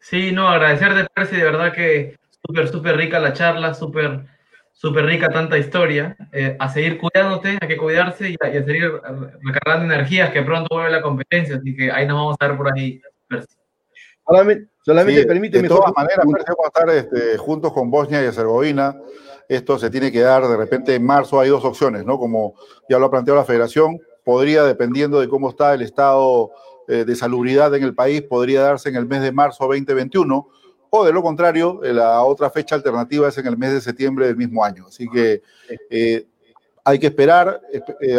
Sí, 0.04 0.32
no, 0.32 0.46
agradecerte, 0.48 1.06
Percy, 1.14 1.36
de 1.36 1.44
verdad 1.44 1.72
que 1.72 2.18
súper, 2.46 2.68
súper 2.68 2.94
rica 2.94 3.18
la 3.18 3.32
charla, 3.32 3.72
súper, 3.72 4.26
súper 4.70 5.06
rica 5.06 5.30
tanta 5.30 5.56
historia. 5.56 6.14
Eh, 6.30 6.54
a 6.60 6.68
seguir 6.68 6.98
cuidándote, 6.98 7.56
hay 7.58 7.68
que 7.68 7.78
cuidarse 7.78 8.28
y 8.28 8.36
a, 8.38 8.52
seguir 8.52 9.00
recargando 9.40 9.86
energías, 9.86 10.28
que 10.30 10.42
pronto 10.42 10.68
vuelve 10.70 10.90
la 10.90 11.00
competencia, 11.00 11.56
así 11.56 11.74
que 11.74 11.90
ahí 11.90 12.06
nos 12.06 12.18
vamos 12.18 12.36
a 12.38 12.46
ver 12.46 12.56
por 12.58 12.70
ahí, 12.70 13.00
Percy. 13.26 13.56
Solamente, 14.26 14.68
solamente 14.82 15.24
permíteme. 15.24 15.62
De 15.62 15.68
todas 15.70 15.92
maneras, 15.96 16.26
Percy, 16.30 16.48
vamos 16.48 16.66
a 16.66 16.68
estar 16.68 16.90
este, 16.90 17.38
juntos 17.38 17.72
con 17.72 17.90
Bosnia 17.90 18.22
y 18.22 18.26
Herzegovina. 18.26 18.94
Esto 19.48 19.78
se 19.78 19.88
tiene 19.88 20.12
que 20.12 20.20
dar 20.20 20.46
de 20.46 20.56
repente 20.58 20.94
en 20.94 21.02
marzo. 21.02 21.40
Hay 21.40 21.48
dos 21.48 21.64
opciones, 21.64 22.04
¿no? 22.04 22.18
Como 22.18 22.56
ya 22.90 22.98
lo 22.98 23.06
ha 23.06 23.10
planteado 23.10 23.40
la 23.40 23.46
federación, 23.46 23.98
podría, 24.22 24.64
dependiendo 24.64 25.18
de 25.18 25.28
cómo 25.28 25.48
está 25.48 25.72
el 25.72 25.80
estado 25.80 26.50
de 26.86 27.16
salubridad 27.16 27.74
en 27.74 27.82
el 27.82 27.94
país 27.94 28.22
podría 28.22 28.62
darse 28.62 28.88
en 28.88 28.96
el 28.96 29.06
mes 29.06 29.22
de 29.22 29.32
marzo 29.32 29.64
2021 29.64 30.48
o 30.96 31.04
de 31.04 31.12
lo 31.12 31.24
contrario, 31.24 31.82
eh, 31.82 31.92
la 31.92 32.22
otra 32.22 32.50
fecha 32.50 32.76
alternativa 32.76 33.26
es 33.26 33.36
en 33.36 33.48
el 33.48 33.58
mes 33.58 33.72
de 33.72 33.80
septiembre 33.80 34.28
del 34.28 34.36
mismo 34.36 34.64
año. 34.64 34.86
Así 34.86 35.08
que 35.08 35.42
eh, 35.90 36.24
hay 36.84 37.00
que 37.00 37.08
esperar, 37.08 37.60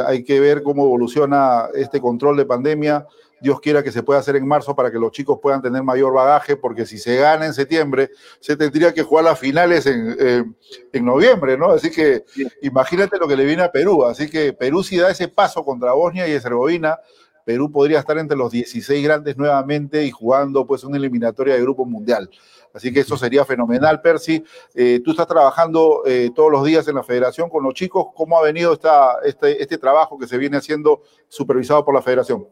hay 0.05 0.25
que 0.25 0.41
ver 0.41 0.61
cómo 0.61 0.83
evoluciona 0.83 1.69
este 1.73 2.01
control 2.01 2.35
de 2.35 2.45
pandemia. 2.45 3.07
Dios 3.39 3.61
quiera 3.61 3.81
que 3.81 3.93
se 3.93 4.03
pueda 4.03 4.19
hacer 4.19 4.35
en 4.35 4.45
marzo 4.45 4.75
para 4.75 4.91
que 4.91 4.99
los 4.99 5.13
chicos 5.13 5.39
puedan 5.41 5.61
tener 5.61 5.83
mayor 5.83 6.13
bagaje, 6.13 6.57
porque 6.57 6.85
si 6.85 6.97
se 6.97 7.15
gana 7.15 7.45
en 7.45 7.53
septiembre, 7.53 8.09
se 8.41 8.57
tendría 8.57 8.93
que 8.93 9.03
jugar 9.03 9.23
las 9.23 9.39
finales 9.39 9.85
en, 9.85 10.53
en 10.91 11.05
noviembre, 11.05 11.57
¿no? 11.57 11.71
Así 11.71 11.89
que 11.89 12.25
imagínate 12.61 13.17
lo 13.17 13.27
que 13.29 13.37
le 13.37 13.45
viene 13.45 13.63
a 13.63 13.71
Perú. 13.71 14.03
Así 14.03 14.29
que 14.29 14.51
Perú 14.51 14.83
si 14.83 14.97
da 14.97 15.11
ese 15.11 15.29
paso 15.29 15.63
contra 15.63 15.93
Bosnia 15.93 16.27
y 16.27 16.33
Herzegovina, 16.33 16.99
Perú 17.45 17.71
podría 17.71 17.99
estar 17.99 18.17
entre 18.17 18.35
los 18.35 18.51
16 18.51 19.03
grandes 19.03 19.37
nuevamente 19.37 20.03
y 20.03 20.11
jugando 20.11 20.65
pues 20.65 20.83
una 20.83 20.97
eliminatoria 20.97 21.53
de 21.53 21.61
grupo 21.61 21.85
mundial. 21.85 22.29
Así 22.73 22.91
que 22.91 23.01
eso 23.01 23.15
sería 23.15 23.45
fenomenal, 23.45 24.01
Percy. 24.01 24.43
Eh, 24.73 24.99
tú 25.05 25.11
estás 25.11 25.27
trabajando 25.27 26.01
eh, 26.05 26.31
todos 26.35 26.51
los 26.51 26.65
días 26.65 26.87
en 26.87 26.95
la 26.95 27.03
federación 27.03 27.49
con 27.49 27.63
los 27.63 27.73
chicos. 27.73 28.07
¿Cómo 28.15 28.37
ha 28.37 28.43
venido 28.43 28.73
esta, 28.73 29.19
este, 29.23 29.61
este 29.61 29.77
trabajo 29.77 30.17
que 30.17 30.27
se 30.27 30.37
viene 30.37 30.57
haciendo 30.57 31.03
supervisado 31.29 31.85
por 31.85 31.93
la 31.93 32.01
federación? 32.01 32.47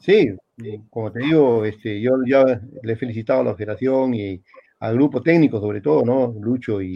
Sí, 0.00 0.28
como 0.90 1.12
te 1.12 1.20
digo, 1.20 1.64
este, 1.64 2.00
yo 2.00 2.12
ya 2.26 2.44
le 2.44 2.92
he 2.92 2.96
felicitado 2.96 3.40
a 3.40 3.44
la 3.44 3.54
federación 3.54 4.12
y 4.14 4.42
al 4.80 4.94
grupo 4.94 5.22
técnico 5.22 5.60
sobre 5.60 5.80
todo, 5.80 6.04
¿no? 6.04 6.34
Lucho 6.40 6.82
y, 6.82 6.94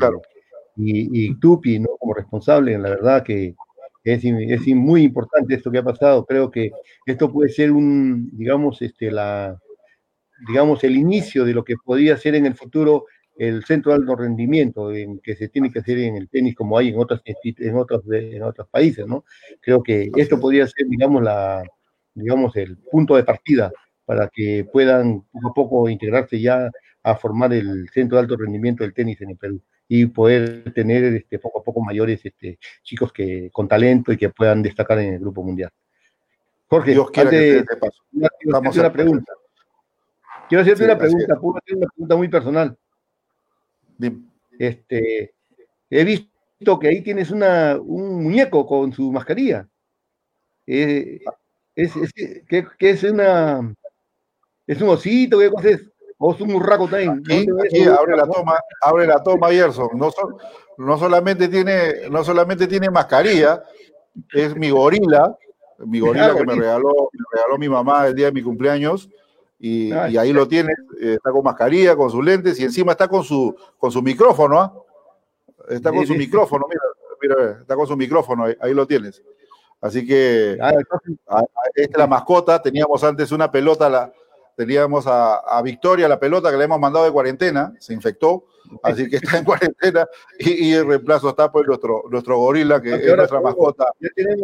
y, 0.77 1.35
Tupi, 1.39 1.79
¿no? 1.79 1.91
Como 1.99 2.15
responsable, 2.15 2.77
la 2.79 2.91
verdad 2.91 3.23
que 3.23 3.55
es, 4.05 4.25
es, 4.25 4.67
muy 4.75 5.03
importante 5.03 5.55
esto 5.55 5.71
que 5.71 5.79
ha 5.79 5.85
pasado. 5.85 6.25
Creo 6.27 6.51
que 6.51 6.73
esto 7.07 7.33
puede 7.33 7.51
ser 7.51 7.71
un, 7.73 8.31
digamos, 8.33 8.83
este, 8.83 9.11
la, 9.11 9.59
digamos, 10.47 10.83
el 10.85 10.97
inicio 10.97 11.45
de 11.45 11.55
lo 11.55 11.65
que 11.65 11.75
podría 11.77 12.17
ser 12.17 12.35
en 12.35 12.47
el 12.47 12.55
futuro 12.55 13.07
el 13.37 13.65
centro 13.65 13.93
de 13.93 13.99
alto 13.99 14.15
rendimiento 14.15 14.93
en 14.93 15.19
que 15.21 15.35
se 15.35 15.49
tiene 15.49 15.73
que 15.73 15.79
hacer 15.79 15.99
en 15.99 16.17
el 16.17 16.29
tenis 16.29 16.55
como 16.55 16.77
hay 16.77 16.89
en 16.89 16.99
otras 16.99 17.23
en 17.25 17.77
otros 17.77 18.03
en 18.13 18.43
otros 18.43 18.69
países, 18.69 19.07
¿no? 19.07 19.25
Creo 19.61 19.83
que 19.83 20.11
esto 20.17 20.39
podría 20.39 20.67
ser, 20.67 20.87
digamos, 20.89 21.23
la 21.23 21.65
digamos 22.15 22.55
el 22.57 22.77
punto 22.77 23.17
de 23.17 23.25
partida 23.25 23.73
para 24.05 24.29
que 24.29 24.67
puedan 24.71 25.23
poco 25.33 25.49
a 25.49 25.55
poco 25.55 25.89
integrarse 25.89 26.41
ya 26.41 26.71
a 27.03 27.17
formar 27.17 27.53
el 27.55 27.89
centro 27.89 28.19
de 28.19 28.23
alto 28.23 28.37
rendimiento 28.37 28.85
del 28.85 28.95
tenis 28.95 29.21
en 29.23 29.31
el 29.31 29.37
Perú 29.37 29.63
y 29.95 30.07
poder 30.07 30.73
tener 30.73 31.05
este, 31.05 31.39
poco 31.39 31.61
a 31.61 31.63
poco 31.63 31.83
mayores 31.83 32.25
este, 32.25 32.59
chicos 32.83 33.13
que 33.13 33.51
con 33.53 33.69
talento 33.69 34.11
y 34.11 34.17
que 34.17 34.31
puedan 34.31 34.63
destacar 34.63 34.99
en 35.01 35.13
el 35.13 35.21
grupo 35.21 35.43
mundial. 35.43 35.71
Jorge, 36.67 36.93
Dios 36.93 37.11
quiera 37.11 37.29
que 37.29 37.63
te 37.69 37.77
paso. 37.77 38.03
Vamos 38.45 38.75
a 38.75 38.81
una 38.81 38.91
pregunta. 38.91 39.35
Quiero 40.49 40.63
hacerte 40.63 40.85
una 40.87 40.97
pregunta, 40.97 41.39
puedo 41.39 41.59
hacer 41.59 41.77
una 41.77 41.87
pregunta 41.89 42.17
muy 42.17 42.29
personal. 42.29 42.79
Este, 44.59 45.35
he 45.91 46.05
visto 46.05 46.79
que 46.81 46.89
ahí 46.89 47.03
tienes 47.03 47.31
una, 47.31 47.79
un 47.79 48.23
muñeco 48.23 48.67
con 48.67 48.95
su 48.95 49.13
mascarilla. 49.13 49.69
Eh, 50.67 51.21
es, 51.77 51.95
es, 51.97 52.13
¿qué, 52.49 52.67
es 52.79 53.03
una 53.05 53.75
es 54.67 54.81
un 54.81 54.89
osito? 54.89 55.39
¿Qué 55.39 55.51
cosa 55.51 55.69
es? 55.69 55.92
¿O 56.25 56.37
un 56.39 56.55
urraco 56.55 56.87
también? 56.87 57.21
abre 57.99 58.17
la 58.17 58.29
toma, 58.29 58.55
abre 58.81 59.07
la 59.09 59.21
toma, 59.21 59.51
Gerson. 59.51 59.89
No, 59.95 60.09
no, 60.79 60.97
solamente 60.97 61.49
tiene, 61.49 62.09
no 62.09 62.23
solamente 62.23 62.69
tiene 62.69 62.91
mascarilla, 62.91 63.65
es 64.33 64.55
mi 64.55 64.71
gorila, 64.71 65.37
mi 65.79 65.99
gorila 65.99 66.33
que 66.37 66.45
me 66.47 66.55
regaló, 66.55 67.11
me 67.13 67.25
regaló 67.33 67.59
mi 67.59 67.69
mamá 67.69 68.07
el 68.07 68.15
día 68.15 68.27
de 68.27 68.33
mi 68.33 68.41
cumpleaños 68.41 69.11
y, 69.59 69.91
ahí 69.91 70.33
lo 70.33 70.47
tiene, 70.47 70.73
eh, 71.01 71.15
está 71.15 71.33
con 71.33 71.43
mascarilla, 71.43 71.97
con 71.97 72.09
sus 72.09 72.25
lentes 72.25 72.61
y 72.61 72.65
encima 72.65 72.93
está 72.93 73.09
con 73.09 73.25
su, 73.25 73.57
con 73.77 73.91
su 73.91 74.01
micrófono, 74.01 74.61
¿ah? 74.61 74.73
Está 75.69 75.91
con 75.91 76.07
su 76.07 76.15
micrófono, 76.15 76.67
mira, 76.69 76.83
mira, 77.21 77.59
está 77.63 77.75
con 77.75 77.89
su 77.89 77.97
micrófono, 77.97 78.45
ahí, 78.61 78.75
lo 78.75 78.87
tienes. 78.87 79.25
Así 79.81 80.07
que 80.07 80.57
ah, 80.63 80.73
esta 81.75 81.93
es 81.95 81.99
la 81.99 82.07
mascota, 82.07 82.63
teníamos 82.63 83.03
antes 83.03 83.33
una 83.33 83.51
pelota, 83.51 83.91
la, 83.91 84.13
teníamos 84.57 85.05
a, 85.07 85.61
Victoria, 85.63 86.09
la 86.09 86.19
pelota 86.19 86.51
que 86.51 86.57
le 86.57 86.65
hemos 86.65 86.81
mandado 86.81 87.05
de 87.05 87.13
cuarentena, 87.13 87.73
se 87.79 87.95
infectó, 87.95 88.45
así 88.83 89.09
que 89.09 89.17
está 89.17 89.39
en 89.39 89.45
cuarentena 89.45 90.07
y, 90.39 90.73
el 90.73 90.87
reemplazo 90.87 91.31
está 91.31 91.51
pues 91.51 91.67
nuestro, 91.67 92.05
nuestro 92.11 92.39
gorila, 92.39 92.81
que 92.81 92.95
es 92.95 93.17
nuestra 93.17 93.41
mascota. 93.41 93.87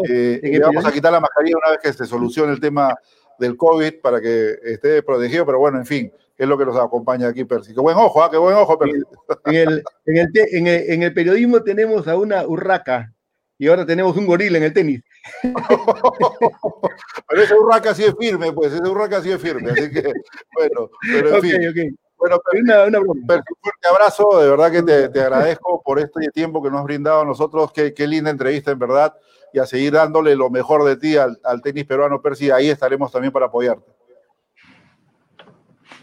Eh, 0.09 0.41
le 0.43 0.59
vamos 0.61 0.85
a 0.85 0.93
quitar 0.93 1.13
la 1.13 1.21
mascarilla 1.21 1.57
una 1.57 1.71
vez 1.73 1.81
que 1.83 1.93
se 1.93 2.07
solucione 2.07 2.53
el 2.53 2.61
tema 2.61 2.95
del 3.39 3.57
COVID 3.57 4.01
para 4.03 4.21
que 4.21 4.59
esté 4.63 5.03
protegido, 5.03 5.47
pero 5.47 5.59
bueno, 5.59 5.79
en 5.79 5.87
fin, 5.87 6.13
es 6.37 6.47
lo 6.49 6.57
que 6.57 6.65
nos 6.65 6.77
acompaña 6.77 7.29
aquí, 7.29 7.45
Percy. 7.45 7.75
Qué 7.75 7.81
buen 7.81 7.97
ojo, 7.97 8.23
¿ah? 8.23 8.31
qué 8.31 8.37
buen 8.37 8.57
ojo, 8.57 8.79
Percy. 8.79 9.03
En 9.47 9.57
el, 9.57 9.85
en, 10.07 10.67
el 10.67 10.91
en, 10.91 11.03
el, 11.03 11.13
periodismo 11.13 11.63
tenemos 11.63 12.07
a 12.07 12.17
una 12.17 12.47
urraca 12.47 13.13
y 13.59 13.67
ahora 13.67 13.85
tenemos 13.85 14.17
un 14.17 14.27
gorila 14.27 14.59
en 14.59 14.65
el 14.65 14.73
tenis. 14.73 15.03
pero 17.29 17.43
ese 17.43 17.55
urraca 17.55 17.95
sí 17.95 18.05
es 18.05 18.15
firme, 18.19 18.53
pues, 18.53 18.73
ese 18.73 18.89
urraca 18.89 19.21
sí 19.23 19.31
es 19.31 19.41
firme, 19.41 19.71
así 19.71 19.91
que, 19.91 20.13
bueno, 20.55 20.91
pero 21.03 21.37
en 21.37 21.43
fin. 21.73 21.99
Bueno, 22.19 22.41
una, 22.53 22.85
una 22.85 22.99
un 22.99 23.27
fuerte 23.27 23.89
abrazo, 23.89 24.41
de 24.43 24.51
verdad 24.51 24.73
que 24.73 24.83
te, 24.83 25.09
te, 25.09 25.21
agradezco 25.21 25.81
por 25.85 26.01
este 26.01 26.29
tiempo 26.31 26.61
que 26.61 26.69
nos 26.69 26.81
has 26.81 26.85
brindado 26.85 27.21
a 27.21 27.25
nosotros, 27.25 27.71
qué, 27.73 27.95
qué 27.95 28.09
linda 28.09 28.29
entrevista 28.29 28.73
en 28.73 28.79
verdad 28.81 29.15
y 29.53 29.59
a 29.59 29.67
seguir 29.67 29.93
dándole 29.93 30.35
lo 30.37 30.51
mejor 30.51 30.85
de 30.85 30.97
ti 30.97 31.17
al, 31.17 31.39
tenis 31.63 31.85
peruano, 31.85 32.21
Percy. 32.21 32.51
Ahí 32.51 32.69
estaremos 32.71 33.11
también 33.11 33.33
para 33.33 33.47
apoyarte. 33.47 33.91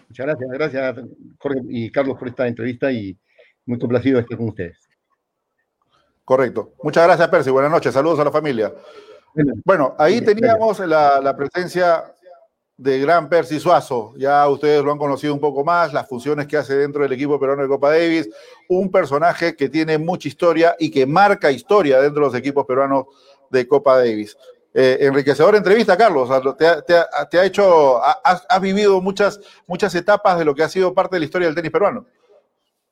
Muchas 0.10 0.26
gracias, 0.26 0.50
gracias 0.50 0.96
Jorge 1.40 1.60
y 1.68 1.92
Carlos 1.92 2.18
por 2.18 2.30
esta 2.30 2.48
entrevista 2.48 2.92
y 2.92 3.18
muy 3.66 3.78
complacido 3.78 4.16
de 4.16 4.22
estar 4.22 4.38
con 4.38 4.50
ustedes. 4.50 4.78
Correcto. 6.24 6.74
Muchas 6.82 7.06
gracias, 7.06 7.28
Percy. 7.28 7.50
Buenas 7.52 7.72
noches. 7.72 7.94
Saludos 7.94 8.20
a 8.20 8.24
la 8.24 8.32
familia. 8.32 8.74
Bueno, 9.66 9.96
ahí 9.98 10.22
teníamos 10.22 10.80
la, 10.80 11.20
la 11.22 11.36
presencia 11.36 12.04
de 12.78 13.00
gran 13.00 13.30
Percy 13.30 13.60
Suazo. 13.60 14.14
Ya 14.18 14.48
ustedes 14.48 14.84
lo 14.84 14.92
han 14.92 14.98
conocido 14.98 15.34
un 15.34 15.40
poco 15.40 15.64
más, 15.64 15.94
las 15.94 16.08
funciones 16.08 16.48
que 16.48 16.58
hace 16.58 16.76
dentro 16.76 17.04
del 17.04 17.14
equipo 17.14 17.40
peruano 17.40 17.62
de 17.62 17.68
Copa 17.68 17.92
Davis. 17.92 18.30
Un 18.70 18.92
personaje 18.92 19.56
que 19.56 19.70
tiene 19.70 19.98
mucha 19.98 20.28
historia 20.28 20.76
y 20.80 20.92
que 20.92 21.06
marca 21.06 21.52
historia 21.52 22.02
dentro 22.02 22.22
de 22.22 22.28
los 22.28 22.36
equipos 22.36 22.66
peruanos 22.66 23.06
de 23.50 23.68
Copa 23.68 23.98
Davis. 23.98 24.38
Eh, 24.74 24.98
enriquecedora 25.02 25.58
entrevista, 25.58 25.96
Carlos. 25.96 26.30
Te, 26.58 27.38
ha, 27.38 27.46
hecho, 27.46 28.02
has, 28.04 28.62
vivido 28.62 29.00
muchas, 29.02 29.40
muchas 29.68 29.96
etapas 29.96 30.38
de 30.38 30.44
lo 30.44 30.54
que 30.54 30.64
ha 30.64 30.70
sido 30.70 30.94
parte 30.94 31.16
de 31.16 31.22
la 31.22 31.26
historia 31.26 31.48
del 31.48 31.56
tenis 31.56 31.72
peruano. 31.72 32.06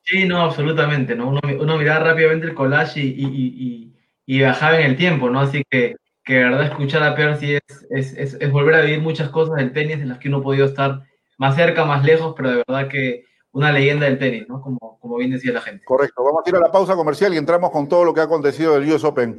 Sí, 0.02 0.26
no, 0.26 0.40
absolutamente. 0.40 1.14
¿no? 1.14 1.28
Uno, 1.28 1.40
uno 1.60 1.76
miraba 1.76 2.04
rápidamente 2.04 2.46
el 2.46 2.54
collage 2.54 3.00
y, 3.00 3.92
y, 4.26 4.40
bajaba 4.40 4.80
en 4.80 4.86
el 4.86 4.96
tiempo, 4.96 5.28
¿no? 5.28 5.40
Así 5.40 5.62
que, 5.70 5.96
que 6.24 6.34
de 6.34 6.44
verdad 6.44 6.64
escuchar 6.64 7.02
a 7.02 7.14
Percy 7.14 7.56
es, 7.56 7.86
es, 7.90 8.34
es, 8.40 8.50
volver 8.50 8.74
a 8.76 8.80
vivir 8.80 9.00
muchas 9.00 9.28
cosas 9.28 9.56
del 9.56 9.72
tenis 9.72 9.96
en 9.96 10.08
las 10.08 10.18
que 10.18 10.28
uno 10.28 10.38
ha 10.38 10.42
podido 10.42 10.66
estar 10.66 11.02
más 11.36 11.54
cerca, 11.54 11.84
más 11.84 12.04
lejos, 12.04 12.34
pero 12.36 12.50
de 12.50 12.62
verdad 12.66 12.88
que 12.88 13.24
una 13.52 13.70
leyenda 13.70 14.06
del 14.06 14.18
tenis, 14.18 14.46
¿no? 14.48 14.60
Como, 14.60 14.98
como 15.00 15.16
bien 15.16 15.30
decía 15.30 15.52
la 15.52 15.60
gente. 15.60 15.84
Correcto. 15.84 16.24
Vamos 16.24 16.42
a 16.44 16.48
ir 16.48 16.56
a 16.56 16.60
la 16.60 16.72
pausa 16.72 16.96
comercial 16.96 17.34
y 17.34 17.36
entramos 17.36 17.70
con 17.70 17.88
todo 17.88 18.04
lo 18.04 18.14
que 18.14 18.20
ha 18.20 18.24
acontecido 18.24 18.74
del 18.74 18.90
US 18.90 19.04
Open 19.04 19.38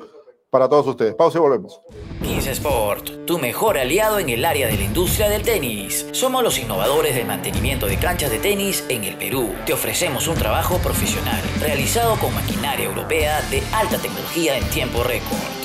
para 0.49 0.69
todos 0.69 0.87
ustedes. 0.87 1.15
Pausa 1.15 1.39
y 1.39 1.41
volvemos. 1.41 1.81
15 2.23 2.51
Sport, 2.51 3.25
tu 3.25 3.39
mejor 3.39 3.77
aliado 3.77 4.19
en 4.19 4.29
el 4.29 4.45
área 4.45 4.67
de 4.67 4.77
la 4.77 4.83
industria 4.83 5.27
del 5.27 5.41
tenis. 5.41 6.07
Somos 6.11 6.43
los 6.43 6.57
innovadores 6.59 7.15
del 7.15 7.25
mantenimiento 7.25 7.87
de 7.87 7.97
canchas 7.97 8.31
de 8.31 8.39
tenis 8.39 8.85
en 8.89 9.03
el 9.03 9.15
Perú. 9.15 9.53
Te 9.65 9.73
ofrecemos 9.73 10.27
un 10.27 10.35
trabajo 10.35 10.77
profesional 10.77 11.41
realizado 11.59 12.15
con 12.17 12.33
maquinaria 12.33 12.85
europea 12.85 13.41
de 13.49 13.61
alta 13.73 13.97
tecnología 13.97 14.57
en 14.57 14.63
tiempo 14.69 15.03
récord 15.03 15.64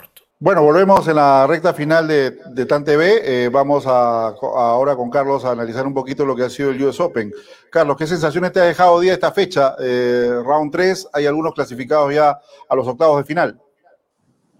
Bueno, 0.43 0.63
volvemos 0.63 1.07
en 1.07 1.17
la 1.17 1.45
recta 1.45 1.71
final 1.71 2.07
de, 2.07 2.31
de 2.31 2.65
TAN 2.65 2.83
TV. 2.83 3.21
Eh, 3.23 3.49
vamos 3.49 3.85
a, 3.85 4.29
ahora 4.29 4.95
con 4.95 5.11
Carlos 5.11 5.45
a 5.45 5.51
analizar 5.51 5.85
un 5.85 5.93
poquito 5.93 6.25
lo 6.25 6.35
que 6.35 6.41
ha 6.41 6.49
sido 6.49 6.71
el 6.71 6.81
US 6.81 6.99
Open. 6.99 7.31
Carlos, 7.69 7.95
¿qué 7.95 8.07
sensaciones 8.07 8.51
te 8.51 8.59
ha 8.59 8.63
dejado 8.63 8.99
día 8.99 9.13
esta 9.13 9.31
fecha? 9.31 9.75
Eh, 9.79 10.31
round 10.43 10.71
3, 10.71 11.09
hay 11.13 11.27
algunos 11.27 11.53
clasificados 11.53 12.11
ya 12.11 12.39
a 12.67 12.75
los 12.75 12.87
octavos 12.87 13.19
de 13.19 13.23
final. 13.23 13.59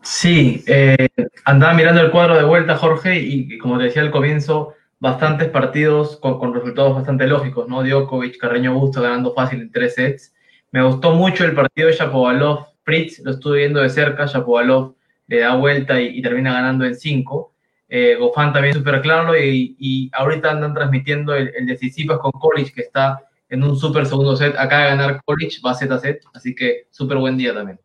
Sí, 0.03 0.63
eh, 0.67 1.09
andaba 1.45 1.73
mirando 1.73 2.01
el 2.01 2.11
cuadro 2.11 2.37
de 2.37 2.43
vuelta, 2.43 2.77
Jorge, 2.77 3.17
y 3.17 3.57
como 3.57 3.79
te 3.79 3.85
decía 3.85 4.03
al 4.03 4.11
comienzo, 4.11 4.75
bastantes 4.99 5.49
partidos 5.49 6.17
con, 6.17 6.53
resultados 6.53 6.93
bastante 6.93 7.25
lógicos, 7.25 7.67
¿no? 7.67 7.81
Djokovic, 7.81 8.37
Carreño 8.37 8.75
Busto 8.75 9.01
ganando 9.01 9.33
fácil 9.33 9.61
en 9.61 9.71
tres 9.71 9.95
sets. 9.95 10.31
Me 10.69 10.83
gustó 10.83 11.15
mucho 11.15 11.43
el 11.43 11.55
partido 11.55 11.87
de 11.87 11.95
Shapovalov-Fritz, 11.95 13.23
lo 13.23 13.31
estuve 13.31 13.57
viendo 13.57 13.79
de 13.79 13.89
cerca, 13.89 14.27
Shapovalov 14.27 14.93
le 15.27 15.39
da 15.39 15.55
vuelta 15.55 15.99
y, 15.99 16.21
termina 16.21 16.53
ganando 16.53 16.85
en 16.85 16.95
5. 16.95 17.53
Eh, 17.89 18.15
Gofán 18.19 18.53
también 18.53 18.73
súper 18.73 19.01
claro 19.01 19.37
y, 19.37 20.09
ahorita 20.13 20.51
andan 20.51 20.73
transmitiendo 20.73 21.33
el, 21.35 21.51
el 21.55 21.65
decisivo 21.65 22.17
con 22.19 22.31
College 22.31 22.71
que 22.73 22.81
está 22.81 23.19
en 23.49 23.63
un 23.63 23.77
súper 23.77 24.05
segundo 24.07 24.35
set. 24.35 24.55
Acaba 24.57 24.83
de 24.83 24.89
ganar 24.89 25.21
College, 25.23 25.59
va 25.65 25.73
set 25.73 25.91
a 25.91 25.99
set, 25.99 26.23
así 26.33 26.55
que 26.55 26.87
súper 26.89 27.17
buen 27.17 27.37
día 27.37 27.53
también. 27.53 27.79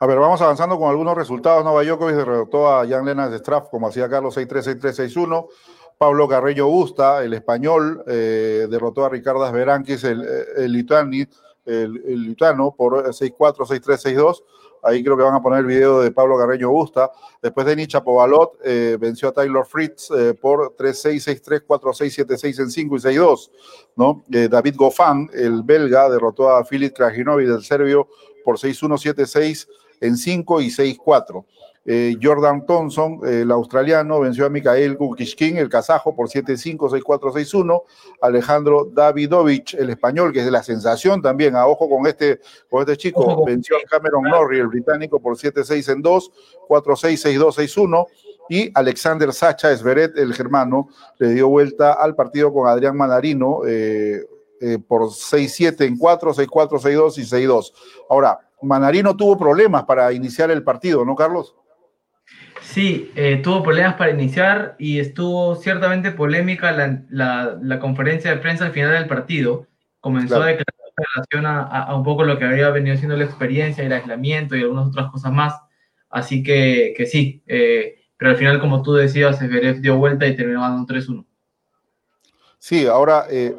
A 0.00 0.06
ver, 0.06 0.18
vamos 0.18 0.40
avanzando 0.40 0.78
con 0.78 0.88
algunos 0.88 1.16
resultados. 1.16 1.64
Nova 1.64 1.82
Djokovic 1.82 2.14
derrotó 2.14 2.68
a 2.68 2.86
Jan 2.86 3.04
Lennart 3.04 3.32
de 3.32 3.38
Straff, 3.38 3.68
como 3.68 3.88
hacía 3.88 4.08
Carlos 4.08 4.36
6-3, 4.36 4.80
6-3, 4.80 5.12
6-1. 5.12 5.46
Pablo 5.98 6.28
Carreño 6.28 6.68
Busta, 6.68 7.24
el 7.24 7.34
español, 7.34 8.04
eh, 8.06 8.68
derrotó 8.70 9.04
a 9.04 9.08
Ricardo 9.08 9.50
Berankis, 9.50 10.04
el, 10.04 10.22
el, 10.56 10.86
el, 11.66 12.02
el 12.06 12.22
Lutano, 12.22 12.74
por 12.76 13.08
6-4, 13.08 13.56
6-3, 13.66 14.16
6-2. 14.16 14.42
Ahí 14.82 15.02
creo 15.02 15.16
que 15.16 15.22
van 15.22 15.34
a 15.34 15.42
poner 15.42 15.60
el 15.60 15.66
video 15.66 16.00
de 16.00 16.10
Pablo 16.10 16.38
Carreño 16.38 16.70
Busta. 16.70 17.10
Después 17.42 17.66
de 17.66 17.76
Nicha 17.76 18.02
Povalot 18.02 18.58
eh, 18.64 18.96
venció 19.00 19.28
a 19.28 19.32
Taylor 19.32 19.66
Fritz 19.66 20.10
eh, 20.10 20.34
por 20.34 20.76
3-6, 20.76 21.42
6-3, 21.42 21.66
4-6, 21.66 22.26
7-6 22.26 22.60
en 22.60 22.70
5 22.70 22.96
y 22.96 22.98
6-2. 22.98 23.50
¿no? 23.96 24.24
Eh, 24.32 24.48
David 24.48 24.74
Goffin, 24.76 25.30
el 25.34 25.62
belga, 25.62 26.08
derrotó 26.08 26.50
a 26.50 26.64
Filip 26.64 26.94
Krajinovic 26.94 27.48
del 27.48 27.62
serbio 27.62 28.08
por 28.44 28.58
6-1, 28.58 29.14
7-6 29.14 29.68
en 30.00 30.16
5 30.16 30.60
y 30.60 30.68
6-4. 30.68 31.44
Eh, 31.90 32.18
Jordan 32.22 32.66
Thompson, 32.66 33.20
el 33.24 33.50
australiano, 33.50 34.20
venció 34.20 34.44
a 34.44 34.50
Mikhail 34.50 34.94
Kukishkin, 34.98 35.56
el 35.56 35.70
kazajo, 35.70 36.14
por 36.14 36.28
7-5, 36.28 36.76
6-4, 36.76 37.32
6-1. 37.32 37.82
Alejandro 38.20 38.90
Davidovich, 38.92 39.72
el 39.72 39.88
español, 39.88 40.30
que 40.30 40.40
es 40.40 40.44
de 40.44 40.50
la 40.50 40.62
sensación 40.62 41.22
también, 41.22 41.56
a 41.56 41.66
ojo 41.66 41.88
con 41.88 42.06
este, 42.06 42.40
con 42.68 42.82
este 42.82 42.98
chico, 42.98 43.42
venció 43.46 43.76
a 43.78 43.88
Cameron 43.88 44.24
Norrie, 44.24 44.60
el 44.60 44.68
británico, 44.68 45.18
por 45.18 45.38
7-6 45.38 45.90
en 45.90 46.02
2, 46.02 46.30
4-6, 46.68 47.38
6-2, 47.38 47.56
6-1. 47.56 48.06
Y 48.50 48.70
Alexander 48.74 49.32
Sacha 49.32 49.72
Esberet, 49.72 50.18
el 50.18 50.34
germano, 50.34 50.90
le 51.16 51.30
dio 51.30 51.48
vuelta 51.48 51.94
al 51.94 52.14
partido 52.14 52.52
con 52.52 52.68
Adrián 52.68 52.98
Manarino 52.98 53.60
eh, 53.66 54.26
eh, 54.60 54.78
por 54.86 55.04
6-7 55.04 55.86
en 55.86 55.96
4, 55.96 56.34
6-4, 56.34 56.48
6-2 56.48 57.18
y 57.18 57.46
6-2. 57.46 57.72
Ahora, 58.10 58.40
Manarino 58.60 59.16
tuvo 59.16 59.38
problemas 59.38 59.84
para 59.84 60.12
iniciar 60.12 60.50
el 60.50 60.62
partido, 60.62 61.02
¿no, 61.06 61.14
Carlos? 61.16 61.54
Sí, 62.72 63.10
eh, 63.16 63.40
tuvo 63.42 63.62
problemas 63.62 63.94
para 63.94 64.10
iniciar 64.10 64.76
y 64.78 65.00
estuvo 65.00 65.56
ciertamente 65.56 66.10
polémica 66.10 66.70
la, 66.70 67.02
la, 67.08 67.58
la, 67.62 67.80
conferencia 67.80 68.30
de 68.30 68.36
prensa 68.36 68.66
al 68.66 68.72
final 68.72 68.92
del 68.92 69.06
partido. 69.06 69.66
Comenzó 70.00 70.34
claro. 70.34 70.42
a 70.42 70.46
declarar 70.48 70.74
en 70.98 71.04
relación 71.14 71.46
a, 71.46 71.62
a, 71.62 71.96
un 71.96 72.04
poco 72.04 72.24
lo 72.24 72.38
que 72.38 72.44
había 72.44 72.68
venido 72.68 72.94
siendo 72.98 73.16
la 73.16 73.24
experiencia, 73.24 73.82
el 73.82 73.92
aislamiento 73.92 74.54
y 74.54 74.60
algunas 74.60 74.88
otras 74.88 75.10
cosas 75.10 75.32
más. 75.32 75.54
Así 76.10 76.42
que, 76.42 76.92
que 76.94 77.06
sí, 77.06 77.42
eh, 77.46 78.02
pero 78.18 78.32
al 78.32 78.36
final, 78.36 78.60
como 78.60 78.82
tú 78.82 78.92
decías, 78.92 79.38
Zverev 79.38 79.80
dio 79.80 79.96
vuelta 79.96 80.26
y 80.26 80.36
terminó 80.36 80.60
ganando 80.60 80.92
3-1. 80.92 81.24
Sí, 82.58 82.86
ahora 82.86 83.24
eh, 83.30 83.56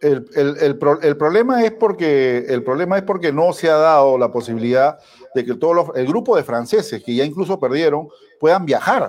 el, 0.00 0.26
el, 0.34 0.56
el, 0.58 0.78
el, 1.02 1.16
problema 1.18 1.64
es 1.64 1.72
porque 1.72 2.46
el 2.48 2.64
problema 2.64 2.96
es 2.96 3.02
porque 3.02 3.30
no 3.30 3.52
se 3.52 3.68
ha 3.68 3.76
dado 3.76 4.16
la 4.16 4.32
posibilidad 4.32 4.98
de 5.34 5.44
que 5.44 5.54
todo 5.54 5.74
los, 5.74 5.88
el 5.94 6.06
grupo 6.06 6.36
de 6.36 6.44
franceses 6.44 7.02
que 7.02 7.14
ya 7.14 7.24
incluso 7.24 7.58
perdieron 7.58 8.08
puedan 8.40 8.64
viajar. 8.64 9.08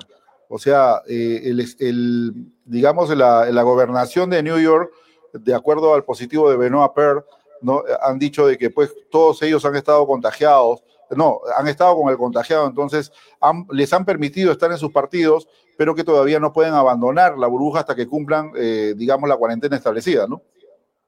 O 0.50 0.58
sea, 0.60 1.02
eh, 1.08 1.42
el, 1.80 2.34
digamos, 2.66 3.10
la, 3.16 3.46
la, 3.50 3.64
gobernación 3.64 4.30
de 4.30 4.44
New 4.44 4.60
York, 4.60 4.92
de 5.34 5.56
acuerdo 5.56 5.94
al 5.94 6.04
positivo 6.04 6.50
de 6.50 6.58
Benoit 6.58 6.94
Per, 6.94 7.26
¿no? 7.62 7.84
han 8.02 8.20
dicho 8.20 8.46
de 8.46 8.58
que 8.58 8.70
pues 8.70 8.94
todos 9.10 9.42
ellos 9.42 9.66
han 9.66 9.76
estado 9.76 10.06
contagiados, 10.06 10.84
no, 11.16 11.40
han 11.58 11.68
estado 11.68 11.96
con 11.96 12.12
el 12.12 12.18
contagiado, 12.18 12.68
entonces 12.68 13.12
han, 13.40 13.66
les 13.72 13.92
han 13.94 14.06
permitido 14.06 14.52
estar 14.52 14.72
en 14.72 14.78
sus 14.78 14.92
partidos, 14.92 15.48
pero 15.78 15.96
que 15.96 16.04
todavía 16.04 16.40
no 16.40 16.54
pueden 16.54 16.74
abandonar 16.74 17.38
la 17.38 17.48
burbuja 17.48 17.80
hasta 17.80 17.96
que 17.96 18.08
cumplan, 18.08 18.52
eh, 18.56 18.94
digamos, 18.96 19.28
la 19.28 19.38
cuarentena 19.38 19.76
establecida, 19.76 20.28
¿no? 20.28 20.42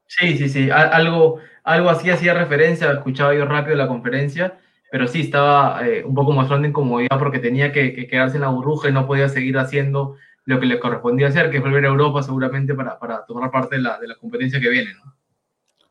Sí, 0.07 0.37
sí, 0.37 0.49
sí, 0.49 0.69
algo, 0.71 1.37
algo 1.63 1.89
así 1.89 2.09
hacía 2.09 2.33
referencia, 2.33 2.91
escuchaba 2.91 3.33
yo 3.33 3.45
rápido 3.45 3.75
la 3.75 3.87
conferencia, 3.87 4.59
pero 4.91 5.07
sí 5.07 5.21
estaba 5.21 5.85
eh, 5.87 6.03
un 6.03 6.15
poco 6.15 6.31
mostrando 6.31 6.67
incomodidad 6.67 7.19
porque 7.19 7.39
tenía 7.39 7.71
que, 7.71 7.93
que, 7.93 8.07
quedarse 8.07 8.37
en 8.37 8.41
la 8.41 8.49
burbuja 8.49 8.89
y 8.89 8.93
no 8.93 9.07
podía 9.07 9.29
seguir 9.29 9.57
haciendo 9.57 10.15
lo 10.45 10.59
que 10.59 10.67
le 10.67 10.79
correspondía 10.79 11.27
hacer, 11.27 11.49
que 11.49 11.57
es 11.57 11.63
volver 11.63 11.85
a 11.85 11.89
Europa 11.89 12.21
seguramente 12.21 12.73
para, 12.75 12.99
para 12.99 13.25
tomar 13.25 13.51
parte 13.51 13.77
de 13.77 13.81
la, 13.81 13.99
de 13.99 14.07
la 14.07 14.15
competencia 14.15 14.59
que 14.59 14.69
viene. 14.69 14.93
¿no? 14.93 15.15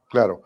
Claro. 0.08 0.42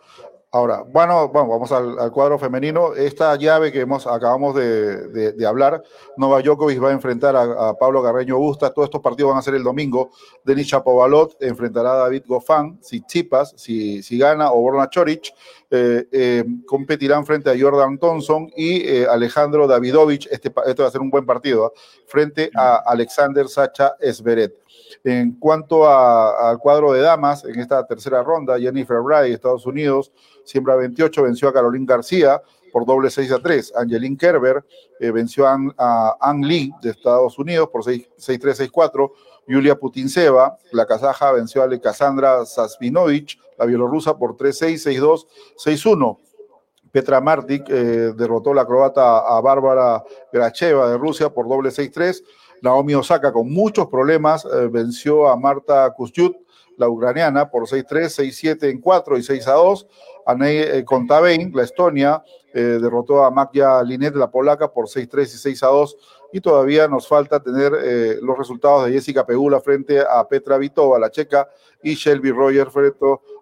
Ahora, 0.50 0.82
bueno, 0.82 1.28
bueno 1.28 1.46
vamos 1.46 1.70
al, 1.72 2.10
cuadro 2.10 2.38
femenino. 2.38 2.94
Esta 2.94 3.36
llave 3.36 3.70
que 3.70 3.80
hemos, 3.80 4.06
acabamos 4.06 4.54
de, 4.54 5.46
hablar, 5.46 5.82
Nova 6.16 6.40
Djokovic 6.40 6.82
va 6.82 6.88
a 6.88 6.92
enfrentar 6.92 7.36
a, 7.36 7.74
Pablo 7.74 8.02
Carreño 8.02 8.38
Busta. 8.38 8.70
Todos 8.70 8.86
estos 8.86 9.02
partidos 9.02 9.30
van 9.30 9.38
a 9.38 9.42
ser 9.42 9.54
el 9.56 9.62
domingo. 9.62 10.10
Denis 10.44 10.68
Chapovalot 10.68 11.36
enfrentará 11.40 11.92
a 11.92 11.96
David 11.96 12.22
Goffin, 12.26 12.78
si 12.80 13.02
Chipas, 13.02 13.52
si, 13.56 14.02
si 14.02 14.16
gana, 14.16 14.50
o 14.50 14.60
Borna 14.60 14.88
Choric. 14.88 15.34
Eh, 15.70 16.08
eh, 16.10 16.44
competirán 16.64 17.26
frente 17.26 17.50
a 17.50 17.54
Jordan 17.58 17.98
Thompson 17.98 18.50
y 18.56 18.88
eh, 18.88 19.06
Alejandro 19.06 19.66
Davidovich. 19.66 20.26
Este, 20.30 20.50
este, 20.64 20.82
va 20.82 20.88
a 20.88 20.90
ser 20.90 21.02
un 21.02 21.10
buen 21.10 21.26
partido, 21.26 21.66
¿eh? 21.66 21.78
frente 22.06 22.50
a 22.54 22.76
Alexander 22.86 23.46
Sacha 23.48 23.94
Esberet. 24.00 24.54
En 25.05 25.32
cuanto 25.39 25.89
al 25.89 26.59
cuadro 26.59 26.93
de 26.93 27.01
damas, 27.01 27.44
en 27.44 27.59
esta 27.60 27.86
tercera 27.86 28.23
ronda, 28.23 28.59
Jennifer 28.59 29.01
Brady, 29.01 29.32
Estados 29.32 29.66
Unidos, 29.66 30.12
siembra 30.44 30.77
28, 30.77 31.23
venció 31.23 31.48
a 31.48 31.52
Caroline 31.52 31.86
García 31.86 32.43
por 32.73 32.86
doble 32.86 33.10
6 33.10 33.32
a 33.32 33.39
3. 33.39 33.73
Angeline 33.77 34.16
Kerber 34.16 34.65
eh, 35.01 35.10
venció 35.10 35.47
a, 35.47 35.59
a 35.77 36.16
Ang 36.20 36.44
Lee 36.44 36.73
de 36.82 36.90
Estados 36.90 37.39
Unidos 37.39 37.69
por 37.70 37.82
6-3, 37.82 38.70
6-4. 38.70 39.10
Yulia 39.47 39.77
Putinseva, 39.77 40.59
la 40.73 40.86
kazaja, 40.86 41.32
venció 41.32 41.62
a 41.62 41.65
Alexandra 41.65 42.44
Sasvinovich, 42.44 43.40
la 43.59 43.65
bielorrusa, 43.65 44.16
por 44.19 44.36
3-6, 44.36 45.01
6-2, 45.01 45.27
6-1. 45.65 46.19
Petra 46.93 47.20
Martik 47.20 47.69
eh, 47.69 48.12
derrotó 48.16 48.52
la 48.55 48.66
croata 48.66 49.20
a 49.20 49.40
Bárbara 49.40 50.02
Gracheva 50.32 50.90
de 50.90 50.98
Rusia 50.98 51.31
por 51.31 51.48
doble 51.48 51.70
6-3. 51.70 52.23
Naomi 52.62 52.94
Osaka, 52.94 53.32
con 53.32 53.51
muchos 53.51 53.86
problemas, 53.86 54.44
eh, 54.44 54.68
venció 54.70 55.28
a 55.28 55.36
Marta 55.36 55.93
Kustyut, 55.97 56.36
la 56.76 56.89
ucraniana, 56.89 57.51
por 57.51 57.66
6-3, 57.66 58.09
6-7 58.09 58.70
en 58.70 58.80
4 58.80 59.18
y 59.18 59.22
6-2. 59.22 59.86
Anei 60.26 60.59
eh, 60.59 60.85
Contavein, 60.85 61.52
la 61.55 61.64
Estonia, 61.64 62.22
eh, 62.55 62.78
derrotó 62.80 63.24
a 63.24 63.30
Magia 63.30 63.82
Linet, 63.82 64.14
la 64.14 64.30
polaca, 64.30 64.72
por 64.72 64.89
6-3 64.89 65.35
y 65.35 65.55
6-2. 65.56 65.97
Y 66.32 66.40
todavía 66.40 66.86
nos 66.88 67.09
falta 67.09 67.42
tener 67.42 67.72
eh, 67.82 68.18
los 68.20 68.36
resultados 68.36 68.86
de 68.86 68.92
Jessica 68.92 69.24
Pegula 69.24 69.60
frente 69.60 70.00
a 70.00 70.26
Petra 70.28 70.59
Vitova, 70.59 70.98
la 70.98 71.10
checa, 71.10 71.48
y 71.82 71.94
Shelby 71.94 72.32
Rogers 72.32 72.72
frente 72.72 72.98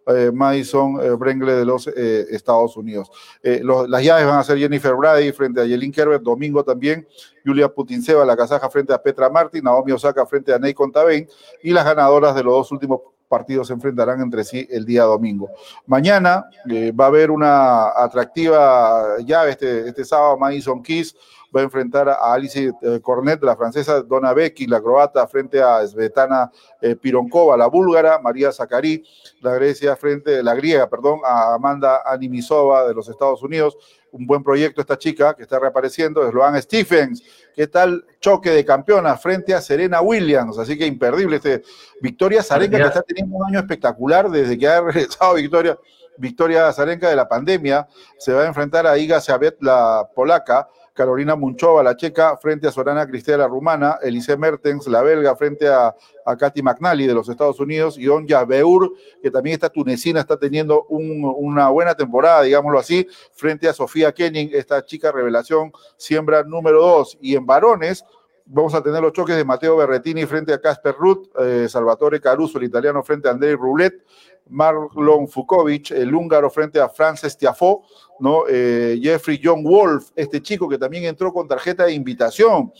a 0.06 0.12
eh, 0.14 0.30
Madison 0.30 1.00
eh, 1.02 1.10
Brengle 1.10 1.54
de 1.54 1.64
los 1.64 1.88
eh, 1.88 2.26
Estados 2.30 2.76
Unidos. 2.76 3.10
Los, 3.42 3.88
las 3.88 4.02
llaves 4.02 4.26
van 4.26 4.38
a 4.38 4.44
ser 4.44 4.58
Jennifer 4.58 4.94
Brady 4.94 5.32
frente 5.32 5.60
a 5.60 5.64
Yelin 5.64 5.90
Kerber, 5.90 6.20
domingo 6.20 6.62
también, 6.62 7.06
Julia 7.44 7.68
Putinseva, 7.68 8.24
la 8.24 8.36
kazaja 8.36 8.68
frente 8.68 8.92
a 8.92 9.02
Petra 9.02 9.30
Martin, 9.30 9.64
Naomi 9.64 9.92
Osaka 9.92 10.26
frente 10.26 10.52
a 10.52 10.58
Ney 10.58 10.74
Contavein, 10.74 11.28
y 11.62 11.72
las 11.72 11.84
ganadoras 11.84 12.34
de 12.34 12.42
los 12.44 12.54
dos 12.54 12.72
últimos 12.72 13.00
partidos 13.28 13.66
se 13.68 13.72
enfrentarán 13.72 14.20
entre 14.20 14.44
sí 14.44 14.66
el 14.70 14.84
día 14.84 15.04
domingo. 15.04 15.50
Mañana 15.86 16.48
eh, 16.68 16.92
va 16.92 17.04
a 17.04 17.08
haber 17.08 17.30
una 17.30 17.88
atractiva 17.88 19.18
llave 19.24 19.50
este, 19.50 19.88
este 19.88 20.04
sábado, 20.04 20.36
Madison 20.38 20.82
Keys 20.82 21.14
va 21.54 21.60
a 21.60 21.64
enfrentar 21.64 22.08
a 22.08 22.32
Alice 22.32 22.72
eh, 22.82 23.00
Cornet, 23.00 23.42
la 23.42 23.56
francesa, 23.56 24.02
Donna 24.02 24.32
Becky, 24.32 24.66
la 24.66 24.80
croata, 24.80 25.26
frente 25.26 25.62
a 25.62 25.86
Svetana 25.86 26.50
eh, 26.80 26.96
Pironkova, 26.96 27.56
la 27.56 27.66
búlgara, 27.66 28.18
María 28.18 28.52
Zacari, 28.52 29.02
la 29.40 29.54
Grecia, 29.54 29.96
frente, 29.96 30.42
la 30.42 30.54
griega, 30.54 30.88
perdón, 30.88 31.20
a 31.24 31.54
Amanda 31.54 32.02
Animisova 32.04 32.86
de 32.86 32.94
los 32.94 33.08
Estados 33.08 33.42
Unidos. 33.42 33.76
Un 34.12 34.26
buen 34.26 34.42
proyecto 34.42 34.80
esta 34.80 34.96
chica 34.96 35.34
que 35.34 35.42
está 35.42 35.58
reapareciendo, 35.58 36.28
Sloan 36.30 36.60
Stephens. 36.62 37.22
¿Qué 37.54 37.66
tal 37.66 38.04
choque 38.20 38.50
de 38.50 38.64
campeonas 38.64 39.20
frente 39.20 39.52
a 39.52 39.60
Serena 39.60 40.00
Williams? 40.00 40.58
Así 40.58 40.78
que 40.78 40.86
imperdible 40.86 41.36
este 41.36 41.62
Victoria 42.00 42.42
Zarenka, 42.42 42.78
que 42.78 42.84
está 42.84 43.02
teniendo 43.02 43.36
un 43.36 43.46
año 43.46 43.58
espectacular 43.58 44.30
desde 44.30 44.56
que 44.56 44.68
ha 44.68 44.80
regresado 44.80 45.34
Victoria. 45.34 45.78
Victoria 46.18 46.72
Zarenka 46.72 47.10
de 47.10 47.16
la 47.16 47.28
pandemia 47.28 47.86
se 48.18 48.32
va 48.32 48.42
a 48.42 48.46
enfrentar 48.46 48.86
a 48.86 48.96
Iga 48.96 49.20
Sabet, 49.20 49.56
la 49.60 50.08
polaca, 50.14 50.68
Carolina 50.96 51.36
Munchova, 51.36 51.82
la 51.82 51.94
checa, 51.94 52.36
frente 52.38 52.66
a 52.66 52.72
Sorana 52.72 53.06
Cristea, 53.06 53.36
la 53.36 53.46
rumana, 53.46 53.98
Elise 54.02 54.36
Mertens, 54.36 54.86
la 54.86 55.02
belga, 55.02 55.36
frente 55.36 55.68
a, 55.68 55.94
a 56.24 56.36
Katy 56.36 56.62
McNally 56.62 57.06
de 57.06 57.14
los 57.14 57.28
Estados 57.28 57.60
Unidos, 57.60 57.98
y 57.98 58.08
Onja 58.08 58.44
Beur, 58.44 58.90
que 59.22 59.30
también 59.30 59.54
está 59.54 59.68
tunecina, 59.68 60.20
está 60.20 60.38
teniendo 60.38 60.84
un, 60.88 61.22
una 61.36 61.68
buena 61.68 61.94
temporada, 61.94 62.42
digámoslo 62.42 62.78
así, 62.78 63.06
frente 63.32 63.68
a 63.68 63.74
Sofía 63.74 64.12
Kenning, 64.12 64.50
esta 64.54 64.84
chica 64.84 65.12
revelación, 65.12 65.70
siembra 65.98 66.42
número 66.42 66.80
dos. 66.80 67.18
Y 67.20 67.36
en 67.36 67.44
varones, 67.44 68.02
vamos 68.46 68.74
a 68.74 68.82
tener 68.82 69.02
los 69.02 69.12
choques 69.12 69.36
de 69.36 69.44
Mateo 69.44 69.76
Berretini 69.76 70.24
frente 70.24 70.52
a 70.54 70.60
Casper 70.60 70.94
Ruth, 70.98 71.28
eh, 71.38 71.66
Salvatore 71.68 72.20
Caruso, 72.20 72.58
el 72.58 72.64
italiano, 72.64 73.02
frente 73.02 73.28
a 73.28 73.32
Andrei 73.32 73.54
Roulette, 73.54 74.02
Marlon 74.48 75.28
Fukovic, 75.28 75.90
el 75.90 76.14
húngaro, 76.14 76.50
frente 76.50 76.80
a 76.80 76.88
Frances 76.88 77.36
Tiafo, 77.36 77.84
¿no? 78.20 78.44
Eh, 78.48 78.98
Jeffrey 79.02 79.40
John 79.42 79.62
Wolf, 79.62 80.10
este 80.14 80.42
chico 80.42 80.68
que 80.68 80.78
también 80.78 81.04
entró 81.04 81.32
con 81.32 81.48
tarjeta 81.48 81.84
de 81.84 81.92
invitación. 81.92 82.72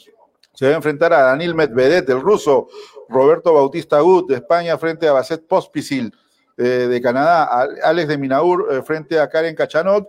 Se 0.55 0.67
va 0.67 0.73
a 0.73 0.77
enfrentar 0.77 1.13
a 1.13 1.23
Daniel 1.23 1.55
Medvedev, 1.55 2.11
el 2.11 2.21
ruso, 2.21 2.69
Roberto 3.09 3.53
Bautista 3.53 4.01
Gut, 4.01 4.29
de 4.29 4.37
España, 4.37 4.79
frente 4.79 5.07
a 5.07 5.13
Basset 5.13 5.47
Pospisil, 5.47 6.13
eh, 6.57 6.63
de 6.63 7.01
Canadá, 7.01 7.67
Alex 7.83 8.09
de 8.09 8.19
Minaur, 8.19 8.69
eh, 8.73 8.83
frente 8.83 9.21
a 9.21 9.29
Karen 9.29 9.55
Cachanot, 9.55 10.09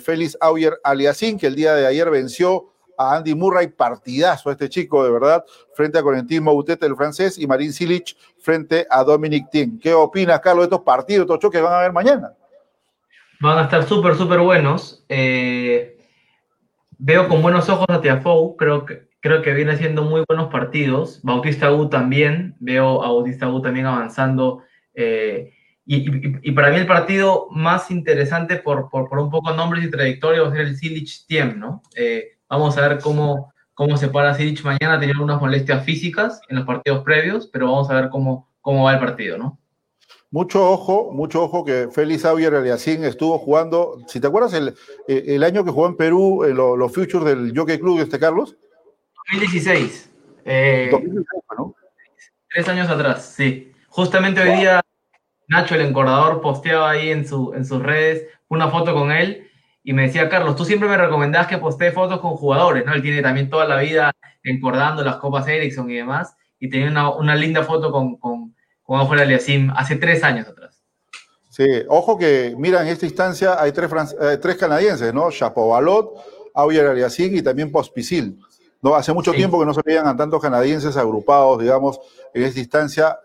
Félix 0.00 0.36
Auyer 0.40 0.80
Aliassín, 0.82 1.38
que 1.38 1.46
el 1.46 1.54
día 1.54 1.72
de 1.76 1.86
ayer 1.86 2.10
venció 2.10 2.72
a 2.96 3.16
Andy 3.16 3.34
Murray, 3.34 3.68
partidazo 3.68 4.50
este 4.50 4.68
chico, 4.68 5.04
de 5.04 5.10
verdad, 5.10 5.44
frente 5.74 5.98
a 5.98 6.02
Corentin 6.02 6.42
Moutet, 6.42 6.82
el 6.82 6.96
francés, 6.96 7.38
y 7.38 7.46
Marin 7.46 7.72
Silic 7.72 8.16
frente 8.38 8.86
a 8.90 9.02
Dominic 9.04 9.50
Thiem. 9.50 9.78
¿Qué 9.78 9.94
opinas, 9.94 10.40
Carlos, 10.40 10.62
de 10.62 10.74
estos 10.74 10.80
partidos, 10.82 11.22
estos 11.22 11.38
choques 11.38 11.60
que 11.60 11.64
van 11.64 11.74
a 11.74 11.78
haber 11.78 11.92
mañana? 11.92 12.32
Van 13.40 13.58
a 13.58 13.62
estar 13.62 13.84
súper, 13.84 14.14
súper 14.14 14.40
buenos. 14.40 15.04
Eh, 15.08 15.98
veo 16.98 17.28
con 17.28 17.42
buenos 17.42 17.68
ojos 17.68 17.86
a 17.88 18.00
Tiafoe, 18.00 18.56
creo 18.56 18.86
que, 18.86 19.08
creo 19.20 19.42
que 19.42 19.52
viene 19.52 19.72
haciendo 19.72 20.02
muy 20.02 20.24
buenos 20.26 20.50
partidos. 20.50 21.20
Bautista 21.22 21.72
U 21.72 21.88
también, 21.88 22.56
veo 22.60 23.02
a 23.02 23.08
Bautista 23.08 23.48
U 23.48 23.60
también 23.60 23.86
avanzando. 23.86 24.62
Eh, 24.94 25.52
y, 25.88 26.50
para 26.50 26.70
mí 26.70 26.78
el 26.78 26.86
partido 26.86 27.46
más 27.52 27.92
interesante 27.92 28.56
por, 28.56 28.88
por, 28.90 29.08
por 29.08 29.20
un 29.20 29.30
poco 29.30 29.52
nombres 29.52 29.84
y 29.84 29.90
trayectoria 29.90 30.42
va 30.42 30.48
a 30.48 30.50
ser 30.52 30.62
el 30.62 30.76
Silich 30.76 31.26
Tiem, 31.26 31.60
¿no? 31.60 31.80
Eh, 31.94 32.35
vamos 32.48 32.76
a 32.76 32.88
ver 32.88 32.98
cómo, 33.00 33.52
cómo 33.74 33.96
se 33.96 34.08
para 34.08 34.34
Silich 34.34 34.64
mañana, 34.64 34.98
tenía 34.98 35.14
unas 35.20 35.40
molestias 35.40 35.84
físicas 35.84 36.40
en 36.48 36.56
los 36.56 36.66
partidos 36.66 37.04
previos, 37.04 37.48
pero 37.52 37.66
vamos 37.66 37.90
a 37.90 37.94
ver 37.94 38.08
cómo, 38.10 38.48
cómo 38.60 38.84
va 38.84 38.94
el 38.94 39.00
partido, 39.00 39.38
¿no? 39.38 39.58
Mucho 40.30 40.70
ojo, 40.70 41.12
mucho 41.12 41.42
ojo 41.44 41.64
que 41.64 41.88
Félix 41.92 42.22
Javier 42.22 42.54
Aliasín 42.54 43.04
estuvo 43.04 43.38
jugando, 43.38 43.98
si 44.08 44.20
te 44.20 44.26
acuerdas, 44.26 44.54
el, 44.54 44.74
el 45.06 45.42
año 45.44 45.64
que 45.64 45.70
jugó 45.70 45.86
en 45.86 45.96
Perú, 45.96 46.44
en 46.44 46.56
los 46.56 46.92
Futures 46.92 47.24
del 47.24 47.56
Jockey 47.56 47.78
Club, 47.78 48.00
este 48.00 48.18
Carlos. 48.18 48.56
2016. 49.32 50.10
Eh, 50.44 50.90
Tres 52.48 52.68
años 52.68 52.88
atrás, 52.88 53.34
sí. 53.36 53.72
Justamente 53.88 54.40
hoy 54.40 54.58
día 54.58 54.80
Nacho, 55.48 55.74
el 55.74 55.82
encordador, 55.82 56.40
posteaba 56.40 56.90
ahí 56.90 57.10
en, 57.10 57.26
su, 57.26 57.52
en 57.54 57.64
sus 57.64 57.82
redes 57.82 58.26
una 58.48 58.68
foto 58.68 58.94
con 58.94 59.12
él 59.12 59.48
y 59.88 59.92
me 59.92 60.02
decía, 60.02 60.28
Carlos, 60.28 60.56
tú 60.56 60.64
siempre 60.64 60.88
me 60.88 60.96
recomendabas 60.96 61.46
que 61.46 61.58
postee 61.58 61.92
fotos 61.92 62.18
con 62.18 62.32
jugadores, 62.32 62.84
¿no? 62.84 62.92
Él 62.92 63.02
tiene 63.02 63.22
también 63.22 63.48
toda 63.48 63.66
la 63.66 63.78
vida 63.78 64.10
encordando 64.42 65.04
las 65.04 65.18
copas 65.18 65.46
Ericsson 65.46 65.88
y 65.88 65.94
demás, 65.94 66.34
y 66.58 66.68
tenía 66.68 66.88
una, 66.88 67.14
una 67.14 67.36
linda 67.36 67.62
foto 67.62 67.92
con, 67.92 68.16
con, 68.16 68.56
con 68.82 68.98
Ojo 68.98 69.12
Aliasim 69.12 69.72
hace 69.76 69.94
tres 69.94 70.24
años 70.24 70.48
atrás. 70.48 70.82
Sí, 71.50 71.64
ojo 71.88 72.18
que, 72.18 72.56
mira, 72.58 72.82
en 72.82 72.88
esta 72.88 73.06
instancia 73.06 73.62
hay 73.62 73.70
tres, 73.70 73.88
eh, 74.20 74.38
tres 74.42 74.56
canadienses, 74.56 75.14
¿no? 75.14 75.30
Chapovalot, 75.30 76.14
Auyer 76.52 76.86
Aliasim 76.88 77.36
y 77.36 77.42
también 77.42 77.70
Pospisil. 77.70 78.40
¿no? 78.82 78.96
Hace 78.96 79.12
mucho 79.12 79.30
tiempo 79.30 79.60
que 79.60 79.66
no 79.66 79.72
se 79.72 79.82
veían 79.86 80.08
a 80.08 80.16
tantos 80.16 80.42
canadienses 80.42 80.96
agrupados, 80.96 81.60
digamos, 81.60 82.00
en 82.34 82.42
esta 82.42 82.58
instancia. 82.58 83.20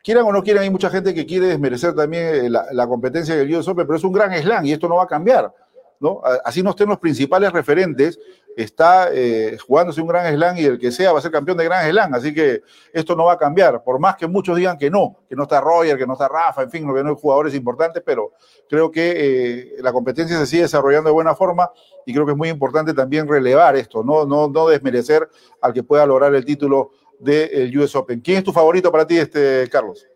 Quieran 0.00 0.26
o 0.26 0.32
no 0.32 0.44
quieran, 0.44 0.62
hay 0.62 0.70
mucha 0.70 0.90
gente 0.90 1.12
que 1.12 1.26
quiere 1.26 1.48
desmerecer 1.48 1.92
también 1.92 2.22
eh, 2.22 2.50
la, 2.50 2.86
competencia 2.86 3.34
del 3.34 3.52
US 3.56 3.66
Open, 3.66 3.84
pero 3.84 3.96
es 3.96 4.04
un 4.04 4.12
gran 4.12 4.32
slam 4.40 4.64
y 4.64 4.72
esto 4.72 4.88
no 4.88 4.94
va 4.94 5.02
a 5.02 5.08
cambiar. 5.08 5.52
¿No? 6.00 6.20
Así 6.44 6.62
no 6.62 6.70
estén 6.70 6.88
los 6.88 6.98
principales 6.98 7.52
referentes, 7.52 8.18
está 8.56 9.08
eh, 9.12 9.56
jugándose 9.66 10.00
un 10.00 10.08
gran 10.08 10.32
slam 10.32 10.56
y 10.56 10.64
el 10.64 10.78
que 10.78 10.92
sea 10.92 11.12
va 11.12 11.18
a 11.18 11.22
ser 11.22 11.30
campeón 11.30 11.56
de 11.56 11.64
gran 11.64 11.88
slam, 11.90 12.14
así 12.14 12.32
que 12.32 12.62
esto 12.92 13.16
no 13.16 13.24
va 13.24 13.34
a 13.34 13.38
cambiar, 13.38 13.82
por 13.82 13.98
más 13.98 14.16
que 14.16 14.26
muchos 14.26 14.56
digan 14.56 14.78
que 14.78 14.90
no, 14.90 15.16
que 15.28 15.34
no 15.34 15.44
está 15.44 15.60
Roger, 15.60 15.98
que 15.98 16.06
no 16.06 16.12
está 16.12 16.28
Rafa, 16.28 16.62
en 16.62 16.70
fin, 16.70 16.86
que 16.86 17.02
no 17.02 17.10
hay 17.10 17.16
jugadores 17.18 17.54
importantes, 17.54 18.02
pero 18.04 18.32
creo 18.68 18.90
que 18.90 19.14
eh, 19.16 19.72
la 19.80 19.92
competencia 19.92 20.38
se 20.38 20.46
sigue 20.46 20.62
desarrollando 20.62 21.08
de 21.08 21.14
buena 21.14 21.34
forma 21.34 21.70
y 22.06 22.12
creo 22.12 22.24
que 22.24 22.32
es 22.32 22.38
muy 22.38 22.48
importante 22.48 22.94
también 22.94 23.28
relevar 23.28 23.76
esto, 23.76 24.04
no, 24.04 24.24
no, 24.24 24.48
no 24.48 24.68
desmerecer 24.68 25.28
al 25.60 25.72
que 25.72 25.82
pueda 25.82 26.06
lograr 26.06 26.34
el 26.34 26.44
título 26.44 26.92
del 27.18 27.76
US 27.78 27.94
Open. 27.96 28.20
¿Quién 28.20 28.38
es 28.38 28.44
tu 28.44 28.52
favorito 28.52 28.90
para 28.92 29.06
ti, 29.06 29.18
este, 29.18 29.68
Carlos? 29.70 30.06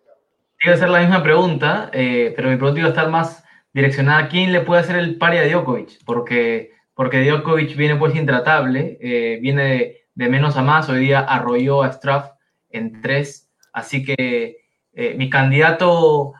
Quiero 0.58 0.76
hacer 0.76 0.88
la 0.88 1.00
misma 1.00 1.22
pregunta, 1.22 1.88
eh, 1.92 2.32
pero 2.34 2.48
mi 2.48 2.56
pregunta 2.56 2.80
iba 2.80 2.88
a 2.88 2.90
estar 2.90 3.08
más 3.08 3.44
direccionada 3.78 4.18
a 4.18 4.28
quién 4.28 4.52
le 4.52 4.62
puede 4.62 4.80
hacer 4.80 4.96
el 4.96 5.18
pari 5.18 5.38
a 5.38 5.46
Djokovic, 5.46 6.04
porque, 6.04 6.72
porque 6.94 7.22
Djokovic 7.22 7.76
viene 7.76 7.94
pues 7.94 8.12
intratable, 8.16 8.98
eh, 9.00 9.38
viene 9.40 9.98
de, 10.16 10.28
menos 10.28 10.56
a 10.56 10.62
más, 10.62 10.88
hoy 10.88 10.98
día 10.98 11.20
arrolló 11.20 11.84
a 11.84 11.92
Straff 11.92 12.30
en 12.70 13.00
tres, 13.00 13.48
así 13.72 14.04
que 14.04 14.56
eh, 14.94 15.14
mi 15.16 15.30
candidato, 15.30 16.32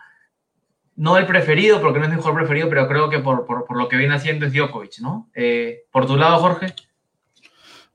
no 0.96 1.16
el 1.16 1.26
preferido, 1.26 1.80
porque 1.80 2.00
no 2.00 2.06
es 2.06 2.10
mi 2.10 2.16
mejor 2.16 2.34
preferido, 2.34 2.68
pero 2.68 2.88
creo 2.88 3.08
que 3.08 3.20
por, 3.20 3.46
por, 3.46 3.66
por 3.66 3.76
lo 3.76 3.88
que 3.88 3.96
viene 3.96 4.16
haciendo 4.16 4.44
es 4.44 4.52
Djokovic, 4.52 4.98
¿no? 4.98 5.30
por 5.92 6.06
tu 6.06 6.16
lado, 6.16 6.40
Jorge. 6.40 6.74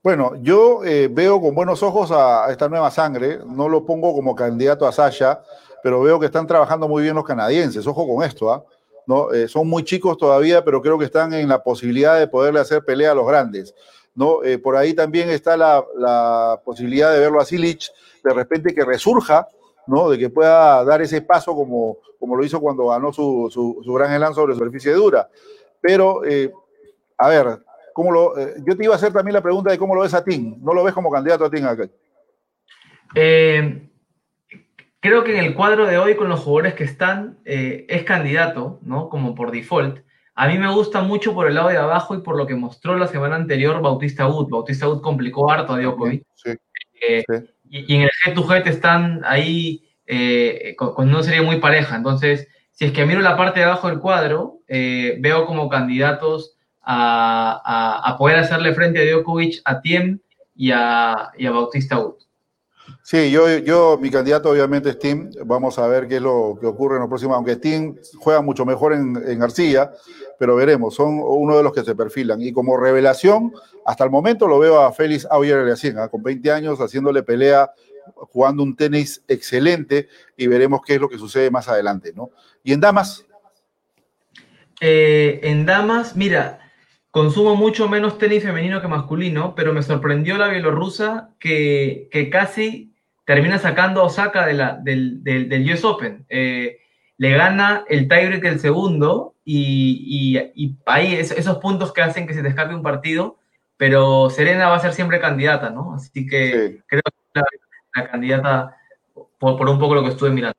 Bueno, 0.01 0.35
yo 0.41 0.79
veo 1.09 1.41
con 1.41 1.53
buenos 1.53 1.83
ojos 1.83 2.11
a, 2.11 2.49
esta 2.49 2.69
nueva 2.69 2.91
sangre, 2.91 3.39
no 3.45 3.67
lo 3.67 3.85
pongo 3.85 4.13
como 4.13 4.35
candidato 4.35 4.87
a 4.87 4.93
Sasha, 4.93 5.41
pero 5.83 6.01
veo 6.01 6.17
que 6.17 6.27
están 6.27 6.47
trabajando 6.47 6.87
muy 6.87 7.03
bien 7.03 7.15
los 7.15 7.25
canadienses, 7.25 7.85
ojo 7.85 8.07
con 8.07 8.23
esto, 8.23 8.49
¿ah? 8.49 8.63
Eh, 9.34 9.47
son 9.47 9.67
muy 9.67 9.84
chicos 9.84 10.17
todavía, 10.17 10.63
pero 10.63 10.81
creo 10.81 10.97
que 10.97 11.05
están 11.05 11.34
en 11.34 11.49
la 11.49 11.61
posibilidad 11.61 12.17
de 12.17 12.27
poderle 12.27 12.59
hacer 12.59 12.84
pelea 12.84 13.11
a 13.11 13.15
los 13.15 13.27
grandes. 13.27 13.75
¿no? 14.15 14.43
Eh, 14.43 14.57
por 14.57 14.75
ahí 14.75 14.93
también 14.93 15.30
está 15.30 15.57
la, 15.57 16.59
posibilidad 16.63 17.11
de 17.11 17.19
verlo 17.19 17.39
a 17.39 17.45
Silich, 17.45 17.91
de 18.23 18.34
repente 18.34 18.73
que 18.73 18.85
resurja, 18.85 19.47
¿no? 19.88 20.09
de 20.09 20.17
que 20.17 20.30
pueda 20.30 20.84
dar 20.85 21.01
ese 21.01 21.21
paso 21.21 21.53
como, 21.53 21.97
como 22.19 22.35
lo 22.35 22.45
hizo 22.45 22.59
cuando 22.59 22.88
ganó 22.88 23.11
su, 23.11 23.49
su, 23.51 23.93
gran 23.93 24.13
elan 24.13 24.34
sobre 24.34 24.53
superficie 24.53 24.93
dura. 24.93 25.30
Pero, 25.81 26.23
eh, 26.23 26.51
a 27.17 27.30
ver, 27.30 27.59
¿cómo 27.93 28.11
lo, 28.11 28.34
yo 28.63 28.77
te 28.77 28.84
iba 28.84 28.93
a 28.93 28.97
hacer 28.97 29.11
también 29.11 29.34
la 29.34 29.41
pregunta 29.41 29.71
de 29.71 29.77
cómo 29.77 29.95
lo 29.95 30.01
ves 30.01 30.13
a 30.13 30.23
Tim. 30.23 30.57
¿No 30.61 30.73
lo 30.73 30.84
ves 30.84 30.93
como 30.93 31.11
candidato 31.11 31.45
a 31.45 31.49
Tim 31.49 31.65
acá? 31.65 31.89
Eh, 33.15 33.89
Creo 35.03 35.25
que 35.25 35.38
en 35.38 35.43
el 35.43 35.53
cuadro 35.53 35.85
de 35.85 35.97
hoy, 35.97 36.15
con 36.15 36.30
los 36.30 36.39
jugadores 36.39 36.75
que 36.75 36.85
están, 36.85 37.38
eh, 37.43 37.85
es 37.89 38.03
candidato, 38.03 38.80
¿no? 38.84 39.09
Como 39.09 39.35
por 39.35 39.51
default. 39.51 39.99
A 40.34 40.47
mí 40.47 40.57
me 40.57 40.73
gusta 40.73 41.01
mucho 41.01 41.34
por 41.34 41.45
el 41.45 41.55
lado 41.55 41.67
de 41.67 41.75
abajo 41.75 42.15
y 42.15 42.21
por 42.21 42.38
lo 42.38 42.47
que 42.47 42.55
mostró 42.55 42.95
la 42.95 43.09
semana 43.09 43.35
anterior 43.35 43.81
Bautista 43.81 44.25
Wood. 44.25 44.47
Bautista 44.49 44.88
Wood 44.88 45.01
complicó 45.01 45.51
harto 45.51 45.73
a 45.73 45.80
Djokovic. 45.81 46.23
Eh, 47.05 47.21
y, 47.69 47.95
en 47.95 48.03
el 48.03 48.09
head 48.25 48.34
to 48.34 48.49
head 48.49 48.65
están 48.65 49.19
ahí 49.25 49.89
eh, 50.07 50.73
con, 50.77 51.09
una 51.09 51.21
serie 51.21 51.41
muy 51.41 51.57
pareja. 51.57 51.97
Entonces, 51.97 52.47
si 52.71 52.85
es 52.85 52.93
que 52.93 53.05
miro 53.05 53.19
la 53.19 53.35
parte 53.35 53.59
de 53.59 53.65
abajo 53.65 53.89
del 53.89 53.99
cuadro, 53.99 54.59
veo 54.69 55.45
como 55.45 55.67
candidatos 55.67 56.55
a, 56.81 58.15
poder 58.17 58.38
hacerle 58.38 58.73
frente 58.73 59.01
a 59.01 59.13
Djokovic, 59.13 59.61
a 59.65 59.81
Tiem 59.81 60.19
y 60.55 60.71
a, 60.71 61.34
y 61.38 61.45
a 61.45 61.51
Bautista 61.51 61.99
Wood. 61.99 62.23
Sí, 63.01 63.31
yo, 63.31 63.57
yo, 63.60 63.97
mi 64.01 64.10
candidato 64.10 64.49
obviamente 64.49 64.89
es 64.89 64.99
Tim. 64.99 65.30
Vamos 65.45 65.77
a 65.77 65.88
ver 65.88 66.07
qué 66.07 66.18
es 66.18 66.22
lo 66.22 66.57
que 66.60 66.68
ocurre 66.68 66.95
en 66.95 67.01
los 67.01 67.10
próximos, 67.10 67.35
aunque 67.35 67.57
Tim 67.57 67.97
juega 68.18 68.41
mucho 68.41 68.65
mejor 68.65 68.93
en, 68.93 69.22
en 69.26 69.39
García, 69.39 69.91
pero 70.39 70.55
veremos, 70.55 70.95
son 70.95 71.19
uno 71.22 71.57
de 71.57 71.64
los 71.64 71.73
que 71.73 71.84
se 71.84 71.95
perfilan. 71.95 72.41
Y 72.41 72.51
como 72.51 72.77
revelación, 72.77 73.53
hasta 73.85 74.03
el 74.03 74.10
momento 74.10 74.47
lo 74.47 74.60
veo 74.60 74.81
a 74.81 74.91
Félix 74.93 75.27
Auger 75.30 75.60
Aliassín, 75.60 75.97
¿eh? 75.97 76.07
con 76.10 76.23
20 76.23 76.51
años, 76.51 76.80
haciéndole 76.80 77.23
pelea, 77.23 77.72
jugando 78.15 78.64
un 78.64 78.76
tenis 78.76 79.23
excelente, 79.27 80.07
y 80.38 80.47
veremos 80.47 80.81
qué 80.85 80.95
es 80.95 81.01
lo 81.01 81.10
que 81.10 81.18
sucede 81.18 81.51
más 81.51 81.68
adelante, 81.68 82.11
¿no? 82.15 82.31
¿Y 82.64 82.73
en 82.73 82.80
damas? 82.80 83.26
Eh, 84.81 85.39
en 85.43 85.65
damas, 85.65 86.15
mira, 86.15 86.62
Consumo 87.14 87.56
mucho 87.56 87.88
menos 87.88 88.18
tenis 88.18 88.41
femenino 88.41 88.81
que 88.81 88.88
masculino, 88.88 89.53
pero 89.53 89.72
me 89.72 89.84
sorprendió 89.84 90.35
la 90.40 90.48
bielorrusa 90.48 91.30
que, 91.40 92.10
que 92.11 92.31
casi 92.31 92.91
termina 93.23 93.60
sacando 93.60 94.02
a 94.02 94.06
Osaka 94.06 94.48
de 94.48 94.53
la, 94.56 94.80
del, 94.81 95.23
del, 95.23 95.72
US 95.72 95.85
Open. 95.85 96.26
Eh, 96.27 96.80
le 97.19 97.30
gana 97.30 97.85
el 97.88 98.07
tiebreak 98.07 98.41
del 98.41 98.60
segundo 98.60 99.35
y, 99.45 100.49
y, 100.56 100.76
ahí 100.88 101.14
esos 101.14 101.60
puntos 101.60 101.94
que 101.94 102.02
hacen 102.02 102.26
que 102.26 102.34
se 102.34 102.41
te 102.41 102.48
escape 102.48 102.73
un 102.73 102.81
partido, 102.81 103.38
pero 103.77 104.31
Serena 104.31 104.69
va 104.69 104.77
a 104.77 104.80
ser 104.80 104.94
siempre 104.94 105.19
candidata, 105.19 105.69
¿no? 105.69 105.94
Así 105.94 106.26
que 106.26 106.81
creo 106.88 107.03
que 107.03 107.40
es 107.40 107.44
la, 107.95 108.10
candidata 108.10 108.76
por, 109.38 109.56
por, 109.56 109.69
un 109.69 109.77
poco 109.77 109.94
lo 109.94 110.02
que 110.02 110.10
estuve 110.10 110.31
mirando. 110.31 110.57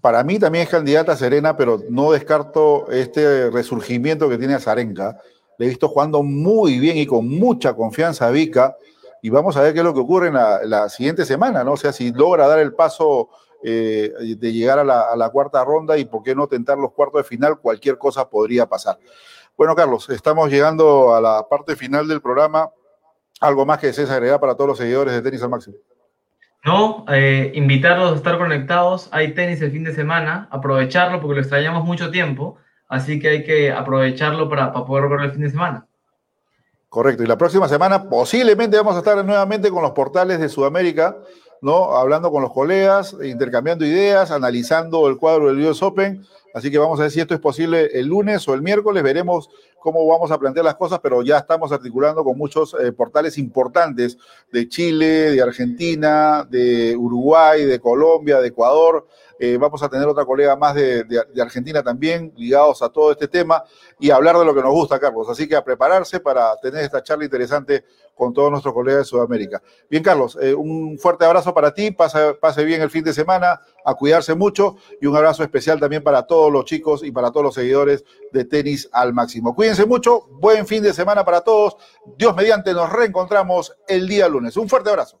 Para 0.00 0.24
mí 0.24 0.38
también 0.38 0.64
es 0.64 0.70
candidata 0.70 1.14
Serena, 1.14 1.58
pero 1.58 1.78
no 1.90 2.10
descarto 2.10 2.90
este 2.90 3.50
resurgimiento 3.50 4.30
que 4.30 4.38
tiene 4.38 4.54
a 4.54 4.60
Zarenka 4.60 5.18
le 5.58 5.66
he 5.66 5.68
visto 5.68 5.88
jugando 5.88 6.22
muy 6.22 6.78
bien 6.78 6.96
y 6.96 7.06
con 7.06 7.28
mucha 7.28 7.74
confianza 7.74 8.26
a 8.26 8.30
Vika. 8.30 8.76
Y 9.22 9.30
vamos 9.30 9.56
a 9.56 9.62
ver 9.62 9.72
qué 9.72 9.78
es 9.78 9.84
lo 9.84 9.94
que 9.94 10.00
ocurre 10.00 10.28
en 10.28 10.34
la, 10.34 10.88
siguiente 10.88 11.24
semana, 11.24 11.64
¿no? 11.64 11.72
O 11.72 11.76
sea, 11.76 11.92
si 11.92 12.12
logra 12.12 12.46
dar 12.46 12.58
el 12.58 12.74
paso 12.74 13.30
eh, 13.62 14.12
de 14.36 14.52
llegar 14.52 14.78
a 14.78 14.84
la, 14.84 15.28
cuarta 15.30 15.64
ronda 15.64 15.96
y 15.96 16.04
por 16.04 16.22
qué 16.22 16.34
no 16.34 16.46
tentar 16.46 16.76
los 16.76 16.92
cuartos 16.92 17.22
de 17.22 17.28
final, 17.28 17.58
cualquier 17.58 17.96
cosa 17.96 18.28
podría 18.28 18.66
pasar. 18.66 18.98
Bueno, 19.56 19.74
Carlos, 19.74 20.10
estamos 20.10 20.50
llegando 20.50 21.14
a 21.14 21.20
la 21.22 21.46
parte 21.48 21.74
final 21.74 22.06
del 22.06 22.20
programa. 22.20 22.70
¿Algo 23.40 23.64
más 23.64 23.78
que 23.78 23.88
desees 23.88 24.10
agregar 24.10 24.40
para 24.40 24.54
todos 24.54 24.68
los 24.68 24.78
seguidores 24.78 25.14
de 25.14 25.22
Tenis 25.22 25.42
al 25.42 25.50
Máximo? 25.50 25.76
No, 26.64 27.04
eh, 27.08 27.52
invitarlos 27.54 28.12
a 28.12 28.16
estar 28.16 28.36
conectados. 28.38 29.08
Hay 29.12 29.34
tenis 29.34 29.60
el 29.60 29.70
fin 29.70 29.84
de 29.84 29.94
semana, 29.94 30.48
aprovecharlo 30.50 31.20
porque 31.20 31.34
lo 31.34 31.40
extrañamos 31.40 31.84
mucho 31.84 32.10
tiempo 32.10 32.58
así 32.88 33.18
que 33.18 33.28
hay 33.28 33.44
que 33.44 33.72
aprovecharlo 33.72 34.48
para, 34.48 34.72
poder 34.72 35.08
verlo 35.08 35.24
el 35.24 35.32
fin 35.32 35.42
de 35.42 35.50
semana. 35.50 35.86
Correcto, 36.88 37.24
y 37.24 37.26
la 37.26 37.36
próxima 37.36 37.68
semana 37.68 38.08
posiblemente 38.08 38.76
vamos 38.76 38.94
a 38.94 38.98
estar 38.98 39.24
nuevamente 39.24 39.70
con 39.70 39.82
los 39.82 39.92
portales 39.92 40.38
de 40.38 40.48
Sudamérica, 40.48 41.16
¿no? 41.60 41.96
Hablando 41.96 42.30
con 42.30 42.42
los 42.42 42.52
colegas, 42.52 43.16
intercambiando 43.22 43.84
ideas, 43.84 44.30
analizando 44.30 45.08
el 45.08 45.16
cuadro 45.16 45.46
del 45.46 45.66
US 45.66 45.82
Open. 45.82 46.24
Así 46.54 46.70
que 46.70 46.78
vamos 46.78 47.00
a 47.00 47.02
ver 47.02 47.10
si 47.10 47.20
esto 47.20 47.34
es 47.34 47.40
posible 47.40 47.90
el 47.94 48.06
lunes 48.06 48.46
o 48.46 48.54
el 48.54 48.62
miércoles. 48.62 49.02
Veremos 49.02 49.50
cómo 49.80 50.06
vamos 50.06 50.30
a 50.30 50.38
plantear 50.38 50.64
las 50.64 50.76
cosas, 50.76 51.00
pero 51.02 51.20
ya 51.22 51.38
estamos 51.38 51.72
articulando 51.72 52.22
con 52.22 52.38
muchos 52.38 52.76
eh, 52.80 52.92
portales 52.92 53.38
importantes 53.38 54.16
de 54.52 54.68
Chile, 54.68 55.32
de 55.32 55.42
Argentina, 55.42 56.46
de 56.48 56.96
Uruguay, 56.96 57.64
de 57.64 57.80
Colombia, 57.80 58.40
de 58.40 58.48
Ecuador. 58.48 59.06
Eh, 59.38 59.56
vamos 59.58 59.82
a 59.82 59.88
tener 59.88 60.06
otra 60.06 60.24
colega 60.24 60.56
más 60.56 60.74
de, 60.74 61.04
Argentina 61.40 61.82
también, 61.82 62.32
ligados 62.36 62.82
a 62.82 62.88
todo 62.88 63.12
este 63.12 63.28
tema, 63.28 63.64
y 63.98 64.10
hablar 64.10 64.38
de 64.38 64.44
lo 64.44 64.54
que 64.54 64.62
nos 64.62 64.72
gusta, 64.72 64.98
Carlos. 64.98 65.28
Así 65.28 65.48
que 65.48 65.56
a 65.56 65.64
prepararse 65.64 66.20
para 66.20 66.56
tener 66.56 66.84
esta 66.84 67.02
charla 67.02 67.24
interesante 67.24 67.84
con 68.14 68.32
todos 68.32 68.50
nuestros 68.50 68.72
colegas 68.72 69.00
de 69.00 69.04
Sudamérica. 69.04 69.62
Bien, 69.90 70.02
Carlos, 70.02 70.38
eh, 70.40 70.54
un 70.54 70.98
fuerte 70.98 71.24
abrazo 71.24 71.52
para 71.52 71.74
ti, 71.74 71.90
pase, 71.90 72.34
pase 72.34 72.64
bien 72.64 72.80
el 72.80 72.90
fin 72.90 73.02
de 73.02 73.12
semana, 73.12 73.60
a 73.84 73.94
cuidarse 73.94 74.34
mucho, 74.34 74.76
y 75.00 75.06
un 75.06 75.16
abrazo 75.16 75.42
especial 75.42 75.80
también 75.80 76.02
para 76.02 76.22
todos 76.22 76.52
los 76.52 76.64
chicos 76.64 77.02
y 77.02 77.10
para 77.10 77.30
todos 77.30 77.44
los 77.44 77.54
seguidores 77.54 78.04
de 78.32 78.44
tenis 78.44 78.88
al 78.92 79.12
máximo. 79.12 79.54
Cuídense 79.54 79.84
mucho, 79.84 80.26
buen 80.30 80.66
fin 80.66 80.82
de 80.82 80.92
semana 80.92 81.24
para 81.24 81.40
todos. 81.40 81.76
Dios 82.16 82.34
mediante, 82.36 82.72
nos 82.72 82.92
reencontramos 82.92 83.76
el 83.88 84.06
día 84.06 84.28
lunes. 84.28 84.56
Un 84.56 84.68
fuerte 84.68 84.90
abrazo. 84.90 85.18